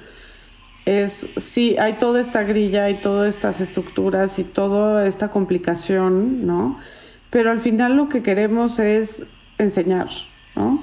es, 0.87 1.27
sí, 1.37 1.77
hay 1.79 1.95
toda 1.95 2.21
esta 2.21 2.45
grilla 2.45 2.89
y 2.89 2.95
todas 2.95 3.35
estas 3.35 3.61
estructuras 3.61 4.39
y 4.39 4.45
toda 4.45 5.07
esta 5.07 5.29
complicación, 5.29 6.47
¿no? 6.47 6.79
Pero 7.31 7.51
al 7.51 7.61
final 7.61 7.97
lo 7.97 8.09
que 8.09 8.23
queremos 8.23 8.79
es 8.79 9.27
enseñar, 9.59 10.09
¿no? 10.55 10.81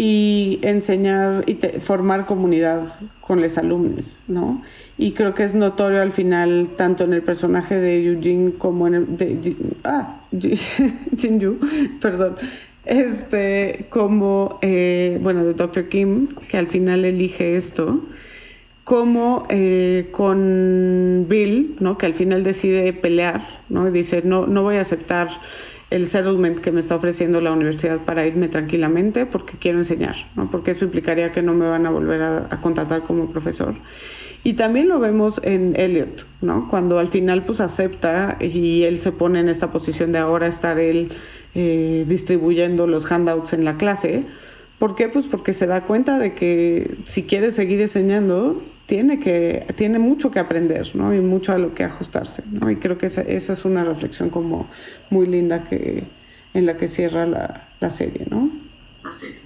Y 0.00 0.60
enseñar 0.62 1.42
y 1.48 1.56
formar 1.80 2.24
comunidad 2.24 2.96
con 3.20 3.42
los 3.42 3.58
alumnos, 3.58 4.22
¿no? 4.28 4.62
Y 4.96 5.10
creo 5.10 5.34
que 5.34 5.42
es 5.42 5.56
notorio 5.56 6.00
al 6.00 6.12
final, 6.12 6.70
tanto 6.76 7.02
en 7.02 7.14
el 7.14 7.22
personaje 7.22 7.74
de 7.74 8.06
Eugene 8.06 8.52
como 8.52 8.86
en 8.86 8.94
el... 8.94 9.16
De, 9.16 9.56
ah, 9.82 10.20
Jinju, 10.30 11.58
perdón. 12.00 12.36
Este, 12.84 13.86
como, 13.90 14.60
eh, 14.62 15.18
bueno, 15.20 15.44
de 15.44 15.54
Dr. 15.54 15.88
Kim, 15.88 16.28
que 16.48 16.58
al 16.58 16.68
final 16.68 17.04
elige 17.04 17.56
esto, 17.56 18.00
como 18.84 19.46
eh, 19.50 20.10
con 20.12 21.26
Bill, 21.28 21.74
¿no? 21.80 21.98
Que 21.98 22.06
al 22.06 22.14
final 22.14 22.44
decide 22.44 22.92
pelear, 22.92 23.42
¿no? 23.68 23.88
Y 23.88 23.90
dice, 23.90 24.22
no, 24.24 24.46
no 24.46 24.62
voy 24.62 24.76
a 24.76 24.82
aceptar 24.82 25.28
el 25.90 26.06
settlement 26.06 26.58
que 26.58 26.70
me 26.70 26.80
está 26.80 26.96
ofreciendo 26.96 27.40
la 27.40 27.52
universidad 27.52 28.00
para 28.04 28.26
irme 28.26 28.48
tranquilamente 28.48 29.24
porque 29.24 29.54
quiero 29.58 29.78
enseñar, 29.78 30.16
¿no? 30.36 30.50
porque 30.50 30.72
eso 30.72 30.84
implicaría 30.84 31.32
que 31.32 31.42
no 31.42 31.54
me 31.54 31.66
van 31.66 31.86
a 31.86 31.90
volver 31.90 32.22
a, 32.22 32.48
contratar 32.60 33.02
como 33.02 33.30
profesor. 33.30 33.74
Y 34.44 34.52
también 34.52 34.88
lo 34.88 35.00
vemos 35.00 35.40
en 35.44 35.74
Elliot, 35.78 36.26
¿no? 36.42 36.68
cuando 36.68 36.98
al 36.98 37.08
final 37.08 37.44
pues 37.44 37.60
acepta 37.60 38.36
y 38.40 38.84
él 38.84 38.98
se 38.98 39.12
pone 39.12 39.40
en 39.40 39.48
esta 39.48 39.70
posición 39.70 40.12
de 40.12 40.18
ahora 40.18 40.46
estar 40.46 40.78
él 40.78 41.08
eh, 41.54 42.04
distribuyendo 42.06 42.86
los 42.86 43.10
handouts 43.10 43.52
en 43.52 43.64
la 43.64 43.76
clase. 43.76 44.24
¿Por 44.78 44.94
qué? 44.94 45.08
Pues 45.08 45.26
porque 45.26 45.52
se 45.52 45.66
da 45.66 45.84
cuenta 45.84 46.18
de 46.18 46.34
que 46.34 46.98
si 47.04 47.24
quiere 47.24 47.50
seguir 47.50 47.80
enseñando, 47.80 48.62
tiene, 48.88 49.20
que, 49.20 49.66
tiene 49.76 49.98
mucho 49.98 50.30
que 50.30 50.38
aprender, 50.38 50.96
¿no? 50.96 51.14
Y 51.14 51.20
mucho 51.20 51.52
a 51.52 51.58
lo 51.58 51.74
que 51.74 51.84
ajustarse, 51.84 52.42
¿no? 52.50 52.70
Y 52.70 52.76
creo 52.76 52.96
que 52.96 53.04
esa, 53.04 53.20
esa 53.20 53.52
es 53.52 53.66
una 53.66 53.84
reflexión 53.84 54.30
como 54.30 54.66
muy 55.10 55.26
linda 55.26 55.62
que, 55.62 56.08
en 56.54 56.64
la 56.64 56.78
que 56.78 56.88
cierra 56.88 57.26
la, 57.26 57.68
la 57.80 57.90
serie, 57.90 58.26
¿no? 58.30 58.50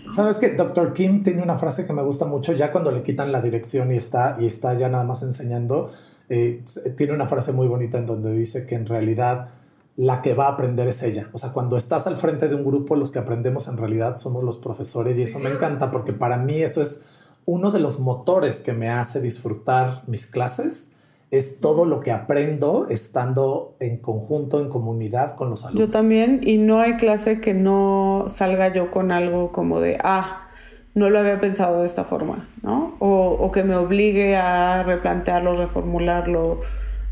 Sabes 0.09 0.39
que 0.39 0.51
Dr. 0.51 0.93
Kim 0.93 1.24
tiene 1.24 1.43
una 1.43 1.56
frase 1.56 1.85
que 1.85 1.93
me 1.93 2.02
gusta 2.02 2.24
mucho 2.24 2.52
ya 2.52 2.70
cuando 2.70 2.93
le 2.93 3.02
quitan 3.02 3.32
la 3.32 3.40
dirección 3.40 3.90
y 3.90 3.97
está, 3.97 4.36
y 4.39 4.47
está 4.47 4.74
ya 4.74 4.89
nada 4.89 5.02
más 5.02 5.24
enseñando. 5.24 5.90
eh, 6.28 6.62
tiene 6.97 7.12
una 7.12 7.27
frase 7.27 7.51
muy 7.51 7.66
bonita 7.66 7.98
en 7.98 8.06
donde 8.06 8.32
dice 8.32 8.64
que 8.64 8.77
en 8.77 8.86
realidad 8.86 9.48
la 9.97 10.23
que 10.23 10.35
va 10.35 10.47
a 10.47 10.51
aprender 10.51 10.86
es 10.86 11.02
ella. 11.02 11.31
O 11.32 11.39
sea, 11.39 11.51
cuando 11.51 11.77
estás 11.77 12.06
al 12.06 12.16
frente 12.16 12.48
de 12.48 12.55
un 12.55 12.64
grupo, 12.64 12.94
los 12.94 13.10
que 13.10 13.19
aprendemos 13.19 13.66
en 13.66 13.77
realidad 13.77 14.16
somos 14.16 14.44
los 14.44 14.56
profesores 14.56 15.19
y 15.19 15.23
eso 15.23 15.40
me 15.40 15.51
encanta 15.51 15.90
porque 15.90 16.12
para 16.12 16.36
mí 16.36 16.62
eso 16.62 16.81
es 16.81 17.22
uno 17.44 17.70
de 17.70 17.81
los 17.81 18.01
motores 18.01 18.60
que 18.60 18.73
me 18.73 18.89
hace 18.89 19.20
disfrutar 19.20 20.02
mis 20.06 20.27
clases. 20.27 20.90
Es 21.31 21.60
todo 21.60 21.86
lo 21.86 22.01
que 22.01 22.10
aprendo 22.10 22.86
estando 22.90 23.74
en 23.81 23.97
conjunto, 23.97 24.60
en 24.60 24.69
comunidad 24.69 25.35
con 25.35 25.48
los 25.48 25.64
alumnos. 25.64 25.86
Yo 25.86 25.90
también, 25.90 26.40
y 26.43 26.59
no 26.59 26.81
hay 26.81 26.97
clase 26.97 27.40
que 27.40 27.55
no 27.55 28.27
salga 28.28 28.70
yo 28.73 28.90
con 28.90 29.10
algo 29.12 29.51
como 29.51 29.81
de, 29.81 29.97
ah, 30.05 30.51
no 30.94 31.09
lo 31.09 31.19
había 31.19 31.40
pensado 31.40 31.81
de 31.81 31.86
esta 31.86 32.05
forma, 32.05 32.51
¿no? 32.62 32.97
O, 32.98 33.31
o 33.40 33.51
que 33.51 33.64
me 33.64 33.74
obligue 33.77 34.36
a 34.36 34.82
replantearlo, 34.82 35.55
reformularlo, 35.55 36.60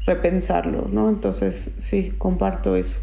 repensarlo, 0.04 0.86
¿no? 0.92 1.08
Entonces, 1.08 1.70
sí, 1.78 2.12
comparto 2.18 2.76
eso. 2.76 3.00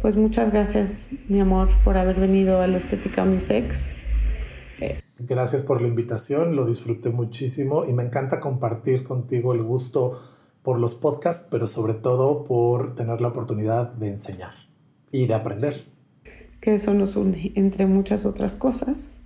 Pues 0.00 0.16
muchas 0.16 0.52
gracias, 0.52 1.08
mi 1.28 1.40
amor, 1.40 1.68
por 1.84 1.98
haber 1.98 2.18
venido 2.18 2.62
a 2.62 2.66
la 2.66 2.78
Estética 2.78 3.24
Unisex. 3.24 4.05
Es. 4.80 5.26
Gracias 5.28 5.62
por 5.62 5.80
la 5.80 5.88
invitación, 5.88 6.54
lo 6.54 6.66
disfruté 6.66 7.10
muchísimo 7.10 7.84
y 7.84 7.92
me 7.92 8.02
encanta 8.02 8.40
compartir 8.40 9.04
contigo 9.04 9.54
el 9.54 9.62
gusto 9.62 10.12
por 10.62 10.78
los 10.78 10.94
podcasts, 10.94 11.46
pero 11.50 11.66
sobre 11.66 11.94
todo 11.94 12.44
por 12.44 12.94
tener 12.94 13.20
la 13.20 13.28
oportunidad 13.28 13.92
de 13.92 14.08
enseñar 14.08 14.52
y 15.12 15.26
de 15.26 15.34
aprender. 15.34 15.84
Que 16.60 16.74
eso 16.74 16.92
nos 16.92 17.16
une, 17.16 17.52
entre 17.54 17.86
muchas 17.86 18.26
otras 18.26 18.56
cosas. 18.56 19.22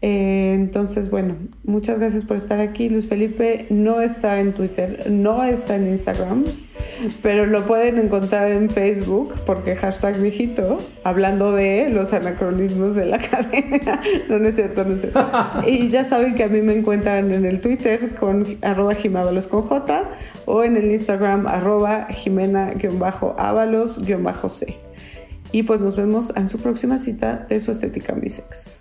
Eh, 0.00 0.52
entonces, 0.54 1.10
bueno, 1.10 1.36
muchas 1.64 1.98
gracias 1.98 2.24
por 2.24 2.36
estar 2.36 2.60
aquí. 2.60 2.88
Luis 2.88 3.08
Felipe 3.08 3.66
no 3.70 4.00
está 4.00 4.38
en 4.38 4.54
Twitter, 4.54 5.10
no 5.10 5.42
está 5.42 5.76
en 5.76 5.88
Instagram, 5.88 6.44
pero 7.22 7.46
lo 7.46 7.64
pueden 7.66 7.98
encontrar 7.98 8.52
en 8.52 8.68
Facebook 8.70 9.34
porque 9.46 9.74
hashtag 9.76 10.20
viejito, 10.20 10.78
hablando 11.04 11.52
de 11.52 11.88
los 11.90 12.12
anacronismos 12.12 12.94
de 12.94 13.06
la 13.06 13.16
academia. 13.16 14.00
No, 14.28 14.38
no 14.38 14.48
es 14.48 14.56
cierto, 14.56 14.84
no 14.84 14.92
es 14.94 15.00
cierto. 15.02 15.28
Y 15.66 15.90
ya 15.90 16.04
saben 16.04 16.34
que 16.34 16.44
a 16.44 16.48
mí 16.48 16.62
me 16.62 16.74
encuentran 16.74 17.30
en 17.32 17.44
el 17.44 17.60
Twitter 17.60 18.14
con 18.14 18.46
arroba 18.62 18.94
con 19.48 19.62
J 19.62 20.10
o 20.46 20.64
en 20.64 20.76
el 20.76 20.90
Instagram 20.90 21.46
arroba 21.46 22.08
jimena-ábalos-c. 22.10 24.76
Y 25.50 25.62
pues 25.62 25.80
nos 25.80 25.96
vemos 25.96 26.30
en 26.36 26.46
su 26.48 26.58
próxima 26.58 26.98
cita 26.98 27.46
de 27.48 27.58
su 27.60 27.70
estética 27.70 28.12
unisex. 28.12 28.80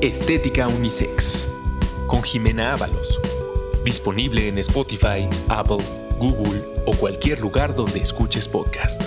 Estética 0.00 0.68
Unisex 0.68 1.47
con 2.08 2.22
Jimena 2.22 2.72
Ábalos. 2.72 3.20
Disponible 3.84 4.48
en 4.48 4.58
Spotify, 4.58 5.28
Apple, 5.48 5.78
Google 6.18 6.60
o 6.86 6.96
cualquier 6.96 7.40
lugar 7.40 7.74
donde 7.76 8.00
escuches 8.00 8.48
podcast. 8.48 9.00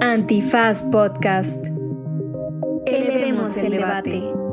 Antifaz 0.00 0.82
Podcast. 0.84 1.66
Elevemos 2.86 3.56
el 3.58 3.72
debate. 3.72 4.45